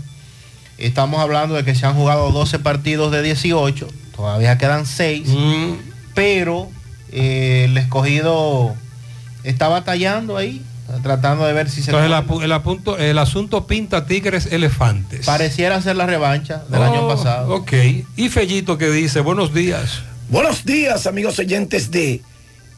Estamos 0.78 1.20
hablando 1.20 1.54
de 1.54 1.64
que 1.64 1.74
se 1.74 1.84
han 1.86 1.94
jugado 1.94 2.30
12 2.32 2.58
partidos 2.60 3.12
de 3.12 3.22
18, 3.22 3.88
todavía 4.16 4.56
quedan 4.58 4.86
6, 4.86 5.28
pero 6.14 6.68
eh, 7.12 7.66
el 7.68 7.76
escogido 7.78 8.74
está 9.44 9.68
batallando 9.68 10.36
ahí, 10.36 10.62
tratando 11.02 11.46
de 11.46 11.52
ver 11.52 11.70
si 11.70 11.82
se... 11.82 11.90
Entonces 11.90 12.10
el, 12.10 12.16
apu- 12.16 12.42
el 12.42 12.52
apunto- 12.52 12.98
el 12.98 13.18
asunto 13.18 13.66
pinta 13.66 14.06
tigres 14.06 14.46
elefantes. 14.50 15.26
Pareciera 15.26 15.80
ser 15.80 15.96
la 15.96 16.06
revancha 16.06 16.64
del 16.68 16.82
año 16.82 17.06
Oh, 17.06 17.08
pasado. 17.08 17.54
Ok. 17.54 17.72
Y 18.16 18.28
Fellito 18.28 18.76
que 18.78 18.90
dice, 18.90 19.20
buenos 19.20 19.54
días. 19.54 20.02
Buenos 20.28 20.64
días, 20.64 21.06
amigos 21.06 21.38
oyentes 21.38 21.90
de 21.90 22.20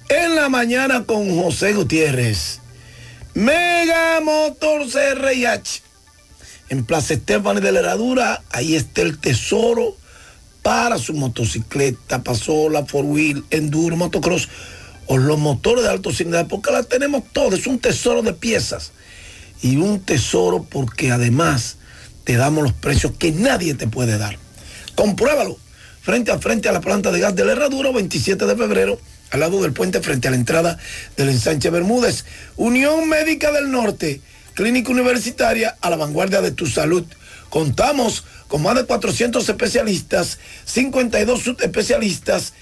En 0.09 0.35
la 0.37 0.49
Mañana 0.51 1.05
con 1.05 1.41
José 1.43 1.73
Gutiérrez. 1.73 2.61
Mega 3.37 4.19
Motor 4.23 4.87
CRIH. 4.91 5.83
En 6.71 6.87
Plaza 6.87 7.13
Estefani 7.13 7.61
de 7.61 7.71
la 7.71 7.81
Herradura, 7.81 8.43
ahí 8.51 8.75
está 8.75 9.03
el 9.03 9.19
tesoro 9.19 9.95
para 10.63 10.97
su 10.97 11.13
motocicleta, 11.13 12.23
pasola, 12.23 12.87
four 12.87 13.05
wheel, 13.05 13.45
enduro, 13.51 13.95
motocross 13.95 14.49
o 15.07 15.19
los 15.19 15.39
motores 15.39 15.85
de 15.85 15.91
alto 15.91 16.15
cilindraje, 16.15 16.47
porque 16.47 16.73
la 16.73 16.83
tenemos 16.85 17.25
todo, 17.31 17.55
es 17.55 17.67
un 17.67 17.79
tesoro 17.79 18.23
de 18.23 18.33
piezas. 18.33 18.93
Y 19.61 19.77
un 19.77 20.01
tesoro 20.01 20.63
porque 20.65 21.11
además 21.11 21.77
te 22.25 22.37
damos 22.37 22.65
los 22.65 22.73
precios 22.73 23.13
que 23.19 23.33
nadie 23.33 23.75
te 23.75 23.87
puede 23.87 24.17
dar. 24.17 24.39
Compruébalo 24.95 25.59
frente 26.01 26.31
a 26.31 26.39
frente 26.39 26.71
a 26.71 26.73
la 26.73 26.81
planta 26.81 27.13
de 27.13 27.21
gas 27.21 27.37
de 27.37 27.45
la 27.45 27.53
Herradura, 27.53 27.91
27 27.91 28.47
de 28.47 28.57
febrero, 28.57 28.99
al 29.31 29.41
lado 29.41 29.63
del 29.63 29.73
puente 29.73 30.01
frente 30.01 30.29
a 30.29 30.31
la 30.31 30.37
entrada 30.37 30.79
del 31.17 31.29
ensanche 31.29 31.71
Bermúdez. 31.71 32.25
Unión 32.57 33.09
Médica 33.09 33.53
del 33.53 33.71
Norte, 33.71 34.21
clínica 34.55 34.91
universitaria 34.91 35.77
a 35.81 35.91
la 35.91 35.97
vanguardia 35.97 36.41
de 36.41 36.53
tu 36.53 36.67
salud. 36.67 37.05
Contamos 37.49 38.25
con 38.49 38.63
más 38.63 38.77
de 38.77 38.85
400 38.85 39.49
especialistas, 39.49 40.39
52 40.65 41.43
subespecialistas, 41.43 42.53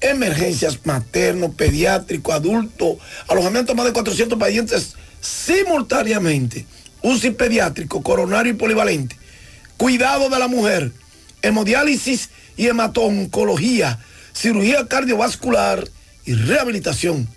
emergencias 0.00 0.78
materno, 0.84 1.52
pediátrico, 1.52 2.32
adulto, 2.32 2.98
alojamiento 3.28 3.72
a 3.72 3.74
más 3.74 3.86
de 3.86 3.92
400 3.92 4.38
pacientes 4.38 4.94
simultáneamente, 5.20 6.66
UCI 7.02 7.32
pediátrico, 7.32 8.02
coronario 8.02 8.52
y 8.52 8.56
polivalente, 8.56 9.16
cuidado 9.76 10.30
de 10.30 10.38
la 10.38 10.48
mujer, 10.48 10.92
hemodiálisis 11.42 12.30
y 12.56 12.68
hemato-oncología, 12.68 13.98
cirugía 14.32 14.86
cardiovascular 14.88 15.84
y 16.24 16.34
rehabilitación. 16.34 17.28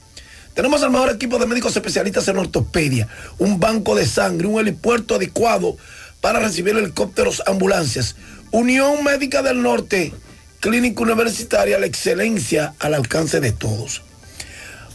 Tenemos 0.53 0.83
el 0.83 0.91
mejor 0.91 1.09
equipo 1.11 1.39
de 1.39 1.47
médicos 1.47 1.75
especialistas 1.75 2.27
en 2.27 2.37
ortopedia, 2.37 3.07
un 3.39 3.59
banco 3.59 3.95
de 3.95 4.05
sangre, 4.05 4.47
un 4.47 4.59
helipuerto 4.59 5.15
adecuado 5.15 5.77
para 6.21 6.39
recibir 6.39 6.77
helicópteros, 6.77 7.41
ambulancias. 7.47 8.15
Unión 8.51 9.03
Médica 9.03 9.41
del 9.41 9.61
Norte, 9.63 10.13
clínica 10.59 11.01
universitaria, 11.01 11.79
la 11.79 11.87
excelencia 11.87 12.75
al 12.79 12.93
alcance 12.93 13.39
de 13.39 13.51
todos. 13.51 14.03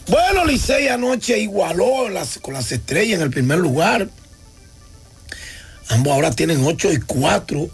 Bueno, 0.07 0.45
Licey 0.45 0.87
anoche 0.87 1.37
igualó 1.37 2.09
las- 2.09 2.39
con 2.39 2.53
las 2.53 2.71
estrellas 2.71 3.17
en 3.17 3.23
el 3.23 3.29
primer 3.29 3.59
lugar. 3.59 4.09
Ambos 5.89 6.13
ahora 6.13 6.31
tienen 6.31 6.63
8 6.63 6.91
y 6.91 6.99
4. 6.99 7.69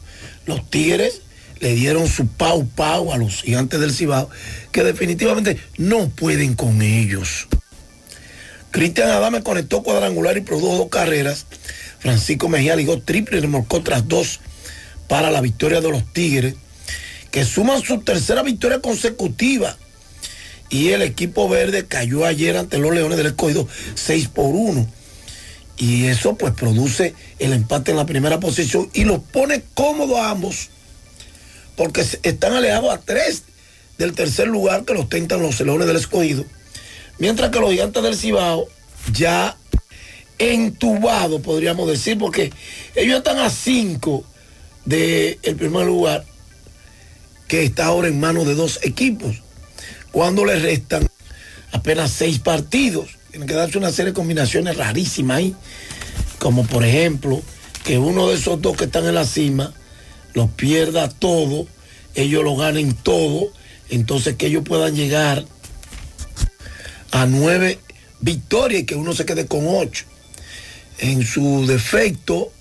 Los 0.45 0.69
Tigres 0.69 1.22
le 1.66 1.74
dieron 1.74 2.08
su 2.08 2.27
pau 2.27 2.68
pau 2.68 3.11
a 3.11 3.18
los 3.18 3.42
gigantes 3.42 3.80
del 3.80 3.92
Cibao, 3.92 4.30
que 4.72 4.84
definitivamente 4.84 5.58
no 5.80 6.10
pueden 6.10 6.53
con 6.53 6.84
ellos. 6.84 7.48
Cristian 8.69 9.10
Adame 9.10 9.42
conectó 9.42 9.82
cuadrangular 9.82 10.38
y 10.38 10.42
produjo 10.42 10.77
dos 10.77 10.90
carreras. 10.90 11.48
Francisco 11.98 12.50
Mejía 12.50 12.76
ligó 12.76 13.02
triple 13.02 13.40
y 13.40 13.42
remolcó 13.42 13.82
tras 13.82 14.08
dos 14.08 14.42
para 15.08 15.32
la 15.32 15.42
victoria 15.42 15.82
de 15.82 15.90
los 15.90 16.14
Tigres, 16.14 16.53
que 17.32 17.44
suman 17.44 17.82
su 17.82 18.00
tercera 18.02 18.44
victoria 18.44 18.80
consecutiva. 18.80 19.76
Y 20.69 20.90
el 20.90 21.02
equipo 21.02 21.50
verde 21.50 21.88
cayó 21.88 22.26
ayer 22.26 22.58
ante 22.58 22.77
los 22.77 22.94
Leones 22.94 23.18
del 23.18 23.26
Escogido 23.26 23.68
6 23.95 24.27
por 24.27 24.53
1. 24.53 24.88
Y 25.77 26.06
eso 26.06 26.35
pues 26.35 26.53
produce 26.53 27.16
el 27.40 27.53
empate 27.53 27.90
en 27.90 27.98
la 27.98 28.06
primera 28.06 28.40
posición 28.40 28.88
y 28.94 29.03
los 29.03 29.18
pone 29.19 29.64
cómodos 29.74 30.19
a 30.19 30.30
ambos, 30.30 30.69
porque 31.75 32.05
están 32.23 32.53
alejados 32.53 32.93
a 32.93 32.99
tres 32.99 33.43
del 33.97 34.13
tercer 34.13 34.47
lugar 34.47 34.85
que 34.85 34.93
los 34.93 35.09
tentan 35.09 35.41
los 35.41 35.59
Leones 35.59 35.87
del 35.87 35.97
Escogido. 35.97 36.45
Mientras 37.17 37.49
que 37.49 37.59
los 37.59 37.71
gigantes 37.71 38.03
del 38.03 38.15
Cibao 38.15 38.67
ya 39.13 39.55
entubados, 40.37 41.41
podríamos 41.41 41.87
decir, 41.87 42.17
porque 42.17 42.51
ellos 42.95 43.17
están 43.17 43.39
a 43.39 43.49
cinco 43.49 44.25
del 44.83 45.55
primer 45.57 45.85
lugar, 45.85 46.25
que 47.47 47.63
está 47.63 47.85
ahora 47.85 48.07
en 48.07 48.19
manos 48.19 48.45
de 48.45 48.55
dos 48.55 48.79
equipos, 48.83 49.41
cuando 50.11 50.45
les 50.45 50.61
restan 50.61 51.07
apenas 51.71 52.11
seis 52.11 52.39
partidos. 52.39 53.07
Tienen 53.31 53.47
que 53.47 53.55
darse 53.55 53.77
una 53.77 53.91
serie 53.91 54.11
de 54.11 54.15
combinaciones 54.15 54.77
rarísimas 54.77 55.37
ahí, 55.37 55.55
como 56.39 56.65
por 56.65 56.85
ejemplo, 56.85 57.41
que 57.83 57.97
uno 57.97 58.29
de 58.29 58.35
esos 58.35 58.61
dos 58.61 58.77
que 58.77 58.85
están 58.85 59.05
en 59.05 59.15
la 59.15 59.25
cima 59.25 59.73
los 60.35 60.51
pierda 60.51 61.09
todo, 61.09 61.65
ellos 62.14 62.43
lo 62.43 62.55
ganen 62.55 62.93
todo, 62.93 63.47
entonces 63.89 64.35
que 64.35 64.47
ellos 64.47 64.64
puedan 64.64 64.95
llegar 64.95 65.45
a 67.11 67.25
nueve 67.25 67.80
victorias 68.19 68.81
y 68.81 68.85
que 68.85 68.95
uno 68.95 69.14
se 69.14 69.25
quede 69.25 69.47
con 69.47 69.65
ocho. 69.65 70.05
En 70.99 71.25
su 71.25 71.65
defecto, 71.65 72.51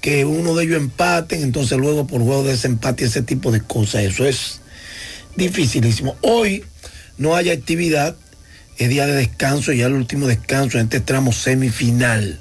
que 0.00 0.24
uno 0.24 0.54
de 0.54 0.64
ellos 0.64 0.76
empaten, 0.76 1.42
entonces 1.42 1.76
luego 1.76 2.06
por 2.06 2.22
juego 2.22 2.44
de 2.44 2.52
desempate, 2.52 3.04
ese 3.04 3.22
tipo 3.22 3.50
de 3.50 3.62
cosas. 3.62 4.04
Eso 4.04 4.24
es 4.24 4.60
dificilísimo. 5.36 6.16
Hoy 6.22 6.64
no 7.16 7.34
hay 7.34 7.50
actividad, 7.50 8.16
es 8.78 8.88
día 8.88 9.06
de 9.06 9.14
descanso, 9.14 9.72
ya 9.72 9.86
el 9.86 9.94
último 9.94 10.28
descanso 10.28 10.78
en 10.78 10.84
este 10.84 11.00
tramo 11.00 11.32
semifinal. 11.32 12.38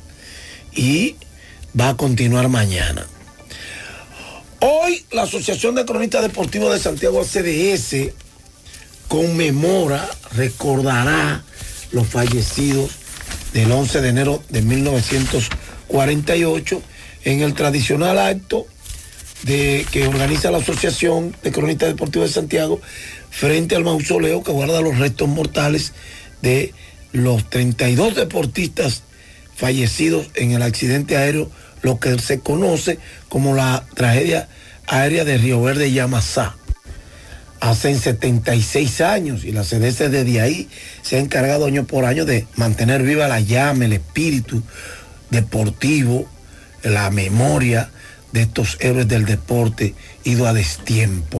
Y 0.71 1.15
va 1.79 1.89
a 1.89 1.97
continuar 1.97 2.47
mañana. 2.49 3.07
Hoy 4.59 5.05
la 5.11 5.23
Asociación 5.23 5.75
de 5.75 5.83
Cronistas 5.85 6.23
Deportivos 6.23 6.73
de 6.73 6.79
Santiago 6.79 7.23
CDS 7.23 8.11
conmemora, 9.07 10.09
recordará 10.35 11.43
los 11.91 12.07
fallecidos 12.07 12.89
del 13.53 13.71
11 13.71 14.01
de 14.01 14.09
enero 14.09 14.43
de 14.49 14.63
1948 14.63 16.81
en 17.25 17.41
el 17.41 17.53
tradicional 17.53 18.17
acto 18.17 18.65
de, 19.43 19.85
que 19.91 20.07
organiza 20.07 20.49
la 20.49 20.57
Asociación 20.57 21.35
de 21.43 21.51
Cronistas 21.51 21.89
Deportivos 21.89 22.29
de 22.29 22.33
Santiago 22.33 22.81
frente 23.29 23.75
al 23.75 23.83
mausoleo 23.83 24.41
que 24.43 24.51
guarda 24.51 24.81
los 24.81 24.97
restos 24.97 25.27
mortales 25.27 25.93
de 26.41 26.73
los 27.11 27.47
32 27.47 28.15
deportistas 28.15 29.03
fallecidos 29.55 30.31
en 30.33 30.51
el 30.51 30.63
accidente 30.63 31.15
aéreo, 31.15 31.51
lo 31.81 31.99
que 31.99 32.17
se 32.19 32.39
conoce 32.39 32.99
como 33.29 33.55
la 33.55 33.85
tragedia 33.95 34.47
aérea 34.87 35.25
de 35.25 35.37
Río 35.37 35.61
Verde 35.61 35.87
y 35.87 35.93
Yamasá. 35.93 36.55
Hace 37.59 37.97
76 37.97 39.01
años 39.01 39.43
y 39.43 39.51
la 39.51 39.63
CDC 39.63 40.09
desde 40.09 40.41
ahí 40.41 40.69
se 41.01 41.15
ha 41.15 41.19
encargado 41.19 41.65
año 41.65 41.85
por 41.85 42.05
año 42.05 42.23
de 42.23 42.45
mantener 42.55 43.01
viva 43.01 43.27
la 43.27 43.39
llama, 43.39 43.85
el 43.85 43.93
espíritu 43.93 44.61
deportivo, 45.31 46.29
la 46.83 47.09
memoria 47.09 47.89
de 48.31 48.43
estos 48.43 48.77
héroes 48.79 49.07
del 49.07 49.25
deporte 49.25 49.95
ido 50.23 50.47
a 50.47 50.53
destiempo. 50.53 51.35